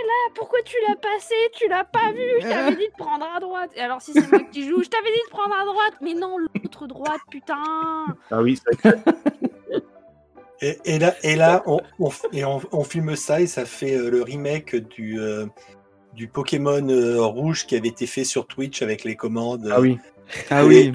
[0.04, 1.34] Là, pourquoi tu l'as passé?
[1.52, 3.70] Tu l'as pas vu Je t'avais dit de prendre à droite.
[3.76, 5.92] Et alors, si c'est moi qui joue, je t'avais dit de prendre à droite.
[6.00, 7.62] Mais non, l'autre droite, putain.
[8.30, 9.78] ah oui, c'est vrai que
[10.64, 13.64] Et, et là, et là on, on f- et on, on filme ça et ça
[13.64, 15.46] fait euh, le remake du, euh,
[16.14, 19.68] du Pokémon euh, rouge qui avait été fait sur Twitch avec les commandes.
[19.74, 19.98] ah oui.
[20.50, 20.92] Ah oui,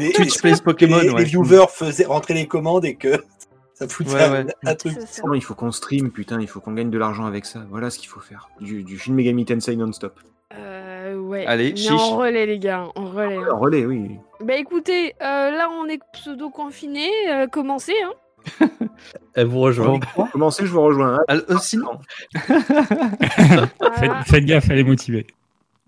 [0.00, 1.18] les- Twitch Plays Pokémon, les, ouais.
[1.20, 3.22] les viewers faisaient rentrer les commandes et que
[3.74, 4.46] Ça fout Ouais, un, ouais.
[4.66, 4.94] un truc.
[5.24, 7.60] Non, il faut qu'on stream, putain, il faut qu'on gagne de l'argent avec ça.
[7.70, 8.50] Voilà ce qu'il faut faire.
[8.60, 10.20] Du, du Shin Megami Tensei non-stop.
[10.54, 11.46] Euh, ouais.
[11.46, 11.90] Allez, Mais chiche.
[11.92, 13.36] en relais, les gars, en relais.
[13.36, 13.42] hein.
[13.42, 14.18] Alors, relais, oui.
[14.44, 18.12] Bah écoutez, euh, là on est pseudo-confinés, euh, commencez, hein.
[19.34, 19.98] Elle vous rejoint.
[20.32, 21.18] Commencez, je vous rejoins.
[21.28, 21.98] Ah, euh, sinon,
[22.34, 22.66] Faites,
[23.80, 24.22] Voilà.
[24.24, 25.26] faites gaffe les motiver.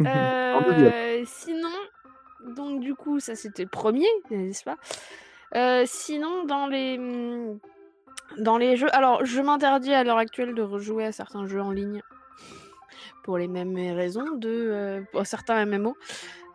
[0.00, 1.68] Euh, sinon,
[2.52, 4.76] donc du coup, ça c'était le premier, n'est-ce pas?
[5.54, 7.58] Euh, Sinon, dans les hum,
[8.38, 11.70] dans les jeux, alors je m'interdis à l'heure actuelle de rejouer à certains jeux en
[11.70, 12.00] ligne
[13.24, 15.94] pour les mêmes raisons de euh, pour certains MMO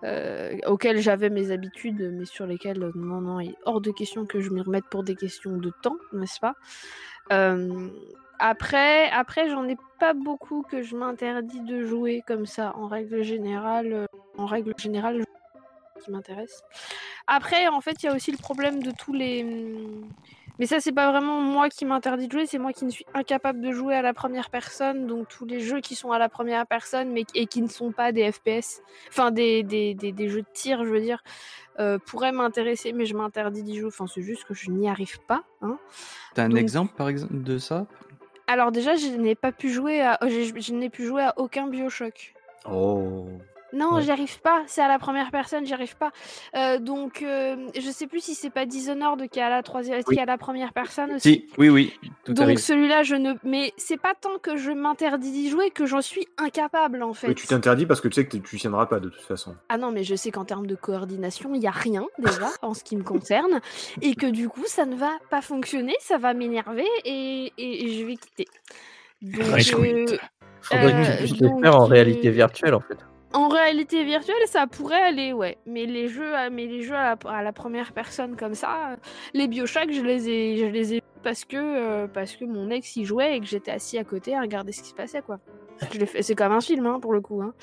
[0.04, 4.26] euh, auxquels j'avais mes habitudes, mais sur lesquels non non, il est hors de question
[4.26, 6.56] que je m'y remette pour des questions de temps, n'est-ce pas?
[8.40, 12.74] Après, après j'en ai pas beaucoup que je m'interdis de jouer comme ça.
[12.76, 14.06] En règle générale,
[14.38, 15.26] en règle générale, je-
[16.04, 16.64] qui m'intéresse.
[17.28, 19.46] Après, en fait, il y a aussi le problème de tous les.
[20.60, 23.06] Mais ça, c'est pas vraiment moi qui m'interdis de jouer, c'est moi qui ne suis
[23.14, 25.06] incapable de jouer à la première personne.
[25.06, 27.92] Donc tous les jeux qui sont à la première personne, mais et qui ne sont
[27.92, 31.22] pas des FPS, enfin des, des, des, des jeux de tir, je veux dire,
[31.80, 33.88] euh, pourraient m'intéresser, mais je m'interdis d'y jouer.
[33.90, 35.44] Enfin, c'est juste que je n'y arrive pas.
[35.62, 35.78] Hein.
[36.34, 37.86] t'as un Donc- exemple par exemple de ça?
[38.48, 41.68] Alors déjà, je n'ai pas pu jouer à, je, je n'ai pu jouer à aucun
[41.68, 42.34] Bioshock.
[42.68, 43.28] Oh.
[43.74, 44.02] Non, Ouais.
[44.02, 44.64] j'y arrive pas.
[44.68, 46.12] C'est à la première personne, j'y arrive pas.
[46.56, 50.00] Euh, donc, euh, je sais plus si c'est pas Dishonored qui est à la troisième,
[50.04, 50.16] qui Oui.
[50.18, 51.30] est à la première personne aussi.
[51.30, 53.34] Si, oui, oui, tout donc celui-là, je ne.
[53.44, 57.28] Mais c'est pas tant que je m'interdis d'y jouer que j'en suis incapable en fait.
[57.28, 59.56] Oui, tu t'interdis parce que tu sais que tu tiendras pas de toute façon.
[59.70, 62.74] Ah non, mais je sais qu'en termes de coordination, il y a rien déjà en
[62.74, 63.60] ce qui me concerne,
[64.02, 68.16] et que du coup, ça ne va pas fonctionner, ça va m'énerver et, je vais
[68.16, 68.46] quitter.
[69.22, 69.74] Donc, quit.
[69.74, 70.06] euh,
[70.62, 72.98] Faudrait que Euh, tu puisses le faire en euh, réalité virtuelle en fait.
[73.34, 75.58] En réalité virtuelle, ça pourrait aller, ouais.
[75.66, 78.96] Mais les jeux, à- mais les jeux à la, à la première personne comme ça,
[79.34, 82.96] les Bioshock, je les ai, je les ai parce que euh, parce que mon ex
[82.96, 85.40] y jouait et que j'étais assis à côté à regarder ce qui se passait, quoi.
[85.92, 86.22] Je l'ai fait.
[86.24, 87.42] C'est comme un film, hein, pour le coup.
[87.42, 87.54] hein.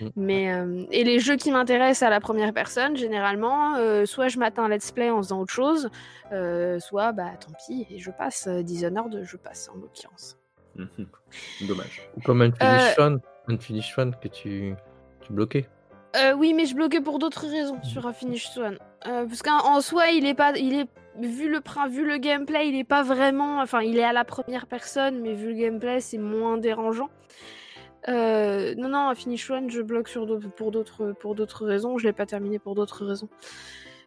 [0.00, 0.08] Mm.
[0.16, 4.38] Mais euh, et les jeux qui m'intéressent à la première personne, généralement, euh, soit je
[4.38, 5.90] m'attends un let's play en faisant autre chose,
[6.32, 8.46] euh, soit bah tant pis et je passe.
[8.48, 10.38] Dishonored, je passe en l'occurrence.
[11.62, 12.08] Dommage.
[12.16, 14.74] Ou comme Euh, Unfinished One, Unfinished One que tu,
[15.30, 15.68] tu bloquais.
[16.16, 18.78] Euh, oui, mais je bloquais pour d'autres raisons sur Unfinished Swan.
[19.06, 20.88] Euh, parce qu'en en soi, il est pas, il est
[21.20, 24.66] vu le vu le gameplay, il est pas vraiment, enfin, il est à la première
[24.66, 27.10] personne, mais vu le gameplay, c'est moins dérangeant.
[28.08, 30.26] Euh, non, non, Unfinished Swan, je bloque sur
[30.56, 31.98] pour d'autres pour d'autres raisons.
[31.98, 33.28] Je l'ai pas terminé pour d'autres raisons.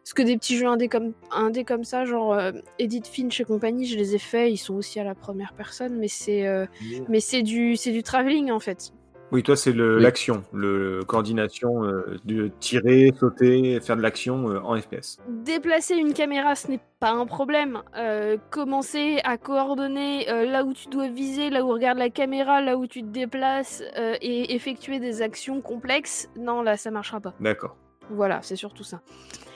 [0.02, 3.44] Parce que des petits jeux indés comme, indés comme ça, genre euh, Edith Finch et
[3.44, 6.66] compagnie, je les ai faits, ils sont aussi à la première personne, mais c'est euh,
[7.08, 8.92] mais c'est du c'est du travelling en fait.
[9.32, 14.80] Oui, toi, c'est l'action, le, coordination euh, de tirer, sauter, faire de l'action euh, en
[14.80, 15.18] FPS.
[15.28, 17.82] Déplacer une caméra, ce n'est pas un problème.
[17.96, 22.60] Euh, commencer à coordonner euh, là où tu dois viser, là où regarde la caméra,
[22.60, 27.20] là où tu te déplaces euh, et effectuer des actions complexes, non, là, ça marchera
[27.20, 27.34] pas.
[27.40, 27.76] D'accord.
[28.10, 29.00] Voilà, c'est surtout ça.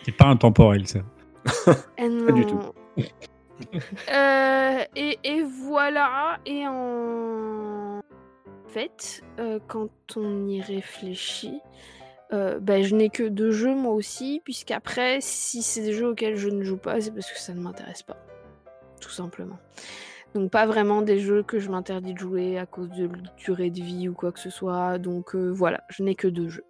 [0.05, 1.01] C'est pas intemporel, ça.
[1.97, 2.45] Pas du.
[4.13, 8.01] Euh, et, et voilà, et en
[8.69, 11.61] fait, euh, quand on y réfléchit,
[12.33, 16.37] euh, bah, je n'ai que deux jeux moi aussi, puisqu'après, si c'est des jeux auxquels
[16.37, 18.19] je ne joue pas, c'est parce que ça ne m'intéresse pas,
[19.01, 19.59] tout simplement.
[20.35, 23.09] Donc pas vraiment des jeux que je m'interdis de jouer à cause de
[23.39, 26.49] durée de vie ou quoi que ce soit, donc euh, voilà, je n'ai que deux
[26.49, 26.68] jeux.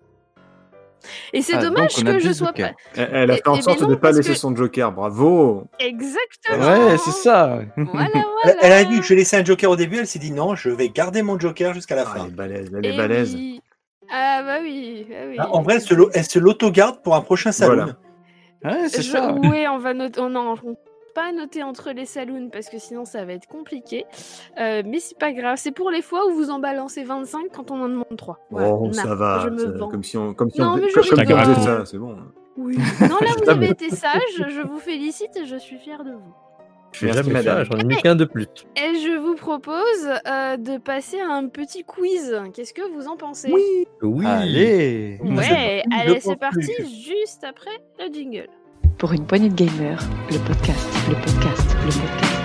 [1.33, 2.73] Et c'est Ah, dommage que je sois pas...
[2.97, 4.93] Elle, elle a Et- fait en sorte de ne pas laisser que- son joker.
[4.93, 7.61] Bravo Exactement Ouais, c'est ça.
[7.77, 8.59] Voilà, Elle, voilà.
[8.63, 10.71] elle a vu que je laissais un joker au début, elle s'est dit non, je
[10.71, 12.21] vais garder mon joker jusqu'à la Ah, fin.
[12.25, 13.35] Elle est balèze, elle est Eh balèze.
[13.35, 13.61] oui.
[14.11, 15.37] Ah bah oui, ah oui.
[15.39, 15.79] Ah, en vrai,
[16.15, 17.93] elle se l'auto-garde pour un prochain salon.
[18.63, 18.79] Voilà.
[18.81, 19.33] Ouais, c'est Je- ça.
[19.35, 20.21] Oui, on va noter.
[20.21, 20.75] Oh non, on peut
[21.19, 24.05] pas noter entre les saloons parce que sinon ça va être compliqué.
[24.61, 25.57] Euh, mais c'est pas grave.
[25.59, 28.39] C'est pour les fois où vous en balancez 25 quand on en demande 3.
[28.53, 29.41] Oh, ça va.
[29.45, 29.89] Je me ça- vends.
[29.89, 32.17] comme si on, comme si Non, on, mais je comme, on ça, c'est bon.
[32.57, 32.77] Oui.
[33.01, 34.21] Non, là vous avez été sage.
[34.49, 36.35] Je vous félicite et je suis fière de vous.
[36.93, 37.59] Je fais Merci, jamais madame.
[37.59, 38.47] ça, j'en ai mis qu'un de plus.
[38.77, 39.75] Et je vous propose
[40.27, 42.41] euh, de passer à un petit quiz.
[42.55, 43.53] Qu'est-ce que vous en pensez?
[43.53, 44.25] Oui.
[44.25, 45.19] Allez.
[45.23, 46.73] Ouais, Je allez, pense c'est parti,
[47.05, 48.49] juste après le jingle.
[48.99, 52.39] Pour une poignée de gamers, le podcast, le podcast, le podcast.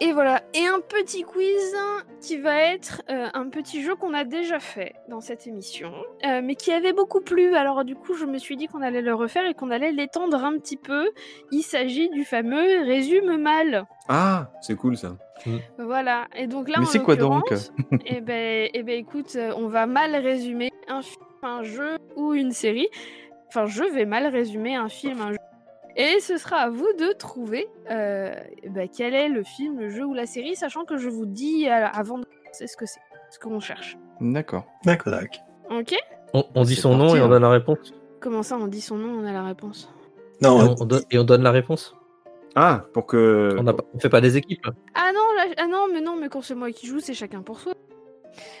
[0.00, 1.74] Et voilà, et un petit quiz
[2.20, 5.92] qui va être euh, un petit jeu qu'on a déjà fait dans cette émission,
[6.24, 7.56] euh, mais qui avait beaucoup plu.
[7.56, 10.44] Alors du coup, je me suis dit qu'on allait le refaire et qu'on allait l'étendre
[10.44, 11.10] un petit peu.
[11.50, 13.86] Il s'agit du fameux résume mal.
[14.08, 15.16] Ah, c'est cool ça.
[15.78, 17.52] Voilà, et donc là, Mais en c'est quoi donc
[18.06, 22.34] Eh ben, eh ben, écoute, euh, on va mal résumer un film un jeu ou
[22.34, 22.88] une série.
[23.48, 25.38] Enfin, je vais mal résumer un film, un jeu.
[25.96, 28.34] Et ce sera à vous de trouver euh,
[28.68, 31.68] bah, quel est le film, le jeu ou la série, sachant que je vous dis
[31.68, 33.00] euh, avant de c'est ce que c'est,
[33.30, 33.96] ce qu'on cherche.
[34.20, 34.64] D'accord.
[34.84, 35.42] D'accord, d'accord.
[35.70, 35.94] Ok?
[36.34, 37.28] On, on dit C'est son nom et on hein.
[37.28, 37.94] donne la réponse?
[38.20, 39.90] Comment ça, on dit son nom, on a la réponse?
[40.40, 41.95] Et Non, on, on donne, et on donne la réponse?
[42.56, 43.54] Ah, pour que.
[43.58, 44.66] On, on fait pas des équipes.
[44.94, 47.42] Ah non, là- ah non, mais non, mais quand c'est moi qui joue, c'est chacun
[47.42, 47.74] pour soi.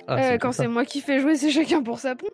[0.08, 2.28] Ah, Euh, quand c'est moi qui fais jouer, c'est chacun pour sa pont.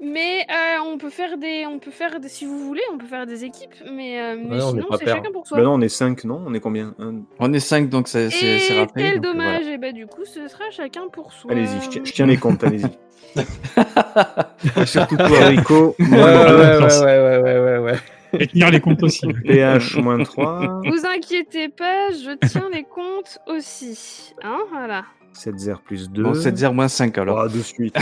[0.00, 3.06] Mais euh, on peut faire des, on peut faire des, si vous voulez, on peut
[3.06, 5.58] faire des équipes, mais, euh, mais non, sinon pas c'est chacun pour soi.
[5.58, 6.42] Bah non, on est 5, non?
[6.46, 6.94] On est combien?
[6.98, 9.04] Un- On est 5, donc c'est c'est- Et c'est rappelé.
[9.04, 11.50] quel euh, dommage, et bah du coup ce sera chacun pour soi.
[11.52, 12.86] Allez-y, je tiens, je tiens les comptes, allez-y.
[14.86, 17.98] Surtout Pour Rico, Ouais, ouais, ouais, ouais, ouais, ouais, ouais.
[18.40, 19.26] Et tenir les comptes aussi.
[19.44, 20.82] PH, moins 3.
[20.86, 24.34] Vous inquiétez pas, je tiens les comptes aussi.
[24.42, 25.04] Hein, voilà.
[25.32, 26.22] 7 0 plus 2.
[26.22, 27.40] Bon, 7 0 moins 5 alors.
[27.40, 27.96] Ah, de suite.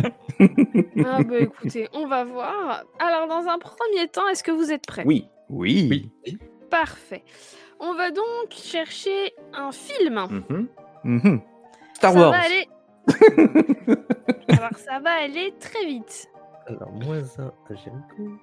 [0.00, 2.84] Ah bah écoutez, on va voir.
[3.00, 5.02] Alors dans un premier temps, est-ce que vous êtes prêts?
[5.06, 5.26] Oui.
[5.48, 6.10] Oui.
[6.70, 7.24] Parfait.
[7.80, 10.26] On va donc chercher un film.
[10.30, 10.68] Mhm.
[11.04, 11.40] Mhm.
[11.94, 12.30] Star ça Wars.
[12.32, 12.68] va aller.
[14.48, 16.28] Alors ça va aller très vite.
[16.68, 18.38] Alors, moins un à Jericho.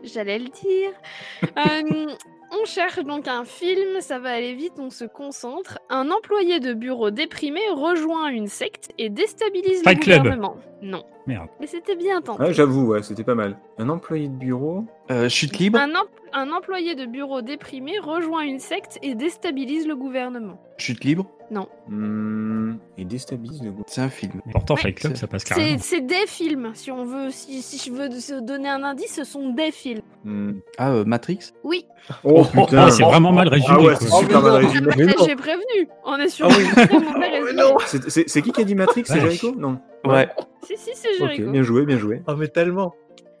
[0.02, 0.92] J'allais le dire.
[1.56, 2.06] Euh,
[2.52, 5.78] on cherche donc un film, ça va aller vite, on se concentre.
[5.88, 10.18] Un employé de bureau déprimé rejoint une secte et déstabilise Fight le Club.
[10.22, 10.56] gouvernement.
[10.82, 11.04] Non.
[11.26, 11.48] Merde.
[11.60, 12.42] Mais c'était bien tenté.
[12.42, 13.56] Ouais, j'avoue, ouais, c'était pas mal.
[13.78, 14.84] Un employé de bureau.
[15.10, 15.78] Euh, chute libre.
[15.78, 20.58] un, em- un employé de bureau déprimé rejoint une secte et déstabilise le gouvernement.
[20.78, 21.26] Chute libre.
[21.88, 23.82] Hmm, et déstabilise le goût.
[23.86, 24.40] C'est un film.
[24.52, 24.80] Pourtant, Ouais.
[24.82, 25.78] Fight Club, ça passe C'est carrément.
[25.80, 29.24] c'est des films, si on veut, si, si je veux se donner un indice, ce
[29.24, 30.02] sont des films.
[30.24, 30.52] Hmm.
[30.78, 31.52] Ah, euh, Matrix.
[31.64, 31.86] Oui,
[32.24, 32.84] Oh putain.
[32.86, 33.74] Ah, c'est vraiment mal résumé.
[33.78, 34.90] Ah ouais, c'est super mal résumé.
[35.26, 35.88] J'ai prévenu.
[36.04, 36.64] On est sur Ah oui.
[36.76, 37.62] un très mauvais résumé.
[38.26, 39.20] C'est- qui qui a dit Matrix C'est Ouais.
[39.20, 39.78] Jericho Non.
[40.04, 40.28] Ouais.
[40.62, 41.50] Si, si, c'est Ok, Jericho.
[41.50, 42.22] bien joué, bien joué.
[42.26, 42.94] Oh, mais tellement.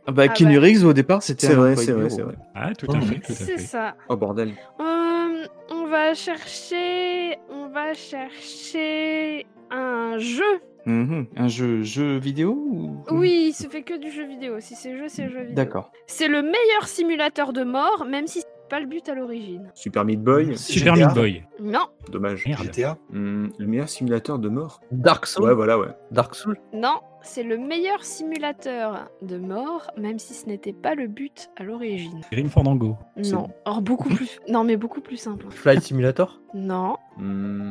[0.06, 0.88] Ah bah, Ah Keanu bah.
[0.88, 2.34] Au départ, c'était C'est un vrai, c'est vrai, c'est vrai.
[2.54, 3.58] Ah, tout à fait, tout à C'est fait.
[3.58, 3.94] ça.
[4.08, 4.52] Oh bordel.
[4.80, 10.60] Euh, on va chercher, on va chercher un jeu.
[10.86, 11.26] Mhm.
[11.36, 12.96] Un jeu, jeu vidéo ou...
[13.10, 14.60] Oui, il se fait que du jeu vidéo.
[14.60, 15.54] Si c'est jeu, c'est jeu vidéo.
[15.54, 15.92] D'accord.
[16.06, 19.68] C'est le meilleur simulateur de mort, même si c'est pas le but à l'origine.
[19.74, 20.56] Super Meat Boy.
[20.56, 21.06] Super GTA.
[21.06, 21.42] Meat Boy.
[21.60, 22.46] Non, Dommage.
[22.46, 22.62] Merde.
[22.62, 22.98] GTA.
[23.10, 25.44] Hmm, le meilleur simulateur de mort Dark Souls.
[25.44, 25.88] Ouais, voilà, ouais.
[26.12, 26.56] Dark Souls.
[26.72, 31.64] non, c'est le meilleur simulateur de mort, même si ce n'était pas le but à
[31.64, 32.20] l'origine.
[32.30, 32.96] Grim Fandango.
[33.16, 34.38] Non, or beaucoup plus.
[34.48, 35.46] Non, mais beaucoup plus simple.
[35.50, 36.40] Flight Simulator.
[36.54, 37.70] Non, Hmm,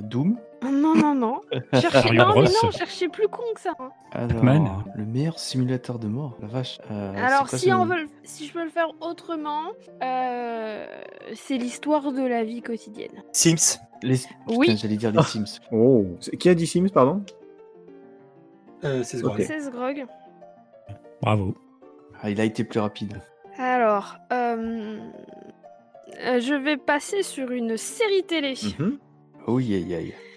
[0.00, 0.38] Doom.
[0.62, 1.40] Non, non, non.
[1.72, 3.72] Cherchez, Mario non, mais non, cherchez plus con que ça.
[3.78, 3.90] hein.
[4.12, 4.68] Alors, Pac-Man.
[4.96, 6.36] le meilleur simulateur de mort.
[6.40, 6.78] La vache.
[6.90, 9.66] Euh, Alors, c'est quoi si, ce- on veut, le- si je peux le faire autrement,
[10.02, 10.86] euh,
[11.34, 13.22] c'est l'histoire de la vie quotidienne.
[13.32, 13.78] Sims.
[14.02, 14.16] Les...
[14.48, 14.66] Oui.
[14.68, 15.60] Putain, j'allais dire les Sims.
[15.72, 16.04] Oh.
[16.20, 17.22] C'est- Qui a dit Sims, pardon
[18.84, 19.36] Euh, c'est ce Ok.
[19.38, 20.06] qu'on C'est ce grog.
[21.22, 21.54] Bravo.
[22.22, 23.20] Ah, il a été plus rapide.
[23.58, 24.98] Alors, euh,
[26.24, 28.54] euh, je vais passer sur une série télé.
[28.78, 28.98] Mhm.
[29.46, 30.14] Oh, aïe, aïe.
[30.14, 30.27] Je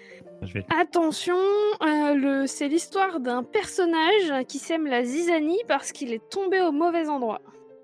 [0.52, 0.64] vais...
[0.80, 1.36] Attention,
[1.82, 6.72] euh, le, c'est l'histoire d'un personnage qui sème la zizanie parce qu'il est tombé au
[6.72, 7.40] mauvais endroit.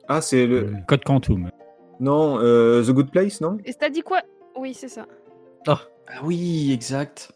[0.08, 0.72] Ah, c'est le.
[0.86, 1.50] Code Quantum.
[2.00, 3.58] Non, euh, The Good Place, non?
[3.64, 4.20] Et t'as dit quoi?
[4.56, 5.06] Oui, c'est ça.
[5.66, 5.80] Ah
[6.24, 7.32] oui, exact.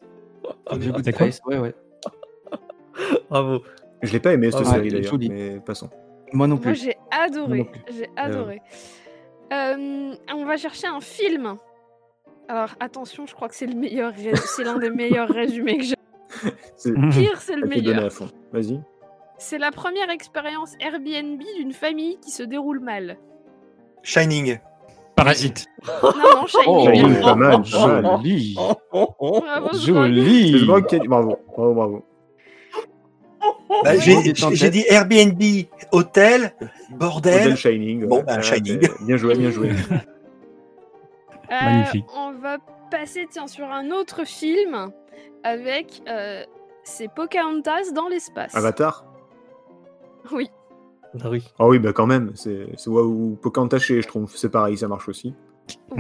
[0.66, 1.26] Ah, The Good c'est quoi?
[1.26, 1.74] Place, ouais, ouais.
[3.30, 3.62] Bravo.
[4.02, 5.88] Je l'ai pas aimé cette Ah, série ouais, d'ailleurs, mais passons.
[6.32, 6.76] Moi non Moi, plus.
[6.82, 7.58] j'ai Moi adoré.
[7.58, 7.80] non plus.
[7.96, 8.62] J'ai adoré.
[9.52, 11.56] Euh, on va chercher un film.
[12.48, 15.84] Alors, attention, je crois que c'est le meilleur, ré- c'est l'un des meilleurs résumés que
[15.84, 15.94] j'ai.
[16.76, 18.04] C'est Pire, c'est le à te donner meilleur.
[18.06, 18.28] à fond.
[18.52, 18.80] Vas-y.
[19.38, 23.16] C'est la première expérience Airbnb d'une famille qui se déroule mal.
[24.02, 24.58] Shining.
[25.14, 25.66] Parasite.
[26.02, 27.08] Non, non, Oh, Shining.
[27.10, 27.64] joli, pas mal.
[27.64, 28.54] Joli.
[28.90, 30.64] Bravo, Joli.
[31.06, 32.04] Bravo, bravo, bravo.
[33.84, 35.40] Bah, j'ai dit Airbnb,
[35.92, 36.60] hôtel, Hotel
[36.90, 37.56] bordel.
[37.56, 38.06] Shining.
[38.06, 38.22] Bon, ouais.
[38.24, 38.80] bah, Ah, Shining.
[39.06, 39.70] Bien joué, bien joué.
[41.52, 42.06] Euh, Magnifique.
[42.16, 42.58] On va
[42.90, 44.90] passer tiens, sur un autre film
[45.44, 46.02] avec.
[46.08, 46.44] euh,
[46.84, 48.54] c'est Pocahontas dans l'espace.
[48.56, 49.04] Avatar?
[50.32, 50.50] Oui.
[51.22, 51.44] Ah oui.
[51.58, 52.32] Ah oui, bah quand même.
[52.34, 54.32] C'est ou Pocahontas chez je trouve.
[54.34, 55.34] C'est pareil, ça marche aussi.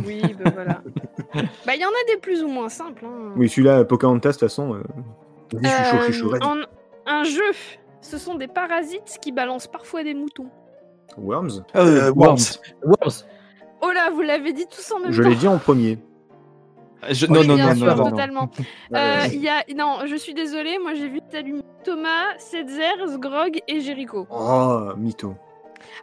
[0.06, 0.82] Oui, bah voilà.
[1.66, 3.04] Bah, il y en a des plus ou moins simples.
[3.06, 3.32] hein.
[3.36, 4.74] Oui, celui-là, Pocahontas, de toute façon.
[4.74, 4.82] euh,
[5.62, 6.30] je suis chaud, je suis chaud.
[6.30, 6.42] Vas-y.
[6.44, 6.66] en-
[7.06, 7.52] un jeu.
[8.00, 10.48] Ce sont des parasites qui balancent parfois des moutons.
[11.16, 11.62] Worms?
[11.76, 12.36] Euh, Euh, Worms.
[12.84, 13.24] Worms.
[13.82, 15.28] Oh là, vous l'avez dit tous en même Je temps.
[15.28, 15.98] l'ai dit en premier.
[17.10, 18.10] Je- Moi, Non, je non, Bien non, sûr, non, non.
[18.10, 18.50] totalement.
[18.94, 19.64] Euh, Il y a...
[19.76, 24.26] Non, je suis désolée, moi j'ai vu t'allumer Thomas, Setzer, Sgrog et Jericho.
[24.30, 25.34] Oh, mytho.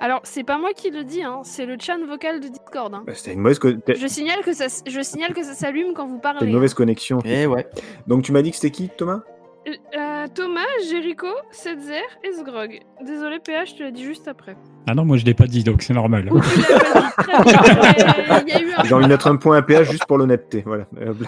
[0.01, 2.93] Alors, c'est pas moi qui le dis, hein, c'est le chat vocal de Discord.
[2.93, 3.03] hein.
[3.07, 6.05] Bah, C'était une mauvaise, Je signale que ça, s- je signale que ça s'allume quand
[6.05, 6.45] vous parlez.
[6.45, 7.19] une mauvaise connexion.
[7.23, 7.65] Eh ouais.
[8.07, 9.21] Donc tu m'as dit que c'était qui, Thomas?
[9.67, 12.79] Euh, Thomas, Jericho, Setzer et Sgrog.
[13.05, 14.55] Désolé, PH, tu l'as dit juste après.
[14.87, 16.29] Ah non, moi je l'ai pas dit, donc c'est normal.
[16.31, 18.03] Ou tu l'as pas dit.
[18.03, 18.43] Très bien.
[18.43, 18.83] mais Il y a eu un.
[18.83, 20.63] J'ai envie de mettre un point à péage juste pour l'honnêteté.
[20.65, 20.85] Voilà.
[20.99, 21.13] Euh,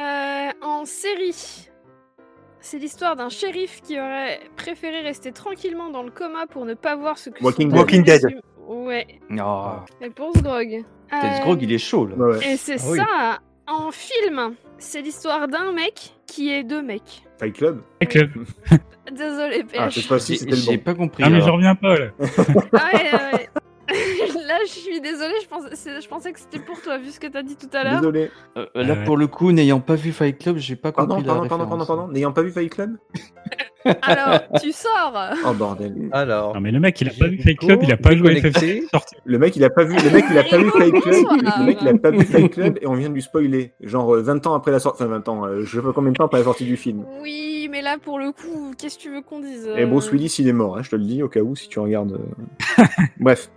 [0.00, 1.68] Euh, en série,
[2.60, 6.96] c'est l'histoire d'un shérif qui aurait préféré rester tranquillement dans le coma pour ne pas
[6.96, 7.76] voir ce que Walking son.
[7.76, 8.20] Walking Dead.
[8.66, 9.66] Ouais, Oh,
[10.00, 10.84] et pour Sgrog.
[11.12, 12.16] Euh, Grog, il est chaud là.
[12.16, 12.52] ouais.
[12.52, 12.98] Et c'est Ah oui.
[13.66, 17.24] En film, c'est l'histoire d'un mec qui est deux mecs.
[17.38, 17.82] Fight Club.
[18.08, 18.30] Club.
[19.12, 19.94] Désolé, Ah, PH.
[19.94, 20.84] cette fois-ci, c'était j'ai le bon.
[20.84, 21.22] pas compris.
[21.26, 21.56] Ah, mais je alors.
[21.56, 22.06] reviens pas là.
[22.18, 23.48] Ah ouais, ouais, ouais.
[24.46, 27.26] Là, je suis désolée, je pensais, je pensais que c'était pour toi, vu ce que
[27.26, 28.00] t'as dit tout à l'heure.
[28.00, 28.30] Désolé.
[28.56, 29.04] Euh, là, Ouais.
[29.04, 31.66] pour le coup, n'ayant pas vu Fight Club, j'ai pas Pardon, compris la pardon, pardon,
[31.68, 32.08] pardon, pardon.
[32.08, 32.96] N'ayant pas vu Fight Club
[34.02, 35.14] Alors, tu sors
[35.46, 36.08] Oh bordel.
[36.12, 38.34] Alors, Non, mais le mec, il a pas vu Fight Club, il a pas joué
[38.34, 38.82] déconnecté.
[38.82, 39.14] FF sorti.
[39.24, 41.24] Le mec, il a pas vu, le mec, il a pas vu Fight Club.
[41.58, 43.72] Le mec, il a pas vu Fight Club et on vient de lui spoiler.
[43.80, 46.12] Genre euh, 20 ans après la sortie, enfin 20 ans, euh, je sais pas combien
[46.12, 47.04] de temps après la sortie du film.
[47.20, 50.10] Oui, mais là, pour le coup, qu'est-ce que tu veux qu'on dise Et euh, Bruce
[50.12, 52.12] Willis, il est mort, hein, je te le dis au cas où si tu regardes.
[52.78, 52.84] euh.
[53.20, 53.50] Bref.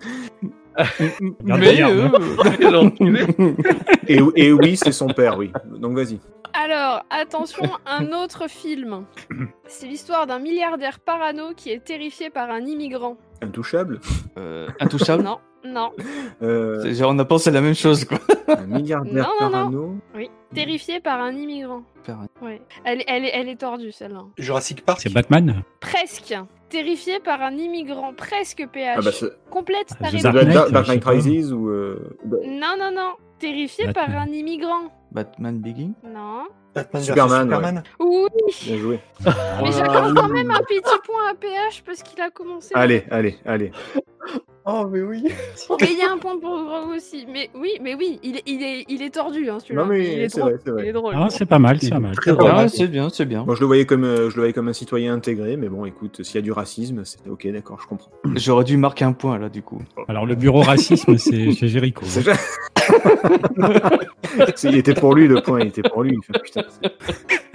[1.44, 2.10] Mais euh.
[4.08, 5.52] Et, et oui, c'est son père, oui.
[5.80, 6.20] Donc vas-y.
[6.54, 9.06] Alors, attention, un autre film.
[9.68, 13.18] C'est l'histoire d'un milliardaire parano qui est terrifié par un immigrant.
[13.46, 14.00] Intouchable.
[14.38, 15.24] euh, intouchable?
[15.24, 15.92] Non, non,
[16.42, 18.20] Euh, genre, on a pensé la même chose quoi.
[18.48, 19.52] un milliardaire Non, non, non.
[19.52, 19.96] parano.
[20.16, 20.30] oui.
[20.54, 21.84] Terrifié par un immigrant.
[22.42, 22.62] Ouais.
[22.86, 24.22] Elle, est- elle, est- elle est tordue, celle-là.
[24.38, 25.00] Jurassic Park.
[25.02, 25.64] C'est Batman?
[25.82, 26.34] Presque.
[26.70, 28.14] Terrifié par un immigrant.
[28.16, 28.96] Presque PH.
[28.98, 29.28] Ah bah.
[29.50, 30.72] Complète Ah, ta réponse.
[30.72, 31.10] Dark, Knight pas.
[31.12, 31.68] Rises ou.
[31.70, 33.14] euh, bah, Non, non, non.
[33.40, 34.94] Terrifié par un immigrant.
[35.20, 35.94] Batman Begin.
[36.04, 36.44] Non.
[36.76, 37.84] Batman Superman, Superman.
[38.02, 38.28] Oui,
[38.66, 39.00] Bien joué.
[39.64, 42.72] mais j'accorde quand même un petit point à PH parce qu'il a commencé.
[42.74, 43.72] Allez, allez, allez.
[44.68, 45.24] Oh, mais oui.
[45.80, 47.28] Mais il y a un point pour Grog aussi.
[47.32, 49.84] Mais oui, mais oui, il est, il est, il est tordu, hein, celui-là.
[49.84, 50.54] Non mais il est c'est drôle.
[50.54, 50.88] vrai, c'est Il vrai.
[50.88, 51.14] est drôle.
[51.16, 52.16] Ah, c'est pas mal, c'est pas mal.
[52.16, 52.68] Très Ah, Ah, ouais.
[52.68, 53.44] c'est bien, c'est bien.
[53.46, 55.86] Moi je le voyais comme euh, je le voyais comme un citoyen intégré, mais bon
[55.86, 58.10] écoute, s'il y a du racisme, c'est ok, d'accord, je comprends.
[58.38, 59.84] J'aurais dû marquer un point là du coup.
[60.08, 62.04] Alors, le bureau racisme, c'est chez Jericho.
[62.08, 62.24] C'est-
[64.64, 66.18] il était pour lui le point, il était pour lui.
[66.18, 66.92] Enfin, putain, c'est-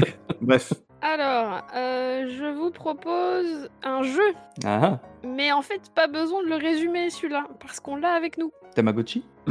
[0.40, 0.72] Bref,
[1.02, 4.32] Alors, euh, je vous propose un jeu.
[4.64, 8.52] Ah, Mais en fait, pas besoin de le résumer celui-là, parce qu'on l'a avec nous.
[8.74, 9.24] Tamagotchi.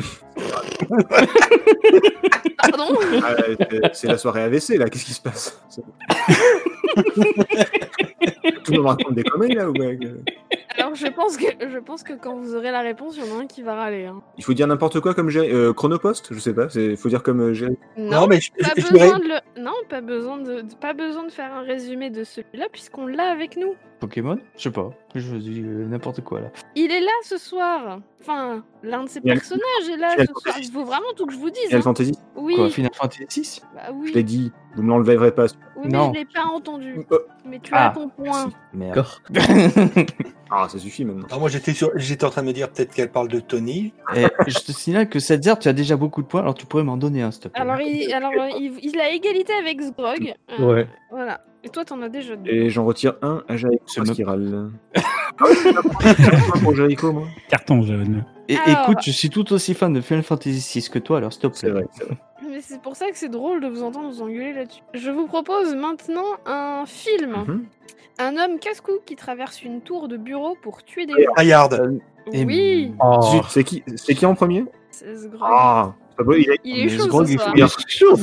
[2.61, 3.35] Pardon ah,
[3.93, 5.61] c'est- la soirée AVC là, qu'est-ce qui se passe
[8.63, 9.73] Tout le monde raconte des conneries là ou
[10.77, 13.37] Alors, je pense, que, je pense que quand vous aurez la réponse, il y en
[13.37, 14.05] a un qui va râler.
[14.05, 14.21] hein.
[14.37, 17.23] Il faut dire n'importe quoi comme Gé- euh, Chronopost, je sais pas, il faut dire
[17.23, 19.61] comme euh, Gé- Non, Non, mais je, pas je- je dirais- besoin de le...
[19.61, 23.57] non, pas besoin de- pas besoin de faire un résumé de celui-là, puisqu'on l'a avec
[23.57, 23.75] nous.
[23.99, 24.89] Pokémon Je sais pas.
[25.15, 26.47] Je dis euh, n'importe quoi là.
[26.76, 27.99] Il est là ce soir.
[28.21, 30.43] Enfin, l'un de ses Final- personnages est là Final ce soir.
[30.55, 30.67] Fantasy.
[30.69, 31.63] Il faut vraiment tout que je vous dise.
[31.65, 31.84] Final hein.
[31.84, 32.17] Fantasy.
[32.35, 34.09] Oui, Quoi, Final Fantasy 6 bah oui.
[34.09, 35.45] Je l'ai dit, vous me l'enleverez pas.
[35.76, 36.11] Oui, mais Non.
[36.13, 37.05] je l'ai pas entendu.
[37.11, 38.49] Euh, Mais tu Ah, as ton point.
[38.73, 38.95] Merde.
[38.95, 39.21] D'accord.
[40.51, 41.26] Ah, ça suffit maintenant.
[41.27, 41.91] Alors, moi, j'étais sur...
[41.95, 43.93] j'étais en train de me dire peut-être qu'elle parle de Tony.
[44.15, 46.65] Et je te signale que cette zère, tu as déjà beaucoup de points, alors tu
[46.65, 47.61] pourrais m'en donner un, s'il te plaît.
[47.61, 50.34] Alors, il, alors il, il a égalité avec Sgrog.
[50.59, 50.88] Euh, Ouais.
[51.11, 51.41] Voilà.
[51.63, 52.49] Et toi, t'en as déjà deux.
[52.49, 54.69] Et j'en retire un à Jericho C'est qu'il râle.
[55.45, 57.27] C'est pour Jericho, moi.
[57.49, 58.23] Carton jaune.
[58.47, 61.34] Et Alors- écoute, je suis tout aussi fan de Final Fantasy 6 que toi, alors
[61.34, 61.81] s'il te C'est plaît.
[61.81, 62.17] vrai, c'est vrai.
[62.60, 64.81] Mais c'est pour ça que c'est drôle de vous entendre vous engueuler là-dessus.
[64.94, 67.31] Je vous propose maintenant un film.
[67.48, 67.65] Mhm.
[68.18, 71.31] Un homme casse-cou qui traverse une tour de bureau pour tuer des gens.
[71.38, 71.69] Rayard.
[72.34, 74.65] Et- Oui, Oh, c'est qui, c'est qui en premier?
[74.91, 75.40] C'est Sgrog.
[75.41, 77.53] Ah, il est Il est chaud ce il soir.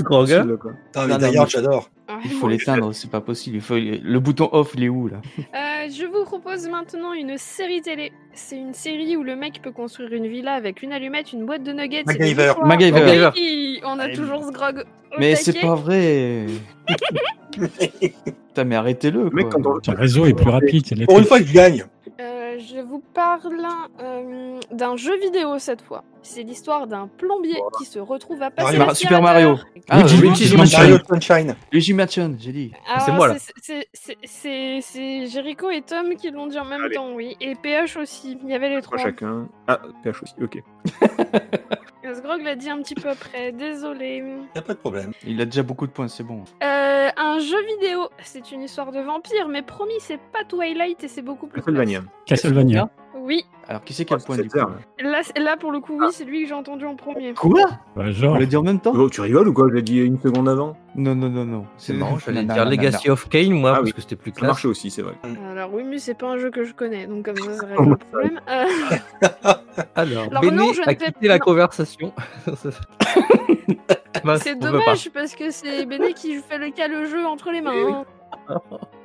[0.03, 0.31] Grog.
[0.33, 0.45] hein.
[0.45, 1.89] Putain, mais Non, non, Rayard, mais- j'adore.
[2.09, 3.57] Ah, Il faut l'éteindre, c'est pas possible.
[3.57, 3.75] Il faut...
[3.77, 5.17] Le bouton off, il est où là?
[5.39, 8.13] Euh, je vous propose maintenant une série télé.
[8.33, 11.65] C'est une série où le mec peut construire une villa avec une allumette, une boîte
[11.65, 12.01] de nuggets.
[12.03, 12.47] et MacGyver.
[12.49, 12.67] histoires.
[12.67, 13.31] MacGyver.
[13.35, 14.85] Oui, on a toujours Sgrog.
[15.17, 16.47] au Mais c'est pas vrai
[17.57, 21.07] Putain, mais arrêtez-le Le mec, quand on- Ton réseau est plus rapide.
[21.07, 21.85] Pour une fois je gagne.
[22.21, 22.26] Euh,
[22.97, 23.67] vous parle
[24.01, 26.03] euh, d'un jeu vidéo cette fois.
[26.23, 28.95] C'est l'histoire d'un plombier qui se retrouve à passer Mario-.
[28.95, 29.57] Super Mario.
[29.89, 30.79] Ah, Luigi- Luigi Mansion.
[30.79, 31.57] Mario Sunshine.
[31.73, 32.73] Luigi Mansion, j'ai dit.
[33.05, 33.35] C'est moi, là.
[34.25, 36.95] c'est- Jericho et Tom qui l'ont dit en même Allez.
[36.95, 37.37] temps, oui.
[37.41, 38.39] Et PH aussi.
[38.43, 38.99] Il y avait les trois.
[38.99, 39.47] Chacun.
[39.69, 40.63] Ah, PH aussi, ok.
[42.15, 43.53] Sgrog l'a dit un petit peu après.
[43.53, 44.23] Désolé.
[44.55, 45.13] Y a pas de problème.
[45.25, 46.45] Il a déjà beaucoup de points, c'est bon.
[46.63, 51.09] Euh, un jeu vidéo, c'est une histoire de vampire, mais promis, c'est pas Twilight et
[51.09, 51.61] c'est beaucoup plus.
[51.61, 52.03] Castlevania.
[52.27, 52.91] Castlevania.
[53.27, 55.21] Oui, Alors, qui c'est qui a le point du coup là.
[55.37, 57.35] là, pour le coup, oui, c'est lui que j'ai entendu en premier.
[57.35, 57.61] Quoi?
[57.97, 58.93] Bah, On genre, l'a dit en même temps?
[58.95, 59.67] Oh, tu rigoles ou quoi?
[59.69, 60.77] Je l'ai dit une seconde avant.
[60.95, 61.67] Non, non, non, non.
[61.77, 63.93] C'est marrant, j'allais Non, dire non, non, Legacy of Kane, moi, Ah parce oui.
[63.95, 64.49] que c'était plus Ça classe.
[64.51, 65.15] marchait aussi, c'est vrai.
[65.51, 67.91] Alors oui, mais c'est pas un jeu que je connais, donc comme ça, ça règle
[67.91, 68.41] le problème.
[68.49, 68.65] Euh,
[69.97, 71.45] Alors, Alors Béné non, je ne a quitté la non.
[71.45, 72.13] conversation.
[74.25, 77.51] Bah, C'est on dommage parce que c'est Béné qui fait le cas le jeu entre
[77.53, 77.75] les mains.
[77.77, 78.05] Eh hein.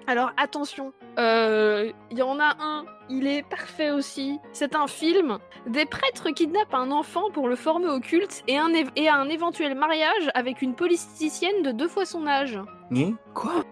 [0.07, 4.39] Alors attention, euh, il y en a un, il est parfait aussi.
[4.51, 5.37] C'est un film.
[5.67, 9.75] Des prêtres kidnappent un enfant pour le former au culte et un, et un éventuel
[9.75, 12.59] mariage avec une politicienne de deux fois son âge.
[12.95, 13.13] Hein?
[13.33, 13.63] Quoi?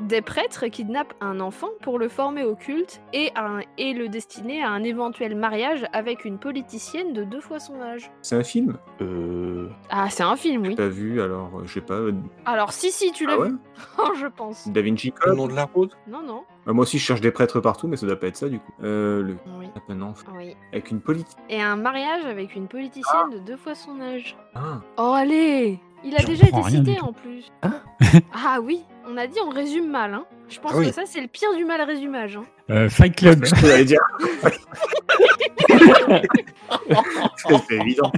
[0.00, 4.62] Des prêtres kidnappent un enfant pour le former au culte et, un- et le destiner
[4.62, 8.10] à un éventuel mariage avec une politicienne de deux fois son âge.
[8.22, 8.78] C'est un film?
[9.00, 9.68] Euh...
[9.90, 10.76] Ah, c'est un film, oui.
[10.76, 11.94] T'as vu, alors, euh, je sais pas.
[11.94, 12.12] euh,
[12.44, 13.48] Alors, si, si, tu l'as Ah ouais?
[13.48, 13.56] vu,
[14.20, 14.68] je pense.
[14.68, 16.44] Da Vinci Le nom de la rose Non, non.
[16.68, 18.58] Euh, Moi aussi, je cherche des prêtres partout, mais ça doit pas être ça, du
[18.58, 18.72] coup.
[18.82, 19.36] Euh, le...
[19.58, 20.28] Oui, Ah, un enfant.
[20.36, 20.54] oui.
[20.72, 21.36] Avec une politique.
[21.48, 24.36] Et un mariage avec une politicienne de deux fois son âge.
[24.54, 27.48] Ah, Oh, allez Il a Je déjà été cité en plus.
[27.62, 27.80] Hein?
[28.32, 30.14] Ah oui, on a dit on résume mal.
[30.14, 30.24] Hein.
[30.48, 30.86] Je pense Ah oui.
[30.88, 32.36] que ça, c'est le pire du mal résumage.
[32.36, 32.44] Hein.
[32.70, 33.44] Euh, Fight Club.
[33.44, 34.00] j'allais dire.
[37.68, 38.12] c'est évident.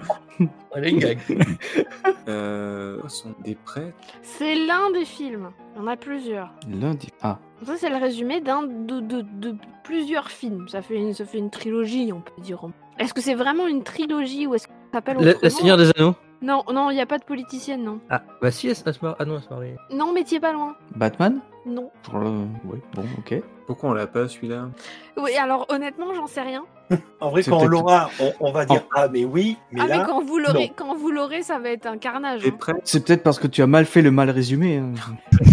[0.75, 1.19] Allez, gag.
[2.29, 3.97] Euh, ce sont des prêtres?
[4.23, 5.51] C'est l'un des films.
[5.75, 6.53] Il y en a plusieurs.
[6.69, 7.09] Lundi.
[7.23, 7.39] Ah.
[7.65, 10.69] Ça, c'est le résumé d'un de, de- de plusieurs films.
[10.69, 12.61] Ça fait, une, ça fait une trilogie, on peut dire.
[12.99, 15.91] Est-ce que c'est vraiment une trilogie ou est-ce que ça s'appelle Le, le Seigneur des
[15.97, 16.15] Anneaux?
[16.43, 18.01] Non, non, il n'y a pas de politicienne, non.
[18.09, 19.17] Ah, bah si, elle se marie.
[19.19, 19.75] Ah non, elle se marie.
[19.93, 20.75] Non, mais t'y es pas loin.
[20.97, 21.41] Batman?
[21.67, 21.91] Non.
[22.15, 23.43] Euh, Oui, bon, ok.
[23.67, 24.71] Pourquoi on l'a pas, celui-là?
[25.19, 26.65] Oui, alors honnêtement, j'en sais rien.
[27.21, 29.99] En vrai, quand on l'aura, on, on va dire ah mais oui, mais ah, là,
[29.99, 30.75] mais quand vous l'aurez, non.
[30.75, 32.43] quand vous l'aurez, ça va être un carnage.
[32.47, 32.51] Hein.
[32.59, 34.79] prêtres C'est peut-être parce que tu as mal fait le mal résumé.
[34.79, 34.93] hein.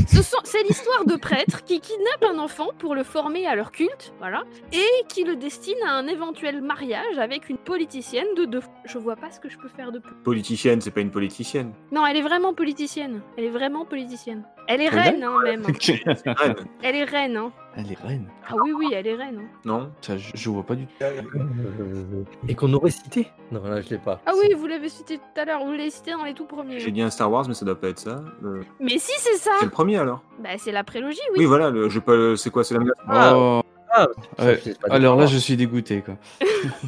[0.08, 4.14] Ce C'est l'histoire de prêtres qui kidnappent un enfant pour le former à leur culte,
[4.20, 8.62] voilà, et qui le destinent à un éventuel mariage avec une politicienne de deux.
[8.86, 10.16] Je vois pas ce que je peux faire de plus.
[10.24, 11.74] Politicienne, c'est pas une politicienne.
[11.92, 13.22] Non, elle est vraiment politicienne.
[13.38, 14.44] Elle est vraiment politicienne.
[14.70, 15.02] Elle est Ouais.
[15.02, 15.64] reine, hein, même.
[16.84, 17.52] Elle est reine, hein.
[17.80, 18.28] Elle est reine.
[18.50, 19.40] Ah oui, oui, elle est reine.
[19.40, 19.60] hein.
[19.64, 20.94] Non Ça, je, je vois pas du tout.
[22.48, 23.28] Et qu'on aurait cité?
[23.52, 24.20] Non, là, je l'ai pas.
[24.26, 25.64] Ah oui, vous l'avez cité tout à l'heure.
[25.64, 26.80] Vous l'avez cité dans les tout premiers.
[26.80, 28.24] J'ai dit un Star Wars, mais ça doit pas être ça.
[28.44, 29.52] Euh, Mais si, c'est ça.
[29.60, 31.46] C'est le premier alors Bah, c'est la prélogie, Oui, oui.
[31.46, 31.88] voilà, le...
[31.90, 32.00] je
[32.36, 32.82] c'est quoi, c'est la.
[33.08, 34.08] Ah, Oh, Ah,
[34.40, 34.62] ouais.
[34.82, 36.16] pas Alors là, je suis dégoûté, quoi.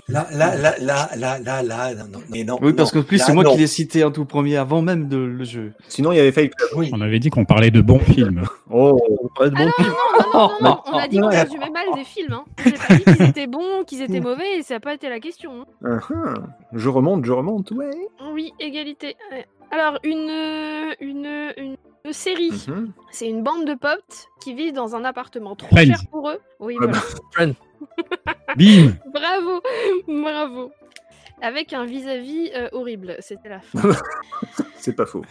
[0.08, 2.58] là, là, là, là, là, là, là, non, non, mais non.
[2.62, 3.52] Oui, parce que plus c'est moi non.
[3.54, 5.74] qui l'ai cité en tout premier avant même de le jeu.
[5.88, 6.70] Sinon, il y avait Fight Club.
[6.76, 6.90] Oui.
[6.94, 8.44] On avait dit qu'on parlait de bons films.
[8.72, 11.18] Oh, On parlait de Ah bon non, non, non, non, non, non, on a dit
[11.20, 12.34] qu'on résumait mal des films.
[12.34, 12.46] Hein.
[12.64, 15.20] J'ai pas dit qu'ils étaient bons, qu'ils étaient mauvais, et ça n'a pas été la
[15.20, 15.66] question.
[15.84, 16.00] hein.
[16.14, 16.34] ah.
[16.74, 17.90] je remonte, je remonte, ouais.
[18.32, 19.16] Oui, égalité.
[19.32, 19.48] Ouais.
[19.72, 21.26] Alors, une, euh, une,
[21.58, 22.92] une, une série, Mhm.
[23.12, 25.86] c'est une bande de potes qui vivent dans un appartement trop Friends.
[25.86, 26.40] cher pour eux.
[26.60, 27.00] Oui, Ah voilà.
[27.34, 27.54] Friends.
[28.58, 29.62] Bim bravo,
[30.08, 30.72] bravo.
[31.42, 33.80] Avec un vis-à-vis euh, horrible, c'était la fin.
[34.76, 35.24] C'est pas faux.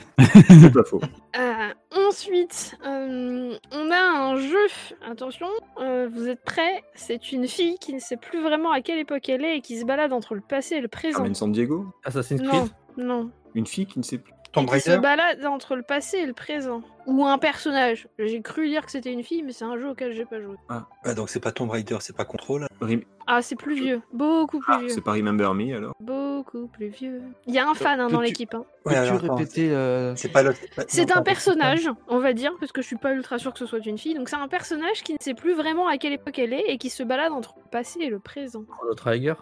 [0.49, 1.01] C'est pas faux.
[1.39, 1.69] Euh,
[2.09, 4.67] ensuite, euh, on a un jeu.
[5.07, 5.49] Attention,
[5.81, 6.83] euh, vous êtes prêts?
[6.95, 9.79] C'est une fille qui ne sait plus vraiment à quelle époque elle est et qui
[9.79, 11.19] se balade entre le passé et le présent.
[11.19, 13.31] Carmen San Diego Assassin's Non, Creed non.
[13.55, 14.33] Une fille qui ne sait plus.
[14.53, 16.83] Tomb qui se balade entre le passé et le présent.
[17.07, 18.09] Ou un personnage.
[18.19, 20.57] J'ai cru dire que c'était une fille, mais c'est un jeu auquel j'ai pas joué.
[20.69, 22.67] Ah, donc c'est pas Tomb Raider, c'est pas Control.
[22.81, 24.03] Rem- Ah, c'est plus vieux.
[24.13, 24.89] Beaucoup plus Ah, vieux.
[24.91, 25.95] c'est pas Remember Me alors.
[26.01, 27.23] Beaucoup plus vieux.
[27.47, 28.53] Il y a un fan hein, dans l'équipe.
[28.55, 28.65] hein.
[28.85, 30.43] Ouais, répéter euh, C'est pas
[30.87, 33.67] c'est un personnage, on va dire, parce que je suis pas ultra sûre que ce
[33.67, 34.15] soit une fille.
[34.15, 36.79] Donc c'est un personnage qui ne sait plus vraiment à quelle époque elle est et
[36.79, 38.65] qui se balade entre le passé et le présent.
[38.69, 39.35] Chrono Trigger?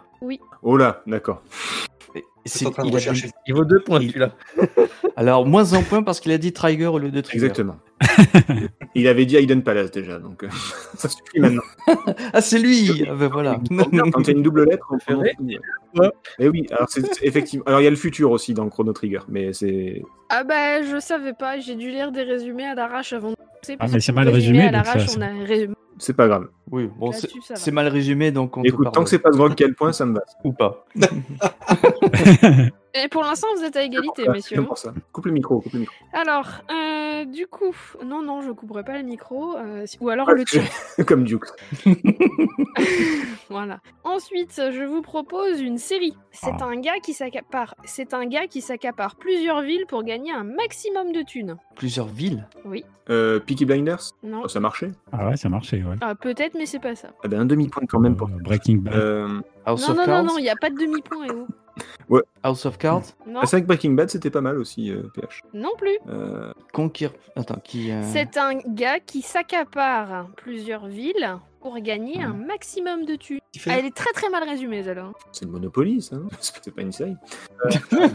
[0.61, 1.41] Oh là, d'accord.
[2.47, 3.31] C'est- en train de il rechercher.
[3.49, 4.31] vaut deux points, Il- celui-là.
[5.17, 7.43] Alors, moins un point parce qu'il a dit Trigger au lieu de Trigger.
[7.47, 7.77] Exactement.
[8.93, 10.47] Il avait dit Hayden Palace déjà, donc euh,
[10.95, 11.63] ça suffit maintenant.
[12.33, 13.59] Ah, c'est lui Ah, ben voilà.
[14.11, 15.33] Quand il y a une double lettre, on Préféré
[15.93, 17.65] prononce- Et oui, alors c'est effectivement.
[17.65, 20.03] Alors il y a le futur aussi dans Chrono Trigger, mais c'est.
[20.29, 23.35] Ah bah je savais pas, j'ai dû lire des résumés à l'arrache avant de
[23.79, 24.69] parce mais c'est mal résumé.
[25.99, 26.47] C'est pas grave.
[26.71, 27.11] Oui, bon,
[27.55, 30.05] c'est mal résumé, donc on te Écoute, tant que c'est pas ce quel point, ça
[30.05, 30.21] me va.
[30.43, 30.85] Ou pas.
[32.93, 34.63] Et pour l'instant, vous êtes à égalité, messieurs.
[34.63, 34.93] pour ça.
[35.11, 35.95] Coupe le micro, coupe le micro.
[36.13, 40.31] Alors, euh, du coup, non, non, je couperai pas le micro, euh, si- ou alors
[40.31, 40.63] le tien.
[41.07, 41.45] Comme Duke.
[43.49, 43.79] Voilà.
[44.03, 46.15] Ensuite, je vous propose une série.
[46.31, 46.65] C'est Ah.
[46.65, 47.75] un gars qui s'accapare.
[47.85, 51.55] C'est un gars qui s'accapare plusieurs villes pour gagner un maximum de thunes.
[51.75, 52.45] Plusieurs villes?
[52.65, 52.83] Oui.
[53.09, 54.11] Euh, Peaky Blinders?
[54.21, 54.41] Non.
[54.43, 55.95] Oh, Ça marchait Ah ouais, ça marchait, ouais.
[56.01, 57.09] Ah, peut-être, mais c'est pas ça.
[57.23, 58.27] Ah ben un demi-point quand même pour.
[58.27, 59.41] Euh, Breaking Bad.
[59.67, 59.71] Euh...
[59.71, 60.23] House non, of non, non, Cards.
[60.23, 61.47] non, il n'y a pas de demi-point, et où
[62.43, 63.03] House of Cards.
[63.27, 65.41] Non, ah, C'est vrai que Breaking Bad c'était pas mal aussi, euh, PH.
[65.53, 65.97] non plus.
[66.09, 66.51] Euh.
[67.35, 67.91] Attends, qui.
[67.91, 73.15] euh, C'est un gars qui s'accapare plusieurs villes pour gagner un maximum de.
[73.15, 75.03] Qui fait- Ah, elle est très très mal résumée, celle-là.
[75.05, 75.13] hein.
[75.31, 77.15] c'est le Monopoly, ça, non C'est pas- c'est pas une série.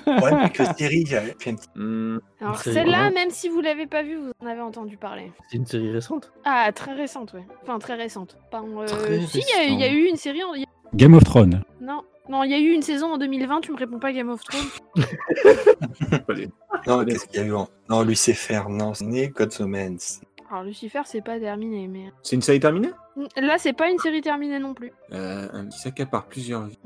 [0.06, 1.68] Ouais, mais que série, j'avais fait un petit.
[1.76, 3.10] Hmm, Alors, celle-là, ouais.
[3.12, 5.32] même si vous l'avez pas vue, vous en avez entendu parler.
[5.50, 6.32] C'est une série récente?
[6.44, 7.44] Ah, très récente, ouais.
[7.62, 8.38] Enfin, très récente.
[8.50, 10.42] Pas en, euh, Très Si, il y y, a eu une série.
[10.42, 10.52] en-
[10.94, 11.62] Game of Thrones.
[11.80, 13.60] Non, non, il y a eu une saison en 2020.
[13.62, 14.68] Tu me réponds pas Game of Thrones.
[16.86, 20.20] Non, qu'est-ce qu'il y a eu en- Non, Lucifer, non, c'est né God's Omens.
[20.50, 22.90] Alors Lucifer, c'est pas terminé, mais C'est une série terminée
[23.36, 24.90] là, c'est pas une série terminée non plus.
[25.12, 26.78] euh, Un qui s'accapare plusieurs vies.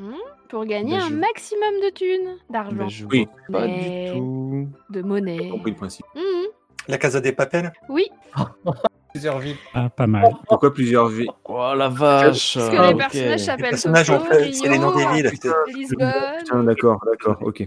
[0.48, 3.26] Pour gagner Bah, un je- maximum de thunes, d'argent, je Oui.
[3.50, 4.68] pas Mais- du tout.
[4.90, 5.48] de J'ai monnaie.
[5.48, 6.04] compris le principe.
[6.14, 6.46] Mhm.
[6.88, 7.72] La Casa des Papel?
[7.88, 8.06] Oui,
[9.16, 9.56] Plusieurs villes.
[9.72, 10.24] Ah, pas mal.
[10.46, 14.20] Pourquoi plusieurs vies Oh la vache parce que ah, les personnages Les s'appellent Tokyo, en
[14.26, 15.30] fait, c'est les noms des Rio, villes.
[15.30, 16.66] Putain, Lisbonne.
[16.66, 17.66] d'accord, d'accord, ok.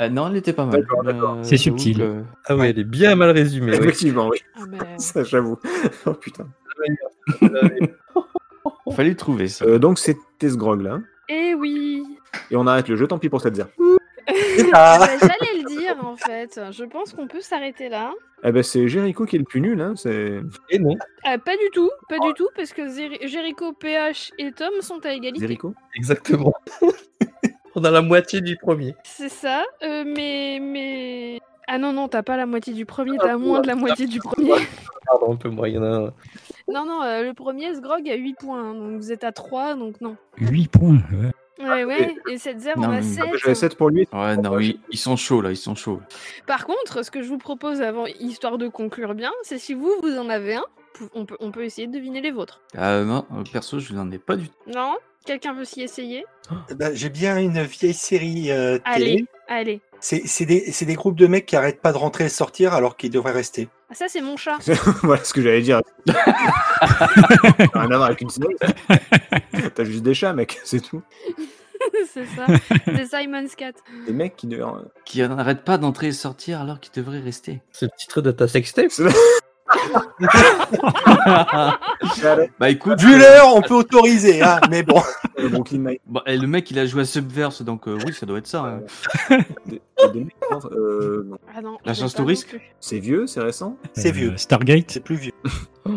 [0.00, 0.80] Ah, non, elle était pas mal.
[0.80, 1.34] D'accord, d'accord.
[1.34, 1.98] Euh, C'est subtil.
[1.98, 3.70] que- Ah ouais, elle est bien mal résumée.
[3.70, 3.78] oui.
[3.78, 4.38] Effectivement, oui.
[4.56, 5.56] Ah, mais- Ça, j'avoue.
[6.06, 6.48] Oh putain.
[8.96, 9.64] Fallait le trouver ça.
[9.64, 10.98] Euh, donc, c'était ce grog là.
[11.28, 12.02] Eh oui
[12.50, 13.68] Et on arrête le jeu, tant pis pour cette zère.
[14.28, 16.60] J'allais le dire en fait.
[16.70, 18.12] Je pense qu'on peut s'arrêter là.
[18.44, 19.80] Eh ben, c'est Jericho qui est le plus nul.
[19.80, 19.94] Hein.
[19.96, 20.40] C'est...
[20.70, 20.96] Et non,
[21.28, 24.98] Euh, pas du tout, pas du tout, parce que Zeri- Jericho, PH et Tom sont
[25.06, 25.40] à égalité.
[25.40, 26.52] Jericho exactement.
[27.74, 28.94] On a la moitié du premier.
[29.04, 33.36] C'est ça, euh, mais mais ah non non, t'as pas la moitié du premier, t'as
[33.38, 34.52] moins de la moitié du premier.
[35.06, 35.80] Pardon, un peu moyen.
[35.80, 39.74] Non non, euh, le premier Sgrog a 8 points, hein, donc vous êtes à 3,
[39.74, 40.16] donc non.
[40.38, 40.96] 8 points.
[41.12, 41.30] ouais.
[41.58, 43.24] Ouais ouais, et cette zère on Non, a mais- 7.
[43.42, 44.08] J'avais 7 pour lui.
[44.12, 46.00] Ouais, non, ils, ils sont chauds là, ils sont chauds.
[46.46, 49.92] Par contre, ce que je vous propose avant, histoire de conclure bien, c'est si vous
[50.02, 50.64] vous en avez un,
[51.14, 52.62] on peut on peut essayer de deviner les vôtres.
[52.76, 54.54] Ah non, euh, perso, je n'en ai pas du tout.
[54.74, 54.94] Non?
[55.24, 56.24] Quelqu'un veut s'y essayer?
[56.76, 59.24] Bah, J'ai bien une vieille série euh, télé.
[59.48, 59.80] Allez, allez.
[60.00, 62.74] C'est c'est des, c'est des groupes de mecs qui arrêtent pas de rentrer et sortir
[62.74, 63.68] alors qu'ils devraient rester.
[63.92, 64.58] Ah, ça c'est mon chat.
[65.02, 65.82] voilà ce que j'allais dire.
[66.06, 66.16] Rien
[67.74, 68.56] à voir avec une série.
[69.74, 71.02] T'as juste des chats, mec, c'est tout.
[72.10, 72.46] c'est ça.
[72.86, 73.72] C'est Simon's Cat.
[74.06, 74.64] Des mecs qui ne.
[75.04, 77.60] Qui n'arrêtent pas d'entrer et sortir alors qu'ils devraient rester.
[77.70, 78.92] C'est le titre de ta sextape
[82.58, 85.00] bah écoute, Vu l'heure, on peut autoriser, hein, mais bon.
[85.38, 85.48] Euh,
[86.06, 88.46] bah, et le mec il a joué à Subverse donc euh, oui, ça doit être
[88.46, 88.62] ça.
[88.64, 88.80] hein.
[89.30, 89.38] Euh,
[91.26, 91.38] non.
[91.56, 91.78] Ah non.
[91.84, 92.60] La j'ai chance pas non touriste plus.
[92.80, 93.76] C'est vieux, c'est récent?
[93.94, 94.36] C'est Euh, vieux.
[94.36, 95.32] Stargate C'est plus vieux.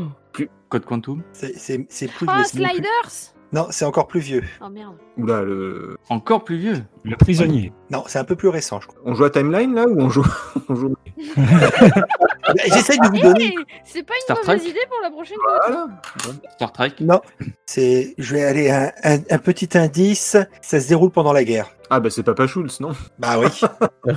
[0.70, 1.22] Code Quantum.
[1.32, 2.44] C'est- C'est c'est plus Oh, vieux.
[2.44, 4.44] plus- Sliders Non, c'est encore plus vieux.
[4.62, 4.96] Oh merde.
[5.18, 5.96] Oula, le...
[6.10, 6.84] Encore plus vieux.
[7.06, 7.72] Le prisonnier.
[7.90, 9.00] Non, c'est un peu plus récent, je crois.
[9.06, 10.26] on joue à Timeline là ou on joue,
[10.68, 10.94] on joue...
[11.38, 13.56] Bah, J'essaie de vous donner.
[13.86, 15.60] C'est pas une Star mauvaise Trek idée pour la prochaine fois.
[15.66, 15.88] Voilà.
[16.56, 16.92] Star Trek.
[17.00, 17.22] Non,
[17.66, 18.14] c'est.
[18.18, 20.36] Je vais aller un, un, un petit indice.
[20.62, 21.70] Ça se déroule pendant la guerre.
[21.90, 23.48] Ah bah c'est Papa Schultz, non Bah oui.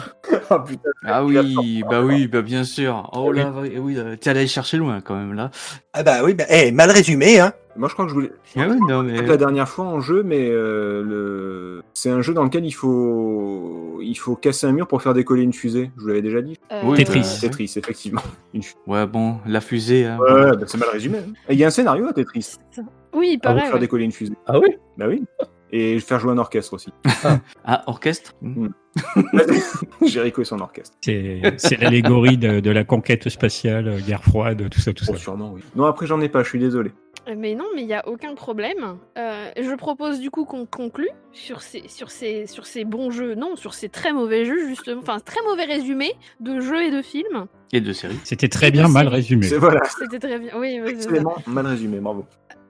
[0.50, 0.90] Ah putain.
[1.04, 3.08] Ah oui, bah oui, bah bien sûr.
[3.12, 5.50] Oh là, oui, oui, t'es allé chercher loin quand même là.
[5.92, 6.34] Ah bah oui.
[6.34, 7.52] Bah, eh, mal résumé, hein.
[7.78, 8.32] Moi je crois que je voulais...
[8.56, 9.22] Ah oui, non mais.
[9.22, 11.82] la dernière fois en jeu, mais euh, le...
[11.94, 13.98] c'est un jeu dans lequel il faut...
[14.02, 15.90] il faut casser un mur pour faire décoller une fusée.
[15.96, 16.56] Je vous l'avais déjà dit.
[16.72, 17.20] Euh, Oui, Tetris.
[17.20, 18.22] bah, Tetris, effectivement.
[18.86, 20.06] Ouais, bon, la fusée.
[20.06, 20.18] hein.
[20.18, 21.18] Ouais, bah, c'est mal résumé.
[21.18, 21.32] hein.
[21.48, 22.56] Il y a un scénario à Tetris.
[23.14, 23.78] Oui, il Pour faire ouais.
[23.80, 24.34] décoller une fusée.
[24.46, 24.76] Ah oui?
[24.96, 25.24] Bah oui.
[25.70, 26.92] Et faire jouer un orchestre aussi.
[27.64, 28.34] Ah, orchestre?
[28.42, 28.68] Hmm.
[30.06, 30.96] Jericho et son orchestre.
[31.00, 35.12] C'est l'allégorie de, de la conquête spatiale, euh, guerre froide, tout ça, tout ça.
[35.14, 35.62] Oh, sûrement, oui.
[35.76, 36.92] Non, après j'en ai pas, je suis désolé.
[37.28, 38.96] Euh, Mais non, mais il n'y a aucun problème.
[39.18, 43.34] Euh, je propose du coup qu'on conclue sur ces, sur, ces, sur ces bons jeux,
[43.34, 47.02] non, sur ces très mauvais jeux, justement, enfin très mauvais résumés de jeux et de
[47.02, 47.46] films.
[47.72, 48.18] Et de série.
[48.24, 49.46] C'était très bien mal résumé.
[49.46, 49.80] C'est voilà.
[49.98, 50.50] C'était très bien.
[50.56, 50.90] Oui, ça.
[50.90, 52.24] Excellent, mal résumé, bravo.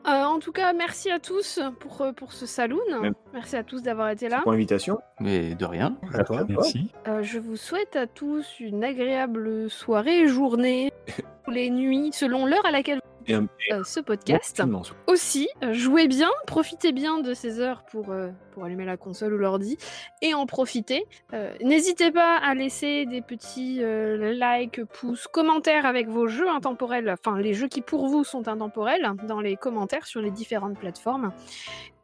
[0.08, 2.78] Euh, en tout cas, merci à tous pour, euh, pour ce saloon.
[3.02, 3.14] Même.
[3.34, 4.40] Merci à tous d'avoir été là.
[4.42, 4.98] Pour l'invitation.
[5.20, 5.96] Mais de rien.
[6.14, 6.46] À toi.
[6.48, 6.90] Merci.
[7.06, 10.90] Euh, je vous souhaite à tous une agréable soirée, journée,
[11.46, 14.62] ou les nuits, selon l'heure à laquelle un euh, ce podcast.
[15.06, 19.34] Aussi, euh, jouez bien, profitez bien de ces heures pour, euh, pour allumer la console
[19.34, 19.78] ou l'ordi
[20.22, 21.04] et en profiter.
[21.32, 27.08] Euh, N'hésitez pas à laisser des petits euh, likes, pouces, commentaires avec vos jeux intemporels,
[27.10, 31.32] enfin les jeux qui pour vous sont intemporels, dans les commentaires sur les différentes plateformes.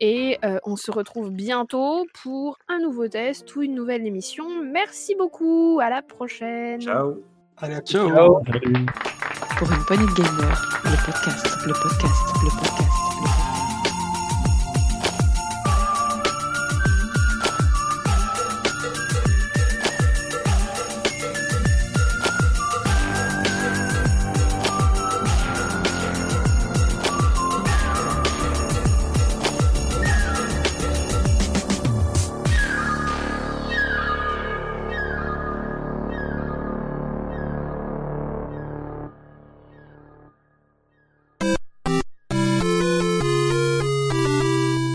[0.00, 4.44] Et euh, on se retrouve bientôt pour un nouveau test ou une nouvelle émission.
[4.62, 6.80] Merci beaucoup, à la prochaine.
[6.80, 7.22] Ciao.
[7.56, 7.92] Allez, à plus.
[7.92, 8.42] Ciao.
[8.46, 8.86] Salut.
[9.56, 12.83] Pour une poignée de gamers, le podcast, le podcast, le podcast.